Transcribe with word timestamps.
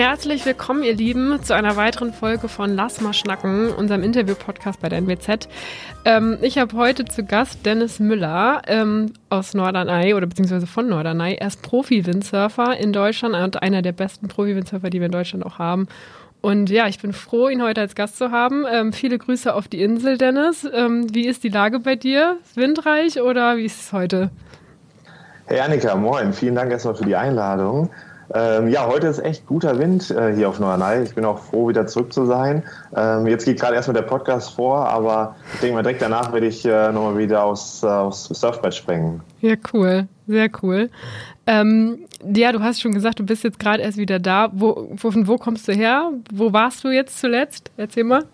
Herzlich 0.00 0.46
willkommen, 0.46 0.82
ihr 0.82 0.94
Lieben, 0.94 1.42
zu 1.42 1.54
einer 1.54 1.76
weiteren 1.76 2.14
Folge 2.14 2.48
von 2.48 2.74
Lass 2.74 3.02
mal 3.02 3.12
schnacken, 3.12 3.68
unserem 3.68 4.02
Interview-Podcast 4.02 4.80
bei 4.80 4.88
der 4.88 4.96
NWZ. 4.96 5.46
Ähm, 6.06 6.38
ich 6.40 6.56
habe 6.56 6.74
heute 6.74 7.04
zu 7.04 7.22
Gast 7.22 7.66
Dennis 7.66 7.98
Müller 7.98 8.62
ähm, 8.66 9.12
aus 9.28 9.52
Norderney 9.52 10.14
oder 10.14 10.26
beziehungsweise 10.26 10.66
von 10.66 10.88
Norderney. 10.88 11.34
Er 11.34 11.48
ist 11.48 11.60
Profi-Windsurfer 11.60 12.78
in 12.78 12.94
Deutschland 12.94 13.34
und 13.34 13.62
einer 13.62 13.82
der 13.82 13.92
besten 13.92 14.28
Profi-Windsurfer, 14.28 14.88
die 14.88 15.00
wir 15.00 15.06
in 15.06 15.12
Deutschland 15.12 15.44
auch 15.44 15.58
haben. 15.58 15.86
Und 16.40 16.70
ja, 16.70 16.88
ich 16.88 16.98
bin 16.98 17.12
froh, 17.12 17.50
ihn 17.50 17.62
heute 17.62 17.82
als 17.82 17.94
Gast 17.94 18.16
zu 18.16 18.30
haben. 18.30 18.64
Ähm, 18.72 18.94
viele 18.94 19.18
Grüße 19.18 19.54
auf 19.54 19.68
die 19.68 19.82
Insel, 19.82 20.16
Dennis. 20.16 20.66
Ähm, 20.72 21.14
wie 21.14 21.26
ist 21.26 21.44
die 21.44 21.50
Lage 21.50 21.78
bei 21.78 21.94
dir? 21.94 22.38
Windreich 22.54 23.20
oder 23.20 23.58
wie 23.58 23.66
ist 23.66 23.78
es 23.78 23.92
heute? 23.92 24.30
Hey 25.44 25.60
Annika, 25.60 25.94
moin. 25.94 26.32
Vielen 26.32 26.54
Dank 26.54 26.72
erstmal 26.72 26.94
für 26.94 27.04
die 27.04 27.16
Einladung. 27.16 27.90
Ähm, 28.32 28.68
ja, 28.68 28.86
heute 28.86 29.08
ist 29.08 29.18
echt 29.18 29.46
guter 29.46 29.78
Wind 29.78 30.10
äh, 30.10 30.32
hier 30.34 30.48
auf 30.48 30.60
Norderney. 30.60 31.02
Ich 31.02 31.14
bin 31.14 31.24
auch 31.24 31.38
froh, 31.38 31.68
wieder 31.68 31.86
zurück 31.88 32.12
zu 32.12 32.26
sein. 32.26 32.62
Ähm, 32.94 33.26
jetzt 33.26 33.44
geht 33.44 33.58
gerade 33.58 33.74
erstmal 33.74 33.94
der 33.94 34.02
Podcast 34.02 34.54
vor, 34.54 34.88
aber 34.88 35.34
ich 35.54 35.60
denke 35.60 35.74
mal, 35.74 35.82
direkt 35.82 36.00
danach 36.00 36.32
werde 36.32 36.46
ich 36.46 36.64
äh, 36.64 36.92
nochmal 36.92 37.18
wieder 37.18 37.42
aufs, 37.42 37.82
äh, 37.82 37.86
aufs 37.86 38.26
Surfbrett 38.26 38.74
springen. 38.74 39.20
Ja, 39.40 39.56
cool. 39.72 40.06
Sehr 40.28 40.48
cool. 40.62 40.90
Ähm, 41.48 42.06
ja, 42.32 42.52
du 42.52 42.60
hast 42.60 42.80
schon 42.80 42.92
gesagt, 42.92 43.18
du 43.18 43.26
bist 43.26 43.42
jetzt 43.42 43.58
gerade 43.58 43.82
erst 43.82 43.98
wieder 43.98 44.20
da. 44.20 44.50
Wo, 44.52 44.88
wo, 44.92 45.10
von 45.10 45.26
wo 45.26 45.36
kommst 45.36 45.66
du 45.66 45.72
her? 45.72 46.12
Wo 46.32 46.52
warst 46.52 46.84
du 46.84 46.88
jetzt 46.88 47.18
zuletzt? 47.18 47.72
Erzähl 47.76 48.04
mal. 48.04 48.24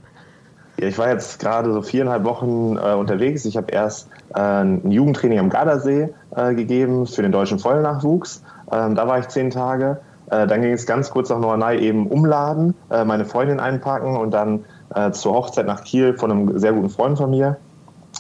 Ja, 0.78 0.88
ich 0.88 0.98
war 0.98 1.08
jetzt 1.08 1.41
gerade 1.41 1.72
so 1.72 1.81
viereinhalb 1.81 2.25
Wochen 2.25 2.77
äh, 2.77 2.92
unterwegs. 2.92 3.47
Ich 3.47 3.56
habe 3.56 3.72
erst 3.72 4.10
äh, 4.34 4.41
ein 4.41 4.91
Jugendtraining 4.91 5.38
am 5.38 5.48
Gardasee 5.48 6.10
äh, 6.34 6.55
gegeben 6.55 7.06
für 7.06 7.22
den 7.22 7.33
deutschen 7.33 7.58
Vollnachwuchs. 7.58 8.42
Ähm, 8.72 8.95
da 8.95 9.06
war 9.06 9.19
ich 9.19 9.28
zehn 9.28 9.50
Tage. 9.50 10.00
Äh, 10.31 10.47
dann 10.47 10.62
ging 10.62 10.72
es 10.72 10.86
ganz 10.86 11.11
kurz 11.11 11.31
nach 11.31 11.39
Norderney 11.39 11.78
eben 11.78 12.06
umladen, 12.09 12.75
äh, 12.91 13.05
meine 13.05 13.25
Freundin 13.25 13.61
einpacken 13.61 14.17
und 14.17 14.33
dann 14.33 14.64
äh, 14.95 15.11
zur 15.12 15.34
Hochzeit 15.34 15.67
nach 15.67 15.84
Kiel 15.84 16.14
von 16.14 16.31
einem 16.31 16.59
sehr 16.59 16.72
guten 16.72 16.91
Freund 16.91 17.19
von 17.19 17.31
mir. 17.31 17.56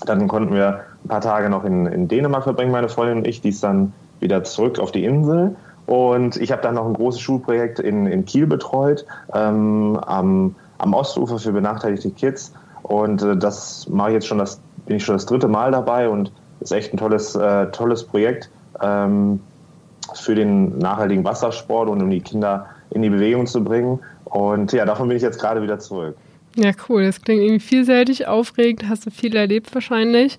Dann 0.04 0.28
konnten 0.28 0.54
wir 0.54 0.80
ein 1.04 1.08
paar 1.08 1.20
Tage 1.20 1.48
noch 1.48 1.64
in, 1.64 1.86
in 1.86 2.08
Dänemark 2.08 2.44
verbringen, 2.44 2.70
meine 2.70 2.88
Freundin 2.88 3.18
und 3.18 3.26
ich. 3.26 3.40
Die 3.40 3.48
ist 3.48 3.62
dann 3.62 3.92
wieder 4.20 4.44
zurück 4.44 4.78
auf 4.78 4.92
die 4.92 5.04
Insel. 5.04 5.56
Und 5.86 6.36
ich 6.36 6.50
habe 6.52 6.62
dann 6.62 6.74
noch 6.74 6.86
ein 6.86 6.94
großes 6.94 7.20
Schulprojekt 7.20 7.78
in, 7.78 8.06
in 8.06 8.24
Kiel 8.24 8.46
betreut, 8.46 9.06
ähm, 9.32 9.98
am, 10.04 10.54
am 10.78 10.94
Ostufer 10.94 11.38
für 11.38 11.52
benachteiligte 11.52 12.10
Kids. 12.10 12.52
Und 12.82 13.22
äh, 13.22 13.36
das 13.36 13.88
mache 13.88 14.10
ich 14.10 14.14
jetzt 14.14 14.26
schon 14.26 14.38
das, 14.38 14.60
bin 14.86 14.96
ich 14.96 15.04
schon 15.04 15.14
das 15.14 15.26
dritte 15.26 15.48
Mal 15.48 15.70
dabei 15.70 16.08
und 16.08 16.32
ist 16.60 16.72
echt 16.72 16.92
ein 16.92 16.96
tolles, 16.96 17.34
äh, 17.36 17.66
tolles 17.70 18.04
Projekt. 18.04 18.50
Ähm, 18.82 19.40
für 20.14 20.34
den 20.34 20.78
nachhaltigen 20.78 21.24
Wassersport 21.24 21.88
und 21.88 22.02
um 22.02 22.10
die 22.10 22.20
Kinder 22.20 22.66
in 22.90 23.02
die 23.02 23.10
Bewegung 23.10 23.46
zu 23.46 23.62
bringen. 23.62 24.00
Und 24.24 24.72
ja, 24.72 24.84
davon 24.84 25.08
bin 25.08 25.16
ich 25.16 25.22
jetzt 25.22 25.40
gerade 25.40 25.62
wieder 25.62 25.78
zurück. 25.78 26.16
Ja, 26.58 26.70
cool. 26.88 27.04
Das 27.04 27.20
klingt 27.20 27.42
irgendwie 27.42 27.60
vielseitig, 27.60 28.26
aufregend, 28.26 28.88
hast 28.88 29.04
du 29.04 29.10
viel 29.10 29.36
erlebt 29.36 29.74
wahrscheinlich. 29.74 30.38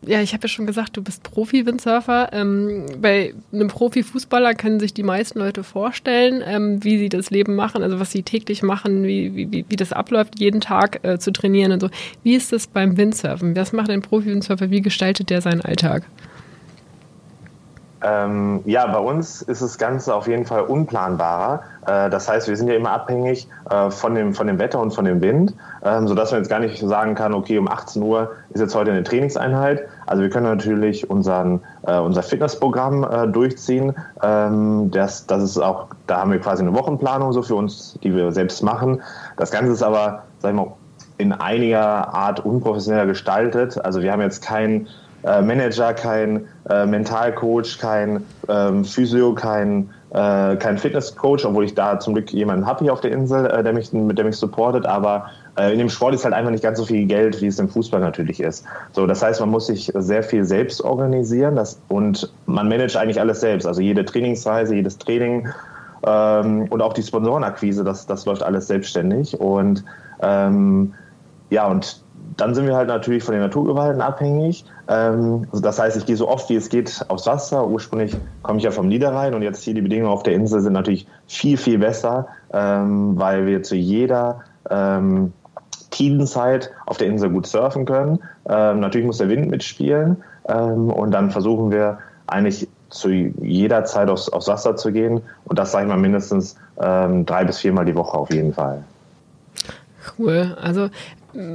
Ja, 0.00 0.22
ich 0.22 0.32
habe 0.32 0.44
ja 0.44 0.48
schon 0.48 0.66
gesagt, 0.66 0.96
du 0.96 1.02
bist 1.02 1.22
Profi-Windsurfer. 1.24 2.30
Ähm, 2.32 2.86
bei 3.02 3.34
einem 3.52 3.68
Profi-Fußballer 3.68 4.54
können 4.54 4.80
sich 4.80 4.94
die 4.94 5.02
meisten 5.02 5.38
Leute 5.38 5.62
vorstellen, 5.62 6.42
ähm, 6.44 6.82
wie 6.84 6.98
sie 6.98 7.10
das 7.10 7.28
Leben 7.28 7.54
machen, 7.54 7.82
also 7.82 8.00
was 8.00 8.10
sie 8.12 8.22
täglich 8.22 8.62
machen, 8.62 9.04
wie, 9.04 9.36
wie, 9.36 9.66
wie 9.68 9.76
das 9.76 9.92
abläuft, 9.92 10.40
jeden 10.40 10.62
Tag 10.62 11.00
äh, 11.02 11.18
zu 11.18 11.32
trainieren 11.32 11.72
und 11.72 11.80
so. 11.80 11.90
Wie 12.22 12.34
ist 12.34 12.50
das 12.50 12.66
beim 12.66 12.96
Windsurfen? 12.96 13.54
Was 13.54 13.74
macht 13.74 13.90
ein 13.90 14.00
Profi-Windsurfer? 14.00 14.70
Wie 14.70 14.80
gestaltet 14.80 15.28
der 15.28 15.42
seinen 15.42 15.60
Alltag? 15.60 16.04
Ähm, 18.00 18.60
ja, 18.64 18.86
bei 18.86 18.98
uns 18.98 19.42
ist 19.42 19.60
das 19.60 19.76
Ganze 19.76 20.14
auf 20.14 20.28
jeden 20.28 20.44
Fall 20.44 20.62
unplanbarer. 20.62 21.62
Äh, 21.86 22.10
das 22.10 22.28
heißt, 22.28 22.48
wir 22.48 22.56
sind 22.56 22.68
ja 22.68 22.74
immer 22.74 22.92
abhängig 22.92 23.48
äh, 23.70 23.90
von, 23.90 24.14
dem, 24.14 24.34
von 24.34 24.46
dem 24.46 24.58
Wetter 24.58 24.80
und 24.80 24.92
von 24.92 25.04
dem 25.04 25.20
Wind, 25.20 25.54
ähm, 25.84 26.06
sodass 26.06 26.30
man 26.30 26.40
jetzt 26.40 26.48
gar 26.48 26.60
nicht 26.60 26.78
sagen 26.78 27.14
kann, 27.16 27.34
okay, 27.34 27.58
um 27.58 27.68
18 27.68 28.02
Uhr 28.02 28.30
ist 28.50 28.60
jetzt 28.60 28.74
heute 28.74 28.92
eine 28.92 29.02
Trainingseinheit. 29.02 29.82
Also 30.06 30.22
wir 30.22 30.30
können 30.30 30.46
natürlich 30.46 31.10
unseren, 31.10 31.60
äh, 31.86 31.98
unser 31.98 32.22
Fitnessprogramm 32.22 33.04
äh, 33.04 33.26
durchziehen. 33.26 33.94
Ähm, 34.22 34.90
das, 34.92 35.26
das 35.26 35.42
ist 35.42 35.58
auch, 35.58 35.88
da 36.06 36.18
haben 36.18 36.30
wir 36.30 36.38
quasi 36.38 36.62
eine 36.62 36.74
Wochenplanung 36.74 37.32
so 37.32 37.42
für 37.42 37.56
uns, 37.56 37.98
die 38.04 38.14
wir 38.14 38.30
selbst 38.30 38.62
machen. 38.62 39.02
Das 39.36 39.50
Ganze 39.50 39.72
ist 39.72 39.82
aber, 39.82 40.22
sag 40.38 40.50
ich 40.50 40.56
mal, 40.56 40.72
in 41.16 41.32
einiger 41.32 42.14
Art 42.14 42.44
unprofessioneller 42.44 43.06
gestaltet. 43.06 43.84
Also 43.84 44.02
wir 44.02 44.12
haben 44.12 44.20
jetzt 44.20 44.40
kein 44.40 44.86
äh, 45.24 45.42
Manager, 45.42 45.94
kein 45.94 46.46
äh, 46.68 46.86
Mentalcoach, 46.86 47.78
kein 47.78 48.24
ähm, 48.48 48.84
Physio, 48.84 49.34
kein, 49.34 49.90
äh, 50.10 50.56
kein 50.56 50.78
Fitnesscoach, 50.78 51.44
obwohl 51.44 51.64
ich 51.64 51.74
da 51.74 51.98
zum 51.98 52.14
Glück 52.14 52.32
jemanden 52.32 52.66
habe 52.66 52.84
hier 52.84 52.92
auf 52.92 53.00
der 53.00 53.12
Insel, 53.12 53.46
äh, 53.46 53.62
der 53.62 53.72
mich, 53.72 53.92
mit 53.92 54.16
der 54.16 54.24
mich 54.24 54.36
supportet, 54.36 54.86
aber 54.86 55.26
äh, 55.56 55.72
in 55.72 55.78
dem 55.78 55.88
Sport 55.88 56.14
ist 56.14 56.24
halt 56.24 56.34
einfach 56.34 56.52
nicht 56.52 56.62
ganz 56.62 56.78
so 56.78 56.84
viel 56.84 57.06
Geld, 57.06 57.42
wie 57.42 57.48
es 57.48 57.58
im 57.58 57.68
Fußball 57.68 58.00
natürlich 58.00 58.40
ist. 58.40 58.64
So, 58.92 59.06
das 59.06 59.22
heißt, 59.22 59.40
man 59.40 59.50
muss 59.50 59.66
sich 59.66 59.92
sehr 59.94 60.22
viel 60.22 60.44
selbst 60.44 60.82
organisieren 60.82 61.56
das, 61.56 61.80
und 61.88 62.32
man 62.46 62.68
managt 62.68 62.96
eigentlich 62.96 63.20
alles 63.20 63.40
selbst, 63.40 63.66
also 63.66 63.80
jede 63.80 64.04
Trainingsreise, 64.04 64.74
jedes 64.74 64.98
Training 64.98 65.48
ähm, 66.06 66.66
und 66.70 66.80
auch 66.80 66.92
die 66.92 67.02
Sponsorenakquise, 67.02 67.82
das, 67.82 68.06
das 68.06 68.24
läuft 68.24 68.42
alles 68.42 68.68
selbstständig 68.68 69.38
und 69.40 69.84
ähm, 70.22 70.94
ja, 71.50 71.66
und 71.66 72.02
dann 72.38 72.54
sind 72.54 72.66
wir 72.66 72.76
halt 72.76 72.88
natürlich 72.88 73.24
von 73.24 73.32
den 73.32 73.42
Naturgewalten 73.42 74.00
abhängig. 74.00 74.64
Ähm, 74.88 75.46
also 75.50 75.60
das 75.60 75.78
heißt, 75.78 75.96
ich 75.96 76.06
gehe 76.06 76.16
so 76.16 76.28
oft 76.28 76.48
wie 76.48 76.54
es 76.54 76.68
geht 76.68 77.04
aufs 77.08 77.26
Wasser. 77.26 77.66
Ursprünglich 77.66 78.16
komme 78.42 78.58
ich 78.58 78.64
ja 78.64 78.70
vom 78.70 78.88
Niederrhein 78.88 79.34
und 79.34 79.42
jetzt 79.42 79.62
hier 79.62 79.74
die 79.74 79.82
Bedingungen 79.82 80.10
auf 80.10 80.22
der 80.22 80.34
Insel 80.34 80.60
sind 80.60 80.72
natürlich 80.72 81.06
viel, 81.26 81.56
viel 81.56 81.78
besser, 81.78 82.28
ähm, 82.52 83.18
weil 83.18 83.46
wir 83.46 83.64
zu 83.64 83.74
jeder 83.74 84.40
ähm, 84.70 85.32
Tidenzeit 85.90 86.70
auf 86.86 86.96
der 86.96 87.08
Insel 87.08 87.30
gut 87.30 87.46
surfen 87.46 87.84
können. 87.84 88.20
Ähm, 88.48 88.80
natürlich 88.80 89.06
muss 89.06 89.18
der 89.18 89.28
Wind 89.28 89.50
mitspielen 89.50 90.18
ähm, 90.48 90.90
und 90.90 91.10
dann 91.10 91.32
versuchen 91.32 91.72
wir 91.72 91.98
eigentlich 92.28 92.68
zu 92.88 93.10
jeder 93.10 93.84
Zeit 93.84 94.08
aufs, 94.08 94.28
aufs 94.28 94.46
Wasser 94.46 94.76
zu 94.76 94.92
gehen 94.92 95.22
und 95.44 95.58
das 95.58 95.72
sage 95.72 95.86
ich 95.86 95.90
mal 95.90 95.98
mindestens 95.98 96.56
ähm, 96.80 97.26
drei 97.26 97.44
bis 97.44 97.58
viermal 97.58 97.84
die 97.84 97.96
Woche 97.96 98.16
auf 98.16 98.32
jeden 98.32 98.54
Fall. 98.54 98.84
Cool. 100.16 100.56
Also 100.62 100.88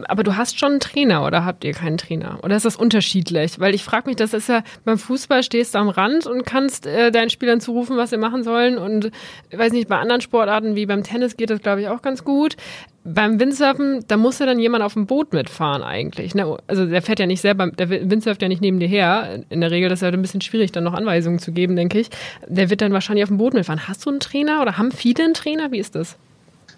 aber 0.08 0.24
du 0.24 0.38
hast 0.38 0.60
schon 0.60 0.72
einen 0.72 0.80
Trainer 0.80 1.26
oder 1.26 1.46
habt 1.46 1.64
ihr 1.64 1.74
keinen 1.74 1.98
Trainer? 1.98 2.40
Oder 2.44 2.56
ist 2.56 2.66
das 2.66 2.76
unterschiedlich? 2.76 3.60
Weil 3.60 3.74
ich 3.74 3.84
frage 3.84 4.08
mich, 4.08 4.16
das 4.16 4.34
ist 4.34 4.50
ja 4.50 4.64
beim 4.86 4.98
Fußball 4.98 5.42
stehst 5.42 5.74
du 5.74 5.80
am 5.80 5.90
Rand 5.90 6.28
und 6.28 6.46
kannst 6.46 6.86
äh, 6.86 7.12
deinen 7.12 7.30
Spielern 7.30 7.60
zurufen, 7.60 7.98
was 7.98 8.12
sie 8.12 8.18
machen 8.18 8.44
sollen. 8.44 8.78
Und 8.78 9.12
ich 9.50 9.58
weiß 9.58 9.74
nicht, 9.74 9.88
bei 9.88 9.98
anderen 9.98 10.22
Sportarten 10.22 10.76
wie 10.76 10.86
beim 10.86 11.04
Tennis 11.04 11.38
geht 11.38 11.50
das, 11.50 11.62
glaube 11.62 11.82
ich, 11.82 11.88
auch 11.88 12.02
ganz 12.02 12.24
gut. 12.24 12.56
Beim 13.04 13.40
Windsurfen, 13.40 14.06
da 14.08 14.16
muss 14.16 14.40
ja 14.40 14.46
dann 14.46 14.60
jemand 14.60 14.84
auf 14.84 14.94
dem 14.94 15.08
Boot 15.08 15.34
mitfahren 15.34 15.84
eigentlich. 15.84 16.36
Ne? 16.36 16.58
Also 16.68 16.86
der 16.86 17.02
fährt 17.02 17.20
ja 17.20 17.26
nicht 17.26 17.42
selber, 17.42 17.68
der 17.68 17.90
Windsurft 17.90 18.42
ja 18.42 18.48
nicht 18.48 18.62
neben 18.62 18.80
dir 18.80 18.88
her. 18.88 19.44
In 19.50 19.60
der 19.60 19.72
Regel 19.72 19.92
ist 19.92 19.98
es 19.98 20.02
ja 20.02 20.10
ein 20.10 20.22
bisschen 20.22 20.42
schwierig, 20.42 20.72
dann 20.72 20.86
noch 20.86 20.94
Anweisungen 20.94 21.40
zu 21.40 21.52
geben, 21.52 21.76
denke 21.76 22.00
ich. 22.00 22.10
Der 22.48 22.70
wird 22.70 22.82
dann 22.82 22.94
wahrscheinlich 22.94 23.24
auf 23.24 23.30
dem 23.30 23.38
Boot 23.38 23.54
mitfahren. 23.54 23.88
Hast 23.88 24.06
du 24.06 24.10
einen 24.12 24.20
Trainer 24.20 24.62
oder 24.62 24.78
haben 24.78 24.92
viele 24.92 25.26
einen 25.26 25.34
Trainer? 25.34 25.72
Wie 25.72 25.80
ist 25.80 25.96
das? 25.96 26.18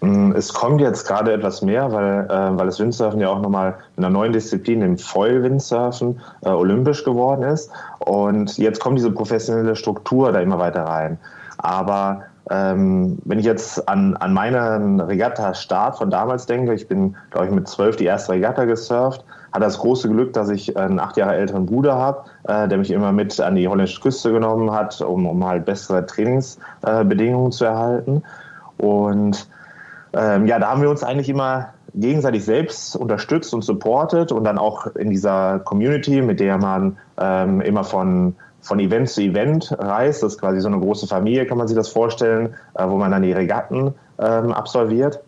Mm, 0.00 0.32
es 0.32 0.52
kommt 0.52 0.80
jetzt 0.80 1.06
gerade 1.06 1.32
etwas 1.32 1.62
mehr, 1.62 1.92
weil, 1.92 2.26
äh, 2.28 2.58
weil 2.58 2.66
das 2.66 2.78
Windsurfen 2.78 3.20
ja 3.20 3.28
auch 3.28 3.40
nochmal 3.40 3.76
in 3.96 4.04
einer 4.04 4.12
neuen 4.12 4.32
Disziplin, 4.32 4.80
dem 4.80 4.98
Foil-Windsurfen, 4.98 6.20
äh, 6.42 6.50
olympisch 6.50 7.04
geworden 7.04 7.42
ist. 7.42 7.70
Und 8.00 8.58
jetzt 8.58 8.80
kommt 8.80 8.98
diese 8.98 9.10
professionelle 9.10 9.76
Struktur 9.76 10.32
da 10.32 10.40
immer 10.40 10.58
weiter 10.58 10.84
rein. 10.84 11.18
Aber 11.58 12.22
ähm, 12.50 13.18
wenn 13.24 13.38
ich 13.38 13.44
jetzt 13.44 13.88
an, 13.88 14.16
an 14.16 14.32
meinen 14.32 15.00
Regatta-Start 15.00 15.98
von 15.98 16.10
damals 16.10 16.46
denke, 16.46 16.74
ich 16.74 16.86
bin, 16.86 17.16
glaube 17.30 17.46
ich, 17.46 17.52
mit 17.52 17.66
zwölf 17.66 17.96
die 17.96 18.04
erste 18.04 18.32
Regatta 18.32 18.66
gesurft, 18.66 19.24
hatte 19.52 19.64
das 19.64 19.78
große 19.78 20.08
Glück, 20.08 20.32
dass 20.32 20.48
ich 20.50 20.76
einen 20.76 21.00
acht 21.00 21.16
Jahre 21.16 21.34
älteren 21.34 21.66
Bruder 21.66 21.96
habe, 21.96 22.24
äh, 22.44 22.68
der 22.68 22.78
mich 22.78 22.90
immer 22.90 23.10
mit 23.10 23.40
an 23.40 23.56
die 23.56 23.66
holländische 23.66 24.00
Küste 24.00 24.30
genommen 24.30 24.70
hat, 24.70 25.00
um, 25.00 25.26
um 25.26 25.44
halt 25.44 25.64
bessere 25.64 26.06
Trainingsbedingungen 26.06 27.50
zu 27.50 27.64
erhalten. 27.64 28.22
Und 28.78 29.48
ähm, 30.16 30.46
ja, 30.46 30.58
da 30.58 30.68
haben 30.68 30.82
wir 30.82 30.90
uns 30.90 31.02
eigentlich 31.02 31.28
immer 31.28 31.68
gegenseitig 31.94 32.44
selbst 32.44 32.96
unterstützt 32.96 33.54
und 33.54 33.62
supportet 33.62 34.32
und 34.32 34.44
dann 34.44 34.58
auch 34.58 34.86
in 34.96 35.10
dieser 35.10 35.60
Community, 35.60 36.22
mit 36.22 36.40
der 36.40 36.58
man 36.58 36.96
ähm, 37.18 37.60
immer 37.60 37.84
von 37.84 38.34
von 38.60 38.80
Event 38.80 39.08
zu 39.08 39.20
Event 39.20 39.72
reist. 39.78 40.22
Das 40.24 40.34
ist 40.34 40.40
quasi 40.40 40.60
so 40.60 40.66
eine 40.66 40.80
große 40.80 41.06
Familie, 41.06 41.46
kann 41.46 41.56
man 41.56 41.68
sich 41.68 41.76
das 41.76 41.88
vorstellen, 41.88 42.54
äh, 42.74 42.88
wo 42.88 42.96
man 42.96 43.12
dann 43.12 43.22
die 43.22 43.32
Regatten 43.32 43.94
ähm, 44.18 44.52
absolviert. 44.52 45.20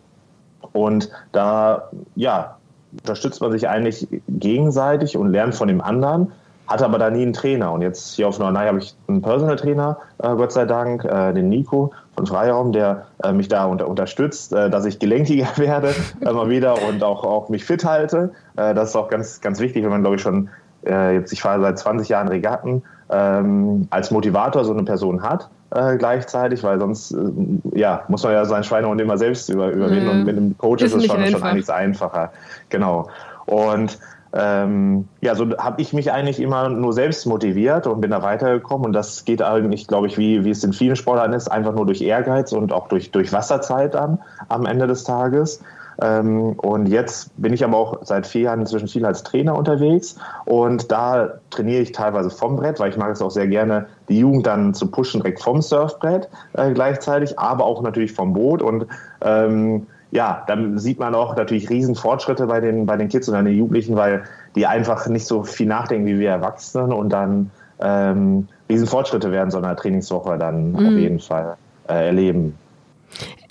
Und 0.73 1.09
da, 1.31 1.89
ja, 2.15 2.57
unterstützt 2.91 3.39
man 3.39 3.51
sich 3.51 3.69
eigentlich 3.69 4.07
gegenseitig 4.27 5.15
und 5.15 5.31
lernt 5.31 5.55
von 5.55 5.69
dem 5.69 5.79
anderen 5.79 6.33
hatte 6.69 6.85
aber 6.85 6.99
da 6.99 7.09
nie 7.09 7.23
einen 7.23 7.33
Trainer. 7.33 7.71
Und 7.71 7.81
jetzt 7.81 8.13
hier 8.15 8.27
auf 8.27 8.37
Norderney 8.37 8.67
habe 8.67 8.77
ich 8.77 8.95
einen 9.07 9.21
Personal 9.21 9.55
Trainer, 9.55 9.97
äh, 10.19 10.35
Gott 10.35 10.51
sei 10.51 10.65
Dank, 10.65 11.03
äh, 11.03 11.33
den 11.33 11.49
Nico 11.49 11.91
von 12.19 12.27
Freiraum, 12.27 12.73
der 12.73 13.05
äh, 13.23 13.31
mich 13.31 13.47
da 13.47 13.65
unter, 13.65 13.87
unterstützt, 13.87 14.51
äh, 14.51 14.69
dass 14.69 14.83
ich 14.85 14.99
gelenkiger 14.99 15.47
werde 15.55 15.95
immer 16.19 16.49
wieder 16.49 16.75
und 16.87 17.01
auch, 17.01 17.23
auch 17.23 17.47
mich 17.47 17.63
fit 17.63 17.85
halte. 17.85 18.31
Äh, 18.57 18.73
das 18.73 18.89
ist 18.89 18.95
auch 18.97 19.09
ganz, 19.09 19.39
ganz 19.39 19.59
wichtig, 19.61 19.83
wenn 19.83 19.89
man, 19.89 20.01
glaube 20.01 20.17
ich, 20.17 20.21
schon 20.21 20.49
äh, 20.85 21.15
jetzt, 21.15 21.31
ich 21.31 21.41
fahre 21.41 21.61
seit 21.61 21.79
20 21.79 22.09
Jahren 22.09 22.27
Regatten 22.27 22.83
ähm, 23.09 23.87
als 23.89 24.11
Motivator 24.11 24.65
so 24.65 24.73
eine 24.73 24.83
Person 24.83 25.23
hat 25.23 25.49
äh, 25.71 25.95
gleichzeitig, 25.97 26.61
weil 26.63 26.77
sonst 26.79 27.11
äh, 27.11 27.79
ja, 27.79 28.03
muss 28.09 28.23
man 28.23 28.33
ja 28.33 28.43
sein 28.43 28.63
Schweinehund 28.63 28.99
immer 28.99 29.17
selbst 29.17 29.49
über, 29.49 29.71
überwinden 29.71 30.05
ja. 30.05 30.11
und 30.11 30.23
mit 30.25 30.35
einem 30.35 30.57
Coach 30.57 30.83
ist, 30.83 30.93
ist 30.93 31.03
es 31.03 31.11
schon, 31.11 31.25
schon 31.25 31.43
einiges 31.43 31.69
einfacher. 31.69 32.31
Genau. 32.69 33.09
Und 33.45 33.97
ähm, 34.33 35.07
ja, 35.21 35.35
so 35.35 35.57
habe 35.57 35.81
ich 35.81 35.93
mich 35.93 36.11
eigentlich 36.11 36.39
immer 36.39 36.69
nur 36.69 36.93
selbst 36.93 37.25
motiviert 37.25 37.87
und 37.87 38.01
bin 38.01 38.11
da 38.11 38.21
weitergekommen. 38.21 38.87
Und 38.87 38.93
das 38.93 39.25
geht 39.25 39.41
eigentlich, 39.41 39.87
glaube 39.87 40.07
ich, 40.07 40.17
wie, 40.17 40.43
wie 40.45 40.51
es 40.51 40.63
in 40.63 40.73
vielen 40.73 40.95
Sportlern 40.95 41.33
ist, 41.33 41.47
einfach 41.47 41.73
nur 41.73 41.85
durch 41.85 42.01
Ehrgeiz 42.01 42.51
und 42.51 42.71
auch 42.71 42.87
durch, 42.87 43.11
durch 43.11 43.33
Wasserzeit 43.33 43.95
an 43.95 44.19
am 44.47 44.65
Ende 44.65 44.87
des 44.87 45.03
Tages. 45.03 45.61
Ähm, 46.01 46.53
und 46.53 46.87
jetzt 46.87 47.31
bin 47.41 47.53
ich 47.53 47.63
aber 47.63 47.77
auch 47.77 47.99
seit 48.03 48.27
vier 48.27 48.41
Jahren 48.41 48.61
inzwischen 48.61 48.87
viel 48.87 49.05
als 49.05 49.23
Trainer 49.23 49.57
unterwegs. 49.57 50.15
Und 50.45 50.91
da 50.91 51.39
trainiere 51.49 51.81
ich 51.81 51.91
teilweise 51.91 52.29
vom 52.29 52.55
Brett, 52.55 52.79
weil 52.79 52.91
ich 52.91 52.97
mag 52.97 53.11
es 53.11 53.21
auch 53.21 53.31
sehr 53.31 53.47
gerne, 53.47 53.87
die 54.07 54.19
Jugend 54.19 54.47
dann 54.47 54.73
zu 54.73 54.89
pushen, 54.89 55.21
direkt 55.21 55.41
vom 55.41 55.61
Surfbrett 55.61 56.29
äh, 56.53 56.71
gleichzeitig, 56.71 57.37
aber 57.37 57.65
auch 57.65 57.81
natürlich 57.81 58.13
vom 58.13 58.33
Boot. 58.33 58.61
Und 58.61 58.85
ähm, 59.21 59.87
ja, 60.11 60.43
dann 60.47 60.77
sieht 60.79 60.99
man 60.99 61.13
auch 61.13 61.35
natürlich 61.35 61.69
riesen 61.69 61.95
Fortschritte 61.95 62.47
bei 62.47 62.59
den, 62.59 62.85
bei 62.85 62.97
den 62.97 63.09
Kids 63.09 63.29
und 63.29 63.45
den 63.45 63.55
Jugendlichen, 63.55 63.95
weil 63.95 64.23
die 64.55 64.65
einfach 64.65 65.07
nicht 65.07 65.25
so 65.25 65.43
viel 65.43 65.67
nachdenken 65.67 66.07
wie 66.07 66.19
wir 66.19 66.31
Erwachsenen 66.31 66.91
und 66.91 67.09
dann 67.09 67.51
ähm, 67.79 68.47
riesen 68.69 68.87
Fortschritte 68.87 69.31
werden 69.31 69.51
so 69.51 69.59
einer 69.59 69.75
Trainingswoche 69.75 70.37
dann 70.37 70.71
mhm. 70.71 70.75
auf 70.75 70.93
jeden 70.93 71.19
Fall 71.19 71.57
äh, 71.87 72.07
erleben. 72.07 72.55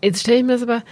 Jetzt 0.02 0.20
stelle 0.20 0.38
ich 0.38 0.44
mir 0.44 0.52
das 0.52 0.62
aber 0.62 0.82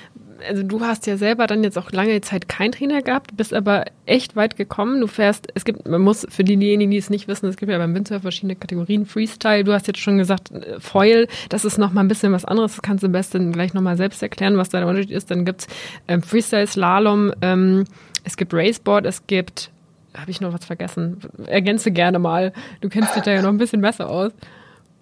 also 0.48 0.62
du 0.62 0.80
hast 0.80 1.06
ja 1.06 1.16
selber 1.16 1.46
dann 1.46 1.64
jetzt 1.64 1.78
auch 1.78 1.90
lange 1.92 2.20
Zeit 2.20 2.48
keinen 2.48 2.72
Trainer 2.72 3.02
gehabt, 3.02 3.36
bist 3.36 3.54
aber 3.54 3.84
echt 4.06 4.36
weit 4.36 4.56
gekommen. 4.56 5.00
Du 5.00 5.06
fährst, 5.06 5.48
es 5.54 5.64
gibt, 5.64 5.86
man 5.88 6.00
muss 6.00 6.26
für 6.28 6.44
diejenigen, 6.44 6.90
die 6.90 6.96
es 6.96 7.10
nicht 7.10 7.28
wissen, 7.28 7.48
es 7.48 7.56
gibt 7.56 7.70
ja 7.70 7.78
beim 7.78 7.94
Windsurf 7.94 8.22
verschiedene 8.22 8.56
Kategorien. 8.56 9.06
Freestyle, 9.06 9.64
du 9.64 9.72
hast 9.72 9.86
jetzt 9.86 10.00
schon 10.00 10.18
gesagt, 10.18 10.50
äh, 10.50 10.80
Foil, 10.80 11.28
das 11.48 11.64
ist 11.64 11.78
nochmal 11.78 12.04
ein 12.04 12.08
bisschen 12.08 12.32
was 12.32 12.44
anderes. 12.44 12.76
Das 12.76 12.82
kannst 12.82 13.02
du 13.02 13.06
am 13.06 13.12
besten 13.12 13.52
gleich 13.52 13.74
nochmal 13.74 13.96
selbst 13.96 14.22
erklären, 14.22 14.56
was 14.56 14.68
da 14.68 14.78
der 14.78 14.88
Unterschied 14.88 15.10
ist. 15.10 15.30
Dann 15.30 15.44
gibt's 15.44 15.66
ähm, 16.08 16.22
Freestyle, 16.22 16.66
Slalom, 16.66 17.32
ähm, 17.42 17.84
es 18.24 18.36
gibt 18.36 18.52
Raceboard, 18.52 19.06
es 19.06 19.26
gibt, 19.26 19.70
habe 20.16 20.30
ich 20.30 20.40
noch 20.40 20.52
was 20.52 20.64
vergessen? 20.64 21.20
Ergänze 21.46 21.90
gerne 21.90 22.18
mal. 22.18 22.52
Du 22.80 22.88
kennst 22.88 23.14
dich 23.14 23.22
da 23.22 23.32
ja 23.32 23.42
noch 23.42 23.50
ein 23.50 23.58
bisschen 23.58 23.80
besser 23.80 24.10
aus. 24.10 24.32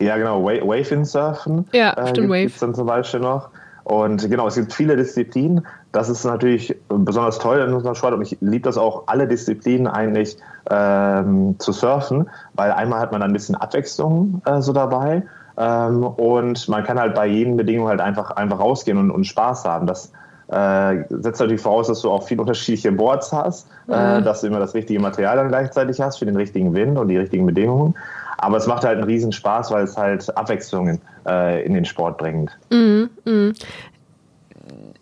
Ja, 0.00 0.16
genau, 0.16 0.44
Wave-Windsurfen. 0.44 1.66
Ja, 1.72 1.92
äh, 1.92 2.08
stimmt, 2.08 2.28
Wave. 2.28 2.52
dann 2.60 2.74
zum 2.74 2.86
Beispiel 2.86 3.20
noch. 3.20 3.50
Und 3.84 4.28
genau, 4.30 4.46
es 4.46 4.54
gibt 4.54 4.72
viele 4.72 4.96
Disziplinen. 4.96 5.66
Das 5.92 6.08
ist 6.08 6.24
natürlich 6.24 6.74
besonders 6.88 7.38
toll 7.38 7.58
in 7.58 7.72
unserem 7.72 7.94
Sport 7.94 8.14
und 8.14 8.22
ich 8.22 8.36
liebe 8.40 8.64
das 8.64 8.78
auch, 8.78 9.04
alle 9.06 9.28
Disziplinen 9.28 9.86
eigentlich 9.86 10.38
ähm, 10.70 11.56
zu 11.58 11.72
surfen, 11.72 12.28
weil 12.54 12.72
einmal 12.72 13.00
hat 13.00 13.12
man 13.12 13.20
dann 13.20 13.30
ein 13.30 13.34
bisschen 13.34 13.54
Abwechslung 13.54 14.40
äh, 14.46 14.62
so 14.62 14.72
dabei 14.72 15.22
ähm, 15.58 16.02
und 16.02 16.66
man 16.68 16.82
kann 16.82 16.98
halt 16.98 17.14
bei 17.14 17.26
jeden 17.26 17.56
Bedingungen 17.56 17.90
halt 17.90 18.00
einfach, 18.00 18.30
einfach 18.32 18.58
rausgehen 18.58 18.96
und, 18.96 19.10
und 19.10 19.24
Spaß 19.24 19.66
haben. 19.66 19.86
Das 19.86 20.10
äh, 20.48 21.04
setzt 21.08 21.40
natürlich 21.40 21.60
voraus, 21.60 21.88
dass 21.88 22.00
du 22.00 22.10
auch 22.10 22.22
viele 22.26 22.42
unterschiedliche 22.42 22.92
Boards 22.92 23.32
hast, 23.32 23.68
äh, 23.88 23.92
mhm. 23.92 24.20
äh, 24.20 24.22
dass 24.22 24.40
du 24.40 24.48
immer 24.48 24.58
das 24.58 24.74
richtige 24.74 25.00
Material 25.00 25.36
dann 25.36 25.48
gleichzeitig 25.48 26.00
hast 26.00 26.18
für 26.18 26.26
den 26.26 26.36
richtigen 26.36 26.74
Wind 26.74 26.98
und 26.98 27.08
die 27.08 27.16
richtigen 27.16 27.46
Bedingungen. 27.46 27.94
Aber 28.38 28.56
es 28.56 28.66
macht 28.66 28.84
halt 28.84 28.98
einen 28.98 29.04
riesen 29.04 29.32
Spaß, 29.32 29.70
weil 29.70 29.84
es 29.84 29.96
halt 29.96 30.36
Abwechslungen 30.36 31.00
äh, 31.26 31.64
in 31.64 31.72
den 31.72 31.84
Sport 31.84 32.18
bringt. 32.18 32.50
Mm, 32.70 33.04
mm 33.24 33.52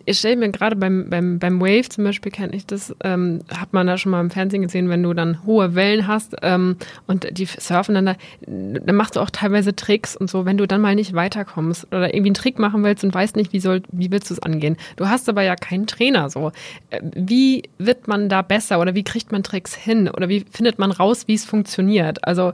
ich 0.05 0.19
stelle 0.19 0.35
mir 0.35 0.49
gerade 0.49 0.75
beim, 0.75 1.09
beim, 1.09 1.39
beim 1.39 1.61
Wave 1.61 1.89
zum 1.89 2.03
Beispiel, 2.03 2.31
kenne 2.31 2.55
ich 2.55 2.65
das, 2.65 2.93
ähm, 3.03 3.41
hat 3.55 3.73
man 3.73 3.87
da 3.87 3.97
schon 3.97 4.11
mal 4.11 4.21
im 4.21 4.29
Fernsehen 4.29 4.61
gesehen, 4.61 4.89
wenn 4.89 5.03
du 5.03 5.13
dann 5.13 5.45
hohe 5.45 5.75
Wellen 5.75 6.07
hast 6.07 6.35
ähm, 6.41 6.77
und 7.07 7.37
die 7.37 7.45
surfen 7.45 7.95
dann 7.95 8.05
da, 8.05 8.15
dann 8.45 8.95
machst 8.95 9.15
du 9.15 9.21
auch 9.21 9.29
teilweise 9.29 9.75
Tricks 9.75 10.15
und 10.17 10.29
so, 10.29 10.45
wenn 10.45 10.57
du 10.57 10.67
dann 10.67 10.81
mal 10.81 10.95
nicht 10.95 11.13
weiterkommst 11.13 11.87
oder 11.87 12.13
irgendwie 12.13 12.29
einen 12.29 12.35
Trick 12.35 12.59
machen 12.59 12.83
willst 12.83 13.03
und 13.03 13.13
weißt 13.13 13.35
nicht, 13.35 13.53
wie, 13.53 13.59
soll, 13.59 13.83
wie 13.91 14.11
willst 14.11 14.29
du 14.29 14.33
es 14.33 14.43
angehen. 14.43 14.77
Du 14.97 15.07
hast 15.07 15.29
aber 15.29 15.43
ja 15.43 15.55
keinen 15.55 15.87
Trainer 15.87 16.29
so. 16.29 16.51
Äh, 16.89 16.99
wie 17.15 17.63
wird 17.77 18.07
man 18.07 18.27
da 18.27 18.41
besser 18.41 18.79
oder 18.81 18.95
wie 18.95 19.03
kriegt 19.03 19.31
man 19.31 19.43
Tricks 19.43 19.73
hin 19.73 20.09
oder 20.09 20.27
wie 20.27 20.45
findet 20.51 20.79
man 20.79 20.91
raus, 20.91 21.27
wie 21.27 21.33
es 21.33 21.45
funktioniert? 21.45 22.27
Also, 22.27 22.51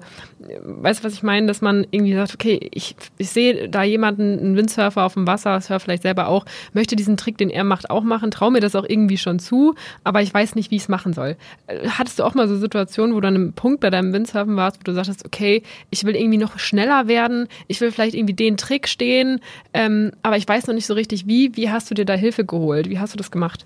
weißt 0.61 0.99
du, 0.99 1.03
was 1.05 1.13
ich 1.13 1.23
meine, 1.23 1.47
dass 1.47 1.61
man 1.61 1.87
irgendwie 1.89 2.13
sagt, 2.13 2.35
okay, 2.35 2.69
ich, 2.71 2.95
ich 3.17 3.29
sehe 3.29 3.69
da 3.69 3.83
jemanden, 3.83 4.37
einen 4.37 4.55
Windsurfer 4.55 5.03
auf 5.03 5.15
dem 5.15 5.25
Wasser, 5.25 5.59
surf 5.61 5.83
vielleicht 5.83 6.03
selber 6.03 6.27
auch, 6.27 6.45
möchte 6.73 6.95
diesen 6.95 7.17
Trick 7.17 7.38
den 7.39 7.49
er 7.49 7.63
macht, 7.63 7.89
auch 7.89 8.03
machen, 8.03 8.31
traue 8.31 8.51
mir 8.51 8.59
das 8.59 8.75
auch 8.75 8.85
irgendwie 8.87 9.17
schon 9.17 9.39
zu, 9.39 9.75
aber 10.03 10.21
ich 10.21 10.33
weiß 10.33 10.55
nicht, 10.55 10.71
wie 10.71 10.75
ich 10.75 10.83
es 10.83 10.89
machen 10.89 11.13
soll. 11.13 11.35
Äh, 11.67 11.87
hattest 11.89 12.19
du 12.19 12.23
auch 12.23 12.35
mal 12.35 12.47
so 12.47 12.55
Situationen, 12.55 13.15
wo 13.15 13.19
du 13.19 13.27
an 13.27 13.35
einem 13.35 13.53
Punkt 13.53 13.81
bei 13.81 13.89
deinem 13.89 14.13
Windsurfen 14.13 14.55
warst, 14.55 14.79
wo 14.79 14.83
du 14.83 14.93
sagtest, 14.93 15.25
okay, 15.25 15.63
ich 15.89 16.03
will 16.03 16.15
irgendwie 16.15 16.37
noch 16.37 16.59
schneller 16.59 17.07
werden, 17.07 17.47
ich 17.67 17.81
will 17.81 17.91
vielleicht 17.91 18.15
irgendwie 18.15 18.33
den 18.33 18.57
Trick 18.57 18.87
stehen, 18.87 19.39
ähm, 19.73 20.11
aber 20.23 20.37
ich 20.37 20.47
weiß 20.47 20.67
noch 20.67 20.75
nicht 20.75 20.85
so 20.85 20.93
richtig 20.93 21.27
wie. 21.27 21.55
Wie 21.55 21.69
hast 21.69 21.89
du 21.89 21.95
dir 21.95 22.05
da 22.05 22.13
Hilfe 22.13 22.45
geholt? 22.45 22.89
Wie 22.89 22.99
hast 22.99 23.13
du 23.13 23.17
das 23.17 23.31
gemacht? 23.31 23.65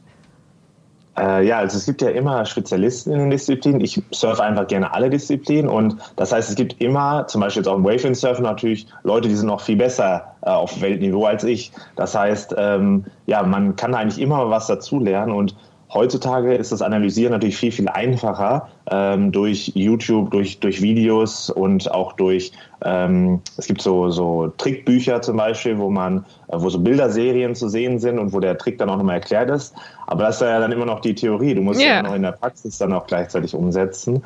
Äh, 1.17 1.45
ja, 1.45 1.59
also 1.59 1.77
es 1.77 1.85
gibt 1.85 2.01
ja 2.01 2.09
immer 2.09 2.45
Spezialisten 2.45 3.11
in 3.11 3.19
den 3.19 3.29
Disziplinen. 3.29 3.81
Ich 3.81 4.01
surfe 4.11 4.43
einfach 4.43 4.67
gerne 4.67 4.93
alle 4.93 5.09
Disziplinen 5.09 5.69
und 5.69 5.97
das 6.15 6.31
heißt, 6.31 6.49
es 6.49 6.55
gibt 6.55 6.81
immer, 6.81 7.27
zum 7.27 7.41
Beispiel 7.41 7.61
jetzt 7.61 7.67
auch 7.67 7.77
im 7.77 7.83
Wavewind-Surfen 7.83 8.43
natürlich, 8.43 8.87
Leute, 9.03 9.27
die 9.27 9.35
sind 9.35 9.47
noch 9.47 9.61
viel 9.61 9.75
besser 9.75 10.35
äh, 10.41 10.49
auf 10.49 10.81
Weltniveau 10.81 11.25
als 11.25 11.43
ich. 11.43 11.71
Das 11.95 12.15
heißt, 12.15 12.55
ähm, 12.57 13.05
ja, 13.27 13.43
man 13.43 13.75
kann 13.75 13.93
eigentlich 13.93 14.19
immer 14.19 14.49
was 14.49 14.67
dazulernen 14.67 15.33
und 15.33 15.55
Heutzutage 15.93 16.55
ist 16.55 16.71
das 16.71 16.81
Analysieren 16.81 17.33
natürlich 17.33 17.57
viel, 17.57 17.71
viel 17.71 17.87
einfacher 17.87 18.69
ähm, 18.89 19.31
durch 19.31 19.71
YouTube, 19.75 20.31
durch, 20.31 20.59
durch 20.59 20.81
Videos 20.81 21.51
und 21.51 21.91
auch 21.91 22.13
durch, 22.13 22.51
ähm, 22.83 23.41
es 23.57 23.67
gibt 23.67 23.81
so, 23.81 24.09
so 24.09 24.51
Trickbücher 24.57 25.21
zum 25.21 25.37
Beispiel, 25.37 25.77
wo 25.77 25.91
man, 25.91 26.25
äh, 26.47 26.55
wo 26.57 26.69
so 26.69 26.79
Bilderserien 26.79 27.53
zu 27.53 27.69
sehen 27.69 27.99
sind 27.99 28.17
und 28.17 28.33
wo 28.33 28.39
der 28.39 28.57
Trick 28.57 28.79
dann 28.79 28.89
auch 28.89 28.97
nochmal 28.97 29.15
erklärt 29.15 29.51
ist. 29.51 29.75
Aber 30.07 30.23
das 30.23 30.35
ist 30.35 30.41
ja 30.41 30.59
dann 30.59 30.71
immer 30.71 30.85
noch 30.85 30.99
die 30.99 31.13
Theorie. 31.13 31.53
Du 31.53 31.61
musst 31.61 31.79
yeah. 31.79 31.97
ja 31.97 32.03
noch 32.03 32.15
in 32.15 32.23
der 32.23 32.31
Praxis 32.31 32.77
dann 32.79 32.91
auch 32.93 33.05
gleichzeitig 33.05 33.53
umsetzen. 33.53 34.23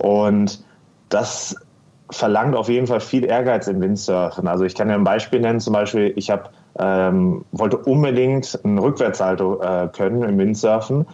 Und 0.00 0.62
das 1.08 1.56
verlangt 2.10 2.54
auf 2.54 2.68
jeden 2.68 2.86
Fall 2.86 3.00
viel 3.00 3.24
Ehrgeiz 3.24 3.66
im 3.66 3.80
Windsurfen. 3.80 4.46
Also 4.46 4.64
ich 4.64 4.74
kann 4.74 4.88
ja 4.88 4.94
ein 4.94 5.04
Beispiel 5.04 5.40
nennen, 5.40 5.60
zum 5.60 5.72
Beispiel, 5.72 6.12
ich 6.16 6.30
habe 6.30 6.50
ähm, 6.78 7.44
wollte 7.52 7.78
unbedingt 7.78 8.58
ein 8.64 8.78
Rückwärtssalto 8.78 9.60
äh, 9.60 9.88
können 9.88 10.22
im 10.22 10.38
Windsurfen 10.38 11.06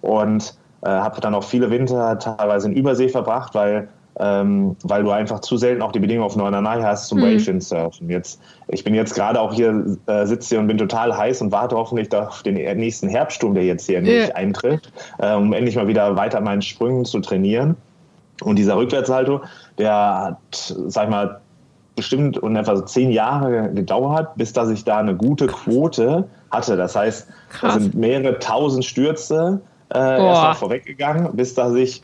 und 0.00 0.56
äh, 0.82 0.88
habe 0.88 1.20
dann 1.20 1.34
auch 1.34 1.44
viele 1.44 1.70
Winter 1.70 2.18
teilweise 2.18 2.68
in 2.68 2.74
Übersee 2.74 3.08
verbracht, 3.08 3.54
weil 3.54 3.88
ähm, 4.20 4.76
weil 4.82 5.04
du 5.04 5.10
einfach 5.10 5.40
zu 5.40 5.56
selten 5.56 5.82
auch 5.82 5.92
die 5.92 5.98
Bedingungen 5.98 6.26
auf 6.26 6.36
Norderney 6.36 6.82
hast 6.82 7.08
zum 7.08 7.18
mhm. 7.18 7.24
Wave-Windsurfen. 7.24 8.10
Jetzt, 8.10 8.40
ich 8.68 8.84
bin 8.84 8.94
jetzt 8.94 9.14
gerade 9.14 9.40
auch 9.40 9.54
hier, 9.54 9.96
äh, 10.06 10.26
sitze 10.26 10.50
hier 10.50 10.60
und 10.60 10.66
bin 10.66 10.78
total 10.78 11.16
heiß 11.16 11.40
und 11.40 11.50
warte 11.50 11.76
hoffentlich 11.76 12.14
auf 12.14 12.42
den 12.42 12.54
nächsten 12.78 13.08
Herbststurm, 13.08 13.54
der 13.54 13.64
jetzt 13.64 13.86
hier 13.86 14.02
yeah. 14.02 14.34
eintritt, 14.34 14.92
äh, 15.18 15.34
um 15.34 15.52
endlich 15.52 15.76
mal 15.76 15.88
wieder 15.88 16.14
weiter 16.16 16.40
meinen 16.40 16.62
Sprüngen 16.62 17.04
zu 17.04 17.20
trainieren. 17.20 17.76
Und 18.42 18.56
dieser 18.56 18.76
Rückwärtssalto, 18.76 19.40
der 19.78 19.94
hat, 19.94 20.74
sag 20.88 21.04
ich 21.04 21.10
mal, 21.10 21.40
bestimmt 21.94 22.38
und 22.38 22.56
etwa 22.56 22.76
so 22.76 22.82
zehn 22.82 23.10
Jahre 23.10 23.70
gedauert, 23.72 24.34
bis 24.36 24.52
dass 24.52 24.70
ich 24.70 24.84
da 24.84 24.98
eine 24.98 25.14
gute 25.14 25.46
Quote 25.46 26.28
hatte. 26.50 26.76
Das 26.76 26.96
heißt, 26.96 27.28
da 27.60 27.70
sind 27.72 27.94
mehrere 27.94 28.38
tausend 28.38 28.84
Stürze 28.84 29.60
äh, 29.94 29.98
erstmal 29.98 30.54
vorweggegangen, 30.54 31.34
bis 31.36 31.54
dass 31.54 31.74
ich 31.74 32.02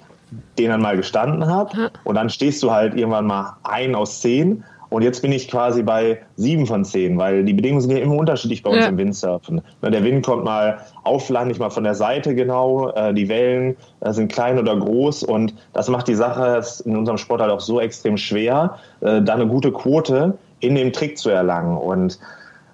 den 0.58 0.70
dann 0.70 0.82
mal 0.82 0.96
gestanden 0.96 1.46
habe. 1.46 1.90
Und 2.04 2.14
dann 2.16 2.28
stehst 2.28 2.62
du 2.62 2.70
halt 2.70 2.94
irgendwann 2.94 3.26
mal 3.26 3.56
ein 3.62 3.94
aus 3.94 4.20
zehn 4.20 4.64
und 4.90 5.02
jetzt 5.02 5.20
bin 5.20 5.32
ich 5.32 5.48
quasi 5.48 5.82
bei 5.82 6.20
sieben 6.36 6.66
von 6.66 6.84
zehn, 6.84 7.18
weil 7.18 7.44
die 7.44 7.52
Bedingungen 7.52 7.82
sind 7.82 7.90
ja 7.90 7.98
immer 7.98 8.16
unterschiedlich 8.16 8.62
bei 8.62 8.70
uns 8.70 8.80
ja. 8.80 8.88
im 8.88 8.96
Windsurfen. 8.96 9.60
Ne, 9.82 9.90
der 9.90 10.02
Wind 10.02 10.24
kommt 10.24 10.44
mal 10.44 10.78
auflandig, 11.04 11.58
mal 11.58 11.70
von 11.70 11.84
der 11.84 11.94
Seite 11.94 12.34
genau. 12.34 12.90
Äh, 12.90 13.12
die 13.12 13.28
Wellen 13.28 13.76
äh, 14.00 14.12
sind 14.12 14.32
klein 14.32 14.58
oder 14.58 14.76
groß 14.76 15.24
und 15.24 15.54
das 15.74 15.88
macht 15.88 16.08
die 16.08 16.14
Sache 16.14 16.62
in 16.84 16.96
unserem 16.96 17.18
Sport 17.18 17.42
halt 17.42 17.50
auch 17.50 17.60
so 17.60 17.80
extrem 17.80 18.16
schwer, 18.16 18.76
äh, 19.00 19.20
da 19.20 19.34
eine 19.34 19.46
gute 19.46 19.72
Quote 19.72 20.38
in 20.60 20.74
dem 20.74 20.92
Trick 20.92 21.18
zu 21.18 21.30
erlangen. 21.30 21.76
Und 21.76 22.18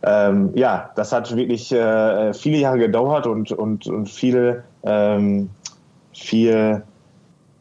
ähm, 0.03 0.51
ja, 0.55 0.91
das 0.97 1.13
hat 1.13 1.35
wirklich 1.35 1.73
äh, 1.73 2.33
viele 2.33 2.59
Jahre 2.59 2.79
gedauert 2.79 3.27
und, 3.27 3.51
und, 3.53 3.87
und 3.87 4.09
viele, 4.09 4.63
ähm, 4.85 5.51
viel 6.13 6.83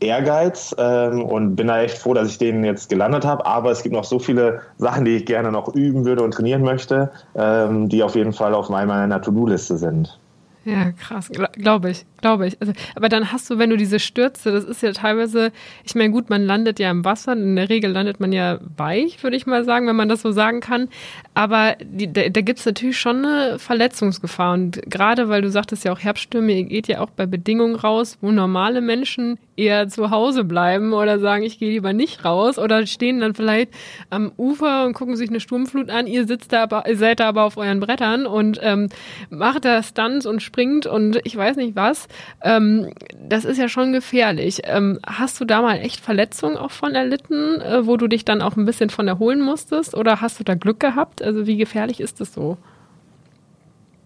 Ehrgeiz 0.03 0.75
ähm, 0.77 1.24
und 1.24 1.55
bin 1.55 1.67
da 1.67 1.81
echt 1.81 1.98
froh, 1.98 2.13
dass 2.13 2.29
ich 2.29 2.38
den 2.38 2.63
jetzt 2.63 2.89
gelandet 2.89 3.25
habe. 3.25 3.45
Aber 3.45 3.72
es 3.72 3.83
gibt 3.83 3.93
noch 3.93 4.03
so 4.03 4.19
viele 4.19 4.62
Sachen, 4.77 5.05
die 5.05 5.17
ich 5.17 5.25
gerne 5.25 5.51
noch 5.51 5.74
üben 5.74 6.05
würde 6.05 6.24
und 6.24 6.31
trainieren 6.31 6.62
möchte, 6.62 7.12
ähm, 7.36 7.89
die 7.89 8.03
auf 8.03 8.15
jeden 8.15 8.33
Fall 8.33 8.53
auf 8.53 8.69
meiner 8.69 9.22
To-Do-Liste 9.22 9.77
sind. 9.77 10.17
Ja, 10.65 10.93
krass, 10.93 11.29
glaube 11.29 11.89
ich, 11.89 12.05
glaube 12.22 12.48
ich. 12.48 12.62
Also, 12.62 12.72
aber 12.95 13.10
dann 13.10 13.33
hast 13.33 13.50
du, 13.50 13.57
wenn 13.57 13.69
du 13.69 13.75
diese 13.75 14.00
Stürze, 14.00 14.53
das 14.53 14.63
ist 14.63 14.81
ja 14.81 14.93
teilweise, 14.93 15.51
ich 15.83 15.93
meine, 15.93 16.12
gut, 16.12 16.29
man 16.29 16.41
landet 16.41 16.79
ja 16.79 16.89
im 16.89 17.03
Wasser, 17.03 17.33
in 17.33 17.57
der 17.57 17.67
Regel 17.67 17.91
landet 17.91 18.22
man 18.22 18.31
ja 18.31 18.60
weich, 18.77 19.22
würde 19.24 19.36
ich 19.36 19.45
mal 19.45 19.65
sagen, 19.65 19.88
wenn 19.88 19.98
man 19.98 20.07
das 20.07 20.22
so 20.22 20.31
sagen 20.31 20.62
kann. 20.62 20.88
Aber 21.33 21.75
die, 21.81 22.12
da, 22.12 22.29
da 22.29 22.39
gibt 22.39 22.60
es 22.60 22.65
natürlich 22.65 22.98
schon 22.98 23.25
eine 23.25 23.60
Verletzungsgefahr. 23.60 24.53
Und 24.53 24.81
gerade 24.89 25.27
weil 25.27 25.41
du 25.41 25.51
sagtest 25.51 25.83
ja 25.83 25.91
auch 25.91 26.00
Herbststürme, 26.00 26.53
ihr 26.53 26.63
geht 26.63 26.88
ja 26.88 27.01
auch 27.01 27.10
bei 27.10 27.25
Bedingungen 27.25 27.75
raus, 27.75 28.17
wo 28.22 28.31
normale 28.31 28.79
Menschen 28.79 29.38
eher 29.55 29.88
zu 29.88 30.10
Hause 30.10 30.43
bleiben 30.43 30.93
oder 30.93 31.19
sagen, 31.19 31.43
ich 31.43 31.60
gehe 31.60 31.72
lieber 31.72 31.93
nicht 31.93 32.25
raus 32.25 32.57
oder 32.57 32.86
stehen 32.86 33.19
dann 33.19 33.33
vielleicht 33.33 33.72
am 34.10 34.31
Ufer 34.38 34.86
und 34.86 34.93
gucken 34.93 35.15
sich 35.15 35.29
eine 35.29 35.39
Sturmflut 35.39 35.89
an. 35.89 36.07
Ihr 36.07 36.25
sitzt 36.25 36.53
da 36.53 36.67
seid 36.93 37.19
da 37.19 37.29
aber 37.29 37.43
auf 37.43 37.57
euren 37.57 37.79
Brettern 37.79 38.25
und 38.25 38.60
ähm, 38.62 38.89
macht 39.29 39.65
da 39.65 39.83
Stunts 39.83 40.25
und 40.25 40.41
springt 40.41 40.86
und 40.86 41.19
ich 41.24 41.36
weiß 41.36 41.55
nicht 41.57 41.75
was. 41.75 42.07
Ähm, 42.41 42.93
das 43.19 43.45
ist 43.45 43.57
ja 43.57 43.69
schon 43.69 43.93
gefährlich. 43.93 44.62
Ähm, 44.65 45.00
hast 45.05 45.39
du 45.39 45.45
da 45.45 45.62
mal 45.62 45.75
echt 45.75 46.00
Verletzungen 46.00 46.57
auch 46.57 46.72
von 46.72 46.95
erlitten, 46.95 47.62
äh, 47.62 47.86
wo 47.86 47.98
du 47.98 48.07
dich 48.07 48.25
dann 48.25 48.41
auch 48.41 48.55
ein 48.55 48.65
bisschen 48.65 48.89
von 48.89 49.07
erholen 49.07 49.41
musstest 49.41 49.95
oder 49.95 50.22
hast 50.22 50.39
du 50.39 50.43
da 50.43 50.55
Glück 50.55 50.79
gehabt? 50.79 51.22
Also 51.22 51.48
wie 51.48 51.57
gefährlich 51.57 52.00
ist 52.00 52.19
das 52.19 52.33
so? 52.33 52.57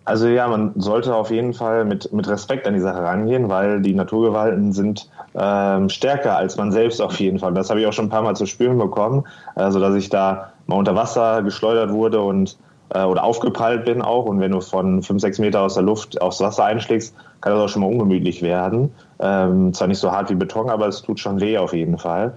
Also 0.07 0.29
ja, 0.29 0.47
man 0.47 0.71
sollte 0.77 1.13
auf 1.13 1.31
jeden 1.31 1.53
Fall 1.53 1.83
mit, 1.83 2.13
mit 2.13 2.29
Respekt 2.29 2.65
an 2.65 2.73
die 2.73 2.79
Sache 2.79 3.03
rangehen, 3.03 3.49
weil 3.49 3.81
die 3.81 3.93
Naturgewalten 3.93 4.71
sind 4.71 5.09
ähm, 5.35 5.89
stärker 5.89 6.37
als 6.37 6.55
man 6.55 6.71
selbst 6.71 7.01
auf 7.01 7.19
jeden 7.19 7.39
Fall. 7.39 7.53
Das 7.53 7.69
habe 7.69 7.81
ich 7.81 7.87
auch 7.87 7.91
schon 7.91 8.05
ein 8.05 8.09
paar 8.09 8.21
Mal 8.21 8.33
zu 8.33 8.45
spüren 8.45 8.77
bekommen, 8.77 9.25
also 9.55 9.81
dass 9.81 9.95
ich 9.95 10.07
da 10.07 10.53
mal 10.65 10.77
unter 10.77 10.95
Wasser 10.95 11.43
geschleudert 11.43 11.91
wurde 11.91 12.21
und 12.21 12.57
äh, 12.93 13.03
oder 13.03 13.25
aufgeprallt 13.25 13.83
bin 13.83 14.01
auch. 14.01 14.23
Und 14.23 14.39
wenn 14.39 14.51
du 14.51 14.61
von 14.61 15.03
fünf, 15.03 15.19
sechs 15.19 15.39
Meter 15.39 15.59
aus 15.59 15.73
der 15.73 15.83
Luft 15.83 16.21
aufs 16.21 16.39
Wasser 16.39 16.63
einschlägst, 16.63 17.13
kann 17.41 17.51
das 17.51 17.61
auch 17.61 17.67
schon 17.67 17.81
mal 17.81 17.91
ungemütlich 17.91 18.41
werden. 18.41 18.93
Ähm, 19.19 19.73
zwar 19.73 19.89
nicht 19.89 19.99
so 19.99 20.13
hart 20.13 20.29
wie 20.29 20.35
Beton, 20.35 20.69
aber 20.69 20.87
es 20.87 21.01
tut 21.01 21.19
schon 21.19 21.41
weh 21.41 21.57
auf 21.57 21.73
jeden 21.73 21.97
Fall. 21.97 22.33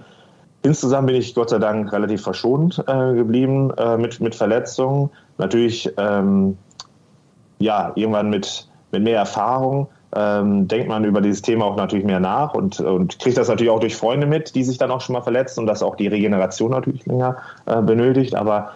Insgesamt 0.61 1.07
bin 1.07 1.15
ich 1.15 1.33
Gott 1.33 1.51
sei 1.51 1.57
Dank 1.57 1.93
relativ 1.93 2.21
verschont 2.21 2.83
äh, 2.85 3.13
geblieben 3.13 3.71
äh, 3.77 3.95
mit, 3.95 4.19
mit 4.19 4.35
Verletzungen. 4.35 5.09
Natürlich 5.37 5.89
ähm, 5.95 6.57
ja, 7.61 7.91
irgendwann 7.95 8.29
mit, 8.29 8.67
mit 8.91 9.03
mehr 9.03 9.17
Erfahrung 9.17 9.87
ähm, 10.15 10.67
denkt 10.67 10.89
man 10.89 11.05
über 11.05 11.21
dieses 11.21 11.41
Thema 11.41 11.65
auch 11.65 11.77
natürlich 11.77 12.05
mehr 12.05 12.19
nach 12.19 12.53
und, 12.53 12.79
und 12.79 13.19
kriegt 13.19 13.37
das 13.37 13.47
natürlich 13.47 13.71
auch 13.71 13.79
durch 13.79 13.95
Freunde 13.95 14.27
mit, 14.27 14.55
die 14.55 14.63
sich 14.63 14.77
dann 14.77 14.91
auch 14.91 15.01
schon 15.01 15.13
mal 15.13 15.21
verletzen 15.21 15.61
und 15.61 15.67
dass 15.67 15.81
auch 15.81 15.95
die 15.95 16.07
Regeneration 16.07 16.71
natürlich 16.71 17.05
länger 17.05 17.37
äh, 17.65 17.81
benötigt. 17.81 18.35
Aber 18.35 18.71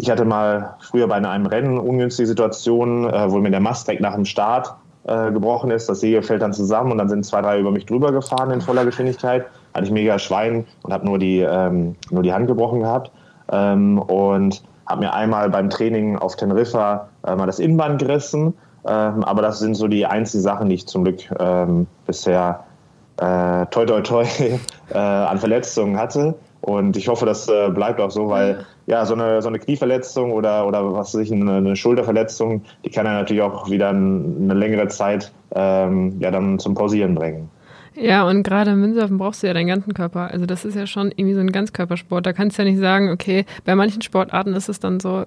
ich 0.00 0.10
hatte 0.10 0.24
mal 0.24 0.74
früher 0.80 1.06
bei 1.06 1.16
einem 1.16 1.46
Rennen 1.46 1.78
ungünstige 1.78 2.26
Situationen, 2.26 3.08
äh, 3.08 3.30
wo 3.30 3.38
mir 3.38 3.50
der 3.50 3.60
Mast 3.60 3.86
direkt 3.86 4.02
nach 4.02 4.14
dem 4.14 4.24
Start 4.24 4.74
äh, 5.04 5.30
gebrochen 5.30 5.70
ist. 5.70 5.88
Das 5.88 6.00
Segel 6.00 6.22
fällt 6.22 6.42
dann 6.42 6.52
zusammen 6.52 6.90
und 6.90 6.98
dann 6.98 7.08
sind 7.08 7.24
zwei, 7.24 7.40
drei 7.40 7.60
über 7.60 7.70
mich 7.70 7.86
drüber 7.86 8.10
gefahren 8.10 8.50
in 8.50 8.60
voller 8.60 8.84
Geschwindigkeit. 8.84 9.46
Hatte 9.74 9.84
ich 9.84 9.92
mega 9.92 10.18
Schwein 10.18 10.66
und 10.82 10.92
habe 10.92 11.06
nur, 11.06 11.18
die, 11.18 11.40
ähm, 11.40 11.94
nur 12.10 12.22
die 12.22 12.32
Hand 12.32 12.48
gebrochen 12.48 12.80
gehabt. 12.80 13.12
Ähm, 13.52 13.98
und 13.98 14.62
habe 14.86 15.00
mir 15.00 15.12
einmal 15.12 15.50
beim 15.50 15.70
Training 15.70 16.18
auf 16.18 16.36
Teneriffa 16.36 17.08
äh, 17.26 17.34
mal 17.34 17.46
das 17.46 17.58
Innenband 17.58 18.00
gerissen. 18.00 18.54
Ähm, 18.86 19.24
aber 19.24 19.42
das 19.42 19.58
sind 19.60 19.74
so 19.74 19.88
die 19.88 20.04
einzigen 20.04 20.42
Sachen, 20.42 20.68
die 20.68 20.74
ich 20.74 20.86
zum 20.86 21.04
Glück 21.04 21.20
ähm, 21.38 21.86
bisher 22.06 22.64
äh, 23.16 23.66
toi 23.66 23.86
toi 23.86 24.00
toi 24.02 24.24
äh, 24.90 24.98
an 24.98 25.38
Verletzungen 25.38 25.98
hatte. 25.98 26.34
Und 26.60 26.96
ich 26.96 27.08
hoffe, 27.08 27.26
das 27.26 27.48
äh, 27.48 27.68
bleibt 27.70 28.00
auch 28.00 28.10
so, 28.10 28.30
weil 28.30 28.64
ja, 28.86 29.04
so 29.04 29.14
eine, 29.14 29.42
so 29.42 29.48
eine 29.48 29.58
Knieverletzung 29.58 30.32
oder, 30.32 30.66
oder 30.66 30.94
was 30.94 31.14
weiß 31.14 31.20
ich, 31.20 31.32
eine, 31.32 31.56
eine 31.56 31.76
Schulterverletzung, 31.76 32.62
die 32.84 32.90
kann 32.90 33.04
ja 33.04 33.12
natürlich 33.12 33.42
auch 33.42 33.68
wieder 33.70 33.90
eine 33.90 34.54
längere 34.54 34.88
Zeit 34.88 35.30
ähm, 35.54 36.18
ja, 36.20 36.30
dann 36.30 36.58
zum 36.58 36.74
Pausieren 36.74 37.14
bringen. 37.14 37.50
Ja, 37.96 38.26
und 38.28 38.42
gerade 38.42 38.72
im 38.72 38.82
Windsurfen 38.82 39.18
brauchst 39.18 39.42
du 39.42 39.46
ja 39.46 39.54
deinen 39.54 39.68
ganzen 39.68 39.94
Körper. 39.94 40.30
Also 40.30 40.46
das 40.46 40.64
ist 40.64 40.74
ja 40.74 40.86
schon 40.86 41.12
irgendwie 41.14 41.34
so 41.34 41.40
ein 41.40 41.52
Ganzkörpersport. 41.52 42.26
Da 42.26 42.32
kannst 42.32 42.58
du 42.58 42.62
ja 42.62 42.68
nicht 42.68 42.80
sagen, 42.80 43.10
okay, 43.10 43.44
bei 43.64 43.76
manchen 43.76 44.02
Sportarten 44.02 44.54
ist 44.54 44.68
es 44.68 44.80
dann 44.80 44.98
so, 44.98 45.24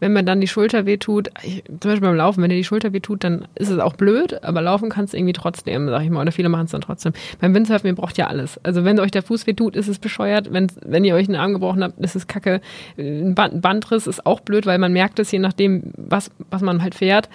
wenn 0.00 0.14
mir 0.14 0.24
dann 0.24 0.40
die 0.40 0.48
Schulter 0.48 0.86
wehtut, 0.86 1.28
ich, 1.42 1.64
zum 1.64 1.90
Beispiel 1.90 2.08
beim 2.08 2.16
Laufen, 2.16 2.42
wenn 2.42 2.48
dir 2.48 2.56
die 2.56 2.64
Schulter 2.64 2.94
wehtut, 2.94 3.24
dann 3.24 3.46
ist 3.56 3.68
es 3.68 3.78
auch 3.78 3.94
blöd, 3.94 4.42
aber 4.42 4.62
laufen 4.62 4.88
kannst 4.88 5.12
du 5.12 5.18
irgendwie 5.18 5.34
trotzdem, 5.34 5.88
sag 5.88 6.02
ich 6.02 6.10
mal. 6.10 6.22
Oder 6.22 6.32
viele 6.32 6.48
machen 6.48 6.64
es 6.64 6.70
dann 6.70 6.80
trotzdem. 6.80 7.12
Beim 7.40 7.54
Windsurfen, 7.54 7.88
ihr 7.88 7.94
braucht 7.94 8.16
ja 8.16 8.26
alles. 8.28 8.58
Also 8.62 8.84
wenn 8.84 8.98
euch 8.98 9.10
der 9.10 9.22
Fuß 9.22 9.46
wehtut, 9.46 9.76
ist 9.76 9.88
es 9.88 9.98
bescheuert. 9.98 10.50
Wenn, 10.52 10.68
wenn 10.84 11.04
ihr 11.04 11.14
euch 11.14 11.28
einen 11.28 11.36
Arm 11.36 11.52
gebrochen 11.52 11.84
habt, 11.84 11.98
ist 12.00 12.16
es 12.16 12.26
kacke. 12.26 12.62
Ein 12.96 13.34
Bandriss 13.34 14.06
ist 14.06 14.24
auch 14.24 14.40
blöd, 14.40 14.64
weil 14.64 14.78
man 14.78 14.94
merkt 14.94 15.18
es 15.18 15.30
je 15.30 15.38
nachdem, 15.38 15.92
was, 15.96 16.30
was 16.50 16.62
man 16.62 16.82
halt 16.82 16.94
fährt. 16.94 17.28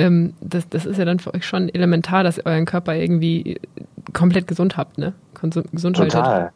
Ähm, 0.00 0.34
das, 0.40 0.68
das 0.68 0.86
ist 0.86 0.96
ja 0.96 1.04
dann 1.04 1.18
für 1.18 1.34
euch 1.34 1.46
schon 1.46 1.68
elementar, 1.68 2.24
dass 2.24 2.38
ihr 2.38 2.46
euren 2.46 2.64
Körper 2.64 2.94
irgendwie 2.94 3.60
komplett 4.12 4.46
gesund 4.46 4.76
habt, 4.76 4.98
ne? 4.98 5.12
Gesund 5.40 5.96
Total. 5.96 6.52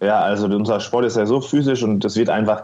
Ja, 0.00 0.20
also 0.20 0.46
unser 0.46 0.80
Sport 0.80 1.06
ist 1.06 1.16
ja 1.16 1.26
so 1.26 1.40
physisch 1.40 1.82
und 1.82 2.04
es 2.04 2.16
wird 2.16 2.30
einfach 2.30 2.62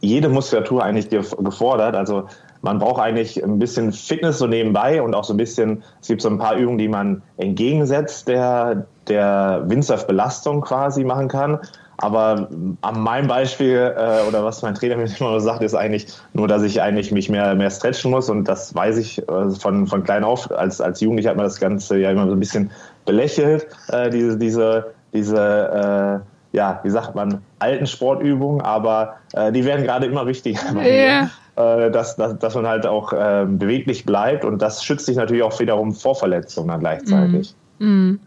jede 0.00 0.28
Muskulatur 0.28 0.82
eigentlich 0.82 1.08
gefordert. 1.08 1.94
Also 1.94 2.28
man 2.62 2.78
braucht 2.78 3.00
eigentlich 3.00 3.42
ein 3.42 3.58
bisschen 3.58 3.92
Fitness 3.92 4.38
so 4.38 4.46
nebenbei 4.46 5.02
und 5.02 5.14
auch 5.14 5.24
so 5.24 5.34
ein 5.34 5.36
bisschen, 5.36 5.82
es 6.00 6.08
gibt 6.08 6.22
so 6.22 6.28
ein 6.28 6.38
paar 6.38 6.56
Übungen, 6.56 6.78
die 6.78 6.88
man 6.88 7.22
entgegensetzt 7.36 8.28
der, 8.28 8.86
der 9.08 9.64
Windsurf-Belastung 9.66 10.62
quasi 10.62 11.04
machen 11.04 11.28
kann. 11.28 11.58
Aber 11.98 12.48
an 12.80 13.00
meinem 13.00 13.28
Beispiel 13.28 13.94
äh, 13.96 14.28
oder 14.28 14.44
was 14.44 14.62
mein 14.62 14.74
Trainer 14.74 14.96
mir 14.96 15.08
immer 15.20 15.40
sagt, 15.40 15.62
ist 15.62 15.74
eigentlich 15.74 16.06
nur, 16.32 16.48
dass 16.48 16.62
ich 16.62 16.82
eigentlich 16.82 17.12
mich 17.12 17.28
mehr, 17.28 17.54
mehr 17.54 17.70
stretchen 17.70 18.10
muss 18.10 18.28
und 18.28 18.44
das 18.48 18.74
weiß 18.74 18.98
ich 18.98 19.18
äh, 19.28 19.50
von, 19.50 19.86
von 19.86 20.02
klein 20.02 20.24
auf. 20.24 20.50
Als, 20.50 20.80
als 20.80 21.00
Jugendlicher 21.00 21.30
hat 21.30 21.36
man 21.36 21.46
das 21.46 21.60
Ganze 21.60 21.98
ja 21.98 22.10
immer 22.10 22.26
so 22.26 22.32
ein 22.32 22.40
bisschen 22.40 22.70
belächelt, 23.04 23.66
äh, 23.88 24.10
diese, 24.10 24.38
diese, 24.38 24.92
diese 25.12 26.22
äh, 26.22 26.56
ja, 26.56 26.78
wie 26.84 26.90
sagt 26.90 27.16
man, 27.16 27.42
alten 27.58 27.86
Sportübungen, 27.86 28.60
aber 28.60 29.16
äh, 29.32 29.50
die 29.50 29.64
werden 29.64 29.84
gerade 29.84 30.06
immer 30.06 30.26
wichtiger. 30.26 30.60
Yeah. 30.76 31.30
Äh, 31.56 31.90
dass, 31.90 32.16
dass, 32.16 32.38
dass 32.38 32.54
man 32.54 32.66
halt 32.66 32.86
auch 32.86 33.12
äh, 33.12 33.44
beweglich 33.48 34.04
bleibt 34.04 34.44
und 34.44 34.60
das 34.60 34.84
schützt 34.84 35.06
sich 35.06 35.16
natürlich 35.16 35.42
auch 35.42 35.58
wiederum 35.60 35.92
vor 35.92 36.14
Verletzungen 36.14 36.68
dann 36.68 36.80
gleichzeitig. 36.80 37.54
Mm. 37.78 37.84
Mm. 37.86 38.20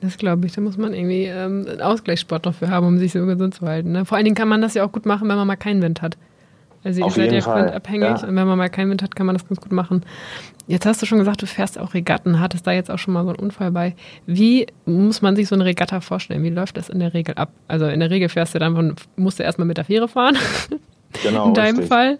Das 0.00 0.16
glaube 0.16 0.46
ich. 0.46 0.52
Da 0.52 0.60
muss 0.60 0.76
man 0.76 0.94
irgendwie 0.94 1.24
ähm, 1.24 1.66
einen 1.68 1.80
Ausgleichssport 1.80 2.46
dafür 2.46 2.70
haben, 2.70 2.86
um 2.86 2.98
sich 2.98 3.12
so 3.12 3.24
gesund 3.26 3.54
zu 3.54 3.66
halten. 3.66 3.92
Ne? 3.92 4.04
Vor 4.04 4.16
allen 4.16 4.24
Dingen 4.24 4.36
kann 4.36 4.48
man 4.48 4.62
das 4.62 4.74
ja 4.74 4.84
auch 4.84 4.92
gut 4.92 5.06
machen, 5.06 5.28
wenn 5.28 5.36
man 5.36 5.46
mal 5.46 5.56
keinen 5.56 5.82
Wind 5.82 6.02
hat. 6.02 6.16
Also 6.82 7.04
ihr 7.04 7.10
seid 7.10 7.32
ja 7.32 7.44
windabhängig 7.44 8.08
ja. 8.08 8.26
und 8.26 8.36
wenn 8.36 8.46
man 8.46 8.56
mal 8.56 8.70
keinen 8.70 8.88
Wind 8.88 9.02
hat, 9.02 9.14
kann 9.14 9.26
man 9.26 9.34
das 9.34 9.46
ganz 9.46 9.60
gut 9.60 9.72
machen. 9.72 10.02
Jetzt 10.66 10.86
hast 10.86 11.02
du 11.02 11.06
schon 11.06 11.18
gesagt, 11.18 11.42
du 11.42 11.46
fährst 11.46 11.78
auch 11.78 11.92
Regatten, 11.92 12.40
hattest 12.40 12.66
da 12.66 12.72
jetzt 12.72 12.90
auch 12.90 12.98
schon 12.98 13.12
mal 13.12 13.24
so 13.24 13.30
einen 13.30 13.38
Unfall 13.38 13.70
bei. 13.70 13.94
Wie 14.24 14.66
muss 14.86 15.20
man 15.20 15.36
sich 15.36 15.48
so 15.48 15.54
eine 15.54 15.66
Regatta 15.66 16.00
vorstellen? 16.00 16.42
Wie 16.42 16.48
läuft 16.48 16.78
das 16.78 16.88
in 16.88 17.00
der 17.00 17.12
Regel 17.12 17.34
ab? 17.34 17.50
Also 17.68 17.86
in 17.86 18.00
der 18.00 18.08
Regel 18.08 18.30
fährst 18.30 18.54
du 18.54 18.58
dann 18.58 18.76
von, 18.76 18.94
musst 19.16 19.38
du 19.38 19.42
erstmal 19.42 19.66
mit 19.66 19.76
der 19.76 19.84
Fähre 19.84 20.08
fahren. 20.08 20.36
Genau. 21.24 21.48
in 21.48 21.54
deinem 21.54 21.78
richtig. 21.78 21.88
Fall. 21.88 22.16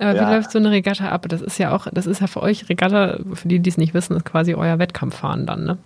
Aber 0.00 0.16
ja. 0.16 0.26
wie 0.28 0.34
läuft 0.34 0.50
so 0.50 0.58
eine 0.58 0.72
Regatta 0.72 1.08
ab? 1.10 1.26
Das 1.28 1.40
ist 1.40 1.58
ja 1.58 1.72
auch, 1.72 1.86
das 1.92 2.08
ist 2.08 2.20
ja 2.20 2.26
für 2.26 2.42
euch, 2.42 2.68
Regatta, 2.68 3.20
für 3.34 3.46
die, 3.46 3.60
die 3.60 3.70
es 3.70 3.78
nicht 3.78 3.94
wissen, 3.94 4.16
ist 4.16 4.24
quasi 4.24 4.54
euer 4.54 4.80
Wettkampffahren 4.80 5.46
dann, 5.46 5.64
ne? 5.64 5.78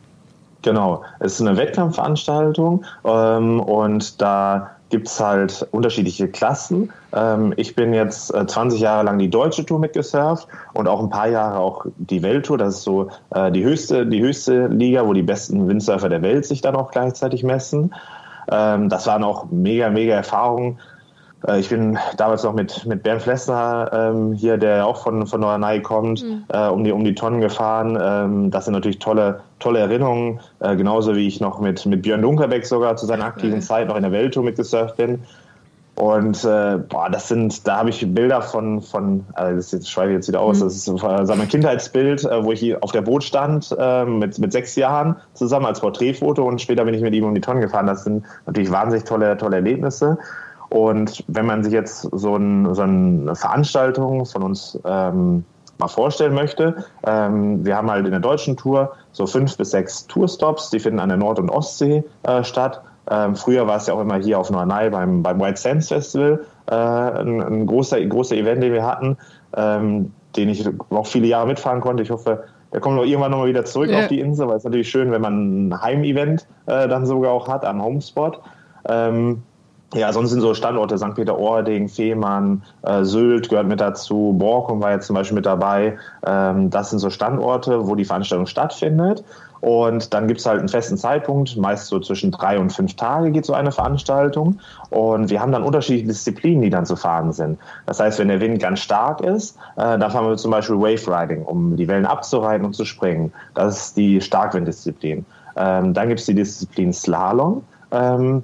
Genau, 0.63 1.03
es 1.21 1.35
ist 1.35 1.47
eine 1.47 1.57
Wettkampfveranstaltung 1.57 2.85
ähm, 3.05 3.61
und 3.61 4.21
da 4.21 4.71
gibt 4.89 5.09
es 5.09 5.21
halt 5.21 5.67
unterschiedliche 5.73 6.29
Klassen. 6.29 6.93
Ähm, 7.13 7.53
ich 7.57 7.75
bin 7.75 7.93
jetzt 7.93 8.33
äh, 8.35 8.47
20 8.47 8.81
Jahre 8.81 9.05
lang 9.05 9.19
die 9.19 9.31
deutsche 9.31 9.65
Tour 9.65 9.79
mitgesurft 9.79 10.47
und 10.75 10.87
auch 10.89 11.01
ein 11.01 11.11
paar 11.11 11.29
Jahre 11.29 11.59
auch 11.59 11.87
die 11.97 12.23
Welttour. 12.23 12.59
Das 12.59 12.77
ist 12.77 12.83
so 12.83 13.11
äh, 13.31 13.51
die, 13.51 13.65
höchste, 13.65 14.07
die 14.07 14.23
höchste 14.23 14.69
Liga, 14.69 15.07
wo 15.07 15.13
die 15.13 15.23
besten 15.23 15.69
Windsurfer 15.69 16.09
der 16.09 16.23
Welt 16.23 16.47
sich 16.47 16.61
dann 16.61 16.77
auch 16.77 16.91
gleichzeitig 16.91 17.43
messen. 17.43 17.95
Ähm, 18.51 18.89
das 18.89 19.07
waren 19.07 19.25
auch 19.25 19.47
mega, 19.51 19.91
mega 19.91 20.15
Erfahrungen. 20.15 20.79
Äh, 21.47 21.61
ich 21.61 21.69
bin 21.69 21.99
damals 22.17 22.45
noch 22.45 22.55
mit, 22.55 22.87
mit 22.87 23.03
Bernd 23.03 23.23
Flessner 23.23 23.91
ähm, 23.93 24.33
hier, 24.33 24.57
der 24.57 24.87
auch 24.87 25.03
von, 25.03 25.27
von 25.27 25.41
Norderney 25.41 25.83
kommt, 25.83 26.23
mhm. 26.23 26.45
äh, 26.49 26.69
um, 26.69 26.85
die, 26.85 26.93
um 26.93 27.05
die 27.05 27.15
Tonnen 27.15 27.41
gefahren. 27.41 27.99
Ähm, 28.01 28.51
das 28.51 28.67
sind 28.67 28.75
natürlich 28.75 28.99
tolle, 28.99 29.41
tolle 29.59 29.81
Erinnerungen. 29.81 30.41
Äh, 30.61 30.77
genauso 30.77 31.15
wie 31.17 31.27
ich 31.27 31.41
noch 31.41 31.61
mit, 31.61 31.87
mit 31.87 32.03
Björn 32.03 32.23
Dunkerbeck 32.23 32.67
sogar 32.67 32.97
zu 32.97 33.07
seiner 33.07 33.25
aktiven. 33.25 33.61
Zeit 33.63 33.89
noch 33.89 33.97
in 33.97 34.03
der 34.03 34.13
Welttour 34.13 34.45
mitgesurft 34.45 34.97
bin. 34.97 35.21
Und 35.97 36.45
äh, 36.45 36.77
boah, 36.77 37.09
das 37.11 37.29
sind, 37.29 37.67
da 37.67 37.79
habe 37.79 37.89
ich 37.89 38.07
Bilder 38.15 38.43
von, 38.43 38.83
von 38.83 39.25
also 39.33 39.57
das 39.57 39.73
jetzt, 39.73 39.91
schreibe 39.91 40.11
ich 40.11 40.17
jetzt 40.17 40.29
wieder 40.29 40.41
aus, 40.41 40.59
mhm. 40.59 40.65
das 40.65 40.77
ist 40.77 40.89
äh, 40.89 41.37
mein 41.37 41.49
Kindheitsbild, 41.49 42.25
äh, 42.25 42.45
wo 42.45 42.53
ich 42.53 42.83
auf 42.83 42.93
der 42.93 43.01
Boot 43.01 43.25
stand 43.25 43.75
äh, 43.79 44.05
mit, 44.05 44.39
mit 44.39 44.53
sechs 44.53 44.77
Jahren 44.77 45.17
zusammen 45.33 45.65
als 45.65 45.81
Porträtfoto 45.81 46.47
und 46.47 46.61
später 46.61 46.85
bin 46.85 46.93
ich 46.93 47.01
mit 47.01 47.15
ihm 47.15 47.25
um 47.25 47.35
die 47.35 47.41
Tonnen 47.41 47.63
gefahren. 47.63 47.87
Das 47.87 48.05
sind 48.05 48.27
natürlich 48.45 48.71
wahnsinnig 48.71 49.05
tolle, 49.05 49.39
tolle 49.39 49.57
Erlebnisse. 49.57 50.19
Und 50.69 51.25
wenn 51.29 51.47
man 51.47 51.65
sich 51.65 51.73
jetzt 51.73 52.03
so, 52.13 52.37
ein, 52.37 52.75
so 52.75 52.83
eine 52.83 53.35
Veranstaltung 53.35 54.27
von 54.27 54.43
uns 54.43 54.79
ähm, 54.85 55.45
mal 55.79 55.89
vorstellen 55.89 56.35
möchte, 56.35 56.85
ähm, 57.07 57.65
wir 57.65 57.75
haben 57.75 57.91
halt 57.91 58.05
in 58.05 58.11
der 58.11 58.21
deutschen 58.21 58.59
Tour 58.59 58.93
so 59.17 59.27
fünf 59.27 59.57
bis 59.57 59.71
sechs 59.71 60.07
Tourstops, 60.09 60.69
die 60.69 60.79
finden 60.79 61.01
an 61.01 61.09
der 61.09 61.17
Nord- 61.17 61.39
und 61.39 61.49
Ostsee 61.49 62.05
äh, 62.25 62.45
statt. 62.45 62.83
Ähm, 63.11 63.35
früher 63.35 63.67
war 63.67 63.77
es 63.77 63.87
ja 63.87 63.95
auch 63.95 64.01
immer 64.01 64.17
hier 64.17 64.39
auf 64.39 64.51
Norderney 64.51 64.91
beim, 64.91 65.23
beim 65.23 65.41
White 65.41 65.59
Sands 65.59 65.89
Festival 65.89 66.45
äh, 66.67 66.75
ein, 66.75 67.41
ein, 67.41 67.67
großer, 67.67 68.05
großer 68.05 68.37
Event, 68.37 68.63
den 68.63 68.75
wir 68.75 68.85
hatten, 68.85 69.17
ähm, 69.57 70.13
den 70.37 70.51
ich 70.51 70.69
auch 70.91 71.07
viele 71.07 71.29
Jahre 71.29 71.47
mitfahren 71.47 71.81
konnte. 71.81 72.03
Ich 72.03 72.11
hoffe, 72.11 72.45
der 72.75 72.81
kommt 72.81 72.99
auch 72.99 73.05
irgendwann 73.05 73.31
nochmal 73.31 73.49
wieder 73.49 73.65
zurück 73.65 73.91
ja. 73.91 74.01
auf 74.01 74.09
die 74.09 74.21
Insel, 74.21 74.49
weil 74.49 74.59
es 74.59 74.65
natürlich 74.65 74.91
schön, 74.91 75.11
wenn 75.13 75.23
man 75.23 75.69
ein 75.69 75.81
Heimevent 75.81 76.47
äh, 76.67 76.87
dann 76.89 77.07
sogar 77.07 77.33
auch 77.33 77.49
hat 77.49 77.65
am 77.65 77.83
Homespot. 77.83 78.39
Ähm, 78.87 79.45
ja, 79.95 80.13
sonst 80.13 80.31
sind 80.31 80.41
so 80.41 80.53
Standorte 80.53 80.99
St. 80.99 81.15
Peter-Ording, 81.15 81.89
Fehmarn, 81.89 82.63
äh, 82.83 83.05
Sylt 83.05 83.49
gehört 83.49 83.69
mit 83.69 83.81
dazu, 83.81 84.35
Borkum 84.37 84.83
war 84.83 84.93
jetzt 84.93 85.07
zum 85.07 85.15
Beispiel 85.15 85.37
mit 85.37 85.47
dabei. 85.47 85.97
Ähm, 86.27 86.71
das 86.71 86.91
sind 86.91 86.99
so 86.99 87.09
Standorte, 87.09 87.87
wo 87.87 87.95
die 87.95 88.05
Veranstaltung 88.05 88.47
stattfindet. 88.47 89.25
Und 89.61 90.13
dann 90.13 90.27
gibt 90.29 90.41
es 90.41 90.47
halt 90.47 90.59
einen 90.59 90.69
festen 90.69 90.97
Zeitpunkt, 90.97 91.57
meist 91.57 91.87
so 91.87 91.99
zwischen 92.01 92.31
drei 92.31 92.59
und 92.59 92.73
fünf 92.73 92.95
Tage 92.95 93.31
geht 93.31 93.47
so 93.47 93.55
eine 93.55 93.73
Veranstaltung. 93.73 94.59
Und 94.91 95.31
wir 95.31 95.41
haben 95.41 95.53
dann 95.53 95.63
unterschiedliche 95.63 96.09
Disziplinen, 96.09 96.63
die 96.63 96.71
dann 96.71 96.85
zu 96.85 96.97
fahren 96.97 97.33
sind. 97.33 97.59
Das 97.87 98.01
heißt, 98.01 98.19
wenn 98.19 98.29
der 98.29 98.41
Wind 98.41 98.61
ganz 98.61 98.81
stark 98.81 99.21
ist, 99.21 99.57
äh, 99.77 99.99
dann 99.99 100.11
fahren 100.11 100.27
wir 100.27 100.37
zum 100.37 100.51
Beispiel 100.51 100.77
Wave 100.77 101.07
Riding, 101.09 101.45
um 101.45 101.77
die 101.77 101.89
Wellen 101.89 102.07
abzureiten 102.07 102.67
und 102.67 102.75
zu 102.75 102.85
springen. 102.85 103.33
Das 103.55 103.79
ist 103.79 103.97
die 103.97 104.21
Starkwinddisziplin. 104.21 105.25
Ähm, 105.57 105.95
dann 105.95 106.09
gibt 106.09 106.21
es 106.21 106.27
die 106.27 106.35
Disziplin 106.35 106.93
Slalom. 106.93 107.63
Ähm, 107.93 108.43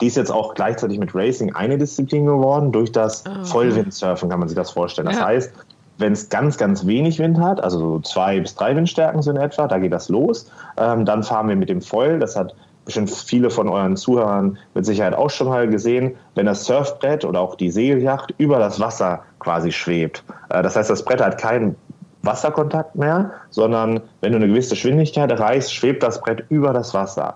die 0.00 0.06
ist 0.06 0.16
jetzt 0.16 0.30
auch 0.30 0.54
gleichzeitig 0.54 0.98
mit 0.98 1.14
Racing 1.14 1.54
eine 1.54 1.78
Disziplin 1.78 2.26
geworden. 2.26 2.72
Durch 2.72 2.92
das 2.92 3.24
oh. 3.28 3.44
Vollwindsurfen 3.44 4.28
kann 4.28 4.40
man 4.40 4.48
sich 4.48 4.56
das 4.56 4.70
vorstellen. 4.70 5.06
Das 5.06 5.18
ja. 5.18 5.26
heißt, 5.26 5.52
wenn 5.98 6.12
es 6.12 6.28
ganz, 6.28 6.58
ganz 6.58 6.86
wenig 6.86 7.18
Wind 7.18 7.38
hat, 7.38 7.62
also 7.62 7.78
so 7.78 8.00
zwei 8.00 8.40
bis 8.40 8.54
drei 8.54 8.74
Windstärken 8.74 9.22
sind 9.22 9.36
etwa, 9.36 9.68
da 9.68 9.78
geht 9.78 9.92
das 9.92 10.08
los. 10.08 10.50
Ähm, 10.76 11.04
dann 11.04 11.22
fahren 11.22 11.48
wir 11.48 11.56
mit 11.56 11.68
dem 11.68 11.80
Foil. 11.80 12.18
Das 12.18 12.34
hat 12.36 12.54
bestimmt 12.84 13.10
viele 13.10 13.50
von 13.50 13.68
euren 13.68 13.96
Zuhörern 13.96 14.58
mit 14.74 14.84
Sicherheit 14.84 15.14
auch 15.14 15.30
schon 15.30 15.48
mal 15.48 15.68
gesehen, 15.68 16.14
wenn 16.34 16.46
das 16.46 16.64
Surfbrett 16.64 17.24
oder 17.24 17.40
auch 17.40 17.54
die 17.54 17.70
Segelyacht 17.70 18.34
über 18.38 18.58
das 18.58 18.80
Wasser 18.80 19.22
quasi 19.38 19.72
schwebt. 19.72 20.22
Äh, 20.50 20.62
das 20.62 20.76
heißt, 20.76 20.90
das 20.90 21.04
Brett 21.04 21.22
hat 21.22 21.38
keinen 21.38 21.76
Wasserkontakt 22.22 22.96
mehr, 22.96 23.32
sondern 23.50 24.00
wenn 24.20 24.32
du 24.32 24.38
eine 24.38 24.48
gewisse 24.48 24.70
Geschwindigkeit 24.70 25.30
erreichst, 25.30 25.72
schwebt 25.72 26.02
das 26.02 26.20
Brett 26.20 26.44
über 26.48 26.72
das 26.72 26.94
Wasser. 26.94 27.34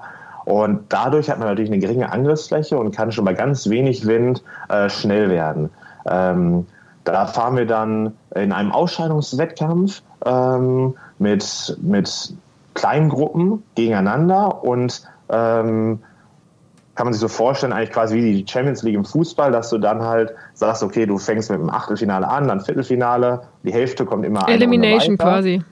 Und 0.49 0.87
dadurch 0.89 1.29
hat 1.29 1.39
man 1.39 1.49
natürlich 1.49 1.71
eine 1.71 1.79
geringe 1.79 2.11
Angriffsfläche 2.11 2.79
und 2.79 2.97
kann 2.97 3.13
schon 3.13 3.27
bei 3.27 3.35
ganz 3.35 3.69
wenig 3.69 4.07
Wind 4.07 4.43
äh, 4.71 4.89
schnell 4.89 5.29
werden. 5.29 5.69
Ähm, 6.11 6.67
da 7.05 7.27
fahren 7.27 7.57
wir 7.59 7.67
dann 7.67 8.15
in 8.35 8.53
einem 8.53 8.73
Ausscheidungswettkampf 8.73 10.01
ähm, 10.25 10.95
mit, 11.19 11.77
mit 11.83 12.33
kleinen 12.73 13.11
Gruppen 13.11 13.63
gegeneinander 13.75 14.65
und 14.65 15.03
ähm, 15.29 15.99
kann 16.95 17.07
man 17.07 17.13
sich 17.13 17.21
so 17.21 17.29
vorstellen, 17.29 17.75
eigentlich 17.75 17.93
quasi 17.93 18.17
wie 18.17 18.43
die 18.43 18.51
Champions 18.51 18.83
League 18.83 18.95
im 18.95 19.05
Fußball, 19.05 19.53
dass 19.53 19.69
du 19.69 19.77
dann 19.77 20.01
halt 20.01 20.33
sagst, 20.55 20.83
okay, 20.83 21.05
du 21.05 21.19
fängst 21.19 21.51
mit 21.51 21.61
dem 21.61 21.69
Achtelfinale 21.69 22.27
an, 22.27 22.49
dann 22.49 22.63
Viertelfinale, 22.63 23.43
die 23.65 23.73
Hälfte 23.73 24.07
kommt 24.07 24.25
immer 24.25 24.49
Elimination 24.49 25.19
quasi. 25.19 25.63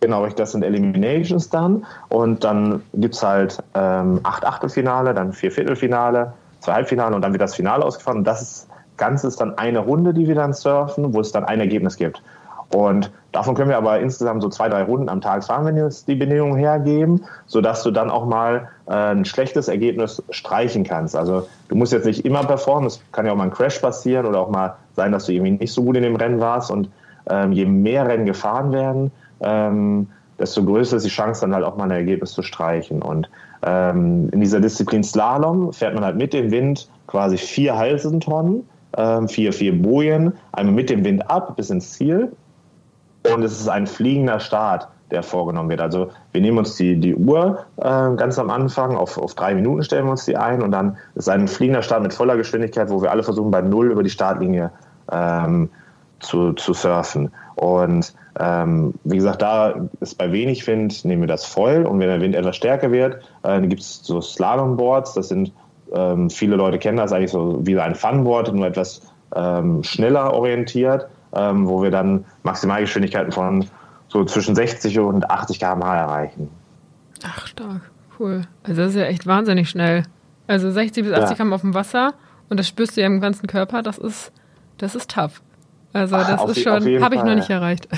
Genau, 0.00 0.26
das 0.26 0.52
sind 0.52 0.62
Eliminations 0.62 1.48
dann. 1.48 1.86
Und 2.08 2.44
dann 2.44 2.82
gibt 2.94 3.14
es 3.14 3.22
halt 3.22 3.62
ähm, 3.74 4.20
acht 4.22 4.44
Achtelfinale, 4.44 5.14
dann 5.14 5.32
vier 5.32 5.50
Viertelfinale, 5.50 6.32
zwei 6.60 6.74
Halbfinale 6.74 7.14
und 7.14 7.22
dann 7.22 7.32
wird 7.32 7.42
das 7.42 7.54
Finale 7.54 7.84
ausgefahren. 7.84 8.18
Und 8.18 8.24
das 8.24 8.68
Ganze 8.96 9.28
ist 9.28 9.40
dann 9.40 9.56
eine 9.58 9.78
Runde, 9.78 10.12
die 10.12 10.28
wir 10.28 10.34
dann 10.34 10.52
surfen, 10.52 11.14
wo 11.14 11.20
es 11.20 11.32
dann 11.32 11.44
ein 11.44 11.60
Ergebnis 11.60 11.96
gibt. 11.96 12.22
Und 12.70 13.12
davon 13.32 13.54
können 13.54 13.70
wir 13.70 13.76
aber 13.76 14.00
insgesamt 14.00 14.42
so 14.42 14.48
zwei, 14.48 14.68
drei 14.68 14.82
Runden 14.82 15.08
am 15.08 15.20
Tag 15.20 15.44
fahren, 15.44 15.66
wenn 15.66 15.76
es 15.78 16.04
die 16.04 16.16
Bedingungen 16.16 16.56
hergeben, 16.56 17.24
sodass 17.46 17.82
du 17.84 17.90
dann 17.90 18.10
auch 18.10 18.26
mal 18.26 18.68
äh, 18.86 18.92
ein 18.92 19.24
schlechtes 19.24 19.68
Ergebnis 19.68 20.22
streichen 20.30 20.82
kannst. 20.82 21.14
Also 21.14 21.46
du 21.68 21.76
musst 21.76 21.92
jetzt 21.92 22.06
nicht 22.06 22.24
immer 22.24 22.44
performen, 22.44 22.88
es 22.88 23.00
kann 23.12 23.24
ja 23.24 23.32
auch 23.32 23.36
mal 23.36 23.44
ein 23.44 23.52
Crash 23.52 23.78
passieren 23.78 24.26
oder 24.26 24.40
auch 24.40 24.50
mal 24.50 24.74
sein, 24.96 25.12
dass 25.12 25.26
du 25.26 25.32
irgendwie 25.32 25.52
nicht 25.52 25.72
so 25.72 25.84
gut 25.84 25.96
in 25.96 26.02
dem 26.02 26.16
Rennen 26.16 26.40
warst. 26.40 26.70
Und 26.70 26.90
ähm, 27.28 27.52
je 27.52 27.66
mehr 27.66 28.06
Rennen 28.06 28.26
gefahren 28.26 28.72
werden, 28.72 29.12
ähm, 29.40 30.08
desto 30.38 30.64
größer 30.64 30.96
ist 30.96 31.06
die 31.06 31.10
Chance, 31.10 31.42
dann 31.42 31.54
halt 31.54 31.64
auch 31.64 31.76
mal 31.76 31.84
ein 31.84 31.90
Ergebnis 31.90 32.32
zu 32.32 32.42
streichen. 32.42 33.02
Und 33.02 33.28
ähm, 33.62 34.28
in 34.30 34.40
dieser 34.40 34.60
Disziplin 34.60 35.02
Slalom 35.02 35.72
fährt 35.72 35.94
man 35.94 36.04
halt 36.04 36.16
mit 36.16 36.32
dem 36.32 36.50
Wind 36.50 36.88
quasi 37.06 37.36
vier 37.36 37.76
Halsentonnen 37.76 38.64
ähm, 38.96 39.28
vier, 39.28 39.52
vier 39.52 39.80
Bojen, 39.80 40.32
einmal 40.52 40.74
mit 40.74 40.90
dem 40.90 41.04
Wind 41.04 41.28
ab 41.30 41.56
bis 41.56 41.70
ins 41.70 41.92
Ziel. 41.92 42.32
Und 43.32 43.42
es 43.42 43.60
ist 43.60 43.68
ein 43.68 43.86
fliegender 43.86 44.40
Start, 44.40 44.88
der 45.10 45.22
vorgenommen 45.22 45.68
wird. 45.68 45.80
Also 45.80 46.10
wir 46.32 46.40
nehmen 46.40 46.58
uns 46.58 46.76
die, 46.76 46.98
die 46.98 47.14
Uhr 47.14 47.64
äh, 47.76 47.82
ganz 47.82 48.38
am 48.38 48.50
Anfang, 48.50 48.96
auf, 48.96 49.18
auf 49.18 49.34
drei 49.34 49.54
Minuten 49.54 49.82
stellen 49.82 50.06
wir 50.06 50.12
uns 50.12 50.24
die 50.24 50.36
ein 50.36 50.62
und 50.62 50.72
dann 50.72 50.96
ist 51.14 51.28
ein 51.28 51.48
fliegender 51.48 51.82
Start 51.82 52.02
mit 52.02 52.14
voller 52.14 52.36
Geschwindigkeit, 52.36 52.90
wo 52.90 53.02
wir 53.02 53.10
alle 53.10 53.22
versuchen, 53.22 53.50
bei 53.50 53.62
Null 53.62 53.92
über 53.92 54.02
die 54.02 54.10
Startlinie 54.10 54.70
ähm, 55.12 55.68
zu, 56.20 56.52
zu 56.52 56.72
surfen. 56.72 57.30
Und 57.56 58.14
ähm, 58.38 58.94
wie 59.04 59.16
gesagt, 59.16 59.42
da 59.42 59.74
ist 60.00 60.18
bei 60.18 60.30
wenig 60.30 60.66
Wind, 60.66 61.04
nehmen 61.04 61.22
wir 61.22 61.28
das 61.28 61.46
voll 61.46 61.86
und 61.86 61.98
wenn 62.00 62.08
der 62.08 62.20
Wind 62.20 62.34
etwas 62.34 62.56
stärker 62.56 62.92
wird, 62.92 63.16
äh, 63.16 63.20
dann 63.42 63.68
gibt 63.68 63.80
es 63.80 64.00
so 64.02 64.20
Slalomboards, 64.20 65.14
das 65.14 65.28
sind 65.28 65.52
ähm, 65.92 66.30
viele 66.30 66.56
Leute 66.56 66.78
kennen 66.78 66.98
das 66.98 67.12
eigentlich 67.12 67.30
so 67.30 67.60
wie 67.64 67.78
ein 67.78 67.94
Funboard, 67.94 68.52
nur 68.52 68.66
etwas 68.66 69.02
ähm, 69.34 69.82
schneller 69.82 70.32
orientiert, 70.32 71.08
ähm, 71.34 71.68
wo 71.68 71.82
wir 71.82 71.90
dann 71.90 72.24
Maximalgeschwindigkeiten 72.42 73.32
von 73.32 73.66
so 74.08 74.24
zwischen 74.24 74.54
60 74.54 74.98
und 74.98 75.30
80 75.30 75.60
km/h 75.60 75.96
erreichen. 75.96 76.48
Ach, 77.24 77.46
stark. 77.46 77.90
Cool. 78.18 78.42
Also 78.62 78.82
das 78.82 78.90
ist 78.90 78.96
ja 78.96 79.04
echt 79.04 79.26
wahnsinnig 79.26 79.68
schnell. 79.68 80.04
Also 80.46 80.70
60 80.70 81.04
bis 81.04 81.12
80 81.12 81.30
ja. 81.30 81.44
km 81.44 81.52
auf 81.52 81.60
dem 81.60 81.74
Wasser 81.74 82.14
und 82.48 82.58
das 82.58 82.68
spürst 82.68 82.96
du 82.96 83.00
ja 83.00 83.06
im 83.06 83.20
ganzen 83.20 83.46
Körper, 83.46 83.82
das 83.82 83.98
ist, 83.98 84.32
das 84.78 84.94
ist 84.94 85.10
tough. 85.10 85.42
Also 85.96 86.16
das 86.16 86.40
Ach, 86.40 86.48
ist 86.48 86.62
schon, 86.62 87.02
habe 87.02 87.14
ich 87.14 87.22
noch 87.22 87.34
nicht 87.34 87.48
erreicht. 87.48 87.88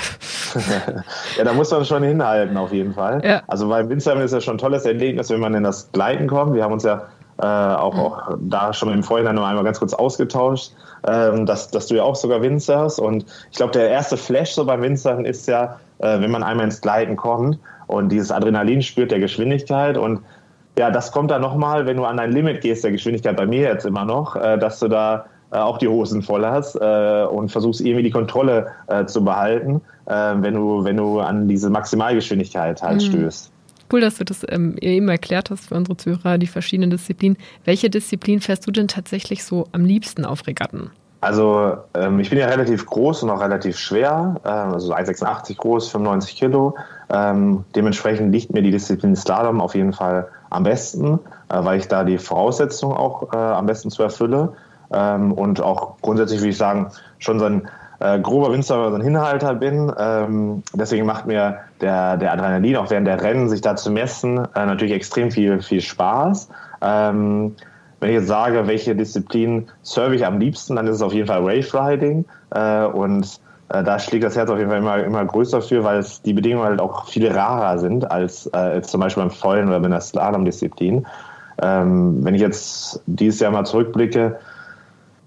ja, 1.37 1.43
da 1.43 1.53
muss 1.53 1.69
man 1.69 1.83
schon 1.83 2.01
hinhalten 2.03 2.55
auf 2.55 2.71
jeden 2.71 2.93
Fall. 2.93 3.21
Ja. 3.25 3.41
Also 3.47 3.67
beim 3.67 3.89
Windsurfen 3.89 4.21
ist 4.21 4.31
ja 4.31 4.39
schon 4.39 4.55
ein 4.55 4.59
tolles 4.59 4.85
Erlebnis, 4.85 5.29
wenn 5.29 5.41
man 5.41 5.53
in 5.53 5.63
das 5.63 5.91
Gleiten 5.91 6.27
kommt. 6.27 6.53
Wir 6.53 6.63
haben 6.63 6.71
uns 6.71 6.83
ja 6.83 7.07
äh, 7.41 7.45
auch, 7.45 7.97
auch 7.97 8.37
da 8.39 8.71
schon 8.71 8.93
im 8.93 9.03
Vorhinein 9.03 9.35
noch 9.35 9.45
einmal 9.45 9.65
ganz 9.65 9.79
kurz 9.79 9.93
ausgetauscht, 9.93 10.71
ähm, 11.05 11.45
dass, 11.45 11.71
dass 11.71 11.87
du 11.87 11.95
ja 11.95 12.03
auch 12.03 12.15
sogar 12.15 12.41
windsurfst. 12.41 12.99
Und 12.99 13.25
ich 13.51 13.57
glaube, 13.57 13.73
der 13.73 13.89
erste 13.89 14.15
Flash 14.15 14.51
so 14.51 14.65
beim 14.65 14.81
Windsurfen 14.81 15.25
ist 15.25 15.47
ja, 15.47 15.77
äh, 15.97 16.21
wenn 16.21 16.31
man 16.31 16.43
einmal 16.43 16.65
ins 16.65 16.79
Gleiten 16.79 17.17
kommt 17.17 17.59
und 17.87 18.09
dieses 18.09 18.31
Adrenalin 18.31 18.81
spürt 18.81 19.11
der 19.11 19.19
Geschwindigkeit 19.19 19.97
und 19.97 20.21
ja, 20.77 20.89
das 20.89 21.11
kommt 21.11 21.31
dann 21.31 21.41
nochmal, 21.41 21.85
wenn 21.85 21.97
du 21.97 22.05
an 22.05 22.15
dein 22.15 22.31
Limit 22.31 22.61
gehst, 22.61 22.85
der 22.85 22.91
Geschwindigkeit 22.91 23.35
bei 23.35 23.45
mir 23.45 23.63
jetzt 23.63 23.85
immer 23.85 24.05
noch, 24.05 24.37
äh, 24.37 24.57
dass 24.57 24.79
du 24.79 24.87
da 24.87 25.25
auch 25.57 25.77
die 25.77 25.87
Hosen 25.87 26.21
voll 26.21 26.45
hast 26.45 26.75
äh, 26.75 27.25
und 27.25 27.51
versuchst 27.51 27.81
irgendwie 27.81 28.03
die 28.03 28.11
Kontrolle 28.11 28.67
äh, 28.87 29.05
zu 29.05 29.23
behalten, 29.23 29.81
äh, 30.05 30.11
wenn 30.11 30.53
du 30.53 30.83
wenn 30.83 30.97
du 30.97 31.19
an 31.19 31.47
diese 31.47 31.69
Maximalgeschwindigkeit 31.69 32.81
halt 32.81 33.01
mhm. 33.01 33.05
stößt. 33.05 33.51
Cool, 33.91 34.01
dass 34.01 34.17
du 34.17 34.23
das 34.23 34.45
ähm, 34.47 34.77
eben 34.81 35.09
erklärt 35.09 35.49
hast 35.49 35.69
für 35.69 35.75
unsere 35.75 35.97
Zuhörer, 35.97 36.37
die 36.37 36.47
verschiedenen 36.47 36.91
Disziplinen. 36.91 37.37
Welche 37.65 37.89
Disziplin 37.89 38.39
fährst 38.39 38.67
du 38.67 38.71
denn 38.71 38.87
tatsächlich 38.87 39.43
so 39.43 39.67
am 39.71 39.83
liebsten 39.83 40.25
auf 40.25 40.45
Regatten? 40.45 40.91
Also 41.21 41.75
ähm, 41.95 42.19
ich 42.19 42.29
bin 42.29 42.39
ja 42.39 42.47
relativ 42.47 42.85
groß 42.85 43.23
und 43.23 43.29
auch 43.29 43.41
relativ 43.41 43.77
schwer, 43.77 44.35
äh, 44.45 44.47
also 44.47 44.93
1,86 44.93 45.57
groß, 45.57 45.89
95 45.89 46.37
Kilo. 46.37 46.75
Ähm, 47.09 47.65
dementsprechend 47.75 48.31
liegt 48.31 48.53
mir 48.53 48.61
die 48.61 48.71
Disziplin 48.71 49.15
Slalom 49.15 49.59
auf 49.59 49.75
jeden 49.75 49.91
Fall 49.91 50.27
am 50.49 50.63
besten, 50.63 51.19
äh, 51.49 51.63
weil 51.63 51.79
ich 51.79 51.87
da 51.87 52.03
die 52.05 52.17
Voraussetzungen 52.17 52.95
auch 52.95 53.33
äh, 53.33 53.37
am 53.37 53.65
besten 53.65 53.89
zu 53.89 54.01
erfülle. 54.03 54.53
Ähm, 54.93 55.31
und 55.31 55.61
auch 55.61 55.97
grundsätzlich 56.01 56.39
würde 56.39 56.49
ich 56.49 56.57
sagen, 56.57 56.87
schon 57.19 57.39
so 57.39 57.45
ein 57.45 57.67
äh, 57.99 58.19
grober 58.19 58.51
Windsurfer, 58.51 58.91
so 58.91 58.95
ein 58.95 59.01
Hinhalter 59.01 59.55
bin. 59.55 59.91
Ähm, 59.97 60.63
deswegen 60.73 61.05
macht 61.05 61.25
mir 61.25 61.57
der, 61.81 62.17
der 62.17 62.33
Adrenalin 62.33 62.77
auch 62.77 62.89
während 62.89 63.07
der 63.07 63.21
Rennen, 63.21 63.49
sich 63.49 63.61
da 63.61 63.75
zu 63.75 63.91
messen, 63.91 64.37
äh, 64.55 64.65
natürlich 64.65 64.93
extrem 64.93 65.31
viel, 65.31 65.61
viel 65.61 65.81
Spaß. 65.81 66.49
Ähm, 66.81 67.55
wenn 67.99 68.09
ich 68.09 68.15
jetzt 68.15 68.27
sage, 68.27 68.67
welche 68.67 68.95
Disziplin 68.95 69.67
surfe 69.81 70.15
ich 70.15 70.25
am 70.25 70.39
liebsten, 70.39 70.77
dann 70.77 70.87
ist 70.87 70.95
es 70.95 71.01
auf 71.01 71.13
jeden 71.13 71.27
Fall 71.27 71.43
Wave 71.43 71.73
Riding. 71.73 72.25
Äh, 72.51 72.85
und 72.85 73.39
äh, 73.69 73.83
da 73.83 73.99
schlägt 73.99 74.23
das 74.23 74.37
Herz 74.37 74.49
auf 74.49 74.57
jeden 74.57 74.69
Fall 74.69 74.79
immer, 74.79 75.03
immer 75.03 75.25
größer 75.25 75.61
für, 75.61 75.83
weil 75.83 75.99
es 75.99 76.21
die 76.21 76.33
Bedingungen 76.33 76.65
halt 76.65 76.79
auch 76.79 77.05
viel 77.07 77.29
rarer 77.29 77.77
sind 77.77 78.09
als 78.09 78.47
äh, 78.53 78.81
zum 78.81 79.01
Beispiel 79.01 79.23
beim 79.23 79.31
Vollen 79.31 79.67
oder 79.67 79.79
bei 79.79 79.89
der 79.89 80.01
Slalom-Disziplin. 80.01 81.05
Ähm, 81.61 82.23
wenn 82.23 82.35
ich 82.35 82.41
jetzt 82.41 83.01
dieses 83.05 83.41
Jahr 83.41 83.51
mal 83.51 83.65
zurückblicke, 83.65 84.39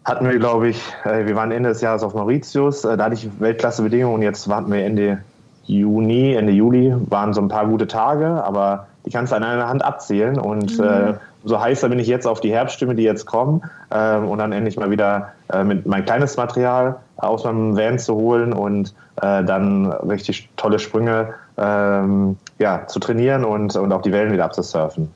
hatten 0.05 0.29
wir, 0.29 0.39
glaube 0.39 0.69
ich, 0.69 0.83
äh, 1.05 1.27
wir 1.27 1.37
waren 1.37 1.53
Ende 1.53 1.69
des 1.69 1.81
Jahres 1.81 2.03
auf 2.03 2.15
Mauritius, 2.15 2.85
äh, 2.85 2.97
da 2.97 3.05
hatte 3.05 3.15
ich 3.15 3.29
Weltklasse-Bedingungen 3.41 4.17
und 4.17 4.23
jetzt 4.23 4.49
warten 4.49 4.73
wir 4.73 4.85
Ende 4.85 5.19
Juni, 5.65 6.35
Ende 6.35 6.53
Juli, 6.53 6.95
waren 7.09 7.33
so 7.33 7.41
ein 7.41 7.49
paar 7.49 7.67
gute 7.67 7.87
Tage, 7.87 8.27
aber 8.45 8.87
die 9.07 9.11
kannst 9.11 9.33
du 9.33 9.37
an 9.37 9.45
einer 9.45 9.69
Hand 9.69 9.85
abzählen 9.85 10.39
und 10.39 10.79
mhm. 10.79 10.85
äh, 10.85 11.15
so 11.45 11.61
heißer 11.61 11.89
bin 11.89 11.99
ich 11.99 12.07
jetzt 12.07 12.27
auf 12.27 12.41
die 12.41 12.53
Herbststimme, 12.53 12.95
die 12.95 13.03
jetzt 13.03 13.27
kommen 13.27 13.63
äh, 13.91 14.17
und 14.17 14.39
dann 14.39 14.53
endlich 14.53 14.77
mal 14.77 14.91
wieder 14.91 15.33
äh, 15.53 15.65
mit 15.65 15.87
mein 15.87 16.05
kleines 16.05 16.37
Material 16.37 16.97
aus 17.17 17.45
meinem 17.45 17.77
Van 17.77 17.99
zu 17.99 18.15
holen 18.15 18.53
und 18.53 18.95
äh, 19.17 19.45
dann 19.45 19.91
richtig 19.93 20.49
tolle 20.57 20.79
Sprünge 20.79 21.35
ähm, 21.57 22.37
ja, 22.59 22.87
zu 22.87 23.01
trainieren 23.01 23.45
und, 23.45 23.75
und 23.77 23.93
auch 23.93 24.03
die 24.03 24.13
Wellen 24.13 24.33
wieder 24.33 24.45
abzusurfen. 24.45 25.11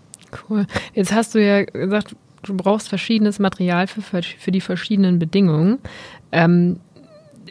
Cool. 0.49 0.67
Jetzt 0.95 1.15
hast 1.15 1.35
du 1.35 1.43
ja 1.43 1.65
gesagt, 1.65 2.17
du 2.47 2.57
brauchst 2.57 2.89
verschiedenes 2.89 3.39
Material 3.39 3.87
für, 3.87 4.23
für 4.23 4.51
die 4.51 4.61
verschiedenen 4.61 5.19
Bedingungen. 5.19 5.79
Ähm, 6.33 6.81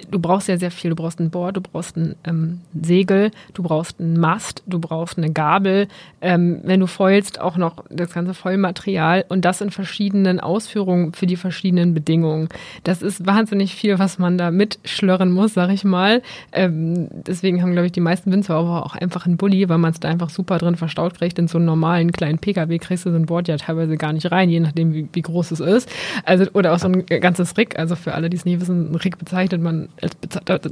du 0.10 0.20
brauchst 0.20 0.48
ja 0.48 0.58
sehr 0.58 0.72
viel. 0.72 0.89
Du 0.89 0.96
brauchst 0.96 1.20
ein 1.20 1.30
Board, 1.30 1.58
du 1.58 1.62
brauchst 1.62 1.98
ein 1.98 2.15
ähm, 2.24 2.62
Segel, 2.80 3.32
du 3.54 3.63
brauchst 3.63 4.00
einen 4.00 4.20
Mast, 4.20 4.63
du 4.65 4.80
brauchst 4.80 5.18
eine 5.18 5.32
Gabel. 5.32 5.88
Ähm, 6.22 6.62
wenn 6.63 6.80
du 6.80 6.88
foilst, 6.88 7.39
auch 7.39 7.58
noch 7.58 7.84
das 7.89 8.13
ganze 8.13 8.34
Vollmaterial 8.34 9.26
und 9.30 9.46
das 9.46 9.62
in 9.62 9.72
verschiedenen 9.72 10.39
Ausführungen 10.39 11.13
für 11.13 11.28
die 11.28 11.36
verschiedenen 11.36 11.94
Bedingungen. 11.94 12.50
Das 12.84 13.02
ist 13.02 13.26
wahnsinnig 13.26 13.76
viel, 13.76 14.00
was 14.00 14.20
man 14.20 14.38
da 14.38 14.52
mitschlörren 14.52 15.32
muss, 15.32 15.54
sag 15.54 15.70
ich 15.70 15.84
mal. 15.84 16.22
Ähm, 16.52 17.08
deswegen 17.28 17.62
haben, 17.62 17.74
glaube 17.74 17.88
ich, 17.88 17.91
die 17.91 18.02
meisten 18.02 18.32
Windsurfer 18.32 18.86
auch 18.86 18.96
einfach 18.96 19.26
einen 19.26 19.38
Bulli, 19.38 19.68
weil 19.70 19.78
man 19.78 19.91
es 19.91 20.00
da 20.00 20.10
einfach 20.10 20.30
super 20.30 20.58
drin 20.58 20.76
verstaut 20.76 21.15
kriegt. 21.15 21.39
In 21.39 21.48
so 21.48 21.58
einen 21.58 21.65
normalen 21.65 22.12
kleinen 22.12 22.39
Pkw 22.39 22.78
kriegst 22.80 23.06
du 23.06 23.12
so 23.12 23.15
ein 23.15 23.26
Board 23.26 23.48
ja 23.48 23.58
teilweise 23.58 23.98
gar 23.98 24.13
nicht 24.13 24.32
rein, 24.32 24.50
je 24.50 24.60
nachdem, 24.60 24.94
wie, 24.94 25.08
wie 25.13 25.22
groß 25.22 25.52
es 25.52 25.60
ist. 25.60 25.89
Also, 26.24 26.46
oder 26.54 26.74
auch 26.74 26.80
so 26.80 26.88
ein 26.88 27.06
ganzes 27.06 27.58
Rig. 27.58 27.78
Also 27.78 27.96
für 27.96 28.13
alle, 28.13 28.30
die 28.30 28.38
es 28.38 28.46
nie 28.46 28.60
wissen, 28.60 28.91
ein 28.91 28.96
Rig 28.96 29.18
bezeichnet 29.18 29.62
man 29.62 29.89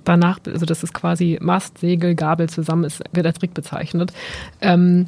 danach, 0.03 0.39
also 0.45 0.65
das 0.65 0.83
ist 0.83 0.93
quasi 0.93 1.37
Mast, 1.41 1.77
Segel, 1.77 2.15
Gabel 2.15 2.49
zusammen, 2.49 2.83
ist, 2.83 3.01
wird 3.11 3.25
als 3.25 3.41
Rig 3.41 3.53
bezeichnet. 3.53 4.13
Ähm, 4.61 5.07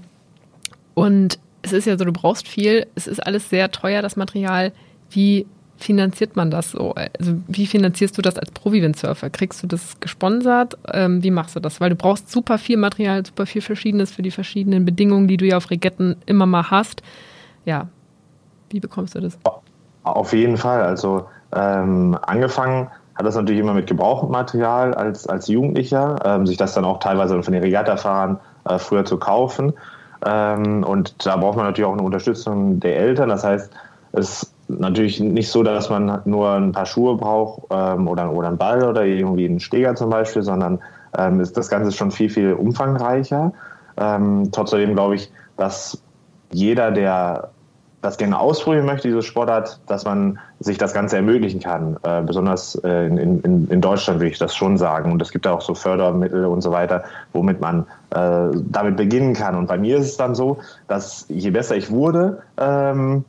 und 0.94 1.40
es 1.62 1.74
ist 1.74 1.86
ja 1.86 1.98
so, 1.98 2.06
du 2.06 2.14
brauchst 2.14 2.48
viel, 2.48 2.88
es 2.96 3.08
ist 3.08 3.26
alles 3.26 3.50
sehr 3.50 3.72
teuer, 3.72 4.02
das 4.02 4.16
Material. 4.16 4.72
Wie 5.10 5.46
finanziert 5.78 6.36
man 6.36 6.52
das 6.52 6.72
so? 6.72 6.94
Also 6.94 7.36
wie 7.48 7.68
finanzierst 7.68 8.18
du 8.18 8.22
das 8.22 8.38
als 8.38 8.52
Profi-Windsurfer? 8.52 9.30
Kriegst 9.30 9.62
du 9.62 9.68
das 9.68 10.00
gesponsert? 10.00 10.78
Ähm, 10.94 11.24
wie 11.24 11.32
machst 11.32 11.56
du 11.56 11.60
das? 11.60 11.82
Weil 11.82 11.90
du 11.90 11.96
brauchst 11.96 12.32
super 12.32 12.58
viel 12.58 12.78
Material, 12.78 13.26
super 13.26 13.46
viel 13.46 13.62
Verschiedenes 13.62 14.12
für 14.12 14.22
die 14.22 14.32
verschiedenen 14.32 14.86
Bedingungen, 14.86 15.28
die 15.28 15.38
du 15.38 15.46
ja 15.46 15.58
auf 15.58 15.70
Regatten 15.70 16.16
immer 16.26 16.46
mal 16.46 16.70
hast. 16.72 17.02
Ja, 17.66 17.88
wie 18.70 18.80
bekommst 18.80 19.16
du 19.16 19.22
das? 19.22 19.38
Auf 20.04 20.34
jeden 20.34 20.58
Fall. 20.58 20.82
Also 20.82 21.26
ähm, 21.52 22.18
angefangen 22.22 22.90
hat 23.16 23.26
das 23.26 23.36
natürlich 23.36 23.62
immer 23.62 23.74
mit 23.74 23.88
gebrauchtem 23.88 24.30
Material 24.30 24.94
als, 24.94 25.28
als 25.28 25.48
Jugendlicher, 25.48 26.18
ähm, 26.26 26.46
sich 26.46 26.58
das 26.58 26.74
dann 26.74 26.86
auch 26.86 27.00
teilweise 27.00 27.42
von 27.42 27.54
den 27.54 27.64
Regattafahrern 27.64 28.40
äh, 28.68 28.78
früher 28.78 29.06
zu 29.06 29.18
kaufen. 29.18 29.74
Ähm, 30.26 30.84
und 30.84 31.26
da 31.26 31.38
braucht 31.38 31.56
man 31.56 31.66
natürlich 31.66 31.88
auch 31.88 31.94
eine 31.94 32.04
Unterstützung 32.04 32.80
der 32.80 32.98
Eltern. 32.98 33.30
Das 33.30 33.44
heißt, 33.44 33.72
es 34.14 34.44
ist 34.44 34.54
natürlich 34.68 35.20
nicht 35.20 35.50
so, 35.50 35.64
dass 35.64 35.90
man 35.90 36.22
nur 36.26 36.52
ein 36.52 36.72
paar 36.72 36.86
Schuhe 36.86 37.16
braucht 37.16 37.64
ähm, 37.70 38.08
oder, 38.08 38.32
oder 38.32 38.50
einen 38.50 38.58
Ball 38.58 38.84
oder 38.84 39.06
irgendwie 39.06 39.46
einen 39.46 39.60
Steger 39.60 39.96
zum 39.96 40.10
Beispiel, 40.10 40.42
sondern 40.42 40.80
ähm, 41.18 41.40
ist 41.40 41.56
das 41.56 41.70
Ganze 41.70 41.92
schon 41.92 42.12
viel, 42.12 42.30
viel 42.30 42.54
umfangreicher. 42.54 43.54
Ähm, 43.98 44.50
trotzdem 44.52 44.94
glaube 44.94 45.16
ich, 45.16 45.32
dass 45.58 46.02
jeder, 46.52 46.92
der 46.92 47.52
das 48.06 48.18
gerne 48.18 48.40
ausprobieren 48.40 48.86
möchte, 48.86 49.08
diese 49.08 49.22
Sportart, 49.22 49.80
dass 49.88 50.06
man 50.06 50.40
sich 50.60 50.78
das 50.78 50.94
Ganze 50.94 51.18
ermöglichen 51.18 51.60
kann. 51.60 51.98
Äh, 52.04 52.22
besonders 52.22 52.76
äh, 52.84 53.08
in, 53.08 53.42
in, 53.42 53.68
in 53.68 53.82
Deutschland 53.82 54.20
würde 54.20 54.30
ich 54.30 54.38
das 54.38 54.56
schon 54.56 54.78
sagen. 54.78 55.12
Und 55.12 55.22
es 55.22 55.32
gibt 55.32 55.48
auch 55.48 55.62
so 55.62 55.74
Fördermittel 55.74 56.46
und 56.46 56.62
so 56.62 56.72
weiter, 56.72 57.04
womit 57.34 57.60
man 57.60 57.86
äh, 58.12 58.50
damit 58.70 58.96
beginnen 58.96 59.34
kann. 59.34 59.56
Und 59.56 59.68
bei 59.68 59.78
mir 59.78 59.98
ist 59.98 60.06
es 60.06 60.18
dann 60.18 60.36
so, 60.36 60.60
dass 60.88 61.26
je 61.30 61.50
besser 61.50 61.76
ich 61.76 61.90
wurde, 61.90 62.44
ähm, 62.58 63.26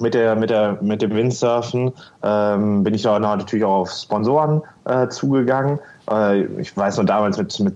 mit, 0.00 0.14
der, 0.14 0.34
mit, 0.36 0.50
der, 0.50 0.78
mit 0.80 1.02
dem 1.02 1.14
Windsurfen 1.14 1.92
ähm, 2.22 2.82
bin 2.82 2.94
ich 2.94 3.06
auch 3.06 3.18
natürlich 3.18 3.64
auch 3.64 3.82
auf 3.82 3.90
Sponsoren 3.90 4.62
äh, 4.86 5.08
zugegangen. 5.08 5.78
Äh, 6.10 6.42
ich 6.60 6.76
weiß 6.76 6.98
noch 6.98 7.06
damals 7.06 7.38
mit, 7.38 7.58
mit 7.60 7.74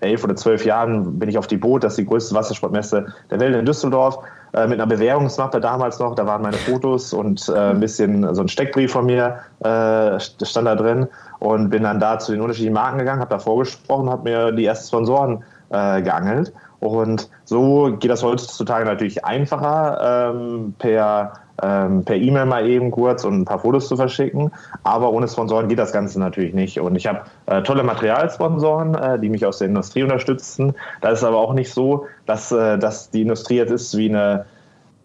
elf 0.00 0.24
oder 0.24 0.36
zwölf 0.36 0.64
Jahren 0.64 1.18
bin 1.18 1.28
ich 1.28 1.38
auf 1.38 1.46
die 1.46 1.56
Boot, 1.56 1.84
das 1.84 1.92
ist 1.92 1.98
die 1.98 2.06
größte 2.06 2.34
Wassersportmesse 2.34 3.06
der 3.30 3.40
Welt 3.40 3.54
in 3.56 3.64
Düsseldorf, 3.64 4.18
äh, 4.54 4.66
mit 4.66 4.80
einer 4.80 4.86
Bewährungsmappe 4.86 5.60
damals 5.60 5.98
noch. 5.98 6.14
Da 6.14 6.26
waren 6.26 6.42
meine 6.42 6.56
Fotos 6.56 7.12
und 7.12 7.48
äh, 7.48 7.70
ein 7.70 7.80
bisschen 7.80 8.34
so 8.34 8.42
ein 8.42 8.48
Steckbrief 8.48 8.92
von 8.92 9.06
mir 9.06 9.38
äh, 9.60 10.18
stand 10.20 10.66
da 10.66 10.74
drin 10.74 11.06
und 11.40 11.70
bin 11.70 11.82
dann 11.82 12.00
da 12.00 12.18
zu 12.18 12.32
den 12.32 12.40
unterschiedlichen 12.40 12.74
Marken 12.74 12.98
gegangen, 12.98 13.20
habe 13.20 13.30
da 13.30 13.38
vorgesprochen, 13.38 14.08
habe 14.10 14.28
mir 14.28 14.52
die 14.52 14.64
ersten 14.64 14.88
Sponsoren 14.88 15.44
äh, 15.70 16.02
geangelt. 16.02 16.52
Und 16.80 17.28
so 17.44 17.96
geht 17.98 18.10
das 18.10 18.22
heutzutage 18.22 18.84
natürlich 18.84 19.24
einfacher, 19.24 20.30
ähm, 20.32 20.74
per 20.78 21.32
ähm, 21.62 22.04
per 22.04 22.16
E-Mail 22.16 22.46
mal 22.46 22.68
eben 22.68 22.90
kurz 22.90 23.24
und 23.24 23.40
ein 23.40 23.44
paar 23.44 23.58
Fotos 23.60 23.88
zu 23.88 23.96
verschicken. 23.96 24.50
Aber 24.84 25.12
ohne 25.12 25.28
Sponsoren 25.28 25.68
geht 25.68 25.78
das 25.78 25.92
Ganze 25.92 26.20
natürlich 26.20 26.54
nicht. 26.54 26.80
Und 26.80 26.96
ich 26.96 27.06
habe 27.06 27.22
äh, 27.46 27.62
tolle 27.62 27.82
Materialsponsoren, 27.82 28.94
äh, 28.94 29.18
die 29.18 29.28
mich 29.28 29.44
aus 29.44 29.58
der 29.58 29.68
Industrie 29.68 30.02
unterstützen. 30.02 30.74
Da 31.00 31.10
ist 31.10 31.24
aber 31.24 31.38
auch 31.38 31.54
nicht 31.54 31.72
so, 31.72 32.06
dass, 32.26 32.52
äh, 32.52 32.78
dass 32.78 33.10
die 33.10 33.22
Industrie 33.22 33.56
jetzt 33.56 33.70
ist 33.70 33.96
wie 33.96 34.08
eine 34.08 34.46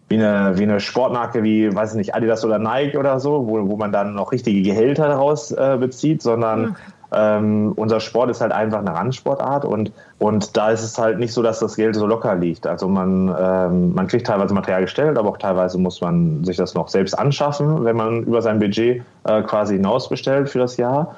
wie 0.08 0.16
eine, 0.16 0.58
wie 0.58 0.64
eine 0.64 0.80
Sportmarke 0.80 1.42
wie, 1.42 1.74
weiß 1.74 1.92
ich 1.92 1.96
nicht, 1.96 2.14
Adidas 2.14 2.44
oder 2.44 2.58
Nike 2.58 2.98
oder 2.98 3.18
so, 3.20 3.48
wo, 3.48 3.68
wo 3.68 3.76
man 3.76 3.90
dann 3.90 4.14
noch 4.14 4.32
richtige 4.32 4.60
Gehälter 4.62 5.08
daraus 5.08 5.50
äh, 5.50 5.78
bezieht, 5.80 6.20
sondern 6.20 6.76
ähm, 7.14 7.72
unser 7.76 8.00
Sport 8.00 8.30
ist 8.30 8.40
halt 8.40 8.52
einfach 8.52 8.80
eine 8.80 8.94
Randsportart 8.94 9.64
und, 9.64 9.92
und 10.18 10.56
da 10.56 10.70
ist 10.70 10.82
es 10.82 10.98
halt 10.98 11.18
nicht 11.18 11.32
so, 11.32 11.42
dass 11.42 11.60
das 11.60 11.76
Geld 11.76 11.94
so 11.94 12.06
locker 12.06 12.34
liegt. 12.34 12.66
Also 12.66 12.88
man, 12.88 13.34
ähm, 13.38 13.94
man 13.94 14.06
kriegt 14.06 14.26
teilweise 14.26 14.54
Material 14.54 14.82
gestellt, 14.82 15.16
aber 15.18 15.28
auch 15.28 15.38
teilweise 15.38 15.78
muss 15.78 16.00
man 16.00 16.44
sich 16.44 16.56
das 16.56 16.74
noch 16.74 16.88
selbst 16.88 17.18
anschaffen, 17.18 17.84
wenn 17.84 17.96
man 17.96 18.24
über 18.24 18.42
sein 18.42 18.58
Budget 18.58 19.02
äh, 19.24 19.42
quasi 19.42 19.76
hinaus 19.76 20.08
bestellt 20.08 20.48
für 20.50 20.58
das 20.58 20.76
Jahr. 20.76 21.14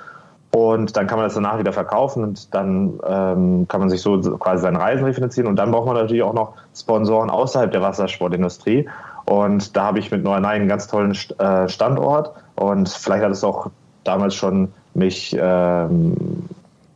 Und 0.53 0.97
dann 0.97 1.07
kann 1.07 1.19
man 1.19 1.27
das 1.27 1.35
danach 1.35 1.59
wieder 1.59 1.73
verkaufen 1.73 2.23
und 2.25 2.55
dann 2.55 2.99
ähm, 3.07 3.67
kann 3.69 3.81
man 3.81 3.91
sich 3.91 4.01
so 4.01 4.19
quasi 4.39 4.63
seine 4.63 4.81
Reisen 4.81 5.05
refinanzieren. 5.05 5.49
Und 5.49 5.57
dann 5.57 5.71
braucht 5.71 5.87
man 5.87 5.97
natürlich 5.97 6.23
auch 6.23 6.33
noch 6.33 6.55
Sponsoren 6.75 7.29
außerhalb 7.29 7.71
der 7.71 7.83
Wassersportindustrie. 7.83 8.89
Und 9.27 9.77
da 9.77 9.85
habe 9.85 9.99
ich 9.99 10.11
mit 10.11 10.23
Neuernei 10.23 10.51
einen 10.51 10.69
ganz 10.69 10.87
tollen 10.87 11.15
äh, 11.39 11.69
Standort. 11.69 12.33
Und 12.55 12.89
vielleicht 12.89 13.25
hat 13.25 13.33
es 13.33 13.45
auch 13.45 13.71
damals 14.05 14.35
schon 14.35 14.73
mich 14.97 15.37
ähm, 15.39 16.17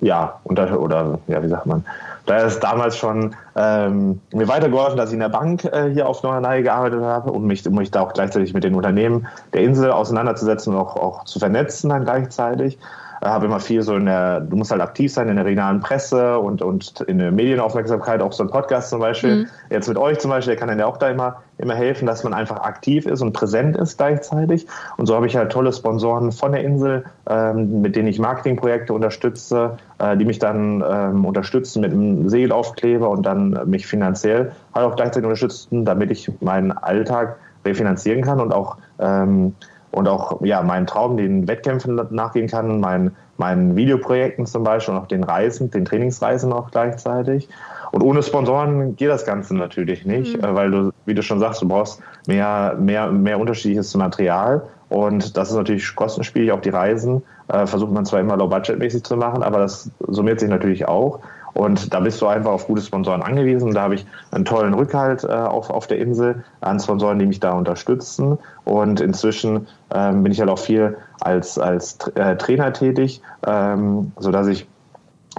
ja 0.01 0.41
unter 0.45 0.81
oder 0.81 1.19
ja 1.29 1.43
wie 1.43 1.49
sagt 1.49 1.67
man? 1.67 1.85
Da 2.27 2.39
ist 2.39 2.61
damals 2.61 2.97
schon 2.97 3.35
ähm, 3.57 4.21
mir 4.33 4.47
weitergeholfen, 4.47 4.97
dass 4.97 5.11
ich 5.11 5.15
in 5.15 5.21
der 5.21 5.31
Bank 5.31 5.65
äh, 5.65 5.91
hier 5.91 6.09
auf 6.09 6.23
Neuernei 6.23 6.63
gearbeitet 6.63 7.03
habe, 7.03 7.33
um 7.33 7.47
mich, 7.47 7.67
um 7.67 7.75
mich 7.75 7.91
da 7.91 8.03
auch 8.03 8.13
gleichzeitig 8.13 8.55
mit 8.55 8.63
den 8.63 8.75
Unternehmen 8.75 9.27
der 9.53 9.63
Insel 9.63 9.91
auseinanderzusetzen 9.91 10.75
und 10.75 10.81
auch, 10.81 10.97
auch 10.97 11.25
zu 11.25 11.39
vernetzen 11.39 11.91
dann 11.91 12.05
gleichzeitig 12.05 12.79
habe 13.23 13.47
immer 13.47 13.61
viel 13.61 13.83
so 13.83 13.97
in 13.97 14.07
der, 14.07 14.41
du 14.41 14.57
musst 14.57 14.71
halt 14.71 14.81
aktiv 14.81 15.13
sein 15.13 15.29
in 15.29 15.37
der 15.37 15.45
regionalen 15.45 15.81
Presse 15.81 16.39
und, 16.39 16.63
und 16.63 17.01
in 17.03 17.19
der 17.19 17.31
Medienaufmerksamkeit, 17.31 18.23
auch 18.23 18.33
so 18.33 18.43
ein 18.43 18.49
Podcast 18.49 18.91
zum 18.91 19.01
Beispiel. 19.01 19.37
Mhm. 19.37 19.47
Jetzt 19.69 19.89
mit 19.89 19.99
euch 19.99 20.19
zum 20.19 20.31
Beispiel, 20.31 20.55
der 20.55 20.61
kann 20.61 20.69
dann 20.69 20.79
ja 20.79 20.87
auch 20.87 20.97
da 20.97 21.11
immer, 21.11 21.43
immer 21.59 21.75
helfen, 21.75 22.07
dass 22.07 22.25
man 22.25 22.33
einfach 22.33 22.61
aktiv 22.61 23.07
ist 23.07 23.21
und 23.21 23.33
präsent 23.33 23.77
ist 23.77 23.99
gleichzeitig. 23.99 24.67
Und 24.97 25.07
so 25.07 25.15
habe 25.15 25.27
ich 25.27 25.37
halt 25.37 25.53
tolle 25.53 25.73
Sponsoren 25.73 26.33
von 26.33 26.53
der 26.53 26.65
Insel, 26.65 27.05
ähm, 27.29 27.83
mit 27.83 27.95
denen 27.95 28.09
ich 28.09 28.19
Marketingprojekte 28.19 28.95
unterstütze, 28.95 29.77
äh, 29.99 30.17
die 30.17 30.25
mich 30.25 30.39
dann 30.39 30.83
ähm, 30.89 31.25
unterstützen 31.27 31.83
mit 31.83 31.93
einem 31.93 32.29
Segelaufkleber 32.29 33.11
und 33.11 33.27
dann 33.27 33.61
mich 33.67 33.87
finanziell 33.87 34.53
halt 34.75 34.87
auch 34.87 34.97
gleichzeitig 34.97 35.25
unterstützen, 35.25 35.85
damit 35.85 36.11
ich 36.11 36.31
meinen 36.41 36.73
Alltag 36.73 37.37
refinanzieren 37.65 38.23
kann 38.23 38.41
und 38.41 38.53
auch 38.53 38.79
ähm, 38.99 39.55
und 39.93 40.09
auch 40.09 40.41
ja, 40.43 40.63
meinen 40.63 40.87
Traum, 40.87 41.17
den 41.17 41.49
Wettkämpfen 41.49 42.01
nachgehen 42.11 42.49
kann, 42.49 42.81
mein, 42.81 43.13
meinen 43.37 43.77
Videoprojekten 43.77 44.47
zum 44.47 44.63
Beispiel 44.63 44.95
und 44.95 45.01
auch 45.01 45.07
den 45.09 45.25
Reisen, 45.25 45.71
den 45.71 45.85
Trainingsreisen 45.85 46.53
auch 46.53 46.71
gleichzeitig. 46.71 47.49
Und 47.93 48.03
ohne 48.03 48.23
Sponsoren 48.23 48.95
geht 48.97 49.09
das 49.09 49.25
Ganze 49.25 49.57
natürlich 49.57 50.05
nicht, 50.07 50.37
mhm. 50.37 50.45
Äh, 50.45 50.55
weil 50.55 50.71
du, 50.71 50.93
wie 51.07 51.15
du 51.15 51.23
schon 51.23 51.41
sagst, 51.41 51.63
du 51.63 51.69
brauchst 51.69 52.01
mehr, 52.27 52.77
mehr, 52.79 53.11
mehr 53.11 53.41
unterschiedliches 53.41 53.95
Material. 53.97 54.63
Und 54.89 55.37
das 55.37 55.51
ist 55.51 55.57
natürlich 55.57 55.95
kostenspielig, 55.95 56.53
auch 56.53 56.61
die 56.61 56.71
Reisen. 56.71 57.23
Äh, 57.49 57.67
versucht 57.67 57.93
man 57.93 58.05
zwar 58.05 58.21
immer 58.21 58.37
low-budget-mäßig 58.37 59.05
zu 59.05 59.17
machen, 59.17 59.43
aber 59.43 59.59
das 59.59 59.91
summiert 60.07 60.41
sich 60.41 60.49
natürlich 60.49 60.87
auch. 60.87 61.21
Und 61.55 61.93
da 61.93 62.01
bist 62.01 62.21
du 62.21 62.27
einfach 62.27 62.51
auf 62.51 62.67
gute 62.67 62.83
Sponsoren 62.83 63.23
angewiesen. 63.23 63.73
Da 63.75 63.83
habe 63.83 63.95
ich 63.97 64.07
einen 64.31 64.45
tollen 64.45 64.75
Rückhalt 64.75 65.25
äh, 65.25 65.29
auf, 65.29 65.71
auf 65.71 65.87
der 65.87 65.99
Insel 65.99 66.45
an 66.61 66.79
Sponsoren, 66.79 67.19
die 67.19 67.27
mich 67.27 67.41
da 67.41 67.53
unterstützen. 67.53 68.39
Und 68.65 69.01
inzwischen 69.01 69.67
ähm, 69.93 70.23
bin 70.23 70.33
ich 70.33 70.41
halt 70.41 70.51
auch 70.51 70.59
viel 70.59 70.97
als, 71.21 71.59
als 71.59 71.99
äh, 72.15 72.37
Trainer 72.37 72.73
tätig, 72.73 73.21
ähm, 73.47 74.13
sodass 74.19 74.47
ich 74.47 74.69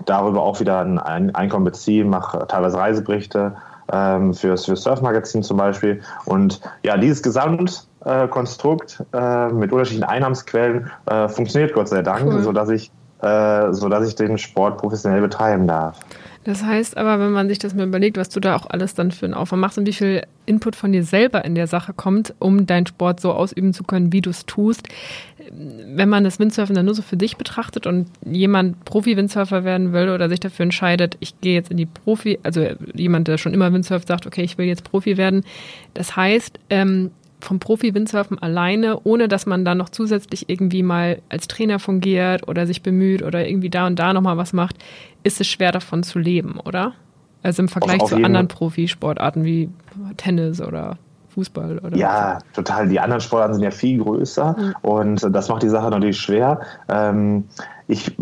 darüber 0.06 0.42
auch 0.42 0.60
wieder 0.60 0.80
ein 0.80 1.36
Einkommen 1.36 1.66
beziehe, 1.66 2.06
mache 2.06 2.46
teilweise 2.48 2.78
Reiseberichte 2.78 3.54
ähm, 3.92 4.34
fürs, 4.34 4.66
fürs 4.66 4.84
Surfmagazin 4.84 5.44
zum 5.44 5.58
Beispiel. 5.58 6.02
Und 6.26 6.62
ja, 6.84 6.98
dieses 6.98 7.22
Gesamtkonstrukt 7.22 9.04
äh, 9.14 9.50
mit 9.50 9.72
unterschiedlichen 9.72 10.10
Einnahmensquellen 10.10 10.90
äh, 11.08 11.28
funktioniert 11.28 11.74
Gott 11.74 11.90
sei 11.90 12.02
Dank, 12.02 12.26
cool. 12.26 12.42
sodass 12.42 12.70
ich 12.70 12.92
äh, 13.22 13.74
sodass 13.74 14.08
ich 14.08 14.16
den 14.16 14.38
Sport 14.38 14.78
professionell 14.78 15.22
betreiben 15.22 15.68
darf. 15.68 16.00
Das 16.44 16.64
heißt 16.64 16.98
aber, 16.98 17.20
wenn 17.20 17.32
man 17.32 17.50
sich 17.50 17.60
das 17.60 17.76
mal 17.76 17.86
überlegt, 17.86 18.18
was 18.18 18.30
du 18.30 18.40
da 18.40 18.56
auch 18.56 18.68
alles 18.68 18.96
dann 18.96 19.12
für 19.12 19.26
einen 19.26 19.36
Aufwand 19.36 19.62
machst 19.62 19.78
und 19.78 19.86
wie 19.86 19.94
viel 19.94 20.24
Input 20.48 20.76
von 20.76 20.92
dir 20.92 21.04
selber 21.04 21.46
in 21.46 21.54
der 21.54 21.68
Sache 21.68 21.94
kommt, 21.94 22.34
um 22.40 22.66
deinen 22.66 22.88
Sport 22.88 23.20
so 23.20 23.32
ausüben 23.32 23.74
zu 23.74 23.84
können, 23.84 24.12
wie 24.12 24.22
du 24.22 24.32
es 24.32 24.48
tust. 24.48 24.88
Wenn 25.52 26.10
man 26.10 26.24
das 26.24 26.40
Windsurfen 26.40 26.76
dann 26.76 26.86
nur 26.86 26.96
so 26.96 27.04
für 27.04 27.16
dich 27.18 27.38
betrachtet 27.38 27.86
und 27.86 28.08
jemand 28.26 28.84
Profi-Windsurfer 28.86 29.64
werden 29.64 29.94
will 29.94 30.10
oder 30.10 30.30
sich 30.30 30.40
dafür 30.40 30.64
entscheidet, 30.64 31.16
ich 31.20 31.40
gehe 31.42 31.54
jetzt 31.54 31.70
in 31.70 31.78
die 31.78 31.86
Profi, 31.86 32.40
also 32.42 32.66
jemand, 32.96 33.28
der 33.28 33.38
schon 33.38 33.54
immer 33.54 33.72
Windsurft, 33.72 34.08
sagt, 34.08 34.26
okay, 34.26 34.42
ich 34.42 34.58
will 34.58 34.66
jetzt 34.66 34.84
Profi 34.84 35.18
werden. 35.18 35.44
Das 35.94 36.16
heißt, 36.16 36.60
ähm, 36.72 37.12
vom 37.42 37.60
Profi-Windsurfen 37.60 38.40
alleine, 38.42 39.00
ohne 39.04 39.28
dass 39.28 39.46
man 39.46 39.66
dann 39.66 39.78
noch 39.78 39.90
zusätzlich 39.90 40.50
irgendwie 40.50 40.84
mal 40.84 41.22
als 41.30 41.48
Trainer 41.48 41.80
fungiert 41.80 42.48
oder 42.48 42.66
sich 42.68 42.84
bemüht 42.84 43.24
oder 43.24 43.48
irgendwie 43.48 43.70
da 43.70 43.88
und 43.88 43.98
da 44.00 44.14
nochmal 44.14 44.38
was 44.38 44.54
macht, 44.54 44.78
ist 45.24 45.42
es 45.42 45.48
schwer 45.48 45.72
davon 45.72 46.04
zu 46.04 46.20
leben, 46.20 46.60
oder? 46.60 46.94
Also 47.44 47.64
im 47.64 47.70
Vergleich 47.70 48.04
zu 48.06 48.16
anderen 48.16 48.48
Profisportarten 48.48 49.44
wie 49.44 49.70
Tennis 50.18 50.62
oder 50.62 50.98
Fußball 51.30 51.80
oder 51.80 51.98
Ja, 51.98 52.36
was? 52.36 52.44
total. 52.54 52.88
Die 52.90 53.00
anderen 53.00 53.22
Sportarten 53.22 53.56
sind 53.56 53.64
ja 53.64 53.72
viel 53.72 54.02
größer 54.02 54.56
mhm. 54.58 54.76
und 54.82 55.36
das 55.36 55.50
macht 55.50 55.64
die 55.64 55.70
Sache 55.70 55.90
natürlich 55.90 56.18
schwer. 56.20 56.62
Ähm, 56.88 57.46
ich 57.88 58.16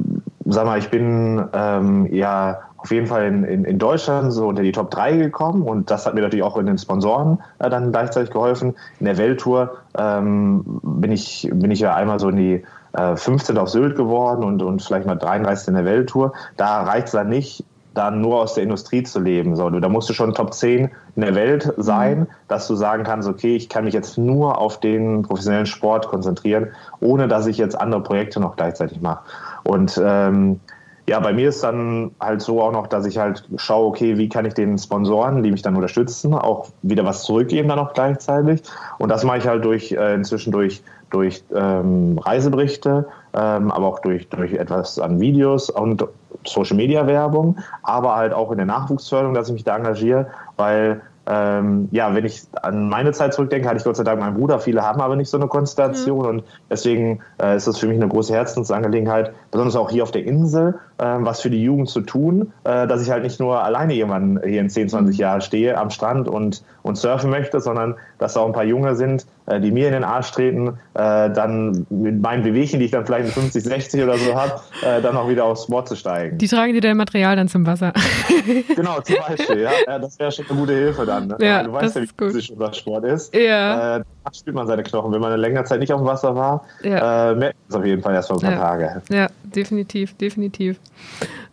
sag 0.45 0.65
mal, 0.65 0.79
ich 0.79 0.89
bin 0.89 1.43
ähm, 1.53 2.07
ja 2.13 2.59
auf 2.81 2.91
jeden 2.91 3.07
Fall 3.07 3.25
in, 3.25 3.43
in, 3.43 3.65
in, 3.65 3.77
Deutschland 3.77 4.31
so 4.31 4.47
unter 4.47 4.63
die 4.63 4.71
Top 4.71 4.89
3 4.91 5.17
gekommen 5.17 5.63
und 5.63 5.91
das 5.91 6.05
hat 6.05 6.13
mir 6.13 6.21
natürlich 6.21 6.43
auch 6.43 6.57
in 6.57 6.65
den 6.65 6.77
Sponsoren 6.77 7.39
äh, 7.59 7.69
dann 7.69 7.91
gleichzeitig 7.91 8.31
geholfen. 8.31 8.75
In 8.99 9.05
der 9.05 9.17
Welttour 9.17 9.77
ähm, 9.97 10.63
bin, 10.81 11.11
ich, 11.11 11.49
bin 11.51 11.71
ich 11.71 11.79
ja 11.81 11.93
einmal 11.93 12.19
so 12.19 12.29
in 12.29 12.37
die 12.37 12.63
äh, 12.93 13.15
15 13.15 13.57
auf 13.57 13.69
Sylt 13.69 13.95
geworden 13.95 14.43
und, 14.43 14.61
und 14.61 14.81
vielleicht 14.81 15.05
mal 15.05 15.15
33 15.15 15.69
in 15.69 15.73
der 15.75 15.85
Welttour. 15.85 16.33
Da 16.55 16.83
reicht 16.83 17.07
es 17.07 17.11
dann 17.11 17.29
nicht, 17.29 17.65
dann 17.93 18.21
nur 18.21 18.39
aus 18.39 18.53
der 18.53 18.63
Industrie 18.63 19.03
zu 19.03 19.19
leben. 19.19 19.55
So, 19.55 19.69
da 19.69 19.89
musst 19.89 20.09
du 20.09 20.13
schon 20.13 20.33
Top 20.33 20.53
10 20.53 20.89
in 21.15 21.21
der 21.21 21.35
Welt 21.35 21.73
sein, 21.77 22.19
mhm. 22.19 22.27
dass 22.47 22.67
du 22.67 22.75
sagen 22.75 23.03
kannst, 23.03 23.27
okay, 23.27 23.55
ich 23.55 23.67
kann 23.67 23.83
mich 23.83 23.93
jetzt 23.93 24.17
nur 24.17 24.57
auf 24.57 24.79
den 24.79 25.23
professionellen 25.23 25.65
Sport 25.65 26.07
konzentrieren, 26.07 26.69
ohne 27.01 27.27
dass 27.27 27.45
ich 27.45 27.57
jetzt 27.57 27.79
andere 27.79 28.01
Projekte 28.01 28.39
noch 28.39 28.55
gleichzeitig 28.55 29.01
mache. 29.01 29.23
Und 29.63 29.99
ähm, 30.01 30.61
ja, 31.09 31.19
bei 31.19 31.33
mir 31.33 31.49
ist 31.49 31.63
dann 31.63 32.11
halt 32.19 32.41
so 32.41 32.61
auch 32.61 32.71
noch, 32.71 32.85
dass 32.85 33.05
ich 33.07 33.17
halt 33.17 33.49
schaue, 33.55 33.87
okay, 33.87 34.19
wie 34.19 34.29
kann 34.29 34.45
ich 34.45 34.53
den 34.53 34.77
Sponsoren, 34.77 35.41
die 35.41 35.49
mich 35.49 35.63
dann 35.63 35.75
unterstützen, 35.75 36.35
auch 36.35 36.67
wieder 36.83 37.03
was 37.03 37.23
zurückgeben 37.23 37.67
dann 37.67 37.79
auch 37.79 37.93
gleichzeitig. 37.93 38.61
Und 38.99 39.09
das 39.09 39.23
mache 39.23 39.39
ich 39.39 39.47
halt 39.47 39.65
durch 39.65 39.91
äh, 39.91 40.13
inzwischen 40.13 40.51
durch 40.51 40.83
durch 41.09 41.43
ähm, 41.55 42.19
Reiseberichte, 42.19 43.07
ähm, 43.33 43.71
aber 43.71 43.87
auch 43.87 43.99
durch, 43.99 44.29
durch 44.29 44.53
etwas 44.53 44.99
an 44.99 45.19
Videos 45.19 45.71
und 45.71 46.05
Social 46.45 46.77
Media 46.77 47.07
Werbung, 47.07 47.57
aber 47.81 48.15
halt 48.15 48.31
auch 48.31 48.51
in 48.51 48.57
der 48.57 48.67
Nachwuchsförderung, 48.67 49.33
dass 49.33 49.47
ich 49.47 49.53
mich 49.53 49.63
da 49.63 49.77
engagiere, 49.77 50.27
weil 50.57 51.01
ähm, 51.25 51.89
ja, 51.91 52.13
wenn 52.15 52.25
ich 52.25 52.41
an 52.63 52.89
meine 52.89 53.11
Zeit 53.11 53.35
zurückdenke, 53.35 53.67
hatte 53.67 53.77
ich 53.77 53.83
Gott 53.83 53.95
sei 53.95 54.03
Dank 54.03 54.19
meinen 54.19 54.35
Bruder. 54.35 54.59
Viele 54.59 54.81
haben 54.81 54.99
aber 54.99 55.15
nicht 55.15 55.29
so 55.29 55.37
eine 55.37 55.47
Konstellation 55.47 56.19
mhm. 56.19 56.25
und 56.25 56.43
deswegen 56.71 57.19
äh, 57.39 57.55
ist 57.55 57.67
das 57.67 57.77
für 57.77 57.87
mich 57.87 57.97
eine 57.97 58.07
große 58.07 58.33
Herzensangelegenheit, 58.33 59.31
besonders 59.51 59.75
auch 59.75 59.91
hier 59.91 60.01
auf 60.01 60.11
der 60.11 60.25
Insel, 60.25 60.79
was 60.99 61.41
für 61.41 61.49
die 61.49 61.63
Jugend 61.63 61.89
zu 61.89 62.01
tun, 62.01 62.51
äh, 62.63 62.87
dass 62.87 63.01
ich 63.01 63.09
halt 63.09 63.23
nicht 63.23 63.39
nur 63.39 63.63
alleine 63.63 63.93
irgendwann 63.93 64.39
hier 64.45 64.59
in 64.59 64.69
10, 64.69 64.89
20 64.89 65.15
mhm. 65.15 65.21
Jahren 65.21 65.41
stehe 65.41 65.77
am 65.77 65.89
Strand 65.89 66.27
und, 66.27 66.63
und 66.83 66.97
surfen 66.97 67.29
möchte, 67.29 67.61
sondern 67.61 67.95
dass 68.17 68.33
da 68.33 68.41
auch 68.41 68.47
ein 68.47 68.53
paar 68.53 68.65
Junge 68.65 68.95
sind, 68.95 69.25
äh, 69.45 69.59
die 69.59 69.71
mir 69.71 69.87
in 69.87 69.93
den 69.93 70.03
Arsch 70.03 70.31
treten, 70.31 70.77
äh, 70.95 71.29
dann 71.29 71.85
mit 71.89 72.21
meinen 72.21 72.43
Bewegchen, 72.43 72.79
die 72.79 72.85
ich 72.85 72.91
dann 72.91 73.05
vielleicht 73.05 73.27
in 73.27 73.31
50, 73.31 73.63
60 73.63 74.03
oder 74.03 74.17
so 74.17 74.35
habe, 74.35 74.59
dann 75.01 75.15
auch 75.15 75.29
wieder 75.29 75.45
aufs 75.45 75.67
Board 75.67 75.87
zu 75.87 75.95
steigen. 75.95 76.37
Die 76.37 76.47
tragen 76.47 76.73
dir 76.73 76.81
dein 76.81 76.97
Material 76.97 77.35
dann 77.35 77.47
zum 77.47 77.65
Wasser. 77.65 77.93
genau, 78.75 78.99
zum 79.01 79.15
Beispiel, 79.27 79.59
ja. 79.61 79.99
Das 79.99 80.19
wäre 80.19 80.31
schon 80.31 80.45
eine 80.49 80.59
gute 80.59 80.73
Hilfe 80.73 81.05
dann. 81.05 81.27
Ne? 81.27 81.37
Ja, 81.39 81.63
du 81.63 81.71
weißt 81.71 81.95
ja, 81.95 82.01
wie 82.01 82.09
physisch 82.17 82.51
unser 82.51 82.73
Sport 82.73 83.05
ist. 83.05 83.35
Ja. 83.35 83.97
Äh, 83.97 84.03
spürt 84.33 84.55
man 84.55 84.67
seine 84.67 84.83
Knochen. 84.83 85.11
Wenn 85.11 85.21
man 85.21 85.31
eine 85.31 85.41
längere 85.41 85.63
Zeit 85.63 85.79
nicht 85.79 85.91
auf 85.93 86.01
dem 86.01 86.07
Wasser 86.07 86.35
war, 86.35 86.63
ja. 86.83 87.31
äh, 87.31 87.35
merkt 87.35 87.57
man 87.57 87.69
es 87.69 87.75
auf 87.75 87.85
jeden 87.85 88.01
Fall 88.01 88.13
erst 88.13 88.29
vor 88.29 88.37
ein 88.37 88.41
paar 88.41 88.51
ja. 88.51 88.57
Tage. 88.59 89.01
Ja, 89.09 89.27
definitiv, 89.55 90.13
definitiv. 90.15 90.79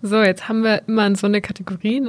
So, 0.03 0.23
jetzt 0.23 0.49
haben 0.49 0.63
wir 0.63 0.83
immer 0.87 1.15
so 1.17 1.27
eine 1.27 1.41
Kategorie, 1.41 2.03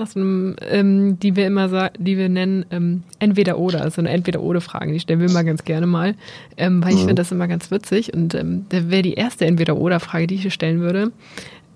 ähm, 0.70 1.20
die 1.20 1.36
wir 1.36 1.48
immer 1.48 1.90
die 1.98 2.18
wir 2.18 2.30
nennen 2.30 2.66
ähm, 2.72 3.04
entweder 3.20 3.58
oder, 3.58 3.82
also 3.82 4.02
eine 4.02 4.10
entweder 4.10 4.42
oder 4.42 4.62
Fragen, 4.62 4.94
die 4.94 5.00
stellen 5.00 5.20
wir 5.20 5.30
immer 5.30 5.44
ganz 5.44 5.64
gerne 5.64 5.88
mal, 5.88 6.16
ähm, 6.58 6.84
weil 6.84 6.92
ich 6.92 7.02
mhm. 7.02 7.08
finde 7.08 7.16
das 7.16 7.32
immer 7.32 7.48
ganz 7.48 7.72
witzig 7.72 8.14
und 8.14 8.36
ähm, 8.36 8.66
da 8.70 8.90
wäre 8.90 9.02
die 9.02 9.14
erste 9.14 9.46
entweder 9.46 9.78
oder 9.78 10.00
Frage, 10.00 10.28
die 10.28 10.36
ich 10.36 10.42
hier 10.42 10.52
stellen 10.52 10.80
würde 10.80 11.12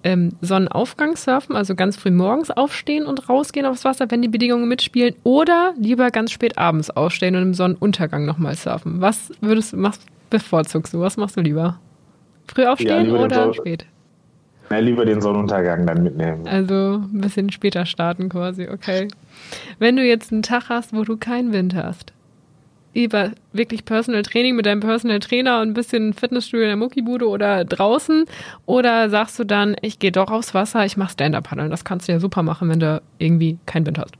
ähm, 0.03 0.31
Sonnenaufgang 0.41 1.15
surfen, 1.15 1.55
also 1.55 1.75
ganz 1.75 1.97
früh 1.97 2.11
morgens 2.11 2.51
aufstehen 2.51 3.05
und 3.05 3.29
rausgehen 3.29 3.65
aufs 3.65 3.85
Wasser, 3.85 4.09
wenn 4.09 4.21
die 4.21 4.27
Bedingungen 4.27 4.67
mitspielen, 4.67 5.15
oder 5.23 5.73
lieber 5.77 6.11
ganz 6.11 6.31
spät 6.31 6.57
abends 6.57 6.89
aufstehen 6.89 7.35
und 7.35 7.41
im 7.41 7.53
Sonnenuntergang 7.53 8.25
nochmal 8.25 8.55
surfen? 8.55 9.01
Was 9.01 9.31
würdest 9.41 9.73
du, 9.73 9.77
machst, 9.77 10.03
bevorzugst 10.29 10.93
du? 10.93 10.99
Was 10.99 11.17
machst 11.17 11.37
du 11.37 11.41
lieber? 11.41 11.79
Früh 12.47 12.65
aufstehen 12.65 13.13
ja, 13.13 13.13
oder 13.13 13.53
spät? 13.53 13.85
Ja, 14.71 14.79
lieber 14.79 15.05
den 15.05 15.21
Sonnenuntergang 15.21 15.85
dann 15.85 16.03
mitnehmen. 16.03 16.47
Also 16.47 17.01
ein 17.03 17.21
bisschen 17.21 17.51
später 17.51 17.85
starten 17.85 18.29
quasi, 18.29 18.67
okay. 18.69 19.07
Wenn 19.79 19.95
du 19.95 20.03
jetzt 20.03 20.31
einen 20.31 20.43
Tag 20.43 20.69
hast, 20.69 20.93
wo 20.95 21.03
du 21.03 21.17
keinen 21.17 21.53
Wind 21.53 21.75
hast, 21.75 22.13
lieber 22.93 23.31
wirklich 23.53 23.85
Personal 23.85 24.21
Training 24.21 24.55
mit 24.55 24.65
deinem 24.65 24.81
Personal 24.81 25.19
Trainer 25.19 25.61
und 25.61 25.69
ein 25.69 25.73
bisschen 25.73 26.13
Fitnessstudio 26.13 26.63
in 26.63 26.69
der 26.69 26.77
Muckibude 26.77 27.27
oder 27.27 27.63
draußen? 27.65 28.25
Oder 28.65 29.09
sagst 29.09 29.39
du 29.39 29.43
dann, 29.43 29.75
ich 29.81 29.99
gehe 29.99 30.11
doch 30.11 30.31
aufs 30.31 30.53
Wasser, 30.53 30.85
ich 30.85 30.97
mache 30.97 31.13
Stand-Up-Paddeln? 31.13 31.69
Das 31.69 31.85
kannst 31.85 32.07
du 32.07 32.11
ja 32.11 32.19
super 32.19 32.43
machen, 32.43 32.69
wenn 32.69 32.79
du 32.79 33.01
irgendwie 33.17 33.57
keinen 33.65 33.85
Wind 33.85 33.97
hast. 33.97 34.15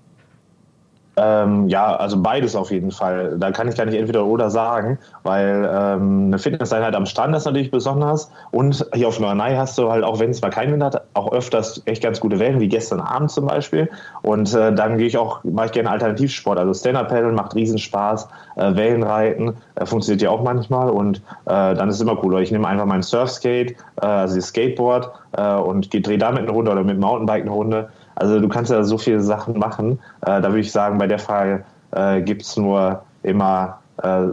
Ähm, 1.18 1.68
ja, 1.68 1.94
also 1.96 2.22
beides 2.22 2.56
auf 2.56 2.72
jeden 2.72 2.92
Fall. 2.92 3.36
Da 3.38 3.52
kann 3.52 3.68
ich 3.68 3.76
gar 3.76 3.86
nicht 3.86 3.98
entweder 3.98 4.26
oder 4.26 4.50
sagen, 4.50 4.98
weil 5.24 5.70
ähm, 5.70 6.28
eine 6.28 6.40
Fitnesseinheit 6.40 6.96
am 6.96 7.06
Strand 7.06 7.36
ist 7.36 7.46
natürlich 7.46 7.70
besonders 7.70 8.32
und 8.52 8.86
hier 8.94 9.10
auf 9.10 9.20
Norderney 9.20 9.56
hast 9.56 9.78
du 9.78 9.92
halt, 9.92 10.06
auch 10.06 10.20
wenn 10.20 10.30
es 10.30 10.42
mal 10.42 10.50
keinen 10.50 10.72
Wind 10.72 10.84
hat, 10.84 11.04
auch 11.14 11.34
öfters 11.34 11.82
echt 11.86 12.02
ganz 12.02 12.22
gute 12.22 12.40
Wellen, 12.40 12.62
wie 12.62 12.70
gestern 12.70 13.02
Abend 13.02 13.30
zum 13.30 13.46
Beispiel. 13.46 13.90
Und 14.22 14.54
äh, 14.54 14.74
dann 14.74 14.98
gehe 14.98 15.08
ich 15.08 15.18
auch, 15.18 15.44
mache 15.44 15.66
ich 15.68 15.72
gerne 15.74 15.92
Alternativsport. 15.92 16.58
Also 16.58 16.74
Stand-Up-Paddeln 16.74 17.36
macht 17.36 17.56
Riesenspaß, 17.56 18.30
äh, 18.56 18.76
Wellenreiten 18.76 19.58
äh, 19.76 19.86
funktioniert 19.86 20.22
ja 20.22 20.30
auch 20.30 20.44
manchmal 20.44 20.90
und 20.90 21.18
äh, 21.46 21.76
dann 21.76 21.90
ist 21.90 21.96
es 21.96 22.02
immer 22.02 22.24
cool. 22.24 22.42
Ich 22.42 22.52
nehme 22.52 22.68
einfach 22.68 22.86
mein 22.86 23.04
Surfskate, 23.04 23.76
äh, 24.02 24.06
also 24.06 24.36
das 24.36 24.48
Skateboard 24.48 25.12
äh, 25.34 25.56
und 25.56 25.94
drehe 25.94 26.18
damit 26.18 26.44
eine 26.44 26.52
Runde 26.52 26.72
oder 26.72 26.84
mit 26.84 27.00
Mountainbike 27.00 27.42
eine 27.42 27.52
Runde 27.52 27.90
also 28.22 28.40
du 28.40 28.48
kannst 28.48 28.72
ja 28.72 28.84
so 28.84 28.98
viele 29.00 29.22
Sachen 29.22 29.58
machen. 29.58 30.00
Äh, 30.22 30.42
da 30.42 30.44
würde 30.44 30.60
ich 30.60 30.72
sagen, 30.72 31.00
bei 31.00 31.08
der 31.08 31.18
Frage 31.18 31.66
äh, 31.90 32.22
gibt 32.22 32.44
es 32.44 32.56
nur 32.56 33.04
immer, 33.24 33.80
äh, 34.02 34.28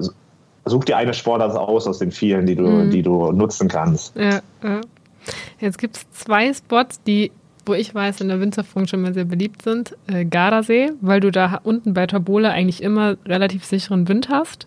such 0.66 0.84
dir 0.84 0.98
eine 0.98 1.14
Sportart 1.14 1.56
aus 1.56 1.86
aus 1.86 1.98
den 1.98 2.12
vielen, 2.12 2.44
die 2.44 2.54
du, 2.54 2.66
mhm. 2.66 2.90
die 2.90 3.02
du 3.02 3.32
nutzen 3.32 3.68
kannst. 3.68 4.14
Ja, 4.14 4.40
ja. 4.62 4.80
Jetzt 5.58 5.78
gibt 5.78 5.96
es 5.96 6.10
zwei 6.10 6.52
Spots, 6.52 7.02
die, 7.02 7.32
wo 7.64 7.72
ich 7.72 7.94
weiß, 7.94 8.20
in 8.20 8.28
der 8.28 8.40
Windsurfung 8.40 8.86
schon 8.86 9.00
mal 9.00 9.14
sehr 9.14 9.24
beliebt 9.24 9.62
sind. 9.62 9.96
Äh, 10.06 10.26
Gardasee, 10.26 10.92
weil 11.00 11.20
du 11.20 11.30
da 11.30 11.58
unten 11.62 11.94
bei 11.94 12.06
Tabole 12.06 12.50
eigentlich 12.50 12.82
immer 12.82 13.16
relativ 13.24 13.64
sicheren 13.64 14.06
Wind 14.06 14.28
hast. 14.28 14.66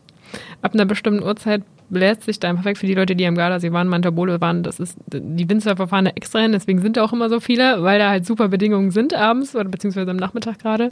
Ab 0.63 0.73
einer 0.73 0.85
bestimmten 0.85 1.23
Uhrzeit 1.23 1.61
sich 1.91 2.39
da 2.39 2.53
perfekt 2.53 2.77
für 2.77 2.87
die 2.87 2.93
Leute, 2.93 3.15
die 3.15 3.25
am 3.25 3.35
Gardasee 3.35 3.71
waren, 3.71 3.87
Mantabole 3.87 4.39
waren, 4.39 4.63
das 4.63 4.79
ist, 4.79 4.97
die 5.07 5.49
Windsurfer 5.49 5.87
fahren 5.87 6.05
da 6.05 6.11
extra 6.11 6.39
hin, 6.39 6.53
deswegen 6.53 6.81
sind 6.81 6.97
da 6.97 7.03
auch 7.03 7.13
immer 7.13 7.29
so 7.29 7.39
viele, 7.39 7.83
weil 7.83 7.99
da 7.99 8.09
halt 8.09 8.25
super 8.25 8.47
Bedingungen 8.47 8.91
sind 8.91 9.13
abends 9.13 9.55
oder 9.55 9.69
beziehungsweise 9.69 10.09
am 10.09 10.17
Nachmittag 10.17 10.59
gerade. 10.59 10.89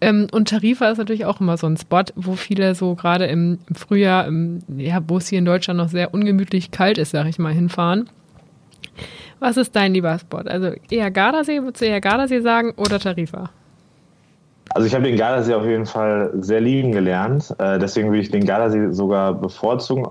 Ähm, 0.00 0.28
und 0.30 0.48
Tarifa 0.48 0.90
ist 0.90 0.98
natürlich 0.98 1.24
auch 1.24 1.40
immer 1.40 1.56
so 1.56 1.66
ein 1.66 1.76
Spot, 1.76 2.04
wo 2.14 2.34
viele 2.34 2.74
so 2.74 2.94
gerade 2.94 3.26
im, 3.26 3.58
im 3.68 3.74
Frühjahr, 3.74 4.26
im, 4.26 4.60
ja, 4.76 5.02
wo 5.06 5.16
es 5.16 5.28
hier 5.28 5.40
in 5.40 5.44
Deutschland 5.44 5.78
noch 5.78 5.88
sehr 5.88 6.14
ungemütlich 6.14 6.70
kalt 6.70 6.98
ist, 6.98 7.10
sag 7.10 7.26
ich 7.26 7.38
mal, 7.38 7.52
hinfahren. 7.52 8.08
Was 9.40 9.56
ist 9.56 9.74
dein 9.76 9.94
lieber 9.94 10.18
Spot? 10.18 10.38
Also 10.38 10.72
eher 10.90 11.10
Gardasee, 11.10 11.62
würdest 11.62 11.82
du 11.82 11.86
eher 11.86 12.00
Gardasee 12.00 12.40
sagen 12.40 12.72
oder 12.76 12.98
Tarifa? 12.98 13.50
Also 14.70 14.86
ich 14.86 14.94
habe 14.94 15.04
den 15.04 15.16
Gardasee 15.16 15.54
auf 15.54 15.64
jeden 15.64 15.86
Fall 15.86 16.30
sehr 16.34 16.60
lieben 16.60 16.92
gelernt. 16.92 17.54
Äh, 17.58 17.78
deswegen 17.78 18.08
würde 18.08 18.20
ich 18.20 18.30
den 18.30 18.44
Gardasee 18.44 18.90
sogar 18.90 19.34
bevorzugen, 19.34 20.08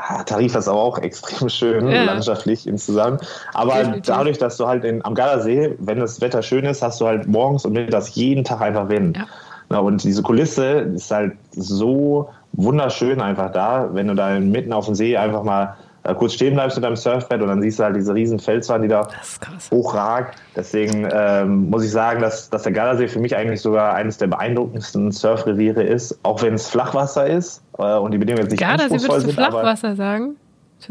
Ah, 0.00 0.22
Tarif 0.22 0.54
ist 0.54 0.68
aber 0.68 0.80
auch 0.80 0.98
extrem 0.98 1.48
schön, 1.48 1.88
ja. 1.88 2.04
landschaftlich 2.04 2.66
insgesamt. 2.66 3.26
Aber 3.52 3.74
Definitiv. 3.74 4.06
dadurch, 4.06 4.38
dass 4.38 4.56
du 4.56 4.66
halt 4.66 4.84
in, 4.84 5.04
am 5.04 5.14
Gardasee, 5.14 5.74
wenn 5.78 5.98
das 5.98 6.20
Wetter 6.20 6.42
schön 6.42 6.64
ist, 6.64 6.82
hast 6.82 7.00
du 7.00 7.06
halt 7.06 7.26
morgens 7.26 7.64
und 7.64 7.72
mittags 7.72 8.14
jeden 8.14 8.44
Tag 8.44 8.60
einfach 8.60 8.88
Wind. 8.88 9.16
Ja. 9.16 9.26
Na, 9.70 9.80
und 9.80 10.02
diese 10.04 10.22
Kulisse 10.22 10.64
ist 10.94 11.10
halt 11.10 11.32
so 11.50 12.30
wunderschön 12.52 13.20
einfach 13.20 13.52
da, 13.52 13.90
wenn 13.92 14.08
du 14.08 14.14
da 14.14 14.38
mitten 14.38 14.72
auf 14.72 14.86
dem 14.86 14.94
See 14.94 15.16
einfach 15.16 15.42
mal 15.42 15.76
äh, 16.08 16.14
kurz 16.14 16.34
stehen 16.34 16.54
bleibst 16.54 16.76
mit 16.76 16.84
deinem 16.84 16.96
Surfbrett 16.96 17.42
und 17.42 17.48
dann 17.48 17.62
siehst 17.62 17.78
du 17.78 17.84
halt 17.84 17.96
diese 17.96 18.14
riesen 18.14 18.38
Felswand, 18.38 18.84
die 18.84 18.88
da 18.88 19.08
hochragt. 19.70 20.38
Deswegen 20.56 21.08
ähm, 21.12 21.70
muss 21.70 21.84
ich 21.84 21.90
sagen, 21.90 22.20
dass, 22.20 22.50
dass 22.50 22.62
der 22.62 22.72
Gardasee 22.72 23.08
für 23.08 23.20
mich 23.20 23.36
eigentlich 23.36 23.60
sogar 23.60 23.94
eines 23.94 24.18
der 24.18 24.28
beeindruckendsten 24.28 25.12
Surfreviere 25.12 25.82
ist, 25.82 26.18
auch 26.22 26.42
wenn 26.42 26.54
es 26.54 26.68
Flachwasser 26.68 27.26
ist 27.26 27.62
äh, 27.78 27.96
und 27.96 28.12
die 28.12 28.18
Bedingungen 28.18 28.44
jetzt 28.44 28.52
nicht 28.52 28.60
Gardasee 28.60 29.00
würdest 29.00 29.26
du 29.26 29.32
Flachwasser 29.32 29.96
sagen? 29.96 30.36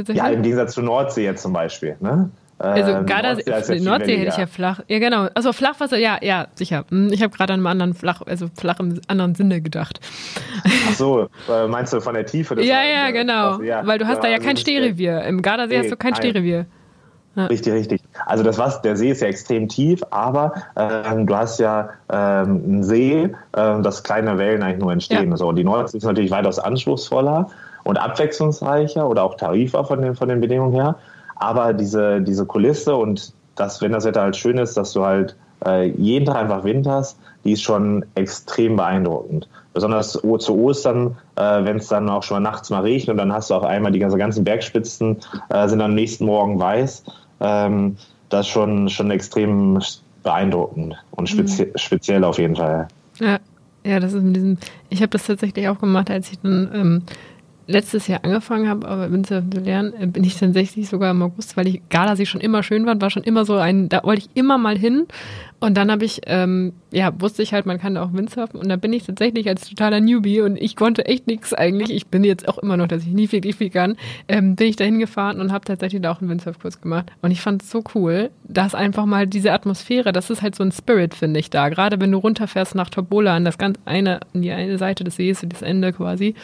Ja, 0.10 0.28
im 0.28 0.42
Gegensatz 0.42 0.74
zur 0.74 0.84
Nordsee 0.84 1.24
jetzt 1.24 1.42
zum 1.42 1.54
Beispiel. 1.54 1.96
Ne? 2.02 2.30
Also 2.60 2.92
ähm, 2.92 3.06
Gardasee, 3.06 3.80
Nordsee, 3.80 4.18
hätte 4.18 4.30
ich 4.30 4.38
ja 4.38 4.48
flach. 4.48 4.80
Ja, 4.88 4.98
genau. 4.98 5.28
Also 5.36 5.54
Flachwasser, 5.54 5.98
ja, 5.98 6.18
ja, 6.22 6.48
sicher. 6.56 6.86
Hm, 6.90 7.12
ich 7.14 7.22
habe 7.22 7.36
gerade 7.36 7.54
an 7.54 7.60
einem 7.60 7.68
anderen 7.68 7.94
flach, 7.94 8.22
also 8.26 8.48
flach 8.60 8.80
im 8.80 9.00
anderen 9.08 9.36
Sinne 9.36 9.62
gedacht. 9.62 10.00
Ach 10.66 10.94
so, 10.94 11.30
äh, 11.50 11.68
meinst 11.68 11.94
du 11.94 12.02
von 12.02 12.16
der 12.16 12.26
Tiefe? 12.26 12.60
ja, 12.62 12.84
ja, 12.84 13.12
genau. 13.12 13.52
Also, 13.52 13.64
ja, 13.64 13.86
Weil 13.86 14.00
du 14.00 14.08
hast 14.08 14.24
da 14.24 14.28
ja 14.28 14.36
also 14.36 14.48
kein 14.48 14.58
Stehrevier. 14.58 15.24
Im 15.24 15.42
Gardasee 15.42 15.76
nee, 15.76 15.84
hast 15.84 15.92
du 15.92 15.98
kein 15.98 16.16
Stehrevier. 16.16 16.66
Ja. 17.36 17.46
Richtig, 17.46 17.72
richtig. 17.72 18.02
Also 18.26 18.44
das 18.44 18.58
was, 18.58 18.82
der 18.82 18.98
See 18.98 19.12
ist 19.12 19.22
ja 19.22 19.28
extrem 19.28 19.68
tief, 19.68 20.02
aber 20.10 20.54
ähm, 20.76 21.28
du 21.28 21.36
hast 21.36 21.60
ja 21.60 21.90
ähm, 22.12 22.64
einen 22.66 22.84
See, 22.84 23.26
äh, 23.26 23.30
dass 23.52 24.04
kleine 24.04 24.40
Wellen 24.40 24.64
eigentlich 24.64 24.80
nur 24.80 24.92
entstehen. 24.92 25.30
Ja. 25.30 25.38
So, 25.38 25.52
die 25.52 25.64
Nordsee 25.64 26.00
ist 26.00 26.04
natürlich 26.04 26.32
weitaus 26.32 26.58
anspruchsvoller 26.58 27.52
und 27.84 27.98
abwechslungsreicher 27.98 29.08
oder 29.08 29.22
auch 29.22 29.38
tarifer 29.38 29.86
von 29.86 30.02
den, 30.02 30.16
von 30.16 30.30
den 30.30 30.42
Bedingungen 30.42 30.74
her. 30.74 30.96
Aber 31.40 31.74
diese, 31.74 32.22
diese 32.22 32.46
Kulisse 32.46 32.96
und 32.96 33.34
das, 33.56 33.82
wenn 33.82 33.92
das 33.92 34.06
Wetter 34.06 34.22
halt 34.22 34.36
schön 34.36 34.58
ist, 34.58 34.78
dass 34.78 34.94
du 34.94 35.04
halt 35.04 35.36
äh, 35.66 35.90
jeden 35.90 36.26
Tag 36.26 36.38
einfach 36.38 36.64
Wind 36.64 36.88
hast, 36.88 37.20
die 37.44 37.54
ist 37.54 37.64
schon 37.64 38.06
extrem 38.16 38.76
beeindruckend. 38.76 39.48
Besonders 39.74 40.14
zu 40.14 40.56
Ostern, 40.56 41.18
äh, 41.36 41.64
wenn 41.64 41.78
es 41.78 41.88
dann 41.88 42.10
auch 42.10 42.24
schon 42.24 42.42
mal 42.42 42.50
nachts 42.50 42.70
mal 42.70 42.82
regnet 42.82 43.10
und 43.10 43.18
dann 43.18 43.32
hast 43.32 43.50
du 43.50 43.56
auf 43.56 43.64
einmal 43.64 43.92
die 43.92 44.00
ganze, 44.00 44.18
ganzen 44.18 44.44
Bergspitzen 44.44 45.18
äh, 45.50 45.68
sind 45.68 45.82
am 45.82 45.94
nächsten 45.94 46.26
Morgen 46.26 46.60
weiß. 46.60 47.04
Ähm, 47.40 47.98
das 48.30 48.48
ist 48.48 48.52
schon, 48.52 48.90
schon 48.90 49.12
extrem 49.12 49.80
beeindruckend 50.24 50.96
und 51.12 51.30
spezi 51.30 51.66
mhm. 51.66 51.72
speziell 51.76 52.24
auf 52.24 52.38
jeden 52.38 52.56
Fall. 52.56 52.88
Ja, 53.20 53.40
ja, 53.86 54.00
das 54.00 54.14
ist 54.14 54.24
mit 54.24 54.36
diesem, 54.36 54.58
ich 54.90 55.02
habe 55.02 55.10
das 55.10 55.26
tatsächlich 55.26 55.70
auch 55.70 55.80
gemacht, 55.80 56.12
als 56.12 56.32
ich 56.32 56.40
dann 56.42 56.70
ähm, 56.74 57.02
letztes 57.68 58.08
Jahr 58.08 58.24
angefangen 58.24 58.68
habe, 58.68 58.88
aber 58.88 59.12
Windsurfen 59.12 59.52
zu 59.52 59.60
lernen, 59.60 59.94
äh, 60.00 60.08
bin 60.08 60.24
ich 60.24 60.40
tatsächlich 60.40 60.90
sogar 60.90 61.12
im 61.12 61.22
August, 61.22 61.58
weil 61.58 61.68
ich 61.68 61.82
Gardasee 61.90 62.26
schon 62.26 62.42
immer 62.42 62.64
schön 62.64 62.86
fand, 62.86 63.02
war 63.02 63.10
schon 63.10 63.24
immer 63.24 63.46
so 63.46 63.56
ein, 63.56 63.90
da 63.90 64.04
wollte 64.04 64.24
ich 64.24 64.30
immer 64.36 64.58
mal 64.58 64.78
hin. 64.78 65.06
Und 65.60 65.76
dann 65.76 65.92
habe 65.92 66.06
ich, 66.06 66.22
ähm, 66.28 66.74
ja, 66.92 67.12
wusste 67.20 67.42
ich 67.42 67.52
halt, 67.52 67.66
man 67.66 67.80
kann 67.80 67.96
da 67.96 68.04
auch 68.04 68.14
Windsurfen. 68.14 68.60
Und 68.60 68.70
da 68.70 68.76
bin 68.76 68.94
ich 68.94 69.06
tatsächlich 69.06 69.50
als 69.50 69.68
totaler 69.68 70.00
Newbie 70.00 70.42
und 70.42 70.56
ich 70.56 70.76
konnte 70.76 71.06
echt 71.06 71.26
nichts 71.26 71.52
eigentlich. 71.52 71.90
Ich 71.90 72.08
bin 72.08 72.24
jetzt 72.24 72.48
auch 72.48 72.60
immer 72.60 72.78
noch, 72.78 72.88
dass 72.88 73.02
ich 73.02 73.10
nie 73.10 73.32
wirklich 73.32 73.56
viel 73.56 73.72
kann. 73.72 73.98
Ähm, 74.28 74.56
bin 74.56 74.68
ich 74.68 74.76
da 74.76 74.84
hingefahren 74.84 75.42
und 75.42 75.52
habe 75.52 75.66
tatsächlich 75.66 76.02
da 76.04 76.12
auch 76.12 76.22
einen 76.22 76.30
Windsurfkurs 76.30 76.80
gemacht. 76.80 77.12
Und 77.24 77.32
ich 77.32 77.42
fand 77.42 77.64
es 77.64 77.72
so 77.72 77.84
cool, 77.96 78.30
dass 78.44 78.76
einfach 78.76 79.08
mal 79.08 79.26
diese 79.26 79.52
Atmosphäre, 79.52 80.12
das 80.12 80.30
ist 80.30 80.44
halt 80.44 80.54
so 80.54 80.64
ein 80.64 80.72
Spirit, 80.72 81.16
finde 81.16 81.40
ich 81.40 81.50
da. 81.50 81.70
Gerade 81.70 82.00
wenn 82.00 82.12
du 82.12 82.20
runterfährst 82.20 82.76
nach 82.76 82.92
Tobola 82.92 83.36
an 83.36 83.44
das 83.44 83.58
ganz 83.58 83.80
eine, 83.86 84.20
an 84.36 84.44
die 84.44 84.52
eine 84.52 84.78
Seite 84.78 85.04
des 85.04 85.16
Sees, 85.16 85.44
das 85.44 85.64
Ende 85.64 85.92
quasi. 85.92 86.36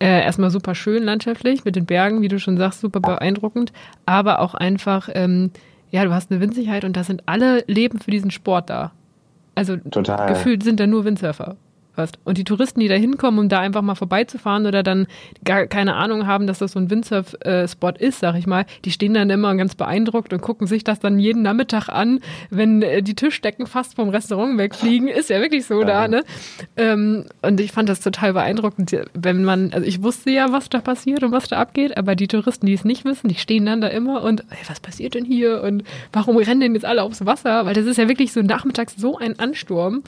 Äh, 0.00 0.22
erstmal 0.24 0.50
super 0.50 0.74
schön 0.74 1.04
landschaftlich 1.04 1.64
mit 1.64 1.76
den 1.76 1.86
Bergen, 1.86 2.22
wie 2.22 2.28
du 2.28 2.40
schon 2.40 2.56
sagst, 2.56 2.80
super 2.80 2.98
beeindruckend. 2.98 3.72
Aber 4.04 4.40
auch 4.40 4.54
einfach, 4.54 5.08
ähm, 5.14 5.52
ja, 5.92 6.04
du 6.04 6.12
hast 6.12 6.30
eine 6.30 6.40
Windsicherheit 6.40 6.84
und 6.84 6.96
da 6.96 7.04
sind 7.04 7.22
alle 7.26 7.62
Leben 7.68 8.00
für 8.00 8.10
diesen 8.10 8.30
Sport 8.30 8.70
da. 8.70 8.92
Also 9.54 9.76
Total. 9.76 10.26
gefühlt 10.28 10.64
sind 10.64 10.80
da 10.80 10.86
nur 10.86 11.04
Windsurfer 11.04 11.56
hast. 11.96 12.18
Und 12.24 12.38
die 12.38 12.44
Touristen, 12.44 12.80
die 12.80 12.88
da 12.88 12.94
hinkommen, 12.94 13.40
um 13.40 13.48
da 13.48 13.60
einfach 13.60 13.82
mal 13.82 13.94
vorbeizufahren 13.94 14.66
oder 14.66 14.82
dann 14.82 15.06
gar 15.44 15.66
keine 15.66 15.94
Ahnung 15.94 16.26
haben, 16.26 16.46
dass 16.46 16.58
das 16.58 16.72
so 16.72 16.78
ein 16.78 16.90
Windsurf-Spot 16.90 17.92
ist, 17.98 18.20
sag 18.20 18.36
ich 18.36 18.46
mal, 18.46 18.64
die 18.84 18.90
stehen 18.90 19.14
dann 19.14 19.30
immer 19.30 19.54
ganz 19.56 19.74
beeindruckt 19.74 20.32
und 20.32 20.40
gucken 20.40 20.66
sich 20.66 20.84
das 20.84 21.00
dann 21.00 21.18
jeden 21.18 21.42
Nachmittag 21.42 21.88
an, 21.88 22.20
wenn 22.50 22.82
äh, 22.82 23.02
die 23.02 23.14
Tischdecken 23.14 23.66
fast 23.66 23.94
vom 23.94 24.08
Restaurant 24.08 24.58
wegfliegen. 24.58 25.08
Ist 25.08 25.30
ja 25.30 25.40
wirklich 25.40 25.66
so 25.66 25.80
ja. 25.80 25.86
da, 25.86 26.08
ne? 26.08 26.24
Ähm, 26.76 27.24
und 27.42 27.60
ich 27.60 27.72
fand 27.72 27.88
das 27.88 28.00
total 28.00 28.32
beeindruckend, 28.32 28.96
wenn 29.14 29.44
man, 29.44 29.72
also 29.72 29.86
ich 29.86 30.02
wusste 30.02 30.30
ja, 30.30 30.52
was 30.52 30.68
da 30.68 30.80
passiert 30.80 31.22
und 31.22 31.32
was 31.32 31.48
da 31.48 31.58
abgeht, 31.58 31.96
aber 31.96 32.16
die 32.16 32.28
Touristen, 32.28 32.66
die 32.66 32.74
es 32.74 32.84
nicht 32.84 33.04
wissen, 33.04 33.28
die 33.28 33.34
stehen 33.34 33.66
dann 33.66 33.80
da 33.80 33.88
immer 33.88 34.22
und, 34.22 34.44
hey, 34.48 34.64
was 34.68 34.80
passiert 34.80 35.14
denn 35.14 35.24
hier 35.24 35.62
und 35.62 35.84
warum 36.12 36.36
rennen 36.36 36.60
denn 36.60 36.74
jetzt 36.74 36.84
alle 36.84 37.02
aufs 37.02 37.24
Wasser? 37.26 37.66
Weil 37.66 37.74
das 37.74 37.86
ist 37.86 37.98
ja 37.98 38.08
wirklich 38.08 38.32
so 38.32 38.40
nachmittags 38.40 38.94
so 38.96 39.18
ein 39.18 39.38
Ansturm. 39.38 40.02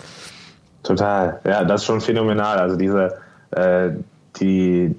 Total, 0.85 1.41
ja, 1.45 1.65
das 1.65 1.81
ist 1.81 1.87
schon 1.87 2.01
phänomenal. 2.01 2.59
Also 2.59 2.77
diese, 2.77 3.19
äh, 3.51 3.91
die, 4.39 4.95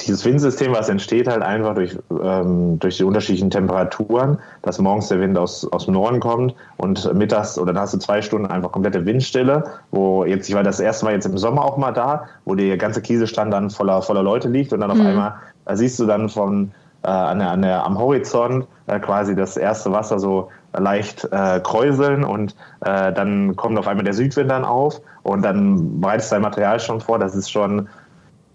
dieses 0.00 0.24
Windsystem, 0.24 0.72
was 0.72 0.88
entsteht 0.88 1.28
halt 1.28 1.42
einfach 1.42 1.74
durch, 1.74 1.96
ähm, 2.22 2.78
durch 2.78 2.98
die 2.98 3.04
unterschiedlichen 3.04 3.50
Temperaturen, 3.50 4.38
dass 4.62 4.78
morgens 4.78 5.08
der 5.08 5.20
Wind 5.20 5.38
aus, 5.38 5.70
aus 5.72 5.86
dem 5.86 5.94
Norden 5.94 6.20
kommt 6.20 6.54
und 6.76 7.14
mittags 7.14 7.58
oder 7.58 7.72
dann 7.72 7.82
hast 7.82 7.94
du 7.94 7.98
zwei 7.98 8.20
Stunden 8.20 8.46
einfach 8.46 8.72
komplette 8.72 9.06
Windstille, 9.06 9.64
wo 9.90 10.24
jetzt, 10.24 10.48
ich 10.48 10.54
war 10.54 10.62
das 10.62 10.80
erste 10.80 11.06
Mal 11.06 11.14
jetzt 11.14 11.26
im 11.26 11.38
Sommer 11.38 11.64
auch 11.64 11.76
mal 11.76 11.92
da, 11.92 12.26
wo 12.44 12.54
der 12.54 12.76
ganze 12.76 13.00
Kieselstand 13.00 13.52
dann 13.52 13.70
voller, 13.70 14.02
voller 14.02 14.22
Leute 14.22 14.48
liegt 14.48 14.72
und 14.72 14.80
dann 14.80 14.90
auf 14.90 14.98
mhm. 14.98 15.06
einmal 15.06 15.34
da 15.70 15.76
siehst 15.76 16.00
du 16.00 16.06
dann 16.06 16.28
von 16.28 16.72
äh, 17.04 17.08
an 17.08 17.38
der, 17.38 17.50
an 17.50 17.62
der, 17.62 17.84
am 17.84 17.96
Horizont 17.96 18.66
äh, 18.88 18.98
quasi 18.98 19.36
das 19.36 19.56
erste 19.56 19.92
Wasser 19.92 20.18
so 20.18 20.48
leicht 20.72 21.28
äh, 21.30 21.60
kräuseln 21.60 22.24
und 22.24 22.54
äh, 22.80 23.12
dann 23.12 23.56
kommt 23.56 23.78
auf 23.78 23.88
einmal 23.88 24.04
der 24.04 24.14
Südwind 24.14 24.50
dann 24.50 24.64
auf 24.64 25.00
und 25.22 25.42
dann 25.42 26.00
bereitest 26.00 26.32
dein 26.32 26.42
Material 26.42 26.78
schon 26.80 27.00
vor. 27.00 27.18
Das 27.18 27.34
ist 27.34 27.50
schon 27.50 27.88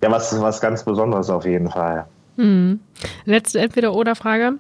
ja 0.02 0.12
was, 0.12 0.40
was 0.42 0.62
ganz 0.62 0.84
Besonderes 0.84 1.30
auf 1.30 1.46
jeden 1.46 1.70
Fall. 1.70 2.06
Hm. 2.38 2.80
Letzte 3.26 3.60
Entweder-Oder-Frage. 3.60 4.54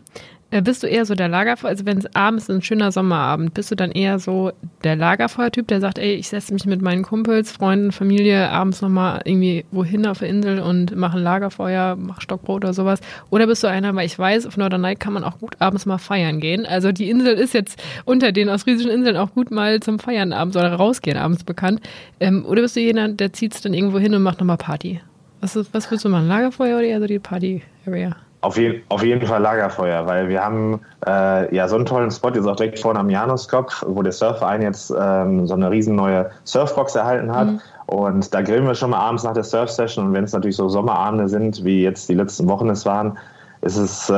Äh, 0.55 0.61
bist 0.61 0.83
du 0.83 0.87
eher 0.87 1.03
so 1.03 1.15
der 1.15 1.27
Lagerfeuer, 1.27 1.71
also 1.71 1.85
wenn 1.85 1.97
es 1.97 2.15
abends 2.15 2.49
ein 2.49 2.61
schöner 2.61 2.89
Sommerabend, 2.89 3.53
bist 3.53 3.71
du 3.71 3.75
dann 3.75 3.91
eher 3.91 4.19
so 4.19 4.53
der 4.85 4.95
Lagerfeuertyp, 4.95 5.67
der 5.67 5.81
sagt, 5.81 5.97
ey, 5.97 6.13
ich 6.13 6.29
setze 6.29 6.53
mich 6.53 6.65
mit 6.65 6.81
meinen 6.81 7.03
Kumpels, 7.03 7.51
Freunden, 7.51 7.91
Familie 7.91 8.49
abends 8.49 8.81
nochmal 8.81 9.21
irgendwie 9.25 9.65
wohin 9.71 10.07
auf 10.07 10.19
der 10.19 10.29
Insel 10.29 10.61
und 10.61 10.95
mache 10.95 11.17
ein 11.17 11.23
Lagerfeuer, 11.23 11.97
mach 11.97 12.21
Stockbrot 12.21 12.63
oder 12.63 12.73
sowas? 12.73 13.01
Oder 13.31 13.47
bist 13.47 13.65
du 13.65 13.67
einer, 13.67 13.93
weil 13.95 14.05
ich 14.05 14.17
weiß, 14.17 14.47
auf 14.47 14.55
Norderney 14.55 14.95
kann 14.95 15.11
man 15.11 15.25
auch 15.25 15.39
gut 15.39 15.57
abends 15.59 15.85
mal 15.85 15.97
feiern 15.97 16.39
gehen. 16.39 16.65
Also 16.65 16.93
die 16.93 17.09
Insel 17.09 17.33
ist 17.33 17.53
jetzt 17.53 17.77
unter 18.05 18.31
den 18.31 18.47
ausfriesischen 18.47 18.91
Inseln 18.91 19.17
auch 19.17 19.33
gut 19.33 19.51
mal 19.51 19.81
zum 19.81 19.99
Feiern 19.99 20.31
abends 20.31 20.55
oder 20.55 20.73
rausgehen 20.73 21.17
abends 21.17 21.43
bekannt. 21.43 21.81
Ähm, 22.21 22.45
oder 22.45 22.61
bist 22.61 22.77
du 22.77 22.79
jener, 22.79 23.09
der 23.09 23.33
zieht 23.33 23.55
es 23.55 23.61
dann 23.61 23.73
irgendwo 23.73 23.99
hin 23.99 24.15
und 24.15 24.23
macht 24.23 24.39
nochmal 24.39 24.55
Party? 24.55 25.01
Was, 25.41 25.59
was 25.73 25.91
willst 25.91 26.05
du 26.05 26.09
machen? 26.09 26.29
Lagerfeuer 26.29 26.77
oder 26.77 26.87
eher 26.87 27.01
so 27.01 27.07
die 27.07 27.19
Party-Area? 27.19 28.15
Auf, 28.45 28.57
je, 28.57 28.83
auf 28.89 29.01
jeden 29.01 29.25
Fall 29.25 29.41
Lagerfeuer, 29.41 30.05
weil 30.05 30.29
wir 30.29 30.43
haben 30.43 30.79
äh, 31.07 31.55
ja 31.55 31.67
so 31.67 31.77
einen 31.77 31.87
tollen 31.87 32.11
Spot 32.11 32.29
jetzt 32.29 32.45
auch 32.45 32.55
direkt 32.55 32.77
vorne 32.77 32.99
am 32.99 33.09
Januskopf, 33.09 33.83
wo 33.87 34.03
der 34.03 34.11
Surfverein 34.11 34.61
jetzt 34.61 34.93
ähm, 34.95 35.47
so 35.47 35.55
eine 35.55 35.71
riesen 35.71 35.95
neue 35.95 36.29
Surfbox 36.43 36.93
erhalten 36.93 37.35
hat. 37.35 37.47
Mhm. 37.47 37.61
Und 37.87 38.31
da 38.35 38.43
grillen 38.43 38.67
wir 38.67 38.75
schon 38.75 38.91
mal 38.91 38.99
abends 38.99 39.23
nach 39.23 39.33
der 39.33 39.43
Surf-Session. 39.43 40.05
Und 40.05 40.13
wenn 40.13 40.25
es 40.25 40.31
natürlich 40.31 40.57
so 40.57 40.69
Sommerabende 40.69 41.27
sind, 41.27 41.63
wie 41.63 41.81
jetzt 41.81 42.07
die 42.07 42.13
letzten 42.13 42.47
Wochen 42.47 42.69
es 42.69 42.85
waren, 42.85 43.17
ist 43.61 43.77
es 43.77 44.11
äh, 44.11 44.13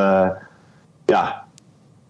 ja 1.09 1.45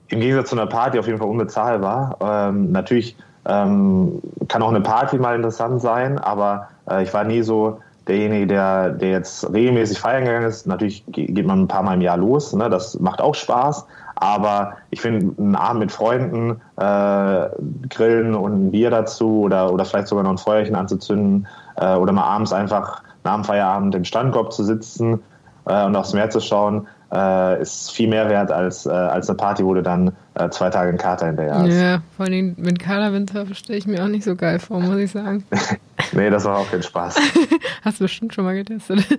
im 0.07 0.19
Gegensatz 0.19 0.49
zu 0.49 0.55
einer 0.55 0.65
Party 0.65 0.97
auf 0.97 1.05
jeden 1.05 1.19
Fall 1.19 1.29
unbezahlbar. 1.29 2.17
Ähm, 2.19 2.71
natürlich 2.71 3.15
ähm, 3.45 4.23
kann 4.47 4.63
auch 4.63 4.69
eine 4.69 4.81
Party 4.81 5.19
mal 5.19 5.35
interessant 5.35 5.81
sein, 5.81 6.17
aber 6.17 6.69
äh, 6.89 7.03
ich 7.03 7.13
war 7.13 7.25
nie 7.25 7.43
so 7.43 7.79
derjenige, 8.07 8.47
der, 8.47 8.89
der 8.89 9.09
jetzt 9.09 9.51
regelmäßig 9.51 9.99
feiern 9.99 10.25
gegangen 10.25 10.47
ist, 10.47 10.65
natürlich 10.67 11.03
geht 11.07 11.45
man 11.45 11.63
ein 11.63 11.67
paar 11.67 11.83
Mal 11.83 11.95
im 11.95 12.01
Jahr 12.01 12.17
los, 12.17 12.53
ne? 12.53 12.69
das 12.69 12.99
macht 12.99 13.21
auch 13.21 13.35
Spaß, 13.35 13.85
aber 14.15 14.77
ich 14.89 15.01
finde, 15.01 15.33
einen 15.37 15.55
Abend 15.55 15.81
mit 15.81 15.91
Freunden, 15.91 16.61
äh, 16.77 17.49
grillen 17.89 18.35
und 18.35 18.53
ein 18.53 18.71
Bier 18.71 18.89
dazu 18.89 19.41
oder, 19.41 19.71
oder 19.71 19.85
vielleicht 19.85 20.07
sogar 20.07 20.23
noch 20.23 20.31
ein 20.31 20.37
Feuerchen 20.37 20.75
anzuzünden 20.75 21.47
äh, 21.75 21.95
oder 21.95 22.13
mal 22.13 22.23
abends 22.23 22.53
einfach 22.53 23.03
nach 23.23 23.35
dem 23.35 23.43
Feierabend 23.43 23.93
im 23.93 24.03
Strandkorb 24.03 24.53
zu 24.53 24.63
sitzen 24.63 25.19
äh, 25.65 25.85
und 25.85 25.95
aufs 25.95 26.13
Meer 26.13 26.29
zu 26.29 26.39
schauen, 26.39 26.87
äh, 27.13 27.61
ist 27.61 27.91
viel 27.91 28.09
mehr 28.09 28.29
wert 28.29 28.51
als, 28.51 28.85
äh, 28.85 28.89
als 28.89 29.29
eine 29.29 29.37
Party, 29.37 29.63
wo 29.63 29.73
du 29.73 29.83
dann 29.83 30.11
äh, 30.37 30.49
zwei 30.49 30.69
Tage 30.69 30.89
in 30.91 30.97
Kater 30.97 31.27
hinterher 31.27 31.55
hast. 31.55 31.73
Ja, 31.73 32.01
vor 32.15 32.25
allem 32.25 32.55
mit 32.57 32.79
Katerwindsurfen 32.79 33.55
stelle 33.55 33.79
ich 33.79 33.87
mir 33.87 34.03
auch 34.03 34.07
nicht 34.07 34.23
so 34.23 34.35
geil 34.35 34.59
vor, 34.59 34.79
muss 34.79 34.97
ich 34.97 35.11
sagen. 35.11 35.43
nee, 36.11 36.29
das 36.29 36.45
war 36.45 36.59
auch 36.59 36.69
kein 36.69 36.83
Spaß. 36.83 37.15
Hast 37.83 37.99
du 37.99 38.05
bestimmt 38.05 38.33
schon 38.33 38.45
mal 38.45 38.55
getestet. 38.55 39.05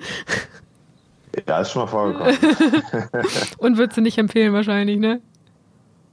Ja, 1.47 1.61
ist 1.61 1.71
schon 1.71 1.83
mal 1.83 1.87
vorgekommen. 1.87 2.37
Und 3.59 3.79
würdest 3.79 3.97
du 3.97 4.01
nicht 4.01 4.19
empfehlen 4.19 4.53
wahrscheinlich, 4.53 4.99
ne? 4.99 5.21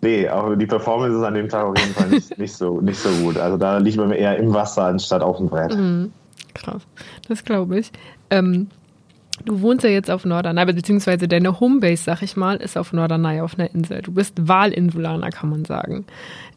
Nee, 0.02 0.28
aber 0.28 0.56
die 0.56 0.68
Performance 0.68 1.18
ist 1.18 1.24
an 1.24 1.34
dem 1.34 1.50
Tag 1.50 1.64
auf 1.64 1.76
jeden 1.80 1.96
Fall 1.96 2.10
nicht, 2.10 2.38
nicht, 2.38 2.54
so, 2.54 2.80
nicht 2.80 3.00
so 3.00 3.10
gut. 3.24 3.38
Also 3.38 3.58
da 3.58 3.80
liegt 3.80 3.98
man 3.98 4.12
eher 4.12 4.38
im 4.38 4.54
Wasser 4.54 4.84
anstatt 4.84 5.24
auf 5.24 5.38
dem 5.38 5.50
Brett. 5.50 5.74
Mhm. 5.74 6.12
Krass, 6.54 6.84
das 7.28 7.44
glaube 7.44 7.80
ich. 7.80 7.92
Ähm, 8.30 8.68
Du 9.44 9.62
wohnst 9.62 9.84
ja 9.84 9.90
jetzt 9.90 10.10
auf 10.10 10.24
Norderney, 10.24 10.66
beziehungsweise 10.66 11.28
deine 11.28 11.60
Homebase, 11.60 12.04
sag 12.04 12.22
ich 12.22 12.38
mal, 12.38 12.56
ist 12.58 12.78
auf 12.78 12.94
Norderney 12.94 13.42
auf 13.42 13.60
einer 13.60 13.74
Insel. 13.74 14.02
Du 14.02 14.14
bist 14.14 14.48
Wahlinsulaner, 14.48 15.30
kann 15.30 15.50
man 15.50 15.66
sagen. 15.66 16.06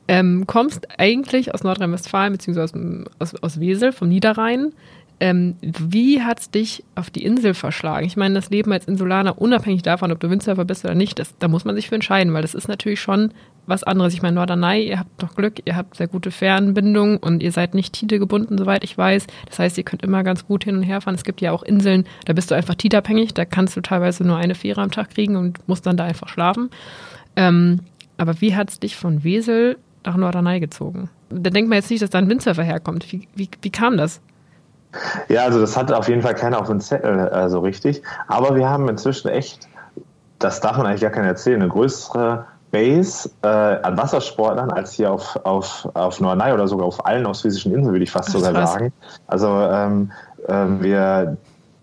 Ähm, 0.06 0.46
kommst 0.46 0.86
eigentlich 0.98 1.52
aus 1.52 1.64
Nordrhein-Westfalen, 1.64 2.32
beziehungsweise 2.32 3.04
aus, 3.18 3.34
aus, 3.34 3.60
Wesel, 3.60 3.92
vom 3.92 4.08
Niederrhein. 4.08 4.72
Ähm, 5.20 5.56
wie 5.60 6.22
hat 6.22 6.40
es 6.40 6.50
dich 6.50 6.84
auf 6.94 7.10
die 7.10 7.24
Insel 7.24 7.52
verschlagen? 7.52 8.06
Ich 8.06 8.16
meine, 8.16 8.34
das 8.34 8.50
Leben 8.50 8.72
als 8.72 8.86
Insulaner, 8.86 9.38
unabhängig 9.38 9.82
davon, 9.82 10.12
ob 10.12 10.20
du 10.20 10.30
Windsurfer 10.30 10.64
bist 10.64 10.84
oder 10.84 10.94
nicht, 10.94 11.18
das, 11.18 11.36
da 11.38 11.48
muss 11.48 11.64
man 11.64 11.74
sich 11.74 11.88
für 11.88 11.96
entscheiden, 11.96 12.32
weil 12.32 12.42
das 12.42 12.54
ist 12.54 12.68
natürlich 12.68 13.00
schon 13.00 13.32
was 13.68 13.84
anderes. 13.84 14.14
Ich 14.14 14.22
meine, 14.22 14.34
Norderney, 14.36 14.88
ihr 14.88 14.98
habt 14.98 15.22
doch 15.22 15.34
Glück, 15.34 15.60
ihr 15.64 15.76
habt 15.76 15.96
sehr 15.96 16.08
gute 16.08 16.30
Fernbindungen 16.30 17.18
und 17.18 17.42
ihr 17.42 17.52
seid 17.52 17.74
nicht 17.74 17.92
Tide 17.92 18.18
gebunden, 18.18 18.58
soweit 18.58 18.84
ich 18.84 18.96
weiß. 18.96 19.26
Das 19.46 19.58
heißt, 19.58 19.78
ihr 19.78 19.84
könnt 19.84 20.02
immer 20.02 20.24
ganz 20.24 20.46
gut 20.46 20.64
hin 20.64 20.76
und 20.76 20.82
her 20.82 21.00
fahren. 21.00 21.14
Es 21.14 21.24
gibt 21.24 21.40
ja 21.40 21.52
auch 21.52 21.62
Inseln, 21.62 22.04
da 22.24 22.32
bist 22.32 22.50
du 22.50 22.54
einfach 22.54 22.74
Tide-abhängig, 22.74 23.34
da 23.34 23.44
kannst 23.44 23.76
du 23.76 23.80
teilweise 23.80 24.24
nur 24.24 24.36
eine 24.36 24.54
Fähre 24.54 24.80
am 24.80 24.90
Tag 24.90 25.10
kriegen 25.10 25.36
und 25.36 25.66
musst 25.68 25.86
dann 25.86 25.96
da 25.96 26.04
einfach 26.04 26.28
schlafen. 26.28 26.70
Ähm, 27.36 27.80
aber 28.16 28.40
wie 28.40 28.56
hat 28.56 28.70
es 28.70 28.80
dich 28.80 28.96
von 28.96 29.22
Wesel 29.22 29.76
nach 30.04 30.16
Norderney 30.16 30.60
gezogen? 30.60 31.10
Da 31.30 31.50
denkt 31.50 31.68
man 31.68 31.76
jetzt 31.76 31.90
nicht, 31.90 32.02
dass 32.02 32.10
da 32.10 32.18
ein 32.18 32.28
Windsurfer 32.28 32.62
herkommt. 32.62 33.12
Wie, 33.12 33.28
wie, 33.34 33.48
wie 33.60 33.70
kam 33.70 33.96
das? 33.96 34.20
Ja, 35.28 35.44
also 35.44 35.60
das 35.60 35.76
hat 35.76 35.92
auf 35.92 36.08
jeden 36.08 36.22
Fall 36.22 36.34
keiner 36.34 36.60
auf 36.60 36.68
dem 36.68 36.80
Zettel 36.80 37.28
äh, 37.28 37.48
so 37.48 37.60
richtig. 37.60 38.02
Aber 38.26 38.56
wir 38.56 38.68
haben 38.68 38.88
inzwischen 38.88 39.28
echt, 39.28 39.68
das 40.38 40.60
darf 40.60 40.78
man 40.78 40.86
eigentlich 40.86 41.02
gar 41.02 41.10
keiner 41.10 41.28
erzählen, 41.28 41.60
eine 41.60 41.70
größere 41.70 42.46
Base 42.70 43.30
äh, 43.42 43.48
an 43.48 43.96
Wassersportlern 43.96 44.70
als 44.70 44.92
hier 44.92 45.10
auf, 45.10 45.38
auf, 45.44 45.88
auf 45.94 46.20
Norderney 46.20 46.52
oder 46.52 46.68
sogar 46.68 46.86
auf 46.86 47.04
allen 47.06 47.26
ostfriesischen 47.26 47.72
Inseln, 47.72 47.92
würde 47.92 48.04
ich 48.04 48.10
fast 48.10 48.30
sogar 48.30 48.54
sagen. 48.66 48.92
Also 49.26 49.48
ähm, 49.48 50.10
äh, 50.46 50.66
wir 50.80 51.36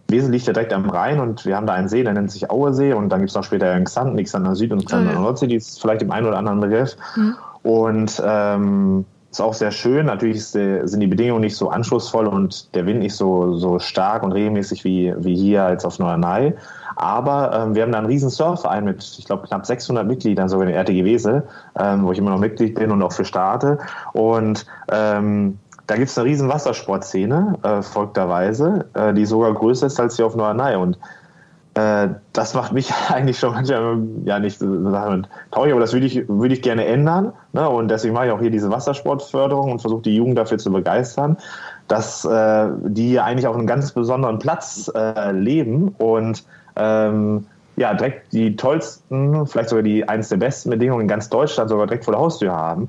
Wesel 0.08 0.32
liegt 0.32 0.46
ja 0.46 0.54
direkt 0.54 0.72
am 0.72 0.90
Rhein 0.90 1.20
und 1.20 1.46
wir 1.46 1.56
haben 1.56 1.66
da 1.66 1.74
einen 1.74 1.90
See, 1.90 2.04
der 2.04 2.14
nennt 2.14 2.32
sich 2.32 2.50
Auersee 2.52 2.94
und 2.94 3.10
dann 3.10 3.22
gibt 3.22 3.32
es 3.32 3.36
noch 3.36 3.44
später 3.44 3.72
einen 3.72 3.86
Xanten, 3.86 4.24
Xanten 4.24 4.54
Süd 4.56 4.72
und 4.72 4.86
Xanten 4.86 5.10
oh, 5.10 5.14
ja. 5.14 5.20
Nordsee, 5.20 5.48
die 5.48 5.56
ist 5.56 5.82
vielleicht 5.82 6.04
im 6.04 6.12
einen 6.12 6.28
oder 6.28 6.38
anderen 6.38 6.60
Begriff. 6.60 6.96
Mhm. 7.16 7.36
Und 7.64 8.22
ähm, 8.24 9.06
ist 9.36 9.42
auch 9.42 9.54
sehr 9.54 9.72
schön. 9.72 10.06
Natürlich 10.06 10.46
sind 10.46 11.00
die 11.00 11.08
Bedingungen 11.08 11.42
nicht 11.42 11.58
so 11.58 11.70
anschlussvoll 11.70 12.26
und 12.26 12.74
der 12.74 12.86
Wind 12.86 13.00
nicht 13.00 13.16
so, 13.16 13.58
so 13.58 13.80
stark 13.80 14.24
und 14.24 14.32
regelmäßig 14.32 14.86
wie, 14.86 15.14
wie 15.18 15.36
hier 15.36 15.64
als 15.64 15.84
auf 15.84 16.00
Norderney. 16.00 16.54
Aber 16.96 17.52
ähm, 17.54 17.76
wir 17.76 17.84
haben 17.84 17.92
da 17.92 17.98
einen 17.98 18.08
riesen 18.08 18.30
Surfverein 18.30 18.86
mit, 18.86 19.04
ich 19.20 19.26
glaube, 19.26 19.46
knapp 19.46 19.66
600 19.66 20.08
Mitgliedern, 20.08 20.48
sogar 20.48 20.66
in 20.68 20.72
der 20.72 20.80
RTG 20.80 21.04
Wesel, 21.04 21.44
ähm, 21.78 22.06
wo 22.06 22.14
ich 22.14 22.18
immer 22.18 22.30
noch 22.30 22.40
Mitglied 22.40 22.76
bin 22.76 22.92
und 22.92 23.04
auch 23.04 23.12
für 23.12 23.26
starte. 23.26 23.78
Und 24.14 24.66
ähm, 24.90 25.60
da 25.88 25.98
gibt 25.98 26.08
es 26.08 26.18
eine 26.18 26.30
riesen 26.30 26.48
Wassersportszene, 26.48 27.58
äh, 27.64 27.82
folgterweise, 27.82 28.86
äh, 28.94 29.14
die 29.14 29.26
sogar 29.26 29.54
größer 29.54 29.88
ist 29.88 30.00
als 30.00 30.16
hier 30.16 30.28
auf 30.28 30.38
Norderney. 30.38 30.78
Und 30.78 30.98
äh, 31.76 32.08
das 32.32 32.54
macht 32.54 32.72
mich 32.72 32.92
eigentlich 33.10 33.38
schon 33.38 33.54
manchmal 33.54 34.00
ja 34.24 34.40
nicht 34.40 34.60
traurig, 34.60 35.72
aber 35.72 35.82
das 35.82 35.94
würde 35.94 36.06
ich, 36.06 36.28
würde 36.28 36.54
ich 36.54 36.62
gerne 36.62 36.86
ändern. 36.86 37.34
Ne? 37.54 37.70
Und 37.70 37.90
deswegen 37.90 38.14
mache 38.14 38.28
ich 38.28 38.32
auch 38.32 38.40
hier 38.40 38.50
diese 38.50 38.72
Wassersportförderung 38.72 39.72
und 39.74 39.80
versuche 39.80 40.02
die 40.04 40.16
Jugend 40.16 40.38
dafür 40.38 40.58
zu 40.58 40.72
begeistern, 40.72 41.38
dass 41.88 42.26
äh, 42.26 42.70
die 42.86 43.20
eigentlich 43.20 43.46
auf 43.48 43.56
einem 43.56 43.68
ganz 43.68 43.92
besonderen 43.92 44.40
Platz 44.40 44.90
äh, 44.96 45.32
leben 45.32 45.90
und 45.98 46.46
ähm, 46.78 47.46
ja, 47.78 47.94
direkt 47.94 48.32
die 48.32 48.56
tollsten, 48.56 49.46
vielleicht 49.46 49.70
sogar 49.70 49.84
die 49.84 50.08
eines 50.08 50.30
der 50.30 50.38
besten 50.38 50.70
Bedingungen 50.70 51.02
in 51.02 51.08
ganz 51.10 51.30
Deutschland 51.30 51.70
sogar 51.70 51.88
direkt 51.88 52.06
vor 52.06 52.14
der 52.14 52.22
Haustür 52.22 52.54
haben. 52.54 52.88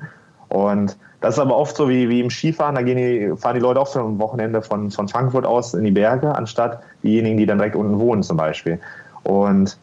Und 0.48 0.96
das 1.26 1.34
ist 1.34 1.40
aber 1.40 1.56
oft 1.56 1.76
so 1.76 1.88
wie, 1.88 2.08
wie 2.08 2.20
im 2.20 2.30
Skifahren, 2.30 2.76
da 2.76 2.82
gehen 2.82 2.98
die, 2.98 3.36
fahren 3.36 3.54
die 3.54 3.60
Leute 3.60 3.80
auch 3.80 3.88
für 3.88 3.98
ein 3.98 4.16
Wochenende 4.20 4.62
von, 4.62 4.92
von 4.92 5.08
Frankfurt 5.08 5.44
aus 5.44 5.74
in 5.74 5.82
die 5.82 5.90
Berge, 5.90 6.32
anstatt 6.32 6.80
diejenigen, 7.02 7.36
die 7.36 7.46
dann 7.46 7.58
direkt 7.58 7.74
unten 7.74 7.98
wohnen 7.98 8.22
zum 8.22 8.36
Beispiel. 8.36 8.78
Und 9.24 9.76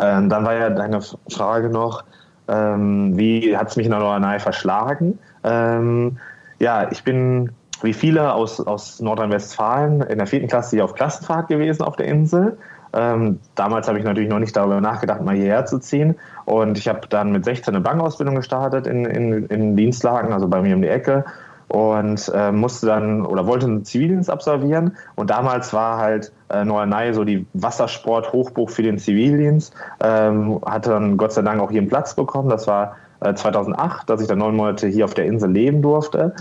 ähm, 0.00 0.28
dann 0.28 0.44
war 0.44 0.54
ja 0.54 0.70
deine 0.70 1.00
Frage 1.30 1.68
noch, 1.68 2.02
ähm, 2.48 3.16
wie 3.16 3.56
hat 3.56 3.68
es 3.68 3.76
mich 3.76 3.86
in 3.86 3.92
der 3.92 4.00
Nordrhein 4.00 4.40
verschlagen? 4.40 5.20
Ähm, 5.44 6.18
ja, 6.58 6.90
ich 6.90 7.04
bin 7.04 7.52
wie 7.82 7.92
viele 7.92 8.32
aus, 8.32 8.60
aus 8.60 8.98
Nordrhein-Westfalen 8.98 10.02
in 10.02 10.18
der 10.18 10.26
vierten 10.26 10.48
Klasse 10.48 10.74
hier 10.74 10.84
auf 10.84 10.94
Klassenfahrt 10.94 11.46
gewesen 11.46 11.82
auf 11.82 11.94
der 11.94 12.06
Insel. 12.06 12.58
Ähm, 12.94 13.38
damals 13.54 13.88
habe 13.88 13.98
ich 13.98 14.04
natürlich 14.04 14.28
noch 14.28 14.38
nicht 14.38 14.56
darüber 14.56 14.80
nachgedacht, 14.80 15.22
mal 15.22 15.34
hierher 15.34 15.64
zu 15.66 15.78
ziehen. 15.78 16.16
Und 16.44 16.78
ich 16.78 16.88
habe 16.88 17.00
dann 17.08 17.32
mit 17.32 17.44
16 17.44 17.74
eine 17.74 17.82
Bankausbildung 17.82 18.34
gestartet 18.34 18.86
in, 18.86 19.04
in, 19.04 19.46
in 19.46 19.76
Dienstlagen, 19.76 20.32
also 20.32 20.48
bei 20.48 20.60
mir 20.60 20.74
um 20.74 20.82
die 20.82 20.88
Ecke. 20.88 21.24
Und 21.68 22.30
äh, 22.34 22.52
musste 22.52 22.86
dann 22.86 23.24
oder 23.24 23.46
wollte 23.46 23.64
einen 23.64 23.84
Zivildienst 23.84 24.28
absolvieren. 24.28 24.94
Und 25.14 25.30
damals 25.30 25.72
war 25.72 25.96
halt 25.96 26.30
äh, 26.50 26.64
Norderney 26.64 27.14
so 27.14 27.24
die 27.24 27.46
Wassersport-Hochburg 27.54 28.70
für 28.70 28.82
den 28.82 28.98
Zivildienst. 28.98 29.74
Ähm, 30.00 30.60
hatte 30.66 30.90
dann 30.90 31.16
Gott 31.16 31.32
sei 31.32 31.40
Dank 31.40 31.62
auch 31.62 31.70
hier 31.70 31.80
einen 31.80 31.88
Platz 31.88 32.14
bekommen. 32.14 32.50
Das 32.50 32.66
war 32.66 32.96
äh, 33.20 33.32
2008, 33.32 34.10
dass 34.10 34.20
ich 34.20 34.28
dann 34.28 34.38
neun 34.38 34.54
Monate 34.54 34.86
hier 34.86 35.06
auf 35.06 35.14
der 35.14 35.24
Insel 35.24 35.50
leben 35.50 35.80
durfte. 35.80 36.34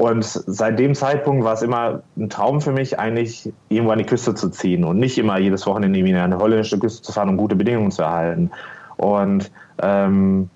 Und 0.00 0.24
seit 0.24 0.78
dem 0.78 0.94
Zeitpunkt 0.94 1.44
war 1.44 1.52
es 1.52 1.60
immer 1.60 2.00
ein 2.16 2.30
Traum 2.30 2.62
für 2.62 2.72
mich, 2.72 2.98
eigentlich 2.98 3.52
irgendwo 3.68 3.92
an 3.92 3.98
die 3.98 4.06
Küste 4.06 4.34
zu 4.34 4.48
ziehen 4.48 4.82
und 4.82 4.98
nicht 4.98 5.18
immer 5.18 5.38
jedes 5.38 5.66
Wochenende 5.66 5.98
irgendwie 5.98 6.14
an 6.14 6.32
eine 6.32 6.38
holländische 6.38 6.78
Küste 6.78 7.02
zu 7.02 7.12
fahren, 7.12 7.28
um 7.28 7.36
gute 7.36 7.54
Bedingungen 7.54 7.90
zu 7.90 8.00
erhalten. 8.00 8.50
Und 8.96 9.50
ähm, 9.82 10.48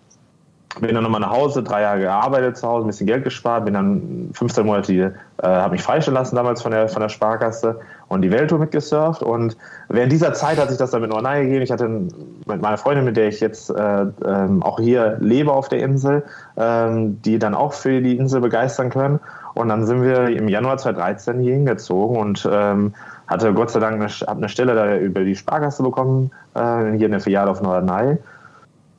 bin 0.81 0.95
dann 0.95 1.05
nochmal 1.05 1.21
nach 1.21 1.31
Hause, 1.31 1.63
drei 1.63 1.83
Jahre 1.83 2.01
gearbeitet 2.01 2.57
zu 2.57 2.67
Hause, 2.67 2.87
ein 2.87 2.89
bisschen 2.89 3.07
Geld 3.07 3.23
gespart, 3.23 3.67
bin 3.67 3.75
dann 3.75 4.31
15 4.33 4.65
Monate, 4.65 4.93
äh, 4.95 5.13
habe 5.47 5.73
mich 5.73 5.83
freistellen 5.83 6.15
lassen 6.15 6.37
damals 6.37 6.63
von 6.63 6.73
der, 6.73 6.89
von 6.89 7.03
der 7.03 7.11
Sparkasse 7.11 7.81
und 8.15 8.23
die 8.23 8.31
Welttour 8.31 8.59
mitgesurft. 8.59 9.23
Und 9.23 9.57
während 9.89 10.13
dieser 10.13 10.33
Zeit 10.33 10.59
hat 10.59 10.69
sich 10.69 10.79
das 10.79 10.93
dann 10.93 11.03
mit 11.03 11.11
Norderney 11.11 11.45
gegeben. 11.45 11.63
Ich 11.63 11.71
hatte 11.71 11.89
mit 11.89 12.63
meiner 12.63 12.79
Freundin, 12.79 13.05
mit 13.05 13.17
der 13.17 13.29
ich 13.29 13.41
jetzt 13.41 13.71
äh, 13.71 14.07
ähm, 14.25 14.63
auch 14.63 14.79
hier 14.79 15.19
lebe 15.21 15.53
auf 15.53 15.69
der 15.69 15.81
Insel, 15.81 16.23
ähm, 16.57 17.21
die 17.23 17.39
dann 17.39 17.55
auch 17.55 17.73
für 17.73 18.01
die 18.01 18.17
Insel 18.17 18.41
begeistern 18.41 18.91
können. 18.91 19.21
Und 19.55 19.69
dann 19.69 19.87
sind 19.87 20.03
wir 20.03 20.29
im 20.29 20.49
Januar 20.49 20.79
2013 20.79 21.41
hier 21.41 21.55
hingezogen 21.55 22.17
und 22.17 22.49
ähm, 22.51 22.95
hatte 23.27 23.53
Gott 23.53 23.71
sei 23.71 23.81
Dank 23.81 23.95
eine, 23.95 24.09
eine 24.29 24.49
Stelle 24.49 24.75
da 24.75 24.97
über 24.97 25.25
die 25.25 25.37
Sparkasse 25.37 25.83
bekommen, 25.83 26.31
äh, 26.55 26.93
hier 26.97 27.07
in 27.07 27.13
der 27.13 27.21
Filiale 27.21 27.51
auf 27.51 27.61
Norderney. 27.61 28.19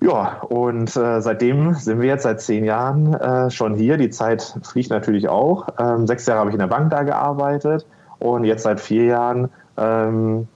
Ja, 0.02 0.42
und 0.42 0.96
äh, 0.98 1.22
seitdem 1.22 1.74
sind 1.74 2.02
wir 2.02 2.08
jetzt 2.08 2.24
seit 2.24 2.42
zehn 2.42 2.66
Jahren 2.66 3.14
äh, 3.14 3.50
schon 3.50 3.76
hier. 3.76 3.98
Die 3.98 4.10
Zeit 4.10 4.58
fliegt 4.64 4.90
natürlich 4.90 5.30
auch. 5.30 5.70
Ähm, 5.80 6.06
sechs 6.06 6.26
Jahre 6.26 6.42
habe 6.42 6.50
ich 6.50 6.54
in 6.54 6.60
der 6.60 6.68
Bank 6.68 6.92
da 6.92 7.04
gearbeitet 7.04 7.86
und 8.20 8.44
jetzt 8.44 8.64
seit 8.64 8.80
vier 8.80 9.06
Jahren 9.06 9.50
ähm, 9.78 10.48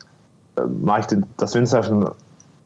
äh, 0.55 0.62
mache 0.62 1.01
ich 1.01 1.24
das 1.38 1.55
Windsurfen 1.55 2.10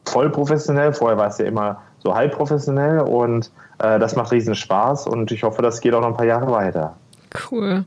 voll 0.04 0.30
professionell. 0.30 0.92
Vorher 0.92 1.18
war 1.18 1.28
es 1.28 1.38
ja 1.38 1.46
immer 1.46 1.80
so 1.98 2.14
halb 2.14 2.32
professionell 2.32 3.00
und 3.00 3.50
äh, 3.78 3.98
das 3.98 4.16
macht 4.16 4.32
riesen 4.32 4.54
Spaß 4.54 5.06
und 5.06 5.32
ich 5.32 5.42
hoffe, 5.42 5.62
das 5.62 5.80
geht 5.80 5.94
auch 5.94 6.00
noch 6.00 6.08
ein 6.08 6.16
paar 6.16 6.26
Jahre 6.26 6.50
weiter. 6.50 6.96
Cool. 7.50 7.84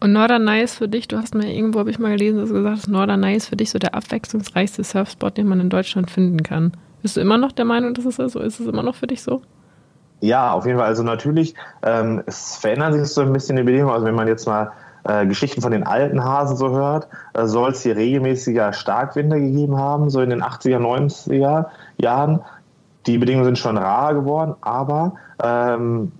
Und 0.00 0.12
Norderney 0.12 0.62
ist 0.62 0.76
für 0.76 0.88
dich, 0.88 1.08
du 1.08 1.16
hast 1.16 1.34
mir 1.34 1.52
irgendwo, 1.52 1.80
habe 1.80 1.90
ich 1.90 1.98
mal 1.98 2.12
gelesen, 2.12 2.38
dass 2.38 2.50
du 2.50 2.54
gesagt 2.54 2.76
hast, 2.76 2.88
Norderney 2.88 3.34
ist 3.34 3.48
für 3.48 3.56
dich 3.56 3.70
so 3.70 3.80
der 3.80 3.94
abwechslungsreichste 3.94 4.84
Surfspot, 4.84 5.36
den 5.36 5.48
man 5.48 5.58
in 5.58 5.70
Deutschland 5.70 6.10
finden 6.10 6.42
kann. 6.44 6.72
Bist 7.02 7.16
du 7.16 7.20
immer 7.20 7.36
noch 7.36 7.52
der 7.52 7.64
Meinung, 7.64 7.94
dass 7.94 8.04
es 8.04 8.16
so 8.16 8.22
ist? 8.22 8.36
Ist 8.36 8.60
es 8.60 8.66
immer 8.66 8.82
noch 8.82 8.94
für 8.94 9.08
dich 9.08 9.22
so? 9.22 9.42
Ja, 10.20 10.52
auf 10.52 10.66
jeden 10.66 10.78
Fall. 10.78 10.86
Also 10.86 11.02
natürlich, 11.02 11.54
ähm, 11.82 12.22
es 12.26 12.56
verändern 12.56 12.92
sich 12.92 13.08
so 13.08 13.22
ein 13.22 13.32
bisschen 13.32 13.56
die 13.56 13.62
Bedingungen. 13.62 13.92
Also 13.92 14.06
wenn 14.06 14.14
man 14.14 14.28
jetzt 14.28 14.46
mal 14.46 14.72
äh, 15.08 15.26
Geschichten 15.26 15.60
von 15.60 15.72
den 15.72 15.84
alten 15.84 16.22
Hasen 16.22 16.56
so 16.56 16.70
hört, 16.70 17.08
äh, 17.34 17.46
soll 17.46 17.70
es 17.70 17.82
hier 17.82 17.96
regelmäßiger 17.96 18.72
Starkwinde 18.72 19.40
gegeben 19.40 19.76
haben, 19.76 20.10
so 20.10 20.20
in 20.20 20.30
den 20.30 20.42
80er, 20.42 20.78
90er 20.78 21.66
Jahren. 21.96 22.40
Die 23.06 23.18
Bedingungen 23.18 23.46
sind 23.46 23.58
schon 23.58 23.78
rar 23.78 24.14
geworden, 24.14 24.54
aber 24.60 25.14
ähm, 25.42 26.12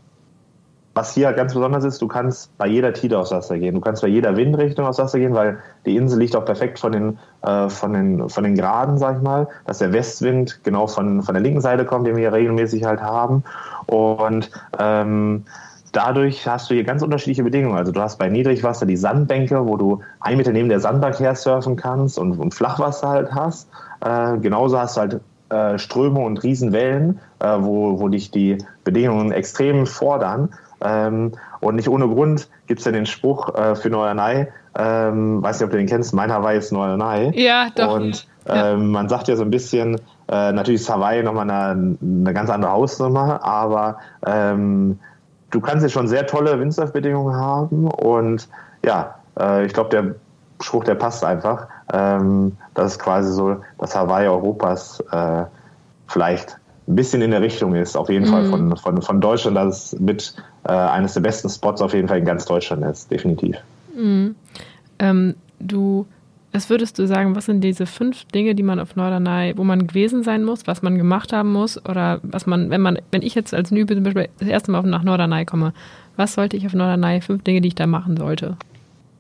was 0.99 1.15
hier 1.15 1.33
ganz 1.33 1.55
besonders 1.55 1.85
ist, 1.85 2.03
du 2.03 2.09
kannst 2.09 2.57
bei 2.59 2.67
jeder 2.67 2.93
Tide 2.93 3.19
aufs 3.19 3.31
Wasser 3.31 3.57
gehen. 3.57 3.77
Du 3.77 3.81
kannst 3.81 4.03
bei 4.03 4.09
jeder 4.09 4.37
Windrichtung 4.37 4.85
aufs 4.85 4.99
Wasser 4.99 5.21
gehen, 5.21 5.33
weil 5.33 5.59
die 5.87 5.95
Insel 5.95 6.19
liegt 6.19 6.35
auch 6.35 6.45
perfekt 6.45 6.81
von 6.81 6.91
den, 6.91 7.19
äh, 7.43 7.69
von 7.69 7.93
den, 7.93 8.29
von 8.29 8.43
den 8.43 8.57
Graden, 8.57 8.99
sag 8.99 9.19
ich 9.19 9.23
mal, 9.23 9.47
dass 9.65 9.79
der 9.79 9.93
Westwind 9.93 10.61
genau 10.65 10.89
von, 10.89 11.23
von 11.23 11.35
der 11.35 11.43
linken 11.43 11.61
Seite 11.61 11.85
kommt, 11.85 12.07
den 12.09 12.17
wir 12.17 12.23
hier 12.23 12.33
regelmäßig 12.33 12.85
halt 12.85 13.01
haben. 13.01 13.45
Und 13.87 14.51
ähm, 14.81 15.45
dadurch 15.99 16.47
hast 16.47 16.71
du 16.71 16.75
hier 16.75 16.85
ganz 16.85 17.03
unterschiedliche 17.03 17.43
Bedingungen. 17.43 17.77
Also 17.77 17.91
du 17.91 18.01
hast 18.01 18.21
bei 18.21 18.29
Niedrigwasser 18.29 18.87
die 18.87 18.97
Sandbänke, 18.97 19.67
wo 19.67 19.77
du 19.77 20.01
ein 20.21 20.37
Meter 20.37 20.53
neben 20.53 20.69
der 20.69 20.79
Sandbank 20.79 21.19
her 21.19 21.35
surfen 21.35 21.75
kannst 21.75 22.21
und, 22.21 22.39
und 22.39 22.55
Flachwasser 22.55 23.09
halt 23.09 23.35
hast. 23.35 23.69
Äh, 24.01 24.39
genauso 24.39 24.79
hast 24.79 24.97
du 24.97 25.01
halt 25.01 25.21
äh, 25.51 25.77
Ströme 25.77 26.21
und 26.21 26.41
Riesenwellen, 26.45 27.19
äh, 27.41 27.57
wo, 27.59 27.99
wo 27.99 28.07
dich 28.09 28.31
die 28.31 28.59
Bedingungen 28.85 29.33
extrem 29.33 29.87
fordern. 29.87 30.51
Ähm, 30.81 31.33
und 31.59 31.75
nicht 31.75 31.89
ohne 31.89 32.07
Grund 32.07 32.49
gibt 32.69 32.79
es 32.79 32.87
ja 32.87 32.93
den 32.93 33.07
Spruch 33.07 33.53
äh, 33.57 33.75
für 33.75 33.91
Norderney, 33.91 34.47
ähm, 34.79 35.43
weiß 35.43 35.59
nicht, 35.59 35.65
ob 35.65 35.73
du 35.73 35.79
den 35.79 35.89
kennst, 35.89 36.15
mein 36.15 36.33
Hawaii 36.33 36.59
ist 36.59 36.71
Norderney. 36.71 37.33
Ja, 37.35 37.71
doch. 37.75 37.95
Und 37.95 38.29
ja. 38.47 38.75
Ähm, 38.75 38.93
man 38.93 39.09
sagt 39.09 39.27
ja 39.27 39.35
so 39.35 39.43
ein 39.43 39.51
bisschen, 39.51 39.97
äh, 40.29 40.53
natürlich 40.53 40.81
ist 40.83 40.89
Hawaii 40.89 41.25
nochmal 41.25 41.51
eine, 41.51 41.99
eine 42.01 42.33
ganz 42.33 42.51
andere 42.51 42.71
Hausnummer, 42.71 43.45
aber 43.45 43.99
ähm, 44.25 45.01
du 45.51 45.61
kannst 45.61 45.83
ja 45.83 45.89
schon 45.89 46.09
sehr 46.09 46.27
tolle 46.27 46.59
Windsurfbedingungen 46.59 47.35
haben 47.35 47.89
und 47.89 48.49
ja, 48.85 49.15
äh, 49.39 49.67
ich 49.67 49.73
glaube, 49.73 49.91
der 49.91 50.15
Spruch, 50.61 50.85
der 50.85 50.95
passt 50.95 51.25
einfach. 51.25 51.67
Ähm, 51.93 52.57
das 52.75 52.93
ist 52.93 52.99
quasi 52.99 53.33
so 53.33 53.57
das 53.79 53.95
Hawaii 53.95 54.27
Europas 54.27 55.01
äh, 55.11 55.45
vielleicht 56.07 56.59
ein 56.89 56.97
bisschen 56.97 57.23
in 57.23 57.31
der 57.31 57.43
Richtung 57.43 57.75
ist, 57.75 57.97
auf 57.97 58.09
jeden 58.09 58.27
mhm. 58.27 58.31
Fall 58.31 58.45
von, 58.47 58.77
von, 58.77 59.03
von 59.03 59.21
Deutschland, 59.21 59.57
dass 59.57 59.93
es 59.93 60.01
mit 60.01 60.35
äh, 60.65 60.73
eines 60.73 61.15
der 61.15 61.21
besten 61.21 61.49
Spots 61.49 61.83
auf 61.83 61.93
jeden 61.93 62.09
Fall 62.09 62.19
in 62.19 62.25
ganz 62.25 62.45
Deutschland 62.47 62.85
ist, 62.85 63.11
definitiv. 63.11 63.57
Mhm. 63.95 64.35
Ähm, 64.99 65.35
du, 65.61 66.07
was 66.53 66.71
würdest 66.71 66.99
du 66.99 67.07
sagen, 67.07 67.37
was 67.37 67.47
sind 67.47 67.63
diese 67.63 67.87
fünf 67.87 68.25
Dinge, 68.27 68.55
die 68.55 68.63
man 68.63 68.81
auf 68.81 68.97
Norderney, 68.97 69.53
wo 69.57 69.65
man 69.65 69.87
gewesen 69.87 70.23
sein 70.23 70.45
muss, 70.45 70.67
was 70.67 70.83
man 70.83 70.97
gemacht 70.97 71.33
haben 71.33 71.53
muss 71.53 71.85
oder 71.85 72.21
was 72.23 72.47
man, 72.47 72.71
wenn 72.71 72.81
man, 72.81 72.99
wenn 73.11 73.23
ich 73.23 73.35
jetzt 73.35 73.53
als 73.53 73.71
Nübe 73.71 73.95
zum 73.95 74.05
Beispiel 74.05 74.29
das 74.39 74.49
erste 74.49 74.71
Mal 74.71 74.83
nach 74.83 75.03
Norderney 75.03 75.45
komme, 75.45 75.73
was 76.17 76.35
sollte 76.35 76.57
ich 76.57 76.67
auf 76.67 76.75
Norderney, 76.75 77.21
fünf 77.21 77.45
Dinge, 77.45 77.61
die 77.61 77.69
ich 77.69 77.75
da 77.75 77.87
machen 77.87 78.17
sollte? 78.17 78.57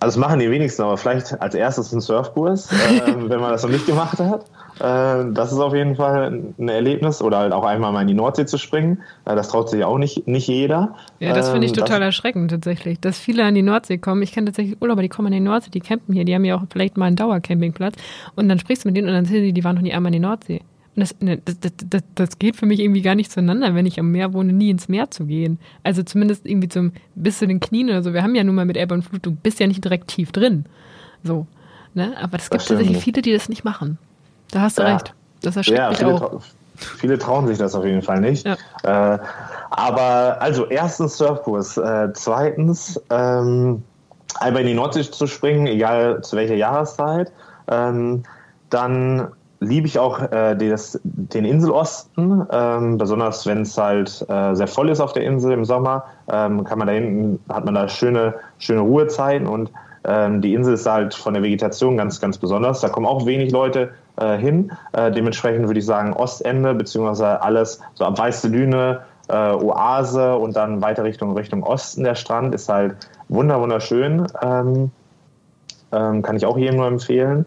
Also 0.00 0.20
das 0.20 0.28
machen 0.28 0.38
die 0.38 0.50
wenigsten, 0.50 0.82
aber 0.82 0.96
vielleicht 0.96 1.40
als 1.42 1.54
erstes 1.54 1.92
ein 1.92 2.00
Surfkurs, 2.00 2.70
äh, 2.70 3.14
wenn 3.28 3.40
man 3.40 3.50
das 3.50 3.64
noch 3.64 3.70
nicht 3.70 3.86
gemacht 3.86 4.18
hat. 4.18 4.44
Äh, 4.78 5.32
das 5.32 5.52
ist 5.52 5.58
auf 5.58 5.74
jeden 5.74 5.96
Fall 5.96 6.40
ein 6.58 6.68
Erlebnis. 6.68 7.20
Oder 7.20 7.38
halt 7.38 7.52
auch 7.52 7.64
einmal 7.64 7.92
mal 7.92 8.02
in 8.02 8.08
die 8.08 8.14
Nordsee 8.14 8.46
zu 8.46 8.58
springen. 8.58 9.02
Äh, 9.24 9.34
das 9.34 9.48
traut 9.48 9.70
sich 9.70 9.84
auch 9.84 9.98
nicht, 9.98 10.28
nicht 10.28 10.46
jeder. 10.46 10.94
Ja, 11.18 11.34
das 11.34 11.50
finde 11.50 11.66
ich 11.66 11.72
ähm, 11.72 11.78
total 11.78 11.98
das, 11.98 12.06
erschreckend 12.06 12.50
tatsächlich, 12.50 13.00
dass 13.00 13.18
viele 13.18 13.44
an 13.44 13.54
die 13.54 13.62
Nordsee 13.62 13.98
kommen. 13.98 14.22
Ich 14.22 14.32
kenne 14.32 14.46
tatsächlich 14.46 14.80
Urlauber, 14.80 15.02
die 15.02 15.08
kommen 15.08 15.26
an 15.26 15.32
die 15.32 15.40
Nordsee, 15.40 15.70
die 15.70 15.80
campen 15.80 16.14
hier, 16.14 16.24
die 16.24 16.34
haben 16.34 16.44
ja 16.44 16.56
auch 16.56 16.62
vielleicht 16.70 16.96
mal 16.96 17.06
einen 17.06 17.16
Dauercampingplatz. 17.16 17.96
Und 18.36 18.48
dann 18.48 18.58
sprichst 18.58 18.84
du 18.84 18.88
mit 18.88 18.96
denen 18.96 19.08
und 19.08 19.14
dann 19.14 19.24
sehen 19.24 19.42
sie, 19.42 19.52
die 19.52 19.64
waren 19.64 19.74
noch 19.74 19.82
nie 19.82 19.92
einmal 19.92 20.10
in 20.14 20.20
die 20.20 20.26
Nordsee. 20.26 20.60
Das, 21.00 21.14
ne, 21.20 21.38
das, 21.38 21.56
das, 21.60 22.02
das, 22.14 22.38
geht 22.38 22.56
für 22.56 22.66
mich 22.66 22.80
irgendwie 22.80 23.02
gar 23.02 23.14
nicht 23.14 23.30
zueinander, 23.30 23.74
wenn 23.74 23.86
ich 23.86 23.98
am 24.00 24.10
Meer 24.10 24.32
wohne, 24.32 24.52
nie 24.52 24.70
ins 24.70 24.88
Meer 24.88 25.10
zu 25.10 25.26
gehen. 25.26 25.58
Also 25.82 26.02
zumindest 26.02 26.46
irgendwie 26.46 26.68
zum 26.68 26.92
bis 27.14 27.38
zu 27.38 27.46
den 27.46 27.60
Knien 27.60 27.88
oder 27.88 28.02
so. 28.02 28.12
Wir 28.12 28.22
haben 28.22 28.34
ja 28.34 28.44
nun 28.44 28.54
mal 28.54 28.64
mit 28.64 28.76
Ebbe 28.76 28.94
und 28.94 29.02
Flut, 29.02 29.24
du 29.24 29.30
bist 29.30 29.60
ja 29.60 29.66
nicht 29.66 29.84
direkt 29.84 30.08
tief 30.08 30.32
drin. 30.32 30.64
So. 31.22 31.46
Ne? 31.94 32.14
Aber 32.20 32.38
es 32.38 32.50
gibt 32.50 32.66
tatsächlich 32.66 32.98
viele, 32.98 33.22
die 33.22 33.32
das 33.32 33.48
nicht 33.48 33.64
machen. 33.64 33.98
Da 34.50 34.60
hast 34.60 34.78
du 34.78 34.82
ja. 34.82 34.94
recht. 34.94 35.14
Das 35.42 35.56
erschreckt 35.56 35.78
ja, 35.78 35.90
mich 35.90 36.04
auch. 36.04 36.40
Viele 36.76 37.18
trauen 37.18 37.46
sich 37.48 37.58
das 37.58 37.74
auf 37.74 37.84
jeden 37.84 38.02
Fall 38.02 38.20
nicht. 38.20 38.46
Ja. 38.46 39.14
Äh, 39.14 39.18
aber 39.70 40.40
also 40.40 40.66
erstens 40.66 41.16
Surfkurs, 41.16 41.76
äh, 41.76 42.08
zweitens 42.14 43.00
ähm, 43.10 43.82
einfach 44.38 44.60
in 44.60 44.66
die 44.68 44.74
Nordsee 44.74 45.02
zu 45.02 45.26
springen, 45.26 45.66
egal 45.66 46.22
zu 46.22 46.36
welcher 46.36 46.54
Jahreszeit. 46.54 47.32
Ähm, 47.68 48.22
dann 48.70 49.28
liebe 49.60 49.86
ich 49.86 49.98
auch 49.98 50.20
äh, 50.30 50.54
des, 50.54 51.00
den 51.02 51.44
Inselosten, 51.44 52.46
ähm, 52.50 52.98
besonders 52.98 53.46
wenn 53.46 53.62
es 53.62 53.76
halt 53.76 54.24
äh, 54.28 54.54
sehr 54.54 54.68
voll 54.68 54.88
ist 54.88 55.00
auf 55.00 55.12
der 55.12 55.24
Insel 55.24 55.52
im 55.52 55.64
Sommer, 55.64 56.04
ähm, 56.30 56.64
kann 56.64 56.78
man 56.78 56.86
da 56.86 56.94
hinten, 56.94 57.40
hat 57.48 57.64
man 57.64 57.74
da 57.74 57.88
schöne, 57.88 58.34
schöne 58.58 58.80
Ruhezeiten 58.80 59.46
und 59.46 59.70
ähm, 60.04 60.40
die 60.40 60.54
Insel 60.54 60.74
ist 60.74 60.86
halt 60.86 61.14
von 61.14 61.34
der 61.34 61.42
Vegetation 61.42 61.96
ganz, 61.96 62.20
ganz 62.20 62.38
besonders. 62.38 62.80
Da 62.80 62.88
kommen 62.88 63.06
auch 63.06 63.26
wenig 63.26 63.50
Leute 63.50 63.90
äh, 64.16 64.36
hin. 64.36 64.70
Äh, 64.92 65.10
dementsprechend 65.10 65.66
würde 65.66 65.80
ich 65.80 65.86
sagen 65.86 66.12
Ostende, 66.12 66.74
beziehungsweise 66.74 67.42
alles 67.42 67.80
so 67.94 68.04
ab 68.04 68.18
Weiße 68.18 68.50
Düne, 68.50 69.00
äh, 69.28 69.34
Oase 69.34 70.36
und 70.36 70.56
dann 70.56 70.80
weiter 70.80 71.04
Richtung, 71.04 71.36
Richtung 71.36 71.62
Osten 71.62 72.04
der 72.04 72.14
Strand 72.14 72.54
ist 72.54 72.68
halt 72.68 72.96
wunder, 73.28 73.60
wunderschön. 73.60 74.26
Ähm, 74.40 74.90
ähm, 75.90 76.22
kann 76.22 76.36
ich 76.36 76.46
auch 76.46 76.56
jedem 76.56 76.76
nur 76.76 76.86
empfehlen. 76.86 77.46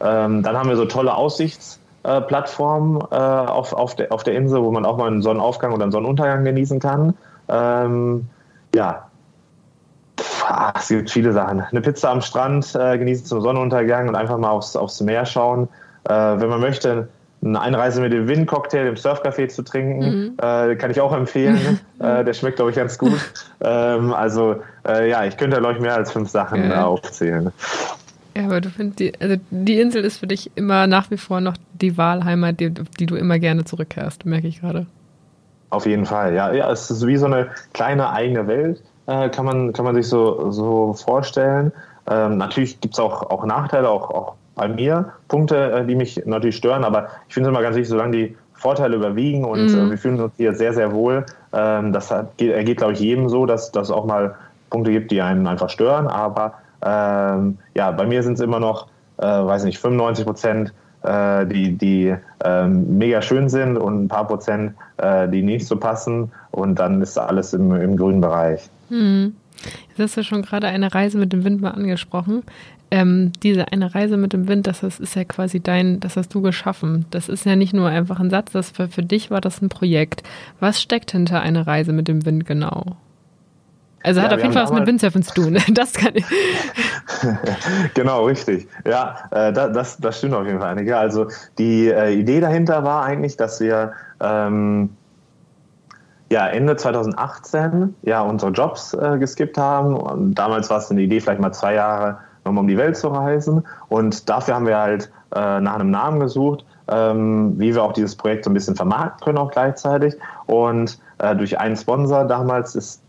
Ähm, 0.00 0.42
dann 0.42 0.56
haben 0.56 0.68
wir 0.68 0.76
so 0.76 0.84
tolle 0.86 1.14
Aussichtsplattformen 1.14 3.00
äh, 3.10 3.14
auf, 3.14 3.72
auf, 3.72 3.96
der, 3.96 4.12
auf 4.12 4.24
der 4.24 4.34
Insel, 4.34 4.62
wo 4.62 4.70
man 4.70 4.84
auch 4.84 4.96
mal 4.96 5.06
einen 5.06 5.22
Sonnenaufgang 5.22 5.72
oder 5.72 5.84
einen 5.84 5.92
Sonnenuntergang 5.92 6.44
genießen 6.44 6.80
kann. 6.80 7.14
Ähm, 7.48 8.26
ja, 8.74 9.08
ah, 10.46 10.72
es 10.76 10.88
gibt 10.88 11.10
viele 11.10 11.32
Sachen. 11.32 11.60
Eine 11.60 11.80
Pizza 11.80 12.10
am 12.10 12.20
Strand 12.22 12.74
äh, 12.74 12.98
genießen 12.98 13.26
zum 13.26 13.40
Sonnenuntergang 13.40 14.08
und 14.08 14.16
einfach 14.16 14.38
mal 14.38 14.50
aufs, 14.50 14.76
aufs 14.76 15.00
Meer 15.00 15.26
schauen. 15.26 15.68
Äh, 16.04 16.12
wenn 16.12 16.48
man 16.48 16.60
möchte, 16.60 17.08
eine 17.42 17.60
Einreise 17.60 18.02
mit 18.02 18.12
dem 18.12 18.28
Win-Cocktail 18.28 18.86
im 18.86 18.96
Surfcafé 18.96 19.48
zu 19.48 19.62
trinken, 19.62 19.98
mhm. 19.98 20.36
äh, 20.42 20.76
kann 20.76 20.90
ich 20.90 21.00
auch 21.00 21.12
empfehlen. 21.12 21.80
äh, 21.98 22.22
der 22.24 22.34
schmeckt, 22.34 22.56
glaube 22.56 22.70
ich, 22.70 22.76
ganz 22.76 22.98
gut. 22.98 23.18
ähm, 23.60 24.12
also 24.12 24.56
äh, 24.86 25.08
ja, 25.08 25.24
ich 25.24 25.36
könnte, 25.36 25.58
glaube 25.58 25.74
ich, 25.74 25.80
mehr 25.80 25.94
als 25.94 26.12
fünf 26.12 26.28
Sachen 26.28 26.70
aufzählen. 26.72 27.50
Ja, 28.36 28.44
aber 28.44 28.60
du 28.60 28.70
findest, 28.70 29.00
die, 29.00 29.12
also 29.20 29.36
die 29.50 29.80
Insel 29.80 30.04
ist 30.04 30.18
für 30.18 30.26
dich 30.26 30.50
immer 30.54 30.86
nach 30.86 31.10
wie 31.10 31.16
vor 31.16 31.40
noch 31.40 31.56
die 31.72 31.96
Wahlheimat, 31.96 32.60
die, 32.60 32.70
die 32.70 33.06
du 33.06 33.16
immer 33.16 33.38
gerne 33.38 33.64
zurückkehrst, 33.64 34.24
merke 34.24 34.46
ich 34.46 34.60
gerade. 34.60 34.86
Auf 35.70 35.86
jeden 35.86 36.06
Fall, 36.06 36.34
ja. 36.34 36.52
Ja, 36.52 36.70
es 36.70 36.90
ist 36.90 37.06
wie 37.06 37.16
so 37.16 37.26
eine 37.26 37.48
kleine 37.72 38.10
eigene 38.10 38.46
Welt, 38.46 38.82
äh, 39.06 39.28
kann, 39.30 39.44
man, 39.44 39.72
kann 39.72 39.84
man 39.84 39.94
sich 39.94 40.08
so, 40.08 40.50
so 40.50 40.94
vorstellen. 40.94 41.72
Ähm, 42.08 42.38
natürlich 42.38 42.80
gibt 42.80 42.94
es 42.94 43.00
auch, 43.00 43.22
auch 43.30 43.44
Nachteile, 43.44 43.88
auch, 43.88 44.10
auch 44.10 44.34
bei 44.54 44.68
mir 44.68 45.12
Punkte, 45.28 45.72
äh, 45.72 45.86
die 45.86 45.94
mich 45.94 46.22
natürlich 46.26 46.56
stören, 46.56 46.84
aber 46.84 47.08
ich 47.28 47.34
finde 47.34 47.48
es 47.48 47.52
immer 47.52 47.62
ganz 47.62 47.76
wichtig, 47.76 47.90
solange 47.90 48.16
die 48.16 48.36
Vorteile 48.54 48.96
überwiegen 48.96 49.44
und 49.44 49.72
mhm. 49.72 49.86
äh, 49.86 49.90
wir 49.90 49.98
fühlen 49.98 50.20
uns 50.20 50.32
hier 50.36 50.54
sehr, 50.54 50.74
sehr 50.74 50.92
wohl. 50.92 51.24
Ähm, 51.52 51.92
das 51.92 52.10
hat, 52.10 52.36
geht, 52.36 52.52
ergeht, 52.52 52.78
glaube 52.78 52.92
ich, 52.92 53.00
jedem 53.00 53.28
so, 53.28 53.46
dass 53.46 53.72
es 53.74 53.90
auch 53.90 54.04
mal 54.04 54.34
Punkte 54.68 54.92
gibt, 54.92 55.10
die 55.10 55.22
einen 55.22 55.46
einfach 55.46 55.70
stören, 55.70 56.06
aber 56.06 56.54
ähm, 56.82 57.58
ja, 57.74 57.90
bei 57.90 58.06
mir 58.06 58.22
sind 58.22 58.34
es 58.34 58.40
immer 58.40 58.60
noch, 58.60 58.88
äh, 59.18 59.26
weiß 59.26 59.64
nicht, 59.64 59.78
95 59.78 60.24
Prozent, 60.24 60.72
äh, 61.02 61.46
die, 61.46 61.76
die 61.76 62.14
ähm, 62.44 62.98
mega 62.98 63.22
schön 63.22 63.48
sind 63.48 63.76
und 63.76 64.04
ein 64.04 64.08
paar 64.08 64.26
Prozent, 64.26 64.74
äh, 64.98 65.28
die 65.28 65.42
nicht 65.42 65.66
so 65.66 65.76
passen. 65.76 66.32
Und 66.50 66.78
dann 66.78 67.00
ist 67.02 67.18
alles 67.18 67.52
im, 67.54 67.74
im 67.74 67.96
grünen 67.96 68.20
Bereich. 68.20 68.68
Hm. 68.88 69.34
Jetzt 69.88 69.98
hast 69.98 70.16
du 70.16 70.24
schon 70.24 70.42
gerade 70.42 70.68
eine 70.68 70.94
Reise 70.94 71.18
mit 71.18 71.32
dem 71.32 71.44
Wind 71.44 71.60
mal 71.60 71.70
angesprochen. 71.70 72.42
Ähm, 72.90 73.32
diese 73.42 73.70
eine 73.70 73.94
Reise 73.94 74.16
mit 74.16 74.32
dem 74.32 74.48
Wind, 74.48 74.66
das 74.66 74.82
ist, 74.82 74.98
ist, 74.98 75.14
ja 75.14 75.24
quasi 75.24 75.60
dein, 75.60 76.00
das 76.00 76.16
hast 76.16 76.34
du 76.34 76.40
geschaffen. 76.40 77.06
Das 77.10 77.28
ist 77.28 77.46
ja 77.46 77.54
nicht 77.54 77.72
nur 77.72 77.88
einfach 77.88 78.18
ein 78.18 78.30
Satz, 78.30 78.52
das 78.52 78.70
für, 78.70 78.88
für 78.88 79.02
dich 79.02 79.30
war 79.30 79.40
das 79.40 79.62
ein 79.62 79.68
Projekt. 79.68 80.22
Was 80.58 80.80
steckt 80.80 81.12
hinter 81.12 81.40
einer 81.40 81.66
Reise 81.66 81.92
mit 81.92 82.08
dem 82.08 82.24
Wind 82.26 82.46
genau? 82.46 82.96
Also 84.02 84.20
ja, 84.20 84.26
hat 84.26 84.32
auf 84.32 84.40
jeden 84.40 84.52
Fall 84.52 84.64
was 84.64 84.72
mit 84.72 84.86
Windsurfen 84.86 85.22
zu 85.22 85.34
tun. 85.34 85.58
Das 85.70 85.92
kann 85.92 86.12
ich. 86.14 86.24
genau, 87.94 88.24
richtig. 88.24 88.66
Ja, 88.86 89.16
äh, 89.30 89.52
das, 89.52 89.98
das 89.98 90.18
stimmt 90.18 90.34
auf 90.34 90.46
jeden 90.46 90.58
Fall. 90.58 90.70
Einige. 90.70 90.96
Also 90.96 91.28
die 91.58 91.88
äh, 91.88 92.12
Idee 92.14 92.40
dahinter 92.40 92.82
war 92.82 93.04
eigentlich, 93.04 93.36
dass 93.36 93.60
wir 93.60 93.92
ähm, 94.20 94.90
ja, 96.30 96.46
Ende 96.46 96.76
2018 96.76 97.94
ja 98.02 98.22
unsere 98.22 98.52
Jobs 98.52 98.94
äh, 98.94 99.18
geskippt 99.18 99.58
haben. 99.58 99.96
Und 99.96 100.34
damals 100.34 100.70
war 100.70 100.78
es 100.78 100.90
eine 100.90 101.02
Idee, 101.02 101.20
vielleicht 101.20 101.40
mal 101.40 101.52
zwei 101.52 101.74
Jahre 101.74 102.18
nochmal 102.44 102.62
um 102.62 102.68
die 102.68 102.78
Welt 102.78 102.96
zu 102.96 103.08
reisen. 103.08 103.66
Und 103.88 104.28
dafür 104.28 104.54
haben 104.54 104.66
wir 104.66 104.78
halt 104.78 105.10
äh, 105.34 105.60
nach 105.60 105.74
einem 105.74 105.90
Namen 105.90 106.20
gesucht, 106.20 106.64
ähm, 106.88 107.58
wie 107.58 107.74
wir 107.74 107.82
auch 107.82 107.92
dieses 107.92 108.16
Projekt 108.16 108.44
so 108.44 108.50
ein 108.50 108.54
bisschen 108.54 108.76
vermarkten 108.76 109.24
können 109.24 109.38
auch 109.38 109.50
gleichzeitig. 109.50 110.14
Und 110.46 110.98
äh, 111.18 111.36
durch 111.36 111.58
einen 111.58 111.76
Sponsor 111.76 112.24
damals 112.24 112.74
ist 112.74 112.99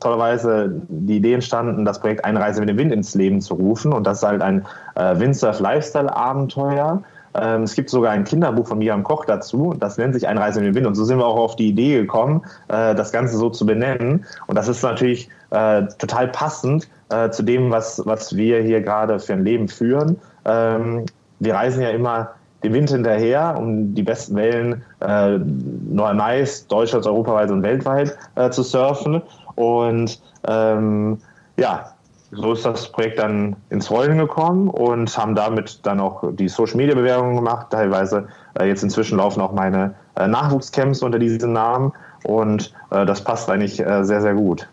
tollerweise 0.00 0.82
die 0.88 1.16
Idee 1.16 1.34
entstanden, 1.34 1.84
das 1.84 2.00
Projekt 2.00 2.24
Einreise 2.24 2.60
mit 2.60 2.68
dem 2.68 2.78
Wind 2.78 2.92
ins 2.92 3.14
Leben 3.14 3.40
zu 3.40 3.54
rufen. 3.54 3.92
Und 3.92 4.06
das 4.06 4.18
ist 4.18 4.24
halt 4.28 4.42
ein 4.42 4.66
äh, 4.96 5.18
Windsurf-Lifestyle-Abenteuer. 5.18 7.02
Ähm, 7.34 7.62
es 7.62 7.74
gibt 7.74 7.90
sogar 7.90 8.12
ein 8.12 8.24
Kinderbuch 8.24 8.66
von 8.66 8.78
Miriam 8.78 9.04
Koch 9.04 9.24
dazu, 9.24 9.74
das 9.78 9.98
nennt 9.98 10.14
sich 10.14 10.26
Einreise 10.26 10.60
mit 10.60 10.68
dem 10.68 10.74
Wind. 10.74 10.86
Und 10.86 10.94
so 10.96 11.04
sind 11.04 11.18
wir 11.18 11.26
auch 11.26 11.38
auf 11.38 11.56
die 11.56 11.68
Idee 11.68 12.00
gekommen, 12.00 12.42
äh, 12.68 12.94
das 12.94 13.12
Ganze 13.12 13.36
so 13.36 13.50
zu 13.50 13.64
benennen. 13.66 14.24
Und 14.46 14.56
das 14.56 14.68
ist 14.68 14.82
natürlich 14.82 15.28
äh, 15.50 15.84
total 15.98 16.28
passend 16.28 16.88
äh, 17.10 17.30
zu 17.30 17.42
dem, 17.42 17.70
was, 17.70 18.02
was 18.04 18.34
wir 18.34 18.62
hier 18.62 18.80
gerade 18.80 19.20
für 19.20 19.34
ein 19.34 19.44
Leben 19.44 19.68
führen. 19.68 20.18
Ähm, 20.44 21.06
wir 21.38 21.54
reisen 21.54 21.82
ja 21.82 21.90
immer 21.90 22.30
dem 22.62 22.74
Wind 22.74 22.90
hinterher, 22.90 23.56
um 23.58 23.94
die 23.94 24.02
besten 24.02 24.36
Wellen 24.36 24.82
äh, 25.00 25.38
Nice, 25.38 26.66
Deutschland, 26.66 27.06
europaweit 27.06 27.50
und 27.50 27.62
weltweit 27.62 28.16
äh, 28.34 28.50
zu 28.50 28.62
surfen. 28.62 29.22
Und 29.54 30.20
ähm, 30.46 31.18
ja, 31.56 31.92
so 32.32 32.52
ist 32.52 32.64
das 32.64 32.90
Projekt 32.90 33.18
dann 33.18 33.56
ins 33.70 33.90
Rollen 33.90 34.18
gekommen 34.18 34.68
und 34.68 35.16
haben 35.18 35.34
damit 35.34 35.80
dann 35.84 36.00
auch 36.00 36.22
die 36.32 36.48
Social 36.48 36.76
Media 36.76 36.94
Bewerbungen 36.94 37.36
gemacht. 37.36 37.68
Teilweise 37.70 38.28
äh, 38.58 38.66
jetzt 38.66 38.82
inzwischen 38.82 39.18
laufen 39.18 39.40
auch 39.40 39.52
meine 39.52 39.94
äh, 40.16 40.28
Nachwuchscamps 40.28 41.02
unter 41.02 41.18
diesem 41.18 41.52
Namen 41.52 41.92
und 42.24 42.72
äh, 42.90 43.04
das 43.04 43.24
passt 43.24 43.50
eigentlich 43.50 43.80
äh, 43.80 44.04
sehr, 44.04 44.20
sehr 44.20 44.34
gut. 44.34 44.68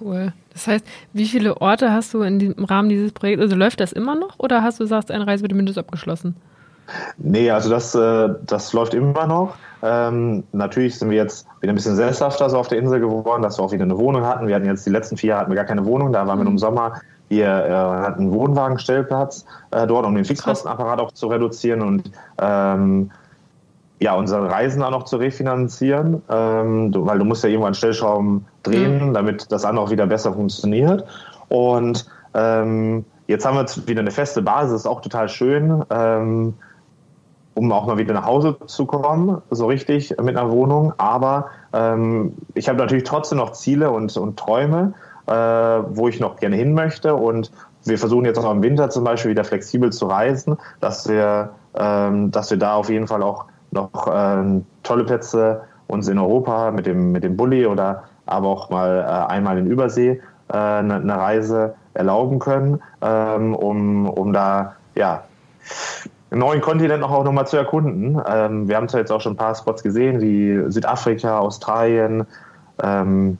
Cool. 0.00 0.32
Das 0.52 0.66
heißt, 0.66 0.84
wie 1.12 1.26
viele 1.26 1.60
Orte 1.60 1.92
hast 1.92 2.12
du 2.12 2.22
in 2.22 2.40
im 2.40 2.64
Rahmen 2.64 2.88
dieses 2.88 3.12
Projekts? 3.12 3.42
Also 3.42 3.56
läuft 3.56 3.80
das 3.80 3.92
immer 3.92 4.16
noch 4.16 4.38
oder 4.38 4.62
hast 4.62 4.80
du 4.80 4.86
sagst, 4.86 5.10
eine 5.10 5.26
Reise 5.26 5.42
mit 5.42 5.52
dem 5.52 5.56
Mindest 5.56 5.78
abgeschlossen? 5.78 6.36
Nee, 7.16 7.50
also 7.50 7.70
das, 7.70 7.94
äh, 7.94 8.28
das 8.44 8.72
läuft 8.72 8.94
immer 8.94 9.26
noch. 9.26 9.56
Ähm, 9.82 10.44
natürlich 10.52 10.98
sind 10.98 11.10
wir 11.10 11.16
jetzt 11.16 11.46
wieder 11.60 11.72
ein 11.72 11.76
bisschen 11.76 11.96
sesshafter 11.96 12.50
so 12.50 12.58
auf 12.58 12.68
der 12.68 12.78
Insel 12.78 13.00
geworden, 13.00 13.42
dass 13.42 13.58
wir 13.58 13.64
auch 13.64 13.72
wieder 13.72 13.84
eine 13.84 13.98
Wohnung 13.98 14.24
hatten. 14.24 14.48
Wir 14.48 14.56
hatten 14.56 14.66
jetzt 14.66 14.86
die 14.86 14.90
letzten 14.90 15.16
vier 15.16 15.30
Jahre 15.30 15.42
hatten 15.42 15.50
wir 15.52 15.56
gar 15.56 15.64
keine 15.64 15.84
Wohnung, 15.84 16.12
da 16.12 16.26
waren 16.26 16.38
wir 16.38 16.46
im 16.46 16.52
mhm. 16.52 16.58
Sommer. 16.58 17.00
Wir 17.28 17.46
äh, 17.46 17.70
hatten 17.70 18.22
einen 18.22 18.32
Wohnwagenstellplatz 18.32 19.44
äh, 19.70 19.86
dort, 19.86 20.06
um 20.06 20.14
den 20.14 20.24
Fixkostenapparat 20.24 21.00
auch 21.00 21.12
zu 21.12 21.28
reduzieren 21.28 21.82
und 21.82 22.10
ähm, 22.38 23.10
ja, 24.00 24.14
unsere 24.14 24.48
Reisen 24.50 24.82
auch 24.82 24.92
noch 24.92 25.04
zu 25.04 25.16
refinanzieren, 25.16 26.22
ähm, 26.28 26.92
du, 26.92 27.04
weil 27.04 27.18
du 27.18 27.24
musst 27.24 27.42
ja 27.42 27.50
irgendwann 27.50 27.74
Stellschrauben 27.74 28.46
drehen, 28.62 29.08
mhm. 29.08 29.14
damit 29.14 29.50
das 29.50 29.64
andere 29.64 29.84
auch 29.84 29.90
wieder 29.90 30.06
besser 30.06 30.32
funktioniert. 30.32 31.04
Und 31.48 32.06
ähm, 32.34 33.04
jetzt 33.26 33.44
haben 33.44 33.56
wir 33.56 33.86
wieder 33.88 34.00
eine 34.00 34.10
feste 34.10 34.40
Basis, 34.40 34.80
ist 34.80 34.86
auch 34.86 35.00
total 35.00 35.28
schön. 35.28 35.84
Ähm, 35.90 36.54
um 37.58 37.72
auch 37.72 37.86
mal 37.86 37.98
wieder 37.98 38.14
nach 38.14 38.24
Hause 38.24 38.56
zu 38.66 38.86
kommen, 38.86 39.42
so 39.50 39.66
richtig 39.66 40.10
mit 40.22 40.36
einer 40.36 40.50
Wohnung. 40.52 40.92
Aber 40.96 41.46
ähm, 41.72 42.34
ich 42.54 42.68
habe 42.68 42.78
natürlich 42.78 43.02
trotzdem 43.02 43.38
noch 43.38 43.50
Ziele 43.50 43.90
und, 43.90 44.16
und 44.16 44.38
Träume, 44.38 44.94
äh, 45.26 45.32
wo 45.32 46.06
ich 46.06 46.20
noch 46.20 46.36
gerne 46.36 46.54
hin 46.54 46.72
möchte. 46.72 47.16
Und 47.16 47.50
wir 47.84 47.98
versuchen 47.98 48.26
jetzt 48.26 48.38
auch 48.38 48.50
im 48.52 48.62
Winter 48.62 48.90
zum 48.90 49.02
Beispiel 49.02 49.32
wieder 49.32 49.42
flexibel 49.42 49.90
zu 49.90 50.06
reisen, 50.06 50.56
dass 50.78 51.08
wir, 51.08 51.50
ähm, 51.74 52.30
dass 52.30 52.50
wir 52.50 52.58
da 52.58 52.74
auf 52.74 52.90
jeden 52.90 53.08
Fall 53.08 53.24
auch 53.24 53.46
noch 53.72 54.08
ähm, 54.08 54.64
tolle 54.84 55.02
Plätze 55.02 55.62
uns 55.88 56.06
in 56.06 56.18
Europa 56.18 56.70
mit 56.70 56.86
dem, 56.86 57.10
mit 57.10 57.24
dem 57.24 57.36
Bulli 57.36 57.66
oder 57.66 58.04
aber 58.24 58.46
auch 58.46 58.70
mal 58.70 59.00
äh, 59.00 59.32
einmal 59.32 59.58
in 59.58 59.66
Übersee 59.66 60.20
äh, 60.48 60.56
eine, 60.56 60.94
eine 60.94 61.16
Reise 61.16 61.74
erlauben 61.92 62.38
können, 62.38 62.80
ähm, 63.02 63.56
um, 63.56 64.08
um 64.08 64.32
da 64.32 64.76
ja, 64.94 65.24
einen 66.30 66.40
neuen 66.40 66.60
Kontinent 66.60 67.02
auch 67.02 67.24
nochmal 67.24 67.46
zu 67.46 67.56
erkunden. 67.56 68.20
Ähm, 68.26 68.68
wir 68.68 68.76
haben 68.76 68.88
zwar 68.88 69.00
jetzt 69.00 69.10
auch 69.10 69.20
schon 69.20 69.32
ein 69.32 69.36
paar 69.36 69.54
Spots 69.54 69.82
gesehen, 69.82 70.20
wie 70.20 70.70
Südafrika, 70.70 71.38
Australien, 71.38 72.26
ähm, 72.82 73.38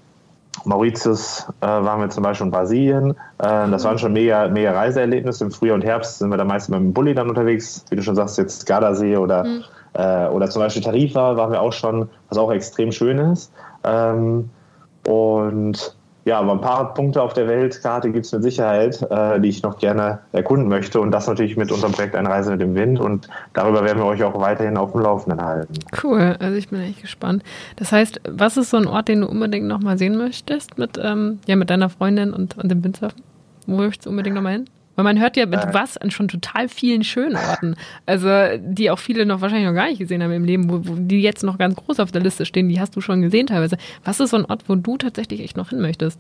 Mauritius 0.64 1.47
äh, 1.61 1.66
waren 1.66 2.01
wir 2.01 2.11
zum 2.11 2.22
Beispiel 2.22 2.47
in 2.47 2.51
Brasilien. 2.51 3.11
Äh, 3.39 3.70
das 3.70 3.84
waren 3.84 3.99
schon 3.99 4.12
mega, 4.12 4.49
mega 4.49 4.72
Reiseerlebnisse. 4.72 5.45
Im 5.45 5.51
Frühjahr 5.51 5.74
und 5.76 5.84
Herbst 5.84 6.18
sind 6.18 6.30
wir 6.30 6.36
da 6.36 6.45
meistens 6.45 6.74
mit 6.74 6.80
dem 6.80 6.93
Bulli 6.93 7.14
dann 7.14 7.28
unterwegs, 7.28 7.84
wie 7.91 7.97
du 7.97 8.03
schon 8.03 8.16
sagst, 8.16 8.39
jetzt 8.39 8.66
Gardasee 8.66 9.16
oder, 9.16 9.45
mhm. 9.45 9.64
äh, 9.95 10.28
oder 10.28 10.49
zum 10.51 10.62
Beispiel 10.62 10.82
Tarifa 10.82 11.36
waren 11.36 11.53
wir 11.53 11.61
auch 11.61 11.72
schon, 11.72 12.09
was 12.28 12.39
auch 12.39 12.51
extrem 12.51 12.93
schön 12.93 13.18
ist. 13.18 13.53
Ähm, 13.84 14.51
und 15.07 15.97
ja, 16.29 16.41
aber 16.41 16.53
ein 16.53 16.61
paar 16.61 16.93
Punkte 16.93 17.22
auf 17.22 17.33
der 17.33 17.49
Weltkarte 17.49 18.11
gibt 18.11 18.26
es 18.26 18.33
mit 18.33 18.43
Sicherheit, 18.43 19.01
äh, 19.11 19.41
die 19.41 19.49
ich 19.49 19.62
noch 19.62 19.79
gerne 19.79 20.18
erkunden 20.33 20.68
möchte. 20.68 21.01
Und 21.01 21.11
das 21.11 21.26
natürlich 21.26 21.57
mit 21.57 21.72
unserem 21.72 21.93
Projekt 21.93 22.14
Eine 22.14 22.29
Reise 22.29 22.51
mit 22.51 22.61
dem 22.61 22.74
Wind. 22.74 23.01
Und 23.01 23.29
darüber 23.55 23.83
werden 23.83 23.97
wir 23.97 24.05
euch 24.05 24.22
auch 24.22 24.39
weiterhin 24.39 24.76
auf 24.76 24.93
dem 24.93 25.01
Laufenden 25.01 25.41
halten. 25.41 25.72
Cool, 26.03 26.37
also 26.39 26.55
ich 26.55 26.68
bin 26.68 26.83
echt 26.83 27.01
gespannt. 27.01 27.43
Das 27.76 27.93
heißt, 27.93 28.20
was 28.29 28.59
ist 28.59 28.68
so 28.68 28.76
ein 28.76 28.87
Ort, 28.87 29.09
den 29.09 29.22
du 29.22 29.26
unbedingt 29.26 29.66
nochmal 29.66 29.97
sehen 29.97 30.18
möchtest 30.18 30.76
mit, 30.76 31.01
ähm, 31.03 31.39
ja, 31.47 31.57
mit 31.57 31.70
deiner 31.70 31.89
Freundin 31.89 32.35
und, 32.35 32.59
und 32.59 32.70
dem 32.70 32.85
Windsurfen? 32.85 33.22
Wo 33.66 33.76
möchtest 33.76 34.05
du 34.05 34.11
unbedingt 34.11 34.37
nochmal 34.37 34.53
hin? 34.53 34.64
Weil 34.99 35.05
man 35.05 35.20
hört 35.20 35.36
ja 35.36 35.46
mit 35.46 35.62
äh, 35.62 35.72
was 35.72 35.96
an 35.96 36.11
schon 36.11 36.26
total 36.26 36.68
vielen 36.68 37.05
schönen 37.05 37.36
Orten. 37.36 37.76
Also, 38.05 38.59
die 38.59 38.90
auch 38.90 38.99
viele 38.99 39.26
noch 39.26 39.40
wahrscheinlich 39.40 39.68
noch 39.68 39.74
gar 39.74 39.86
nicht 39.86 40.01
gesehen 40.01 40.24
haben 40.24 40.32
im 40.32 40.42
Leben, 40.42 40.68
wo, 40.68 40.80
wo, 40.82 40.96
die 40.96 41.22
jetzt 41.22 41.44
noch 41.44 41.57
ganz 41.57 41.76
groß 41.76 42.01
auf 42.01 42.11
der 42.11 42.20
Liste 42.20 42.44
stehen, 42.44 42.68
die 42.68 42.80
hast 42.80 42.96
du 42.96 43.01
schon 43.01 43.22
gesehen 43.22 43.46
teilweise. 43.46 43.76
Was 44.05 44.18
ist 44.18 44.30
so 44.30 44.38
ein 44.38 44.44
Ort, 44.46 44.64
wo 44.66 44.74
du 44.74 44.96
tatsächlich 44.96 45.40
echt 45.40 45.57
noch 45.57 45.68
hin 45.68 45.80
möchtest? 45.80 46.18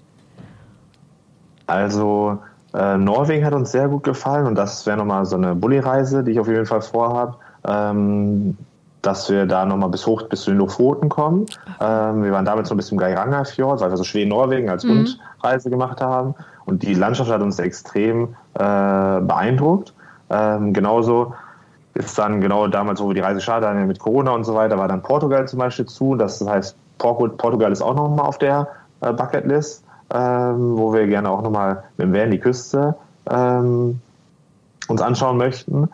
Also, 1.66 2.38
äh, 2.72 2.96
Norwegen 2.96 3.44
hat 3.44 3.52
uns 3.52 3.72
sehr 3.72 3.88
gut 3.88 4.04
gefallen 4.04 4.46
und 4.46 4.54
das 4.54 4.86
wäre 4.86 4.96
nochmal 4.96 5.26
so 5.26 5.34
eine 5.34 5.56
Bulli-Reise, 5.56 6.22
die 6.22 6.30
ich 6.30 6.38
auf 6.38 6.46
jeden 6.46 6.66
Fall 6.66 6.80
vorhabe. 6.80 7.34
Ähm, 7.66 8.56
dass 9.02 9.28
wir 9.30 9.46
da 9.46 9.64
nochmal 9.64 9.88
bis 9.88 10.06
hoch 10.06 10.22
bis 10.24 10.42
zu 10.42 10.50
den 10.50 10.58
Lofoten 10.58 11.08
kommen. 11.08 11.46
Ähm, 11.80 12.22
wir 12.24 12.32
waren 12.32 12.44
damals 12.44 12.70
noch 12.70 12.76
bis 12.76 12.86
zum 12.86 12.98
Geiranger-Fjord, 12.98 13.80
weil 13.80 13.90
wir 13.90 13.96
so 13.96 14.04
Schweden-Norwegen 14.04 14.68
als 14.68 14.84
mhm. 14.84 15.06
Rundreise 15.40 15.70
gemacht 15.70 16.00
haben. 16.00 16.34
Und 16.68 16.82
die 16.82 16.92
Landschaft 16.92 17.30
hat 17.30 17.40
uns 17.40 17.58
extrem 17.58 18.36
äh, 18.52 18.58
beeindruckt. 18.58 19.94
Ähm, 20.28 20.74
genauso 20.74 21.32
ist 21.94 22.18
dann 22.18 22.42
genau 22.42 22.66
damals, 22.66 23.00
wo 23.00 23.08
wir 23.08 23.14
die 23.14 23.20
Reise 23.20 23.40
starten, 23.40 23.86
mit 23.86 23.98
Corona 23.98 24.32
und 24.32 24.44
so 24.44 24.54
weiter, 24.54 24.76
war 24.76 24.86
dann 24.86 25.00
Portugal 25.00 25.48
zum 25.48 25.60
Beispiel 25.60 25.86
zu. 25.86 26.14
Das 26.14 26.46
heißt, 26.46 26.76
Portugal 26.98 27.72
ist 27.72 27.80
auch 27.80 27.94
nochmal 27.94 28.26
auf 28.26 28.36
der 28.36 28.68
äh, 29.00 29.14
Bucketlist, 29.14 29.82
ähm, 30.12 30.76
wo 30.76 30.92
wir 30.92 31.06
gerne 31.06 31.30
auch 31.30 31.40
nochmal 31.40 31.84
mit 31.96 32.08
dem 32.08 32.12
Van 32.12 32.30
die 32.30 32.38
Küste 32.38 32.94
ähm, 33.30 33.98
uns 34.88 35.00
anschauen 35.00 35.38
möchten. 35.38 35.88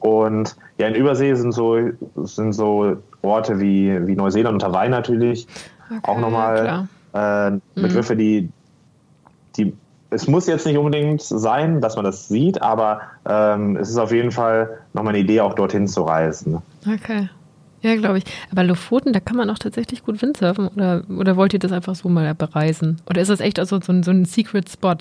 Und 0.00 0.56
ja, 0.78 0.88
in 0.88 0.96
Übersee 0.96 1.34
sind 1.34 1.52
so, 1.52 1.78
sind 2.16 2.52
so 2.52 2.96
Orte 3.22 3.60
wie, 3.60 4.04
wie 4.08 4.16
Neuseeland 4.16 4.54
und 4.54 4.64
Hawaii 4.64 4.88
natürlich 4.88 5.46
okay, 5.88 6.00
auch 6.02 6.18
nochmal 6.18 6.88
äh, 7.12 7.52
Begriffe, 7.80 8.14
mhm. 8.14 8.18
die, 8.18 8.48
die 9.56 9.76
es 10.16 10.26
muss 10.26 10.46
jetzt 10.46 10.66
nicht 10.66 10.78
unbedingt 10.78 11.22
sein, 11.22 11.80
dass 11.80 11.96
man 11.96 12.04
das 12.04 12.28
sieht, 12.28 12.62
aber 12.62 13.02
ähm, 13.28 13.76
es 13.76 13.90
ist 13.90 13.98
auf 13.98 14.12
jeden 14.12 14.30
Fall 14.30 14.78
nochmal 14.94 15.14
eine 15.14 15.22
Idee, 15.22 15.42
auch 15.42 15.54
dorthin 15.54 15.86
zu 15.86 16.02
reisen. 16.02 16.62
Okay. 16.86 17.28
Ja, 17.82 17.94
glaube 17.96 18.18
ich. 18.18 18.24
Aber 18.50 18.64
Lofoten, 18.64 19.12
da 19.12 19.20
kann 19.20 19.36
man 19.36 19.50
auch 19.50 19.58
tatsächlich 19.58 20.02
gut 20.02 20.20
Windsurfen 20.22 20.68
oder, 20.68 21.02
oder 21.08 21.36
wollt 21.36 21.52
ihr 21.52 21.58
das 21.58 21.70
einfach 21.70 21.94
so 21.94 22.08
mal 22.08 22.34
bereisen? 22.34 23.00
Oder 23.08 23.20
ist 23.20 23.28
das 23.28 23.40
echt 23.40 23.58
also 23.58 23.78
so, 23.80 23.92
ein, 23.92 24.02
so 24.02 24.10
ein 24.10 24.24
Secret 24.24 24.70
Spot? 24.70 24.96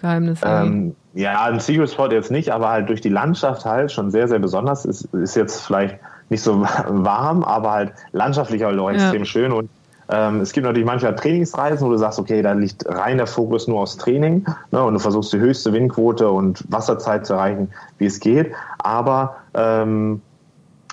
Geheimnis? 0.00 0.40
Ähm, 0.44 0.94
ja, 1.14 1.44
ein 1.44 1.58
Secret 1.58 1.90
Spot 1.90 2.08
jetzt 2.08 2.30
nicht, 2.30 2.52
aber 2.52 2.68
halt 2.68 2.88
durch 2.88 3.00
die 3.00 3.08
Landschaft 3.08 3.64
halt 3.64 3.90
schon 3.90 4.10
sehr, 4.10 4.28
sehr 4.28 4.38
besonders. 4.38 4.84
Ist, 4.84 5.06
ist 5.14 5.34
jetzt 5.36 5.62
vielleicht 5.62 5.98
nicht 6.28 6.42
so 6.42 6.60
warm, 6.88 7.42
aber 7.42 7.72
halt 7.72 7.92
landschaftlich 8.12 8.62
halt 8.62 8.78
auch 8.78 8.90
ja. 8.90 8.96
extrem 8.96 9.24
schön 9.24 9.52
und 9.52 9.70
ähm, 10.10 10.40
es 10.40 10.52
gibt 10.52 10.64
natürlich 10.66 10.86
manchmal 10.86 11.14
Trainingsreisen, 11.14 11.86
wo 11.86 11.90
du 11.90 11.98
sagst, 11.98 12.18
okay, 12.18 12.42
da 12.42 12.52
liegt 12.52 12.86
rein 12.88 13.16
der 13.16 13.26
Fokus 13.26 13.68
nur 13.68 13.80
aufs 13.80 13.96
Training 13.96 14.44
ne, 14.72 14.82
und 14.82 14.94
du 14.94 15.00
versuchst 15.00 15.32
die 15.32 15.38
höchste 15.38 15.72
Windquote 15.72 16.28
und 16.28 16.64
Wasserzeit 16.68 17.26
zu 17.26 17.34
erreichen, 17.34 17.70
wie 17.98 18.06
es 18.06 18.18
geht. 18.18 18.52
Aber 18.78 19.36
ähm, 19.54 20.20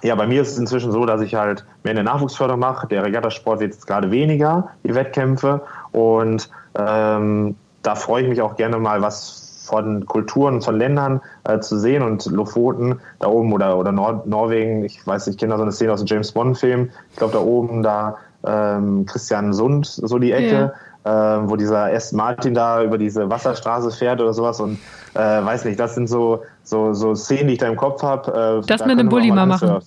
ja, 0.03 0.13
bei 0.15 0.27
mir 0.27 0.41
ist 0.41 0.51
es 0.51 0.57
inzwischen 0.59 0.91
so, 0.91 1.05
dass 1.05 1.21
ich 1.21 1.33
halt 1.33 1.65
mehr 1.83 1.91
eine 1.91 2.03
Nachwuchsförderung 2.03 2.59
mache. 2.59 2.87
Der 2.87 3.03
Regattasport 3.03 3.59
wird 3.59 3.73
jetzt 3.73 3.87
gerade 3.87 4.11
weniger, 4.11 4.69
die 4.83 4.93
Wettkämpfe. 4.93 5.61
Und 5.91 6.49
ähm, 6.75 7.55
da 7.81 7.95
freue 7.95 8.23
ich 8.23 8.29
mich 8.29 8.41
auch 8.41 8.55
gerne 8.55 8.77
mal, 8.77 9.01
was 9.01 9.65
von 9.67 10.05
Kulturen, 10.05 10.61
von 10.61 10.77
Ländern 10.77 11.21
äh, 11.43 11.59
zu 11.59 11.77
sehen 11.77 12.01
und 12.01 12.25
Lofoten 12.27 13.01
da 13.19 13.27
oben 13.27 13.51
oder, 13.51 13.77
oder 13.77 13.91
Nord 13.91 14.25
Norwegen, 14.25 14.85
ich 14.85 15.05
weiß, 15.05 15.27
ich 15.27 15.37
kenne 15.37 15.51
da 15.51 15.57
so 15.57 15.63
eine 15.63 15.73
Szene 15.73 15.91
aus 15.91 15.99
dem 15.99 16.07
James 16.07 16.31
Bond-Film. 16.31 16.89
Ich 17.11 17.17
glaube, 17.17 17.33
da 17.33 17.39
oben, 17.39 17.83
da 17.83 18.17
ähm, 18.45 19.05
Christian 19.05 19.53
Sund, 19.53 19.85
so 19.85 20.19
die 20.19 20.31
Ecke, 20.31 20.73
ja. 21.05 21.37
äh, 21.37 21.49
wo 21.49 21.55
dieser 21.55 21.91
S. 21.91 22.11
Martin 22.11 22.53
da 22.53 22.83
über 22.83 22.97
diese 22.97 23.29
Wasserstraße 23.29 23.91
fährt 23.91 24.21
oder 24.21 24.33
sowas 24.33 24.59
und 24.59 24.77
äh, 25.13 25.19
weiß 25.19 25.65
nicht, 25.65 25.79
das 25.79 25.95
sind 25.95 26.07
so, 26.07 26.43
so, 26.63 26.93
so 26.93 27.15
Szenen, 27.15 27.47
die 27.47 27.53
ich 27.53 27.59
da 27.59 27.67
im 27.67 27.75
Kopf 27.75 28.03
habe. 28.03 28.61
Äh, 28.63 28.67
das 28.67 28.81
da 28.81 28.87
mit 28.87 28.99
dem 28.99 29.09
Bulli 29.09 29.31
mal 29.31 29.45
machen. 29.45 29.79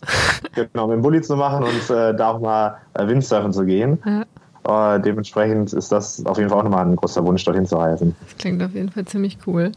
genau, 0.55 0.87
mit 0.89 0.97
dem 0.97 1.03
Bulli 1.03 1.23
zu 1.23 1.37
machen 1.37 1.65
und 1.65 1.97
äh, 1.97 2.15
da 2.15 2.31
auch 2.31 2.41
mal 2.41 2.77
äh, 2.95 3.07
Windsurfen 3.07 3.53
zu 3.53 3.65
gehen. 3.65 3.99
Ja. 4.05 4.25
Uh, 4.69 4.99
dementsprechend 4.99 5.73
ist 5.73 5.91
das 5.91 6.25
auf 6.27 6.37
jeden 6.37 6.51
Fall 6.51 6.59
auch 6.59 6.65
nochmal 6.65 6.85
ein 6.85 6.95
großer 6.95 7.25
Wunsch, 7.25 7.43
dorthin 7.45 7.65
zu 7.65 7.77
reisen. 7.77 8.15
Das 8.27 8.37
klingt 8.37 8.63
auf 8.63 8.75
jeden 8.75 8.91
Fall 8.91 9.07
ziemlich 9.07 9.39
cool. 9.47 9.73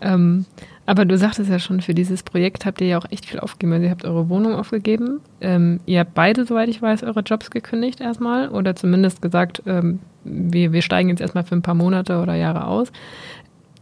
Ähm, 0.00 0.44
aber 0.86 1.04
du 1.06 1.16
sagtest 1.16 1.50
ja 1.50 1.58
schon, 1.58 1.80
für 1.80 1.94
dieses 1.94 2.22
Projekt 2.22 2.66
habt 2.66 2.80
ihr 2.80 2.88
ja 2.88 2.98
auch 2.98 3.10
echt 3.10 3.26
viel 3.26 3.40
aufgegeben. 3.40 3.72
Also 3.72 3.84
ihr 3.84 3.90
habt 3.90 4.04
eure 4.04 4.28
Wohnung 4.28 4.54
aufgegeben. 4.54 5.20
Ähm, 5.40 5.80
ihr 5.86 6.00
habt 6.00 6.14
beide, 6.14 6.44
soweit 6.44 6.68
ich 6.68 6.82
weiß, 6.82 7.02
eure 7.04 7.20
Jobs 7.20 7.50
gekündigt 7.50 8.00
erstmal 8.00 8.48
oder 8.48 8.76
zumindest 8.76 9.22
gesagt, 9.22 9.62
ähm, 9.66 10.00
wir, 10.24 10.72
wir 10.72 10.82
steigen 10.82 11.08
jetzt 11.08 11.20
erstmal 11.20 11.44
für 11.44 11.56
ein 11.56 11.62
paar 11.62 11.74
Monate 11.74 12.20
oder 12.20 12.34
Jahre 12.34 12.66
aus. 12.66 12.92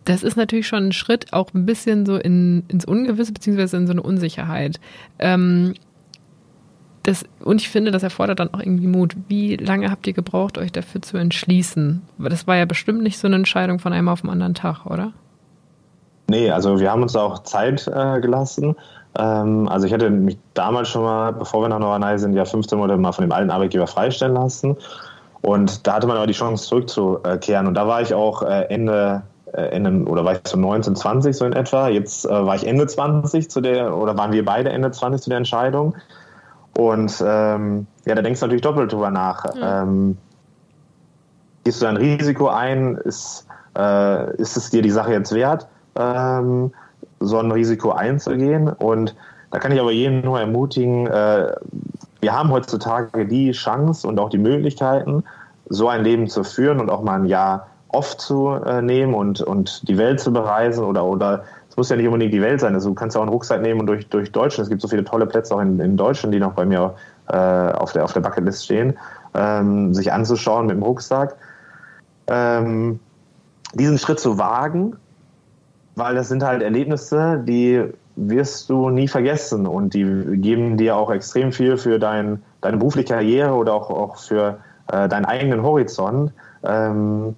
Das 0.05 0.23
ist 0.23 0.37
natürlich 0.37 0.67
schon 0.67 0.89
ein 0.89 0.93
Schritt 0.93 1.33
auch 1.33 1.53
ein 1.55 1.67
bisschen 1.67 2.07
so 2.07 2.17
in, 2.17 2.65
ins 2.69 2.85
Ungewisse 2.85 3.33
beziehungsweise 3.33 3.77
in 3.77 3.87
so 3.87 3.93
eine 3.93 4.03
Unsicherheit. 4.03 4.79
Ähm, 5.19 5.75
das, 7.03 7.25
und 7.41 7.61
ich 7.61 7.69
finde, 7.69 7.91
das 7.91 8.05
erfordert 8.05 8.39
dann 8.39 8.55
auch 8.55 8.61
irgendwie 8.61 8.87
Mut. 8.87 9.17
Wie 9.29 9.57
lange 9.57 9.91
habt 9.91 10.07
ihr 10.07 10.13
gebraucht, 10.13 10.57
euch 10.57 10.71
dafür 10.71 11.03
zu 11.03 11.17
entschließen? 11.17 12.03
Das 12.19 12.47
war 12.47 12.57
ja 12.57 12.65
bestimmt 12.65 13.03
nicht 13.03 13.19
so 13.19 13.27
eine 13.27 13.37
Entscheidung 13.37 13.81
von 13.81 13.93
einem 13.93 14.09
auf 14.09 14.21
den 14.21 14.31
anderen 14.31 14.55
Tag, 14.55 14.87
oder? 14.87 15.13
Nee, 16.29 16.51
also 16.51 16.81
wir 16.81 16.91
haben 16.91 17.03
uns 17.03 17.16
auch 17.16 17.41
Zeit 17.41 17.87
äh, 17.89 18.20
gelassen. 18.20 18.77
Ähm, 19.18 19.68
also 19.68 19.87
ich 19.87 19.93
hatte 19.93 20.11
mich 20.11 20.39
damals 20.55 20.89
schon 20.89 21.03
mal, 21.03 21.33
bevor 21.33 21.62
wir 21.62 21.68
nach 21.68 21.79
Norderney 21.79 22.18
sind, 22.18 22.35
ja 22.35 22.45
15 22.45 22.79
Monate 22.79 22.99
mal 22.99 23.12
von 23.12 23.25
dem 23.25 23.33
alten 23.33 23.51
Arbeitgeber 23.51 23.87
freistellen 23.87 24.35
lassen. 24.35 24.77
Und 25.43 25.87
da 25.87 25.95
hatte 25.95 26.07
man 26.07 26.16
aber 26.16 26.27
die 26.27 26.33
Chance 26.33 26.66
zurückzukehren. 26.68 27.66
Und 27.66 27.75
da 27.75 27.87
war 27.87 28.01
ich 28.01 28.14
auch 28.14 28.43
äh, 28.43 28.66
Ende, 28.68 29.23
äh, 29.53 29.62
Ende, 29.62 30.09
oder 30.09 30.25
war 30.25 30.35
ich 30.35 30.41
so 30.45 30.57
19, 30.57 30.97
20 30.97 31.37
so 31.37 31.45
in 31.45 31.53
etwa. 31.53 31.89
Jetzt 31.89 32.25
äh, 32.25 32.47
war 32.47 32.55
ich 32.55 32.66
Ende 32.66 32.87
20 32.87 33.51
zu 33.51 33.61
der, 33.61 33.97
oder 33.97 34.16
waren 34.16 34.33
wir 34.33 34.45
beide 34.45 34.70
Ende 34.70 34.91
20 34.91 35.20
zu 35.23 35.31
der 35.31 35.39
Entscheidung. 35.39 35.97
Und 36.79 37.23
ähm, 37.27 37.87
ja, 38.07 38.14
da 38.14 38.23
denkst 38.23 38.41
du 38.41 38.47
natürlich 38.47 38.62
doppelt 38.62 38.93
drüber 38.93 39.11
nach. 39.11 39.45
Mhm. 39.55 39.61
Ähm, 39.62 40.18
gehst 41.64 41.83
du 41.83 41.87
ein 41.87 41.97
Risiko 41.97 42.49
ein? 42.49 42.97
Ist, 42.97 43.47
äh, 43.77 44.37
ist 44.37 44.57
es 44.57 44.70
dir 44.70 44.81
die 44.81 44.91
Sache 44.91 45.12
jetzt 45.12 45.35
wert? 45.35 45.66
Ähm, 45.97 46.72
so 47.20 47.38
ein 47.38 47.51
Risiko 47.51 47.93
einzugehen. 47.93 48.68
Und 48.68 49.14
da 49.51 49.59
kann 49.59 49.72
ich 49.72 49.80
aber 49.80 49.93
jeden 49.93 50.24
nur 50.24 50.40
ermutigen, 50.40 51.07
äh, 51.07 51.53
wir 52.20 52.32
haben 52.32 52.51
heutzutage 52.51 53.26
die 53.26 53.51
Chance 53.53 54.07
und 54.07 54.18
auch 54.18 54.30
die 54.30 54.38
Möglichkeiten, 54.38 55.24
so 55.68 55.88
ein 55.88 56.05
Leben 56.05 56.28
zu 56.28 56.45
führen 56.45 56.80
und 56.80 56.90
auch 56.90 57.03
mal 57.03 57.18
ein 57.20 57.26
Jahr 57.26 57.66
off 57.88 58.16
zu 58.16 58.51
äh, 58.51 58.80
nehmen 58.80 59.14
und, 59.14 59.40
und 59.40 59.86
die 59.88 59.99
Welt 59.99 60.20
zu 60.20 60.32
bereisen 60.32 60.84
oder, 60.84 61.05
oder 61.05 61.45
es 61.68 61.76
muss 61.76 61.88
ja 61.88 61.97
nicht 61.97 62.07
unbedingt 62.07 62.32
die 62.32 62.43
Welt 62.43 62.61
sein. 62.61 62.74
Also 62.74 62.90
du 62.90 62.95
kannst 62.95 63.14
ja 63.14 63.20
auch 63.20 63.24
einen 63.24 63.32
Rucksack 63.32 63.61
nehmen 63.61 63.80
und 63.80 63.86
durch, 63.86 64.09
durch 64.09 64.30
Deutschland. 64.32 64.64
Es 64.64 64.68
gibt 64.68 64.82
so 64.82 64.88
viele 64.88 65.05
tolle 65.05 65.26
Plätze 65.26 65.55
auch 65.55 65.61
in, 65.61 65.78
in 65.80 65.97
Deutschland, 65.97 66.34
die 66.34 66.40
noch 66.40 66.53
bei 66.53 66.64
mir 66.64 66.95
äh, 67.28 67.36
auf, 67.36 67.93
der, 67.93 68.05
auf 68.05 68.12
der 68.12 68.20
Bucketlist 68.20 68.64
stehen, 68.64 68.99
ähm, 69.34 69.95
sich 69.95 70.12
anzuschauen 70.12 70.66
mit 70.66 70.76
dem 70.76 70.82
Rucksack. 70.82 71.36
Ähm, 72.26 73.01
diesen 73.74 73.99
Schritt 73.99 74.20
zu 74.20 74.38
wagen 74.38 74.97
weil 75.95 76.14
das 76.14 76.28
sind 76.28 76.43
halt 76.43 76.62
Erlebnisse, 76.62 77.43
die 77.47 77.84
wirst 78.16 78.68
du 78.68 78.90
nie 78.90 79.09
vergessen 79.09 79.66
und 79.66 79.95
die 79.95 80.05
geben 80.36 80.76
dir 80.76 80.97
auch 80.97 81.11
extrem 81.11 81.53
viel 81.53 81.76
für 81.76 81.99
dein, 81.99 82.43
deine 82.61 82.76
berufliche 82.76 83.14
Karriere 83.14 83.55
oder 83.55 83.74
auch, 83.74 83.90
auch 83.90 84.16
für 84.16 84.59
äh, 84.90 85.09
deinen 85.09 85.24
eigenen 85.24 85.62
Horizont. 85.62 86.32
Ähm, 86.62 87.34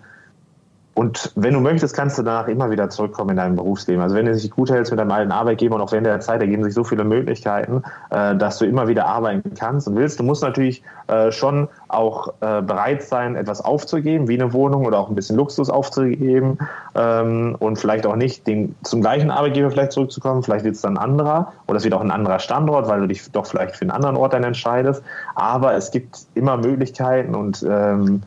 und 0.95 1.33
wenn 1.35 1.55
du 1.55 1.61
möchtest, 1.61 1.97
kannst 1.97 2.19
du 2.19 2.23
danach 2.23 2.47
immer 2.47 2.71
wieder 2.71 2.89
zurückkommen 2.89 3.31
in 3.31 3.37
deinem 3.37 3.57
Berufsleben. 3.57 4.01
Also 4.01 4.15
wenn 4.15 4.27
du 4.27 4.33
dich 4.33 4.49
gut 4.51 4.71
hältst 4.71 4.93
mit 4.93 5.01
deinem 5.01 5.11
alten 5.11 5.33
Arbeitgeber 5.33 5.75
und 5.75 5.81
auch 5.81 5.91
während 5.91 6.07
der 6.07 6.21
Zeit 6.21 6.41
ergeben 6.41 6.63
sich 6.63 6.73
so 6.73 6.85
viele 6.85 7.03
Möglichkeiten, 7.03 7.83
äh, 8.11 8.37
dass 8.37 8.59
du 8.59 8.65
immer 8.65 8.87
wieder 8.87 9.07
arbeiten 9.07 9.55
kannst 9.59 9.89
und 9.89 9.97
willst. 9.97 10.21
Du 10.21 10.23
musst 10.23 10.43
natürlich 10.43 10.85
äh, 11.09 11.33
schon 11.33 11.69
auch 11.89 12.29
äh, 12.41 12.63
bereit 12.63 13.03
sein, 13.03 13.35
etwas 13.35 13.61
aufzugeben, 13.61 14.29
wie 14.29 14.41
eine 14.41 14.53
Wohnung 14.53 14.87
oder 14.87 15.01
auch 15.01 15.09
ein 15.09 15.17
bisschen 15.17 15.37
Luxus 15.37 15.69
aufzugeben 15.69 16.59
ähm, 16.95 17.57
und 17.59 17.77
vielleicht 17.77 18.07
auch 18.07 18.17
nicht 18.17 18.47
den, 18.47 18.77
zum 18.85 19.01
gleichen 19.01 19.33
Arbeitgeber 19.33 19.73
vielleicht 19.73 19.93
zurückzukommen. 19.93 20.45
Vielleicht 20.45 20.65
wird 20.65 20.77
es 20.77 20.83
dann 20.83 20.97
ein 20.97 21.03
anderer 21.03 21.53
oder 21.67 21.79
es 21.79 21.85
wird 21.85 21.95
auch 21.95 22.03
ein 22.03 22.13
anderer 22.13 22.39
Standort, 22.39 22.87
weil 22.87 23.01
du 23.01 23.09
dich 23.09 23.33
doch 23.33 23.47
vielleicht 23.47 23.75
für 23.75 23.83
einen 23.83 23.91
anderen 23.91 24.17
Ort 24.17 24.33
dann 24.33 24.45
entscheidest. 24.45 25.03
Aber 25.35 25.75
es 25.75 25.91
gibt 25.91 26.21
immer 26.35 26.57
Möglichkeiten 26.57 27.35
und 27.35 27.67
ähm, 27.69 28.23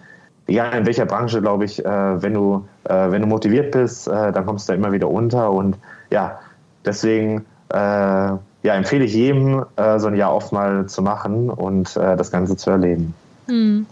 egal 0.48 0.78
in 0.78 0.86
welcher 0.86 1.06
Branche, 1.06 1.42
glaube 1.42 1.66
ich, 1.66 1.84
äh, 1.84 2.22
wenn 2.22 2.34
du, 2.34 2.68
äh, 2.86 3.12
wenn 3.12 3.22
du 3.22 3.28
motiviert 3.28 3.72
bist, 3.72 4.08
äh, 4.08 4.32
dann 4.32 4.46
kommst 4.46 4.68
du 4.68 4.74
da 4.74 4.78
immer 4.78 4.92
wieder 4.92 5.10
unter. 5.10 5.52
Und 5.52 5.78
ja, 6.10 6.40
deswegen 6.86 7.46
äh, 7.70 7.76
ja, 7.78 8.40
empfehle 8.64 9.06
ich 9.06 9.14
jedem, 9.14 9.66
äh, 9.76 10.00
so 10.00 10.08
ein 10.08 10.16
Jahr 10.16 10.34
oft 10.34 10.52
mal 10.52 10.88
zu 10.88 11.02
machen 11.02 11.50
und 11.50 11.96
äh, 11.96 12.16
das 12.18 12.32
Ganze 12.32 12.58
zu 12.58 12.70
erleben. 12.70 13.14
Hm. 13.48 13.86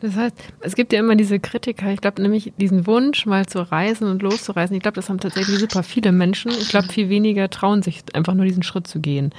Das 0.00 0.14
heißt, 0.14 0.36
es 0.60 0.74
gibt 0.74 0.92
ja 0.92 1.00
immer 1.00 1.16
diese 1.16 1.40
Kritiker, 1.40 1.90
ich 1.90 2.00
glaube 2.00 2.20
nämlich 2.20 2.52
diesen 2.58 2.86
Wunsch, 2.86 3.24
mal 3.24 3.46
zu 3.46 3.60
reisen 3.60 4.08
und 4.08 4.22
loszureisen. 4.22 4.76
Ich 4.76 4.82
glaube, 4.82 4.96
das 4.96 5.08
haben 5.08 5.18
tatsächlich 5.18 5.58
super 5.58 5.82
viele 5.82 6.12
Menschen. 6.12 6.50
Ich 6.50 6.68
glaube, 6.68 6.88
viel 6.88 7.08
weniger 7.08 7.48
trauen 7.48 7.82
sich 7.82 8.04
einfach 8.12 8.34
nur 8.34 8.44
diesen 8.44 8.62
Schritt 8.62 8.86
zu 8.86 9.00
gehen. 9.00 9.32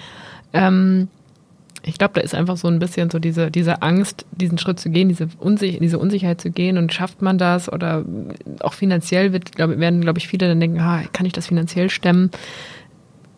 Ähm, 0.53 1.09
ich 1.87 1.97
glaube, 1.97 2.13
da 2.15 2.21
ist 2.21 2.35
einfach 2.35 2.57
so 2.57 2.67
ein 2.67 2.79
bisschen 2.79 3.09
so 3.09 3.17
diese, 3.17 3.49
diese 3.49 3.81
Angst, 3.81 4.25
diesen 4.31 4.57
Schritt 4.57 4.79
zu 4.79 4.89
gehen, 4.89 5.07
diese, 5.07 5.29
Unsich 5.39 5.79
diese 5.79 5.99
Unsicherheit 5.99 6.41
zu 6.41 6.51
gehen 6.51 6.77
und 6.77 6.93
schafft 6.93 7.21
man 7.21 7.37
das 7.37 7.71
oder 7.71 8.03
auch 8.59 8.73
finanziell 8.73 9.31
wird, 9.31 9.53
glaub, 9.53 9.77
werden, 9.79 10.01
glaube 10.01 10.19
ich, 10.19 10.27
viele 10.27 10.47
dann 10.47 10.59
denken, 10.59 10.79
ah, 10.79 11.03
kann 11.13 11.25
ich 11.25 11.33
das 11.33 11.47
finanziell 11.47 11.89
stemmen? 11.89 12.29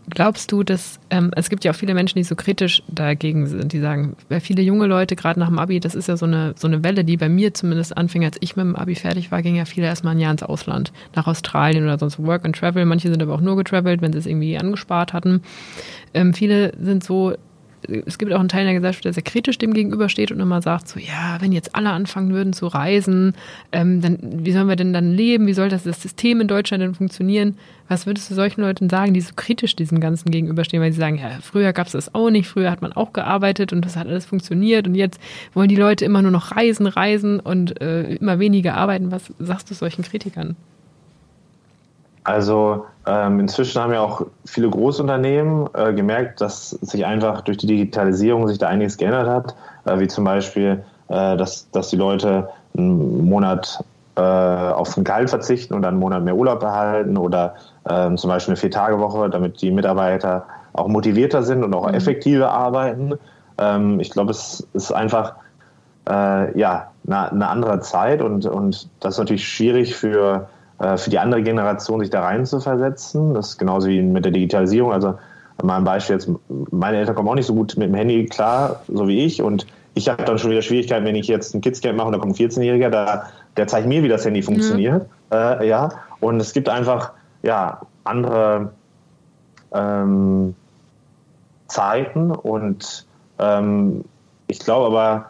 Glaubst 0.10 0.52
du, 0.52 0.64
dass 0.64 1.00
ähm, 1.12 1.30
es 1.36 1.52
gibt 1.52 1.64
ja 1.64 1.72
auch 1.72 1.76
viele 1.76 1.94
Menschen, 1.94 2.18
die 2.18 2.24
so 2.24 2.36
kritisch 2.36 2.82
dagegen 2.88 3.46
sind, 3.46 3.72
die 3.74 3.80
sagen, 3.80 4.16
viele 4.42 4.64
junge 4.64 4.88
Leute 4.88 5.16
gerade 5.16 5.40
nach 5.40 5.50
dem 5.50 5.60
Abi, 5.60 5.80
das 5.80 5.94
ist 5.94 6.08
ja 6.08 6.18
so 6.18 6.26
eine 6.26 6.56
so 6.58 6.68
eine 6.68 6.84
Welle, 6.84 7.04
die 7.04 7.16
bei 7.16 7.30
mir 7.30 7.54
zumindest 7.54 7.96
anfing, 7.96 8.26
als 8.26 8.38
ich 8.40 8.56
mit 8.56 8.66
dem 8.66 8.76
Abi 8.76 8.96
fertig 8.96 9.32
war, 9.32 9.44
gingen 9.44 9.58
ja 9.58 9.66
viele 9.66 9.86
erstmal 9.86 10.16
ein 10.16 10.20
Jahr 10.20 10.32
ins 10.32 10.42
Ausland, 10.42 10.92
nach 11.16 11.28
Australien 11.28 11.84
oder 11.84 12.00
sonst 12.00 12.18
Work 12.18 12.44
and 12.46 12.56
Travel. 12.56 12.86
Manche 12.86 13.10
sind 13.10 13.22
aber 13.22 13.36
auch 13.36 13.42
nur 13.42 13.56
getravelt, 13.56 14.02
wenn 14.02 14.12
sie 14.12 14.18
es 14.18 14.26
irgendwie 14.26 14.58
angespart 14.58 15.14
hatten. 15.14 15.44
Ähm, 16.16 16.34
viele 16.34 16.74
sind 16.82 17.04
so 17.04 17.36
es 18.06 18.18
gibt 18.18 18.34
auch 18.34 18.40
einen 18.40 18.50
Teil 18.50 18.66
der 18.66 18.74
Gesellschaft, 18.74 19.06
der 19.06 19.14
sehr 19.14 19.24
kritisch 19.24 19.58
dem 19.58 19.74
gegenübersteht 19.74 20.32
und 20.32 20.40
immer 20.40 20.62
sagt 20.62 20.88
so, 20.88 21.00
ja, 21.00 21.38
wenn 21.40 21.52
jetzt 21.52 21.76
alle 21.76 21.92
anfangen 21.92 22.34
würden 22.34 22.54
zu 22.54 22.68
reisen, 22.68 23.34
ähm, 23.72 24.02
dann 24.02 24.18
wie 24.22 24.52
sollen 24.52 24.68
wir 24.68 24.76
denn 24.76 24.94
dann 24.94 25.12
leben? 25.12 25.48
Wie 25.48 25.54
soll 25.54 25.70
das, 25.70 25.84
das 25.84 26.02
System 26.02 26.42
in 26.42 26.48
Deutschland 26.48 26.84
denn 26.84 26.96
funktionieren? 26.96 27.58
Was 27.88 28.06
würdest 28.06 28.30
du 28.30 28.36
solchen 28.36 28.62
Leuten 28.62 28.90
sagen, 28.90 29.14
die 29.14 29.22
so 29.22 29.34
kritisch 29.36 29.76
diesem 29.76 30.00
Ganzen 30.00 30.30
gegenüberstehen, 30.32 30.82
weil 30.82 30.92
sie 30.92 31.00
sagen, 31.00 31.18
ja, 31.18 31.40
früher 31.42 31.74
gab 31.74 31.88
es 31.88 31.94
das 31.94 32.14
auch 32.14 32.30
nicht, 32.30 32.48
früher 32.48 32.70
hat 32.70 32.82
man 32.82 32.94
auch 32.94 33.14
gearbeitet 33.14 33.74
und 33.74 33.84
das 33.84 33.96
hat 33.96 34.08
alles 34.08 34.26
funktioniert 34.26 34.88
und 34.88 34.96
jetzt 34.96 35.20
wollen 35.54 35.70
die 35.70 35.76
Leute 35.76 36.06
immer 36.06 36.22
nur 36.22 36.32
noch 36.32 36.56
reisen, 36.56 36.88
reisen 36.88 37.40
und 37.40 37.82
äh, 37.82 38.16
immer 38.16 38.40
weniger 38.40 38.76
arbeiten. 38.76 39.12
Was 39.12 39.34
sagst 39.40 39.70
du 39.70 39.74
solchen 39.74 40.04
Kritikern? 40.04 40.56
Also 42.30 42.86
ähm, 43.08 43.40
inzwischen 43.40 43.82
haben 43.82 43.92
ja 43.92 44.02
auch 44.02 44.22
viele 44.46 44.70
Großunternehmen 44.70 45.68
äh, 45.74 45.94
gemerkt, 45.94 46.42
dass 46.42 46.70
sich 46.70 47.04
einfach 47.04 47.42
durch 47.42 47.58
die 47.58 47.66
Digitalisierung 47.66 48.48
sich 48.48 48.60
da 48.60 48.68
einiges 48.68 48.98
geändert 48.98 49.28
hat, 49.28 49.56
äh, 49.86 50.00
wie 50.00 50.08
zum 50.08 50.26
Beispiel, 50.26 50.84
äh, 51.08 51.36
dass, 51.38 51.72
dass 51.72 51.90
die 51.90 51.96
Leute 51.96 52.48
einen 52.78 53.28
Monat 53.28 53.84
äh, 54.16 54.22
auf 54.22 54.96
ein 54.96 55.04
Gehalt 55.06 55.32
verzichten 55.32 55.74
und 55.74 55.82
dann 55.82 55.96
einen 55.96 56.00
Monat 56.02 56.24
mehr 56.24 56.36
Urlaub 56.36 56.62
erhalten 56.62 57.18
oder 57.18 57.56
ähm, 57.90 58.16
zum 58.16 58.30
Beispiel 58.30 58.52
eine 58.52 58.58
Vier-Tage-Woche, 58.58 59.32
damit 59.32 59.60
die 59.64 59.72
Mitarbeiter 59.72 60.46
auch 60.74 60.88
motivierter 60.88 61.42
sind 61.42 61.64
und 61.64 61.74
auch 61.74 61.88
mhm. 61.88 61.96
effektiver 61.96 62.52
arbeiten. 62.52 63.14
Ähm, 63.58 64.00
ich 64.00 64.12
glaube, 64.12 64.30
es 64.30 64.68
ist 64.74 64.92
einfach 64.92 65.34
äh, 66.08 66.56
ja, 66.60 66.92
eine, 67.08 67.32
eine 67.32 67.48
andere 67.48 67.80
Zeit 67.80 68.22
und, 68.22 68.46
und 68.46 68.88
das 69.00 69.16
ist 69.16 69.20
natürlich 69.20 69.48
schwierig 69.48 69.96
für 69.96 70.48
für 70.80 71.10
die 71.10 71.20
andere 71.20 71.44
Generation 71.44 72.00
sich 72.00 72.10
da 72.10 72.22
rein 72.22 72.46
zu 72.46 72.60
versetzen. 72.60 73.34
Das 73.34 73.50
ist 73.50 73.58
genauso 73.58 73.90
wie 73.90 74.02
mit 74.02 74.24
der 74.24 74.32
Digitalisierung. 74.32 74.94
Also 74.94 75.16
mal 75.62 75.78
ein 75.78 75.84
Beispiel 75.84 76.16
jetzt, 76.16 76.30
meine 76.72 76.98
Eltern 76.98 77.16
kommen 77.16 77.28
auch 77.28 77.36
nicht 77.36 77.48
so 77.48 77.54
gut 77.54 77.76
mit 77.78 77.90
dem 77.90 77.96
Handy 77.96 78.26
klar, 78.26 78.82
so 78.88 79.08
wie 79.08 79.26
ich. 79.26 79.42
Und 79.42 79.68
ich 79.94 80.08
habe 80.08 80.24
dann 80.24 80.38
schon 80.38 80.52
wieder 80.52 80.62
Schwierigkeiten, 80.62 81.06
wenn 81.06 81.16
ich 81.16 81.28
jetzt 81.28 81.54
ein 81.54 81.62
Kidscamp 81.62 81.98
mache 81.98 82.08
und 82.08 82.14
da 82.14 82.20
kommt 82.20 82.40
ein 82.40 82.50
14-Jähriger, 82.50 82.90
der, 82.90 83.24
der 83.58 83.68
zeigt 83.68 83.88
mir, 83.88 84.04
wie 84.04 84.08
das 84.08 84.26
Handy 84.26 84.42
funktioniert. 84.42 85.04
Mhm. 85.04 85.38
Äh, 85.38 85.68
ja. 85.68 85.90
Und 86.20 86.40
es 86.40 86.54
gibt 86.54 86.70
einfach 86.70 87.12
ja, 87.44 87.82
andere 88.04 88.72
ähm, 89.74 90.56
Zeiten 91.68 92.32
und 92.32 93.06
ähm, 93.40 94.04
ich 94.48 94.60
glaube 94.60 94.88
aber, 94.88 95.26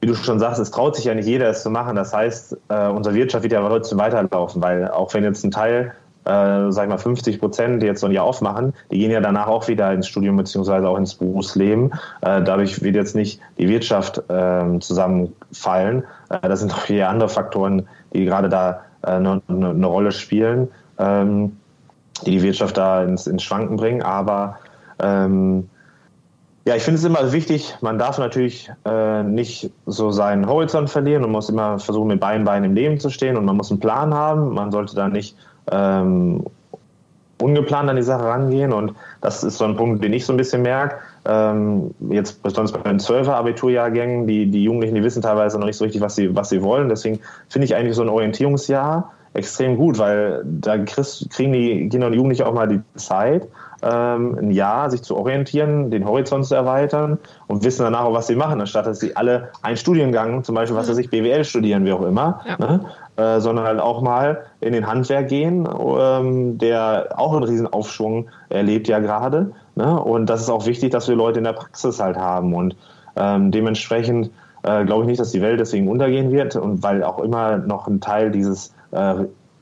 wie 0.00 0.06
du 0.06 0.14
schon 0.14 0.38
sagst, 0.38 0.60
es 0.60 0.70
traut 0.70 0.96
sich 0.96 1.04
ja 1.04 1.14
nicht 1.14 1.26
jeder, 1.26 1.48
es 1.48 1.62
zu 1.62 1.70
machen. 1.70 1.96
Das 1.96 2.12
heißt, 2.12 2.56
äh, 2.68 2.88
unsere 2.88 3.14
Wirtschaft 3.14 3.42
wird 3.42 3.52
ja 3.52 3.66
trotzdem 3.66 3.98
weiterlaufen, 3.98 4.62
weil 4.62 4.90
auch 4.90 5.12
wenn 5.12 5.24
jetzt 5.24 5.44
ein 5.44 5.50
Teil, 5.50 5.92
äh, 6.24 6.70
sag 6.70 6.84
ich 6.84 6.88
mal, 6.88 6.98
50 6.98 7.38
Prozent, 7.38 7.82
jetzt 7.82 8.00
so 8.00 8.06
ein 8.06 8.12
Jahr 8.12 8.24
aufmachen, 8.24 8.72
die 8.90 8.98
gehen 8.98 9.10
ja 9.10 9.20
danach 9.20 9.46
auch 9.46 9.68
wieder 9.68 9.92
ins 9.92 10.08
Studium 10.08 10.36
beziehungsweise 10.36 10.88
auch 10.88 10.96
ins 10.96 11.14
Berufsleben. 11.14 11.92
Äh, 12.22 12.42
dadurch 12.42 12.82
wird 12.82 12.96
jetzt 12.96 13.14
nicht 13.14 13.40
die 13.58 13.68
Wirtschaft 13.68 14.22
äh, 14.30 14.78
zusammenfallen. 14.80 16.04
Äh, 16.30 16.48
das 16.48 16.60
sind 16.60 16.72
auch 16.72 16.80
viele 16.80 17.06
andere 17.06 17.28
Faktoren, 17.28 17.86
die 18.14 18.24
gerade 18.24 18.48
da 18.48 18.80
eine, 19.02 19.42
äh, 19.48 19.52
eine, 19.52 19.86
Rolle 19.86 20.12
spielen, 20.12 20.68
ähm, 20.98 21.56
die 22.24 22.32
die 22.32 22.42
Wirtschaft 22.42 22.78
da 22.78 23.02
ins, 23.02 23.26
ins 23.26 23.42
Schwanken 23.42 23.76
bringen. 23.76 24.02
Aber 24.02 24.58
ähm, 24.98 25.68
ja, 26.66 26.76
ich 26.76 26.82
finde 26.82 26.98
es 26.98 27.04
immer 27.04 27.32
wichtig, 27.32 27.74
man 27.80 27.98
darf 27.98 28.18
natürlich 28.18 28.70
äh, 28.84 29.22
nicht 29.22 29.70
so 29.86 30.10
seinen 30.10 30.46
Horizont 30.46 30.90
verlieren 30.90 31.24
und 31.24 31.32
muss 31.32 31.48
immer 31.48 31.78
versuchen, 31.78 32.08
mit 32.08 32.20
beiden 32.20 32.44
Beinen 32.44 32.70
im 32.70 32.74
Leben 32.74 33.00
zu 33.00 33.08
stehen 33.08 33.36
und 33.36 33.46
man 33.46 33.56
muss 33.56 33.70
einen 33.70 33.80
Plan 33.80 34.12
haben. 34.12 34.52
Man 34.52 34.70
sollte 34.70 34.94
da 34.94 35.08
nicht 35.08 35.36
ähm, 35.70 36.44
ungeplant 37.40 37.88
an 37.88 37.96
die 37.96 38.02
Sache 38.02 38.24
rangehen 38.24 38.72
und 38.72 38.94
das 39.22 39.42
ist 39.42 39.56
so 39.56 39.64
ein 39.64 39.76
Punkt, 39.76 40.04
den 40.04 40.12
ich 40.12 40.26
so 40.26 40.34
ein 40.34 40.36
bisschen 40.36 40.60
merke. 40.60 40.96
Ähm, 41.24 41.94
jetzt 42.10 42.42
besonders 42.42 42.72
bei 42.72 42.88
den 42.88 43.00
12er 43.00 43.32
Abiturjahrgängen, 43.32 44.26
die, 44.26 44.50
die 44.50 44.64
Jugendlichen, 44.64 44.94
die 44.94 45.02
wissen 45.02 45.22
teilweise 45.22 45.58
noch 45.58 45.66
nicht 45.66 45.76
so 45.76 45.84
richtig, 45.84 46.02
was 46.02 46.16
sie, 46.16 46.34
was 46.36 46.50
sie 46.50 46.62
wollen. 46.62 46.90
Deswegen 46.90 47.20
finde 47.48 47.64
ich 47.64 47.74
eigentlich 47.74 47.96
so 47.96 48.02
ein 48.02 48.08
Orientierungsjahr 48.10 49.12
extrem 49.32 49.76
gut, 49.76 49.98
weil 49.98 50.42
da 50.44 50.76
kriegen 50.78 51.52
die 51.52 51.88
Kinder 51.88 52.08
und 52.08 52.14
Jugendliche 52.14 52.46
auch 52.46 52.54
mal 52.54 52.68
die 52.68 52.80
Zeit, 52.96 53.48
ähm, 53.82 54.38
ein 54.38 54.50
Jahr 54.50 54.90
sich 54.90 55.02
zu 55.02 55.16
orientieren, 55.16 55.90
den 55.90 56.06
Horizont 56.06 56.46
zu 56.46 56.54
erweitern 56.54 57.18
und 57.46 57.64
wissen 57.64 57.82
danach 57.82 58.04
auch, 58.04 58.12
was 58.12 58.26
sie 58.26 58.36
machen, 58.36 58.60
anstatt 58.60 58.86
dass 58.86 59.00
sie 59.00 59.16
alle 59.16 59.50
einen 59.62 59.76
Studiengang, 59.76 60.44
zum 60.44 60.54
Beispiel, 60.54 60.76
was 60.76 60.88
weiß 60.88 60.98
ich, 60.98 61.10
BWL 61.10 61.44
studieren, 61.44 61.84
wie 61.84 61.92
auch 61.92 62.02
immer, 62.02 62.40
ja. 62.46 62.58
ne? 62.58 62.80
äh, 63.16 63.40
sondern 63.40 63.64
halt 63.64 63.80
auch 63.80 64.02
mal 64.02 64.44
in 64.60 64.72
den 64.72 64.86
Handwerk 64.86 65.28
gehen, 65.28 65.68
ähm, 65.68 66.58
der 66.58 67.08
auch 67.16 67.32
einen 67.32 67.44
riesen 67.44 67.66
Aufschwung 67.66 68.28
erlebt 68.48 68.88
ja 68.88 68.98
gerade. 68.98 69.52
Ne? 69.76 70.00
Und 70.00 70.26
das 70.26 70.40
ist 70.40 70.50
auch 70.50 70.66
wichtig, 70.66 70.90
dass 70.90 71.08
wir 71.08 71.16
Leute 71.16 71.38
in 71.38 71.44
der 71.44 71.52
Praxis 71.52 72.00
halt 72.00 72.16
haben 72.16 72.54
und 72.54 72.76
ähm, 73.16 73.50
dementsprechend 73.50 74.30
äh, 74.62 74.84
glaube 74.84 75.02
ich 75.02 75.08
nicht, 75.08 75.20
dass 75.20 75.30
die 75.30 75.42
Welt 75.42 75.60
deswegen 75.60 75.88
untergehen 75.88 76.30
wird 76.32 76.56
und 76.56 76.82
weil 76.82 77.02
auch 77.02 77.18
immer 77.18 77.56
noch 77.56 77.86
ein 77.86 78.00
Teil 78.00 78.30
dieses 78.30 78.74
äh, 78.90 79.14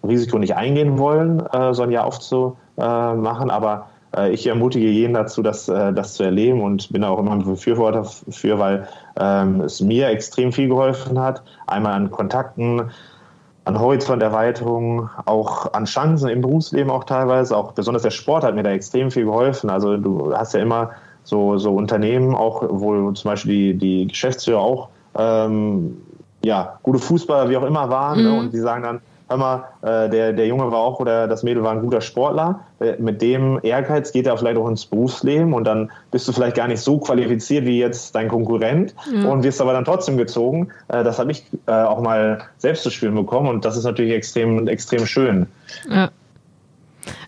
Risiko 0.07 0.39
nicht 0.39 0.57
eingehen 0.57 0.99
wollen, 0.99 1.45
äh, 1.53 1.73
so 1.75 1.83
ein 1.83 1.91
Jahr 1.91 2.05
aufzumachen, 2.05 3.51
aber 3.51 3.87
äh, 3.87 3.98
ich 4.31 4.47
ermutige 4.47 4.89
jeden 4.89 5.15
dazu, 5.15 5.43
das, 5.43 5.69
äh, 5.69 5.93
das 5.93 6.15
zu 6.15 6.23
erleben 6.23 6.63
und 6.63 6.91
bin 6.93 7.05
auch 7.05 7.19
immer 7.19 7.33
ein 7.33 7.45
Befürworter 7.45 8.07
dafür, 8.27 8.59
weil 8.59 8.89
ähm, 9.19 9.61
es 9.61 9.81
mir 9.81 10.09
extrem 10.09 10.53
viel 10.53 10.69
geholfen 10.69 11.19
hat. 11.19 11.43
Einmal 11.67 11.93
an 11.93 12.11
Kontakten, 12.11 12.91
an 13.65 13.79
Horizonterweiterung, 13.79 15.11
auch 15.27 15.73
an 15.75 15.85
Chancen 15.85 16.31
im 16.31 16.41
Berufsleben 16.41 16.91
auch 16.91 17.05
teilweise. 17.05 17.57
Auch 17.57 17.73
besonders 17.73 18.03
der 18.03 18.11
Sport 18.11 18.45
hat 18.45 18.55
mir 18.55 18.63
da 18.63 18.71
extrem 18.71 19.11
viel 19.11 19.25
geholfen. 19.25 19.69
Also 19.69 19.97
du 19.99 20.35
hast 20.35 20.55
ja 20.55 20.61
immer 20.61 20.91
so, 21.25 21.59
so 21.59 21.75
Unternehmen, 21.75 22.35
auch 22.35 22.65
wo 22.67 23.13
zum 23.13 23.31
Beispiel 23.31 23.75
die, 23.75 23.79
die 23.79 24.07
Geschäftsführer 24.07 24.61
auch 24.61 24.89
ähm, 25.17 25.99
ja, 26.43 26.79
gute 26.83 26.99
Fußballer 26.99 27.51
wie 27.51 27.57
auch 27.57 27.65
immer 27.65 27.91
waren 27.91 28.23
ne? 28.23 28.29
mhm. 28.29 28.35
ne? 28.35 28.41
und 28.41 28.55
die 28.55 28.59
sagen 28.59 28.83
dann, 28.83 29.01
hör 29.29 29.37
mal, 29.37 29.65
äh, 29.83 30.09
der, 30.09 30.33
der 30.33 30.47
Junge 30.47 30.71
war 30.71 30.79
auch 30.79 31.01
oder 31.01 31.29
das 31.29 31.43
Mädel 31.43 31.63
war 31.63 31.73
ein 31.73 31.81
guter 31.81 32.01
Sportler. 32.01 32.61
Äh, 32.81 32.95
mit 32.99 33.21
dem 33.23 33.61
Ehrgeiz 33.63 34.13
geht 34.13 34.27
er 34.27 34.37
vielleicht 34.37 34.57
auch 34.57 34.69
ins 34.69 34.87
Berufsleben 34.87 35.53
und 35.53 35.65
dann 35.65 35.91
bist 36.11 36.27
du 36.27 36.33
vielleicht 36.33 36.57
gar 36.57 36.69
nicht 36.69 36.81
so 36.81 36.99
qualifiziert 36.99 37.65
wie 37.67 37.79
jetzt 37.79 38.15
dein 38.15 38.29
Konkurrent 38.29 38.95
mhm. 39.13 39.27
und 39.27 39.43
wirst 39.43 39.61
aber 39.61 39.73
dann 39.73 39.85
trotzdem 39.85 40.17
gezogen. 40.17 40.69
Äh, 40.89 41.05
das 41.05 41.19
habe 41.19 41.31
ich 41.33 41.45
äh, 41.67 41.73
auch 41.73 42.01
mal 42.01 42.41
selbst 42.57 42.83
zu 42.83 42.91
spüren 42.91 43.15
bekommen 43.15 43.49
und 43.49 43.65
das 43.65 43.77
ist 43.77 43.85
natürlich 43.85 44.13
extrem, 44.13 44.67
extrem 44.67 45.07
schön. 45.07 45.47
Ja. 45.89 46.11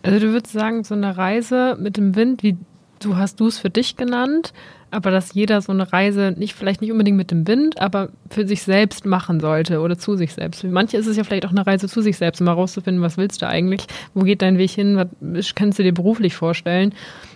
Also 0.03 0.19
du 0.19 0.33
würdest 0.33 0.53
sagen, 0.53 0.85
so 0.85 0.95
eine 0.95 1.17
Reise 1.17 1.77
mit 1.79 1.97
dem 1.97 2.17
Wind, 2.17 2.43
wie 2.43 2.57
du 3.01 3.17
hast 3.17 3.41
du 3.41 3.47
es 3.47 3.59
für 3.59 3.71
dich 3.71 3.97
genannt, 3.97 4.53
aber 4.91 5.11
dass 5.11 5.35
jeder 5.35 5.61
so 5.61 5.73
eine 5.73 5.93
Reise 5.93 6.35
nicht, 6.37 6.55
vielleicht 6.55 6.81
nicht 6.81 6.93
unbedingt 6.93 7.17
mit 7.17 7.31
dem 7.31 7.47
Wind, 7.47 7.81
aber 7.81 8.09
für 8.29 8.47
sich 8.47 8.63
selbst 8.63 9.07
machen 9.07 9.41
sollte 9.41 9.81
oder 9.81 9.99
zu 9.99 10.17
sich 10.17 10.35
selbst. 10.35 10.61
Für 10.61 10.69
manche 10.69 10.97
ist 10.97 11.07
es 11.07 11.17
ja 11.17 11.25
vielleicht 11.25 11.47
auch 11.47 11.51
eine 11.51 11.67
Reise 11.67 11.89
zu 11.89 12.03
sich 12.03 12.17
selbst, 12.17 12.41
um 12.41 12.47
mal 12.47 12.53
rauszufinden, 12.53 13.03
was 13.03 13.17
willst 13.17 13.43
du 13.43 13.47
eigentlich, 13.47 13.87
wo 14.15 14.23
geht 14.23 14.43
dein 14.43 14.59
Weg 14.59 14.71
hin, 14.71 15.07
was 15.21 15.55
kannst 15.55 15.79
du 15.79 15.83
dir 15.83 15.95
beruflich 15.95 16.35
vorstellen. 16.35 16.95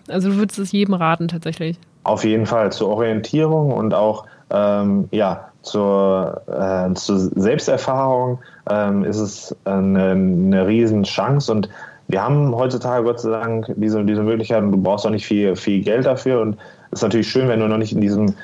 Also 0.08 0.30
du 0.30 0.36
würdest 0.36 0.58
es 0.58 0.72
jedem 0.72 0.94
raten 0.94 1.28
tatsächlich. 1.28 1.78
Auf 2.02 2.24
jeden 2.24 2.46
Fall 2.46 2.72
zur 2.72 2.88
Orientierung 2.88 3.72
und 3.72 3.94
auch 3.94 4.26
ähm, 4.50 5.08
ja, 5.10 5.48
zur, 5.62 6.42
äh, 6.46 6.92
zur 6.94 7.18
Selbsterfahrung 7.18 8.38
ähm, 8.70 9.04
ist 9.04 9.18
es 9.18 9.56
eine, 9.64 10.10
eine 10.10 10.66
Riesenchance 10.66 11.50
und 11.50 11.68
wir 12.08 12.22
haben 12.22 12.54
heutzutage 12.54 13.04
Gott 13.04 13.20
sei 13.20 13.30
Dank 13.30 13.72
diese, 13.76 14.04
diese 14.04 14.22
Möglichkeit 14.22 14.62
und 14.62 14.72
du 14.72 14.82
brauchst 14.82 15.06
auch 15.06 15.10
nicht 15.10 15.26
viel, 15.26 15.56
viel 15.56 15.82
Geld 15.82 16.04
dafür 16.04 16.42
und 16.42 16.58
ist 16.94 17.02
natürlich 17.02 17.28
schön, 17.28 17.48
wenn 17.48 17.60
du 17.60 17.68
noch 17.68 17.78
nicht 17.78 17.92
in 17.92 18.00
diesem 18.00 18.34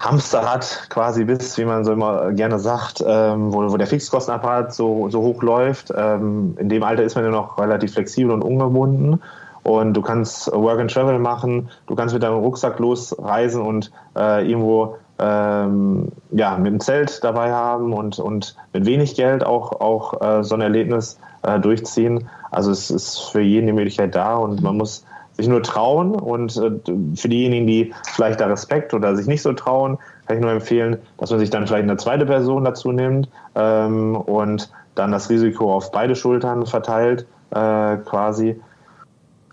Hamsterrad 0.00 0.86
quasi 0.88 1.24
bist, 1.24 1.58
wie 1.58 1.64
man 1.66 1.84
so 1.84 1.92
immer 1.92 2.32
gerne 2.32 2.58
sagt, 2.58 3.04
ähm, 3.06 3.52
wo, 3.52 3.70
wo 3.70 3.76
der 3.76 3.86
Fixkostenapparat 3.86 4.72
so, 4.72 5.10
so 5.10 5.20
hoch 5.20 5.42
läuft. 5.42 5.92
Ähm, 5.94 6.56
in 6.58 6.70
dem 6.70 6.82
Alter 6.82 7.02
ist 7.02 7.16
man 7.16 7.24
ja 7.24 7.30
noch 7.30 7.58
relativ 7.58 7.92
flexibel 7.92 8.32
und 8.32 8.42
ungebunden. 8.42 9.20
Und 9.62 9.92
du 9.92 10.00
kannst 10.00 10.50
Work 10.52 10.80
and 10.80 10.90
Travel 10.90 11.18
machen, 11.18 11.68
du 11.86 11.94
kannst 11.94 12.14
mit 12.14 12.22
deinem 12.22 12.38
Rucksack 12.38 12.78
losreisen 12.78 13.60
und 13.60 13.92
äh, 14.16 14.48
irgendwo 14.48 14.96
ähm, 15.18 16.08
ja, 16.30 16.56
mit 16.56 16.72
dem 16.72 16.80
Zelt 16.80 17.22
dabei 17.22 17.52
haben 17.52 17.92
und, 17.92 18.18
und 18.18 18.56
mit 18.72 18.86
wenig 18.86 19.16
Geld 19.16 19.44
auch, 19.44 19.80
auch 19.82 20.22
äh, 20.22 20.42
so 20.42 20.54
ein 20.54 20.62
Erlebnis 20.62 21.18
äh, 21.42 21.60
durchziehen. 21.60 22.26
Also 22.50 22.70
es 22.70 22.90
ist 22.90 23.18
für 23.18 23.42
jeden 23.42 23.66
die 23.66 23.74
Möglichkeit 23.74 24.14
da 24.14 24.36
und 24.36 24.62
man 24.62 24.78
muss 24.78 25.04
sich 25.40 25.48
nur 25.48 25.62
trauen 25.62 26.14
und 26.14 26.56
äh, 26.56 26.70
für 27.16 27.28
diejenigen, 27.28 27.66
die 27.66 27.94
vielleicht 28.12 28.40
da 28.40 28.46
Respekt 28.46 28.94
oder 28.94 29.16
sich 29.16 29.26
nicht 29.26 29.42
so 29.42 29.52
trauen, 29.52 29.98
kann 30.26 30.36
ich 30.36 30.42
nur 30.42 30.52
empfehlen, 30.52 30.98
dass 31.18 31.30
man 31.30 31.40
sich 31.40 31.50
dann 31.50 31.66
vielleicht 31.66 31.84
eine 31.84 31.96
zweite 31.96 32.26
Person 32.26 32.64
dazu 32.64 32.92
nimmt 32.92 33.28
ähm, 33.54 34.16
und 34.16 34.70
dann 34.94 35.12
das 35.12 35.30
Risiko 35.30 35.74
auf 35.74 35.90
beide 35.92 36.14
Schultern 36.14 36.66
verteilt 36.66 37.26
äh, 37.50 37.96
quasi 37.96 38.60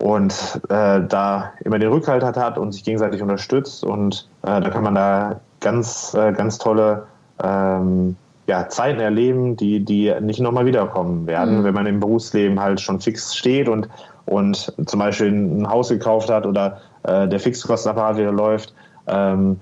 und 0.00 0.60
äh, 0.68 1.00
da 1.08 1.52
immer 1.64 1.78
den 1.78 1.90
Rückhalt 1.90 2.22
hat, 2.22 2.36
hat 2.36 2.58
und 2.58 2.72
sich 2.72 2.84
gegenseitig 2.84 3.22
unterstützt 3.22 3.84
und 3.84 4.28
äh, 4.42 4.60
da 4.60 4.70
kann 4.70 4.84
man 4.84 4.94
da 4.94 5.40
ganz, 5.60 6.14
äh, 6.14 6.32
ganz 6.32 6.58
tolle 6.58 7.06
ähm, 7.42 8.16
ja, 8.46 8.68
Zeiten 8.68 9.00
erleben, 9.00 9.56
die, 9.56 9.84
die 9.84 10.12
nicht 10.20 10.40
nochmal 10.40 10.64
wiederkommen 10.64 11.26
werden, 11.26 11.60
mhm. 11.60 11.64
wenn 11.64 11.74
man 11.74 11.86
im 11.86 12.00
Berufsleben 12.00 12.58
halt 12.58 12.80
schon 12.80 13.00
fix 13.00 13.36
steht 13.36 13.68
und, 13.68 13.88
und 14.28 14.72
zum 14.86 14.98
Beispiel 14.98 15.28
ein 15.28 15.68
Haus 15.68 15.88
gekauft 15.88 16.30
hat 16.30 16.46
oder 16.46 16.80
äh, 17.04 17.28
der 17.28 17.40
Fixkostenapparat 17.40 18.16
wieder 18.16 18.32
läuft. 18.32 18.74
Ähm, 19.06 19.58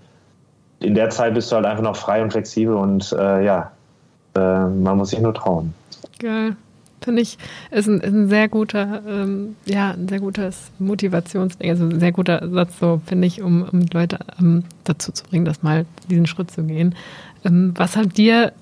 in 0.80 0.94
der 0.94 1.10
Zeit 1.10 1.34
bist 1.34 1.50
du 1.50 1.56
halt 1.56 1.66
einfach 1.66 1.82
noch 1.82 1.96
frei 1.96 2.22
und 2.22 2.32
flexibel 2.32 2.74
und 2.74 3.12
äh, 3.12 3.44
ja, 3.44 3.70
äh, 4.34 4.38
man 4.38 4.98
muss 4.98 5.10
sich 5.10 5.20
nur 5.20 5.34
trauen. 5.34 5.72
Geil. 6.18 6.56
Finde 7.02 7.22
ich, 7.22 7.38
ist 7.70 7.86
ein, 7.86 8.00
ist 8.00 8.12
ein 8.12 8.28
sehr 8.28 8.48
guter, 8.48 9.02
ähm, 9.06 9.54
ja, 9.64 9.92
ein 9.92 10.08
sehr 10.08 10.18
gutes 10.18 10.72
Motivationsding, 10.78 11.70
also 11.70 11.84
ein 11.84 12.00
sehr 12.00 12.10
guter 12.10 12.48
Satz, 12.50 12.78
so 12.80 13.00
finde 13.06 13.28
ich, 13.28 13.42
um, 13.42 13.62
um 13.62 13.86
Leute 13.92 14.18
ähm, 14.40 14.64
dazu 14.84 15.12
zu 15.12 15.24
bringen, 15.24 15.44
das 15.44 15.62
mal 15.62 15.86
diesen 16.08 16.26
Schritt 16.26 16.50
zu 16.50 16.64
gehen. 16.64 16.94
Ähm, 17.44 17.74
was 17.76 17.96
hat 17.96 18.16
dir 18.16 18.52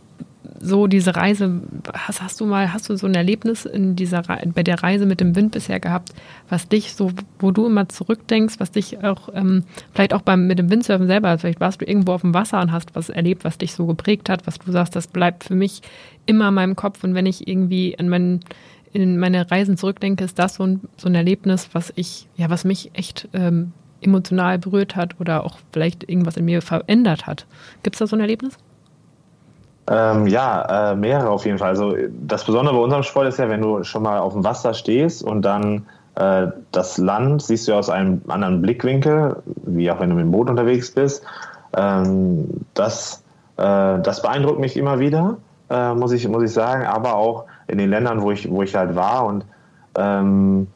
so 0.64 0.86
diese 0.86 1.14
Reise, 1.14 1.60
hast, 1.92 2.22
hast 2.22 2.40
du 2.40 2.46
mal, 2.46 2.72
hast 2.72 2.88
du 2.88 2.96
so 2.96 3.06
ein 3.06 3.14
Erlebnis 3.14 3.66
in 3.66 3.96
dieser 3.96 4.22
bei 4.22 4.62
der 4.62 4.82
Reise 4.82 5.04
mit 5.04 5.20
dem 5.20 5.36
Wind 5.36 5.52
bisher 5.52 5.78
gehabt, 5.78 6.14
was 6.48 6.68
dich 6.68 6.94
so, 6.94 7.12
wo 7.38 7.50
du 7.50 7.66
immer 7.66 7.88
zurückdenkst, 7.88 8.54
was 8.58 8.70
dich 8.70 9.04
auch, 9.04 9.28
ähm, 9.34 9.64
vielleicht 9.92 10.14
auch 10.14 10.22
beim 10.22 10.46
mit 10.46 10.58
dem 10.58 10.70
Windsurfen 10.70 11.06
selber, 11.06 11.36
vielleicht 11.38 11.60
warst 11.60 11.80
du 11.80 11.84
irgendwo 11.84 12.12
auf 12.12 12.22
dem 12.22 12.34
Wasser 12.34 12.60
und 12.60 12.72
hast 12.72 12.94
was 12.94 13.10
erlebt, 13.10 13.44
was 13.44 13.58
dich 13.58 13.74
so 13.74 13.86
geprägt 13.86 14.28
hat, 14.28 14.46
was 14.46 14.58
du 14.58 14.72
sagst, 14.72 14.96
das 14.96 15.06
bleibt 15.06 15.44
für 15.44 15.54
mich 15.54 15.82
immer 16.24 16.48
in 16.48 16.54
meinem 16.54 16.76
Kopf 16.76 17.04
und 17.04 17.14
wenn 17.14 17.26
ich 17.26 17.46
irgendwie 17.46 17.98
an 17.98 18.08
meinen 18.08 18.40
in 18.92 19.18
meine 19.18 19.50
Reisen 19.50 19.76
zurückdenke, 19.76 20.24
ist 20.24 20.38
das 20.38 20.54
so 20.54 20.64
ein, 20.64 20.80
so 20.96 21.08
ein 21.08 21.16
Erlebnis, 21.16 21.68
was 21.72 21.92
ich, 21.96 22.28
ja, 22.36 22.48
was 22.48 22.64
mich 22.64 22.92
echt 22.94 23.28
ähm, 23.32 23.72
emotional 24.00 24.58
berührt 24.58 24.94
hat 24.94 25.20
oder 25.20 25.44
auch 25.44 25.58
vielleicht 25.72 26.08
irgendwas 26.08 26.36
in 26.36 26.44
mir 26.44 26.62
verändert 26.62 27.26
hat. 27.26 27.44
Gibt 27.82 27.96
es 27.96 27.98
da 27.98 28.06
so 28.06 28.14
ein 28.14 28.20
Erlebnis? 28.20 28.56
Ähm, 29.86 30.26
ja, 30.26 30.92
äh, 30.92 30.96
mehrere 30.96 31.28
auf 31.28 31.44
jeden 31.44 31.58
Fall. 31.58 31.68
Also 31.68 31.94
das 32.26 32.44
Besondere 32.44 32.74
bei 32.74 32.82
unserem 32.82 33.02
Sport 33.02 33.28
ist 33.28 33.38
ja, 33.38 33.48
wenn 33.48 33.60
du 33.60 33.84
schon 33.84 34.02
mal 34.02 34.18
auf 34.18 34.32
dem 34.32 34.44
Wasser 34.44 34.72
stehst 34.72 35.22
und 35.22 35.42
dann 35.42 35.86
äh, 36.14 36.46
das 36.72 36.96
Land 36.98 37.42
siehst 37.42 37.68
du 37.68 37.74
aus 37.74 37.90
einem 37.90 38.22
anderen 38.28 38.62
Blickwinkel, 38.62 39.42
wie 39.66 39.90
auch 39.90 40.00
wenn 40.00 40.10
du 40.10 40.16
mit 40.16 40.24
dem 40.24 40.30
Boot 40.30 40.48
unterwegs 40.48 40.90
bist. 40.90 41.24
Ähm, 41.76 42.48
das, 42.72 43.22
äh, 43.56 43.62
das 44.00 44.22
beeindruckt 44.22 44.60
mich 44.60 44.76
immer 44.76 45.00
wieder, 45.00 45.36
äh, 45.68 45.92
muss, 45.92 46.12
ich, 46.12 46.26
muss 46.28 46.44
ich 46.44 46.52
sagen, 46.52 46.86
aber 46.86 47.14
auch 47.16 47.44
in 47.66 47.78
den 47.78 47.90
Ländern, 47.90 48.22
wo 48.22 48.30
ich, 48.30 48.50
wo 48.50 48.62
ich 48.62 48.74
halt 48.74 48.94
war 48.94 49.26
und 49.26 49.44
ähm, 49.96 50.68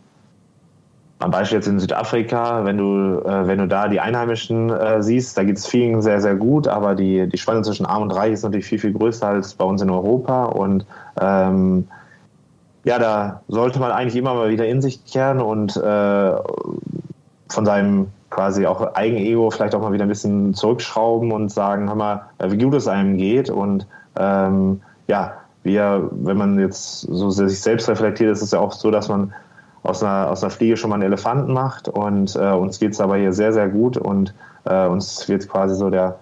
am 1.20 1.30
Beispiel 1.30 1.58
jetzt 1.58 1.66
in 1.66 1.80
Südafrika, 1.80 2.64
wenn 2.64 2.78
du, 2.78 3.20
äh, 3.24 3.46
wenn 3.46 3.58
du 3.58 3.66
da 3.66 3.88
die 3.88 4.00
Einheimischen 4.00 4.70
äh, 4.70 5.02
siehst, 5.02 5.36
da 5.36 5.42
geht 5.44 5.56
es 5.56 5.66
vielen 5.66 6.00
sehr, 6.00 6.20
sehr 6.20 6.36
gut, 6.36 6.68
aber 6.68 6.94
die, 6.94 7.28
die 7.28 7.38
Spanne 7.38 7.62
zwischen 7.62 7.86
Arm 7.86 8.02
und 8.02 8.12
Reich 8.12 8.32
ist 8.32 8.44
natürlich 8.44 8.66
viel, 8.66 8.78
viel 8.78 8.92
größer 8.92 9.26
als 9.26 9.54
bei 9.54 9.64
uns 9.64 9.82
in 9.82 9.90
Europa. 9.90 10.44
Und 10.44 10.86
ähm, 11.20 11.88
ja, 12.84 12.98
da 12.98 13.42
sollte 13.48 13.80
man 13.80 13.90
eigentlich 13.90 14.16
immer 14.16 14.34
mal 14.34 14.50
wieder 14.50 14.66
in 14.66 14.80
sich 14.80 15.04
kehren 15.04 15.40
und 15.40 15.76
äh, 15.76 16.32
von 17.48 17.66
seinem 17.66 18.08
quasi 18.30 18.66
auch 18.66 18.94
Eigenego 18.94 19.50
vielleicht 19.50 19.74
auch 19.74 19.80
mal 19.80 19.92
wieder 19.92 20.04
ein 20.04 20.08
bisschen 20.08 20.54
zurückschrauben 20.54 21.32
und 21.32 21.50
sagen, 21.50 21.88
hör 21.88 21.96
mal, 21.96 22.22
äh, 22.38 22.50
wie 22.50 22.58
gut 22.58 22.74
es 22.74 22.86
einem 22.86 23.16
geht. 23.16 23.50
Und 23.50 23.86
ähm, 24.16 24.80
ja, 25.08 25.32
wir, 25.64 26.08
wenn 26.12 26.36
man 26.36 26.58
jetzt 26.60 27.00
so 27.00 27.30
sich 27.30 27.60
selbst 27.60 27.88
reflektiert, 27.88 28.30
ist 28.30 28.42
es 28.42 28.52
ja 28.52 28.60
auch 28.60 28.72
so, 28.72 28.90
dass 28.92 29.08
man 29.08 29.32
aus 29.88 30.02
einer, 30.02 30.30
aus 30.30 30.42
einer 30.42 30.50
Fliege 30.50 30.76
schon 30.76 30.90
mal 30.90 30.96
einen 30.96 31.04
Elefanten 31.04 31.52
macht. 31.52 31.88
Und 31.88 32.36
äh, 32.36 32.50
uns 32.50 32.78
geht 32.78 32.92
es 32.92 33.00
aber 33.00 33.16
hier 33.16 33.32
sehr, 33.32 33.52
sehr 33.52 33.68
gut 33.68 33.96
und 33.96 34.34
äh, 34.64 34.86
uns 34.86 35.28
wird 35.28 35.48
quasi 35.48 35.74
so 35.74 35.88
der, 35.88 36.18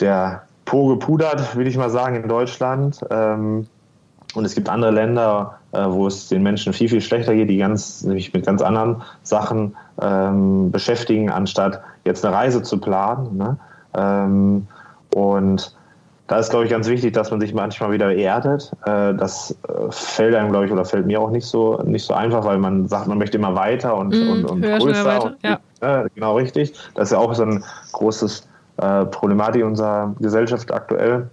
der 0.00 0.42
Po 0.64 0.88
gepudert, 0.88 1.56
würde 1.56 1.70
ich 1.70 1.78
mal 1.78 1.88
sagen, 1.88 2.16
in 2.16 2.28
Deutschland. 2.28 3.00
Ähm, 3.10 3.66
und 4.34 4.44
es 4.44 4.54
gibt 4.54 4.68
andere 4.68 4.90
Länder, 4.90 5.58
äh, 5.72 5.84
wo 5.86 6.06
es 6.06 6.28
den 6.28 6.42
Menschen 6.42 6.74
viel, 6.74 6.90
viel 6.90 7.00
schlechter 7.00 7.34
geht, 7.34 7.48
die 7.48 7.56
ganz, 7.56 8.02
nämlich 8.02 8.34
mit 8.34 8.44
ganz 8.44 8.60
anderen 8.60 9.02
Sachen 9.22 9.74
ähm, 10.00 10.70
beschäftigen, 10.70 11.30
anstatt 11.30 11.80
jetzt 12.04 12.24
eine 12.24 12.36
Reise 12.36 12.62
zu 12.62 12.78
planen. 12.78 13.38
Ne? 13.38 13.56
Ähm, 13.94 14.66
und 15.14 15.74
da 16.28 16.38
ist, 16.38 16.50
glaube 16.50 16.66
ich, 16.66 16.70
ganz 16.70 16.86
wichtig, 16.88 17.14
dass 17.14 17.30
man 17.30 17.40
sich 17.40 17.54
manchmal 17.54 17.90
wieder 17.90 18.14
erdet. 18.14 18.70
Äh, 18.84 19.14
das 19.14 19.56
äh, 19.66 19.90
fällt 19.90 20.34
einem, 20.34 20.50
glaube 20.50 20.66
ich, 20.66 20.72
oder 20.72 20.84
fällt 20.84 21.06
mir 21.06 21.20
auch 21.20 21.30
nicht 21.30 21.46
so, 21.46 21.82
nicht 21.82 22.04
so 22.04 22.12
einfach, 22.12 22.44
weil 22.44 22.58
man 22.58 22.86
sagt, 22.86 23.08
man 23.08 23.16
möchte 23.16 23.38
immer 23.38 23.54
weiter 23.54 23.96
und, 23.96 24.10
mm, 24.14 24.30
und, 24.30 24.44
und 24.44 24.62
größer. 24.62 25.04
Weiter. 25.06 25.24
Und, 25.24 25.36
ja. 25.42 25.58
äh, 25.80 26.08
genau, 26.14 26.36
richtig. 26.36 26.74
Das 26.94 27.08
ist 27.08 27.12
ja 27.12 27.18
auch 27.18 27.34
so 27.34 27.44
ein 27.44 27.64
großes 27.92 28.46
äh, 28.76 29.06
Problematik 29.06 29.64
unserer 29.64 30.14
Gesellschaft 30.20 30.70
aktuell 30.70 31.30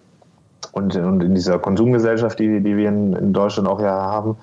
und, 0.72 0.96
und 0.96 1.22
in 1.22 1.36
dieser 1.36 1.60
Konsumgesellschaft, 1.60 2.40
die, 2.40 2.62
die 2.62 2.78
wir 2.78 2.88
in, 2.88 3.14
in 3.14 3.34
Deutschland 3.34 3.68
auch 3.68 3.82
ja 3.82 3.92
haben. 3.92 4.38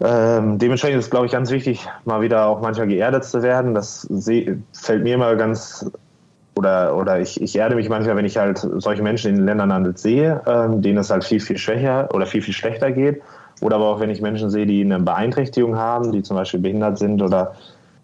Ähm, 0.00 0.58
dementsprechend 0.58 0.98
ist 0.98 1.06
es, 1.06 1.10
glaube 1.10 1.24
ich, 1.24 1.32
ganz 1.32 1.50
wichtig, 1.50 1.88
mal 2.04 2.20
wieder 2.20 2.46
auch 2.46 2.60
manchmal 2.60 2.86
geerdet 2.86 3.24
zu 3.24 3.42
werden. 3.42 3.74
Das 3.74 4.06
fällt 4.72 5.02
mir 5.02 5.14
immer 5.14 5.34
ganz 5.36 5.90
oder, 6.58 6.96
oder 6.96 7.20
ich, 7.20 7.40
ich 7.40 7.56
erde 7.56 7.76
mich 7.76 7.88
manchmal, 7.88 8.16
wenn 8.16 8.24
ich 8.24 8.36
halt 8.36 8.58
solche 8.58 9.00
Menschen 9.00 9.30
in 9.30 9.36
den 9.36 9.44
Ländern 9.44 9.72
handelt 9.72 10.00
sehe, 10.00 10.40
ähm, 10.44 10.82
denen 10.82 10.98
es 10.98 11.08
halt 11.08 11.22
viel, 11.22 11.38
viel 11.38 11.56
schwächer 11.56 12.08
oder 12.12 12.26
viel, 12.26 12.42
viel 12.42 12.52
schlechter 12.52 12.90
geht. 12.90 13.22
Oder 13.60 13.76
aber 13.76 13.86
auch 13.86 14.00
wenn 14.00 14.10
ich 14.10 14.20
Menschen 14.20 14.50
sehe, 14.50 14.66
die 14.66 14.84
eine 14.84 14.98
Beeinträchtigung 14.98 15.76
haben, 15.76 16.10
die 16.10 16.22
zum 16.24 16.36
Beispiel 16.36 16.58
behindert 16.58 16.98
sind 16.98 17.22
oder 17.22 17.54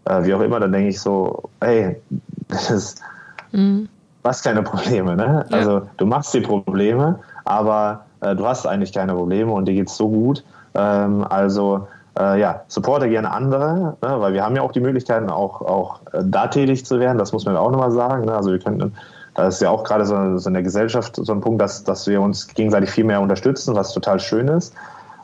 äh, 0.04 0.24
wie 0.24 0.34
auch 0.34 0.40
immer, 0.40 0.60
dann 0.60 0.70
denke 0.70 0.90
ich 0.90 1.00
so, 1.00 1.50
hey, 1.60 1.96
das 2.48 2.70
ist, 2.70 3.02
mhm. 3.50 3.88
was 4.22 4.40
keine 4.40 4.62
Probleme, 4.62 5.16
ne? 5.16 5.44
Ja. 5.48 5.56
Also 5.56 5.82
du 5.96 6.06
machst 6.06 6.32
die 6.32 6.40
Probleme, 6.40 7.18
aber 7.44 8.06
äh, 8.20 8.36
du 8.36 8.46
hast 8.46 8.66
eigentlich 8.66 8.92
keine 8.92 9.14
Probleme 9.14 9.50
und 9.50 9.66
dir 9.66 9.74
geht 9.74 9.88
es 9.88 9.96
so 9.96 10.08
gut. 10.08 10.44
Ähm, 10.76 11.26
also 11.28 11.88
äh, 12.18 12.40
ja, 12.40 12.62
supporte 12.68 13.08
gerne 13.08 13.30
andere, 13.30 13.96
ne, 14.00 14.20
weil 14.20 14.32
wir 14.32 14.44
haben 14.44 14.56
ja 14.56 14.62
auch 14.62 14.72
die 14.72 14.80
Möglichkeiten, 14.80 15.30
auch, 15.30 15.60
auch 15.62 16.00
äh, 16.12 16.22
da 16.22 16.46
tätig 16.46 16.86
zu 16.86 17.00
werden. 17.00 17.18
Das 17.18 17.32
muss 17.32 17.44
man 17.44 17.56
auch 17.56 17.70
nochmal 17.70 17.90
sagen. 17.90 18.26
Ne? 18.26 18.34
Also 18.34 18.52
wir 18.52 18.58
könnten, 18.58 18.94
da 19.34 19.48
ist 19.48 19.60
ja 19.60 19.70
auch 19.70 19.84
gerade 19.84 20.06
so, 20.06 20.38
so 20.38 20.48
in 20.48 20.54
der 20.54 20.62
Gesellschaft 20.62 21.16
so 21.16 21.32
ein 21.32 21.40
Punkt, 21.40 21.60
dass, 21.60 21.84
dass 21.84 22.06
wir 22.06 22.20
uns 22.20 22.48
gegenseitig 22.48 22.90
viel 22.90 23.04
mehr 23.04 23.20
unterstützen, 23.20 23.74
was 23.74 23.92
total 23.92 24.20
schön 24.20 24.48
ist. 24.48 24.74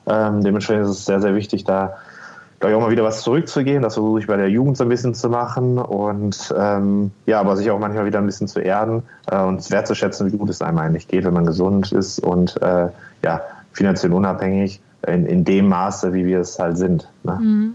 Ähm, 0.07 0.43
dementsprechend 0.43 0.84
ist 0.84 0.91
es 0.91 1.05
sehr, 1.05 1.20
sehr 1.20 1.34
wichtig, 1.34 1.64
da 1.64 1.95
glaube 2.59 2.72
ich 2.72 2.76
auch 2.76 2.84
mal 2.84 2.91
wieder 2.91 3.05
was 3.05 3.22
zurückzugehen. 3.22 3.82
Das 3.82 3.95
versuche 3.95 4.18
ich 4.20 4.26
bei 4.26 4.36
der 4.36 4.51
Jugend 4.51 4.76
so 4.76 4.84
ein 4.84 4.88
bisschen 4.88 5.14
zu 5.14 5.28
machen 5.28 5.78
und 5.78 6.53
ähm, 6.59 7.12
ja, 7.26 7.41
aber 7.41 7.57
sich 7.57 7.70
auch 7.70 7.78
manchmal 7.78 8.05
wieder 8.05 8.18
ein 8.18 8.26
bisschen 8.26 8.49
zu 8.49 8.61
erden 8.61 9.03
äh, 9.30 9.41
und 9.41 9.70
wertzuschätzen, 9.70 10.30
wie 10.32 10.36
gut 10.36 10.51
es 10.51 10.61
einem 10.61 10.78
eigentlich 10.78 11.07
geht, 11.07 11.24
wenn 11.24 11.34
man 11.34 11.47
gesund 11.47 11.93
ist 11.93 12.18
und 12.18 12.61
äh, 12.61 12.88
ja, 13.22 13.41
finanziell 13.72 14.12
unabhängig 14.12 14.80
in, 15.07 15.26
in 15.26 15.44
dem 15.44 15.68
Maße, 15.68 16.12
wie 16.12 16.26
wir 16.26 16.40
es 16.40 16.59
halt 16.59 16.78
sind. 16.78 17.09
Ne? 17.22 17.38
Mhm. 17.40 17.74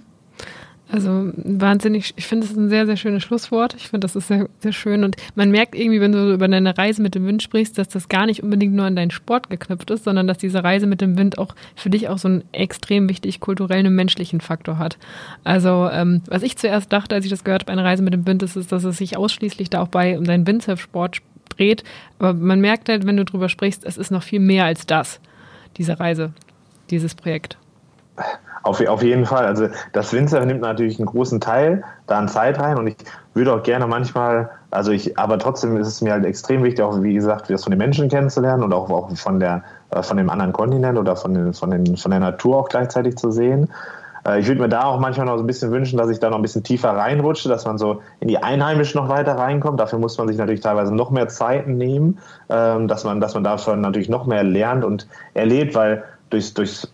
Also 0.91 1.32
wahnsinnig, 1.36 2.13
ich 2.15 2.28
finde, 2.28 2.45
ist 2.45 2.55
ein 2.55 2.69
sehr, 2.69 2.86
sehr 2.86 2.95
schönes 2.95 3.23
Schlusswort. 3.23 3.73
Ich 3.73 3.89
finde, 3.89 4.05
das 4.05 4.15
ist 4.15 4.28
sehr, 4.28 4.47
sehr 4.59 4.71
schön. 4.71 5.03
Und 5.03 5.15
man 5.34 5.49
merkt 5.49 5.73
irgendwie, 5.73 5.99
wenn 5.99 6.11
du 6.11 6.34
über 6.34 6.47
deine 6.47 6.78
Reise 6.78 7.01
mit 7.01 7.15
dem 7.15 7.26
Wind 7.26 7.41
sprichst, 7.41 7.78
dass 7.78 7.89
das 7.89 8.07
gar 8.07 8.28
nicht 8.28 8.43
unbedingt 8.43 8.76
nur 8.76 8.86
an 8.86 8.95
deinen 8.95 9.09
Sport 9.09 9.49
geknüpft 9.49 9.89
ist, 9.89 10.03
sondern 10.03 10.28
dass 10.28 10.38
diese 10.38 10.63
Reise 10.63 10.86
mit 10.86 11.01
dem 11.01 11.17
Wind 11.17 11.39
auch 11.39 11.55
für 11.76 11.89
dich 11.89 12.07
auch 12.07 12.19
so 12.19 12.28
einen 12.28 12.43
extrem 12.51 13.09
wichtig 13.09 13.39
kulturellen 13.39 13.88
und 13.88 13.95
menschlichen 13.95 14.41
Faktor 14.41 14.78
hat. 14.78 14.99
Also 15.43 15.89
ähm, 15.91 16.21
was 16.28 16.43
ich 16.43 16.55
zuerst 16.57 16.93
dachte, 16.93 17.15
als 17.15 17.26
ich 17.26 17.32
das 17.32 17.43
gehört 17.43 17.63
habe, 17.63 17.71
eine 17.71 17.84
Reise 17.84 18.03
mit 18.03 18.13
dem 18.13 18.28
Wind, 18.28 18.43
ist, 18.43 18.55
ist, 18.55 18.71
dass 18.71 18.84
es 18.84 18.97
sich 18.97 19.17
ausschließlich 19.17 19.71
da 19.71 19.82
auch 19.82 19.88
bei 19.88 20.19
um 20.19 20.23
deinen 20.23 20.45
Windsurfsport 20.45 21.17
dreht. 21.49 21.84
Aber 22.19 22.34
man 22.34 22.61
merkt 22.61 22.89
halt, 22.89 23.07
wenn 23.07 23.17
du 23.17 23.26
drüber 23.26 23.49
sprichst, 23.49 23.84
es 23.86 23.97
ist 23.97 24.11
noch 24.11 24.23
viel 24.23 24.39
mehr 24.39 24.65
als 24.65 24.86
das, 24.86 25.19
diese 25.78 25.99
Reise 25.99 26.32
dieses 26.89 27.15
Projekt. 27.15 27.57
Auf, 28.63 28.81
auf 28.88 29.03
jeden 29.03 29.25
Fall. 29.25 29.45
Also 29.45 29.67
das 29.93 30.11
Windsurfen 30.11 30.47
nimmt 30.47 30.61
natürlich 30.61 30.97
einen 30.97 31.05
großen 31.05 31.39
Teil 31.39 31.83
da 32.07 32.17
an 32.17 32.27
Zeit 32.27 32.59
rein 32.59 32.79
und 32.79 32.88
ich 32.88 32.95
würde 33.36 33.53
auch 33.53 33.61
gerne 33.61 33.86
manchmal, 33.86 34.49
also 34.71 34.91
ich, 34.91 35.19
aber 35.19 35.38
trotzdem 35.38 35.77
ist 35.77 35.88
es 35.88 36.01
mir 36.01 36.13
halt 36.13 36.25
extrem 36.25 36.63
wichtig, 36.63 36.83
auch 36.83 37.03
wie 37.03 37.13
gesagt, 37.13 37.49
das 37.49 37.63
von 37.63 37.71
den 37.71 37.77
Menschen 37.77 38.09
kennenzulernen 38.09 38.63
und 38.63 38.73
auch, 38.73 38.89
auch 38.89 39.15
von 39.17 39.39
der, 39.39 39.63
äh, 39.91 40.01
von 40.01 40.17
dem 40.17 40.31
anderen 40.31 40.51
Kontinent 40.51 40.97
oder 40.97 41.15
von, 41.15 41.36
den, 41.36 41.53
von, 41.53 41.69
den, 41.69 41.95
von 41.95 42.09
der 42.09 42.19
Natur 42.19 42.57
auch 42.57 42.69
gleichzeitig 42.69 43.17
zu 43.17 43.29
sehen. 43.29 43.69
Äh, 44.25 44.39
ich 44.39 44.47
würde 44.47 44.61
mir 44.61 44.69
da 44.69 44.86
auch 44.86 44.99
manchmal 44.99 45.27
noch 45.27 45.38
so 45.38 45.43
ein 45.43 45.47
bisschen 45.47 45.71
wünschen, 45.71 45.97
dass 45.97 46.09
ich 46.09 46.19
da 46.19 46.29
noch 46.29 46.38
ein 46.38 46.41
bisschen 46.41 46.63
tiefer 46.63 46.89
reinrutsche, 46.89 47.49
dass 47.49 47.65
man 47.65 47.77
so 47.77 48.01
in 48.19 48.27
die 48.27 48.39
Einheimischen 48.39 48.99
noch 48.99 49.09
weiter 49.09 49.38
reinkommt. 49.38 49.79
Dafür 49.79 49.99
muss 49.99 50.17
man 50.17 50.27
sich 50.27 50.38
natürlich 50.38 50.61
teilweise 50.61 50.93
noch 50.93 51.11
mehr 51.11 51.27
Zeiten 51.27 51.77
nehmen, 51.77 52.17
ähm, 52.49 52.88
dass 52.88 53.03
man, 53.03 53.21
dass 53.21 53.33
man 53.33 53.43
davon 53.43 53.81
natürlich 53.81 54.09
noch 54.09 54.25
mehr 54.25 54.43
lernt 54.43 54.83
und 54.83 55.07
erlebt, 55.33 55.75
weil 55.75 56.03
durchs, 56.36 56.53
durchs 56.53 56.88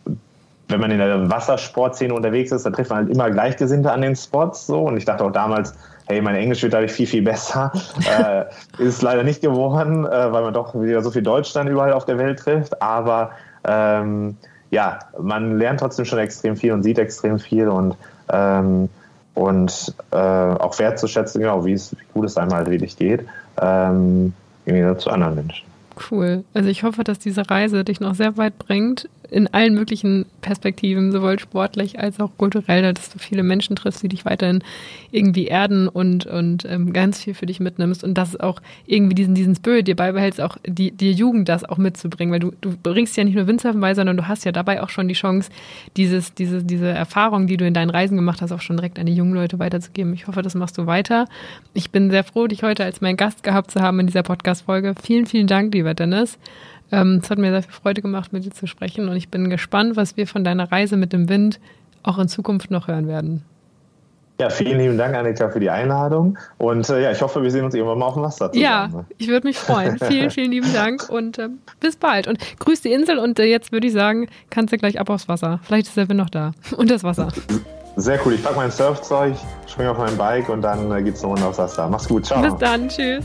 wenn 0.72 0.80
man 0.80 0.92
in 0.92 0.98
der 0.98 1.30
Wassersportszene 1.30 2.14
unterwegs 2.14 2.52
ist, 2.52 2.66
dann 2.66 2.74
trifft 2.74 2.90
man 2.90 3.00
halt 3.00 3.10
immer 3.10 3.30
Gleichgesinnte 3.30 3.92
an 3.92 4.02
den 4.02 4.16
Spots 4.16 4.68
so. 4.68 4.80
Und 4.80 4.98
ich 4.98 5.06
dachte 5.06 5.24
auch 5.24 5.32
damals, 5.32 5.74
hey, 6.06 6.22
mein 6.22 6.36
Englisch 6.36 6.64
wird 6.64 6.74
dadurch 6.74 6.92
viel, 6.92 7.08
viel 7.08 7.22
besser. 7.22 7.72
äh, 8.20 8.46
ist 8.82 9.02
leider 9.02 9.24
nicht 9.24 9.42
geworden, 9.42 10.06
äh, 10.06 10.32
weil 10.32 10.44
man 10.44 10.54
doch 10.54 10.74
wieder 10.74 11.02
so 11.02 11.12
viel 11.12 11.22
Deutsch 11.22 11.54
dann 11.54 11.68
überall 11.68 11.94
auf 11.94 12.06
der 12.06 12.18
Welt 12.18 12.40
trifft. 12.40 12.82
Aber 12.82 13.32
ähm, 13.66 14.38
ja, 14.72 15.00
man 15.20 15.58
lernt 15.58 15.82
trotzdem 15.82 16.06
schon 16.06 16.20
extrem 16.20 16.56
viel 16.56 16.72
und 16.72 16.84
sieht 16.84 16.98
extrem 16.98 17.38
viel 17.40 17.68
und, 17.68 17.96
ähm, 18.32 18.90
und 19.36 19.94
äh, 20.12 20.16
auch 20.16 20.80
wertzuschätzen, 20.80 21.42
genau, 21.42 21.66
wie, 21.66 21.74
es, 21.74 21.92
wie 21.92 22.06
gut 22.14 22.26
es 22.26 22.38
einem 22.38 22.54
halt 22.54 22.70
wirklich 22.70 22.98
geht, 22.98 23.26
ähm, 23.62 24.34
zu 24.98 25.10
anderen 25.10 25.36
Menschen. 25.36 25.68
Cool. 26.10 26.46
Also 26.54 26.70
ich 26.70 26.84
hoffe, 26.84 27.04
dass 27.04 27.20
diese 27.20 27.50
Reise 27.50 27.84
dich 27.84 28.00
noch 28.00 28.16
sehr 28.16 28.38
weit 28.38 28.58
bringt 28.58 29.10
in 29.32 29.48
allen 29.48 29.74
möglichen 29.74 30.26
Perspektiven, 30.42 31.14
sowohl 31.14 31.40
sportlich 31.40 31.98
als 32.00 32.20
auch 32.20 32.32
kulturell, 32.38 32.94
dass 32.94 33.10
du 33.10 33.18
viele 33.18 33.44
Menschen 33.44 33.78
triffst, 33.78 34.04
die 34.04 34.10
dich 34.10 34.26
weiterhin 34.26 34.62
irgendwie 35.10 35.48
erden 35.48 35.88
und, 35.88 36.26
und 36.26 36.66
ähm, 36.66 36.92
ganz 36.92 37.24
viel 37.24 37.34
für 37.34 37.46
dich 37.46 37.62
mitnimmst 37.62 38.04
und 38.04 38.18
dass 38.18 38.38
auch 38.38 38.62
irgendwie 38.86 39.16
diesen, 39.16 39.34
diesen 39.34 39.56
Spirit 39.56 39.88
dir 39.88 39.96
beibehältst, 39.96 40.42
auch 40.42 40.58
die, 40.68 40.92
die 40.92 41.14
Jugend 41.14 41.48
das 41.48 41.64
auch 41.64 41.78
mitzubringen, 41.78 42.34
weil 42.34 42.42
du, 42.42 42.52
du 42.60 42.76
bringst 42.76 43.16
ja 43.16 43.24
nicht 43.24 43.36
nur 43.36 43.48
Windsurfen 43.48 43.80
bei, 43.80 43.94
sondern 43.94 44.18
du 44.18 44.28
hast 44.28 44.44
ja 44.44 44.52
dabei 44.52 44.84
auch 44.84 44.90
schon 44.90 45.08
die 45.08 45.14
Chance, 45.14 45.50
dieses, 45.96 46.34
diese, 46.34 46.62
diese 46.62 46.90
Erfahrung, 46.90 47.48
die 47.48 47.56
du 47.56 47.66
in 47.66 47.74
deinen 47.74 47.90
Reisen 47.90 48.18
gemacht 48.18 48.42
hast, 48.42 48.52
auch 48.52 48.62
schon 48.62 48.76
direkt 48.76 49.00
an 49.00 49.06
die 49.06 49.16
jungen 49.16 49.34
Leute 49.34 49.60
weiterzugeben. 49.60 50.14
Ich 50.14 50.28
hoffe, 50.28 50.42
das 50.42 50.56
machst 50.56 50.78
du 50.78 50.88
weiter. 50.88 51.26
Ich 51.74 51.92
bin 51.92 52.12
sehr 52.12 52.26
froh, 52.26 52.48
dich 52.48 52.64
heute 52.64 52.84
als 52.84 53.00
mein 53.00 53.16
Gast 53.16 53.44
gehabt 53.44 53.72
zu 53.72 53.80
haben 53.80 54.02
in 54.02 54.08
dieser 54.08 54.24
Podcast-Folge. 54.24 54.94
Vielen, 55.02 55.26
vielen 55.26 55.48
Dank, 55.48 55.74
lieber 55.74 55.94
Dennis. 55.94 56.38
Ähm, 56.92 57.20
es 57.24 57.30
hat 57.30 57.38
mir 57.38 57.52
sehr 57.52 57.64
viel 57.64 57.74
Freude 57.74 58.02
gemacht, 58.02 58.34
mit 58.34 58.46
dir 58.46 58.52
zu 58.52 58.68
sprechen 58.68 59.10
und 59.10 59.16
ich 59.16 59.30
bin 59.30 59.50
gespannt, 59.50 59.96
was 59.96 60.18
wir 60.18 60.28
von 60.28 60.44
deiner 60.44 60.72
Reise 60.72 60.98
mit 60.98 61.14
dem 61.14 61.30
Wind 61.30 61.60
auch 62.04 62.20
in 62.20 62.28
Zukunft 62.28 62.72
noch 62.72 62.88
hören 62.88 63.08
werden. 63.08 63.44
Ja, 64.42 64.50
vielen 64.50 64.80
lieben 64.80 64.98
Dank, 64.98 65.14
Annika, 65.16 65.50
für 65.50 65.60
die 65.60 65.70
Einladung. 65.70 66.36
Und 66.58 66.90
äh, 66.90 67.04
ja, 67.04 67.12
ich 67.12 67.22
hoffe, 67.22 67.44
wir 67.44 67.52
sehen 67.52 67.64
uns 67.64 67.76
irgendwann 67.76 68.00
mal 68.00 68.08
auf 68.08 68.16
dem 68.16 68.24
Wasser 68.24 68.52
zusammen. 68.52 68.64
Ja, 68.64 69.06
ich 69.20 69.28
würde 69.28 69.46
mich 69.46 69.60
freuen. 69.60 70.00
vielen, 70.08 70.32
vielen 70.32 70.50
lieben 70.50 70.74
Dank 70.74 71.08
und 71.10 71.38
äh, 71.38 71.50
bis 71.80 71.96
bald. 71.96 72.28
Und 72.28 72.40
grüß 72.58 72.82
die 72.82 72.92
Insel 72.92 73.20
und 73.20 73.38
äh, 73.38 73.44
jetzt 73.44 73.72
würde 73.72 73.86
ich 73.86 73.94
sagen, 73.94 74.28
kannst 74.50 74.74
du 74.74 74.78
gleich 74.78 75.00
ab 75.00 75.12
aufs 75.12 75.28
Wasser. 75.28 75.60
Vielleicht 75.62 75.88
ist 75.88 75.98
der 75.98 76.10
Wind 76.10 76.18
noch 76.18 76.32
da. 76.32 76.54
Und 76.76 76.90
das 76.90 77.04
Wasser. 77.04 77.28
Sehr 77.98 78.20
cool. 78.26 78.34
Ich 78.34 78.44
packe 78.44 78.56
mein 78.56 78.72
Surfzeug, 78.72 79.36
springe 79.68 79.92
auf 79.92 79.98
mein 80.00 80.18
Bike 80.18 80.50
und 80.50 80.62
dann 80.64 80.92
äh, 80.92 81.04
geht's 81.04 81.22
eine 81.22 81.34
Runde 81.34 81.46
aufs 81.46 81.60
Wasser. 81.60 81.88
Mach's 81.88 82.08
gut. 82.08 82.26
Ciao. 82.26 82.42
Bis 82.42 82.56
dann. 82.58 82.88
Tschüss. 82.88 83.24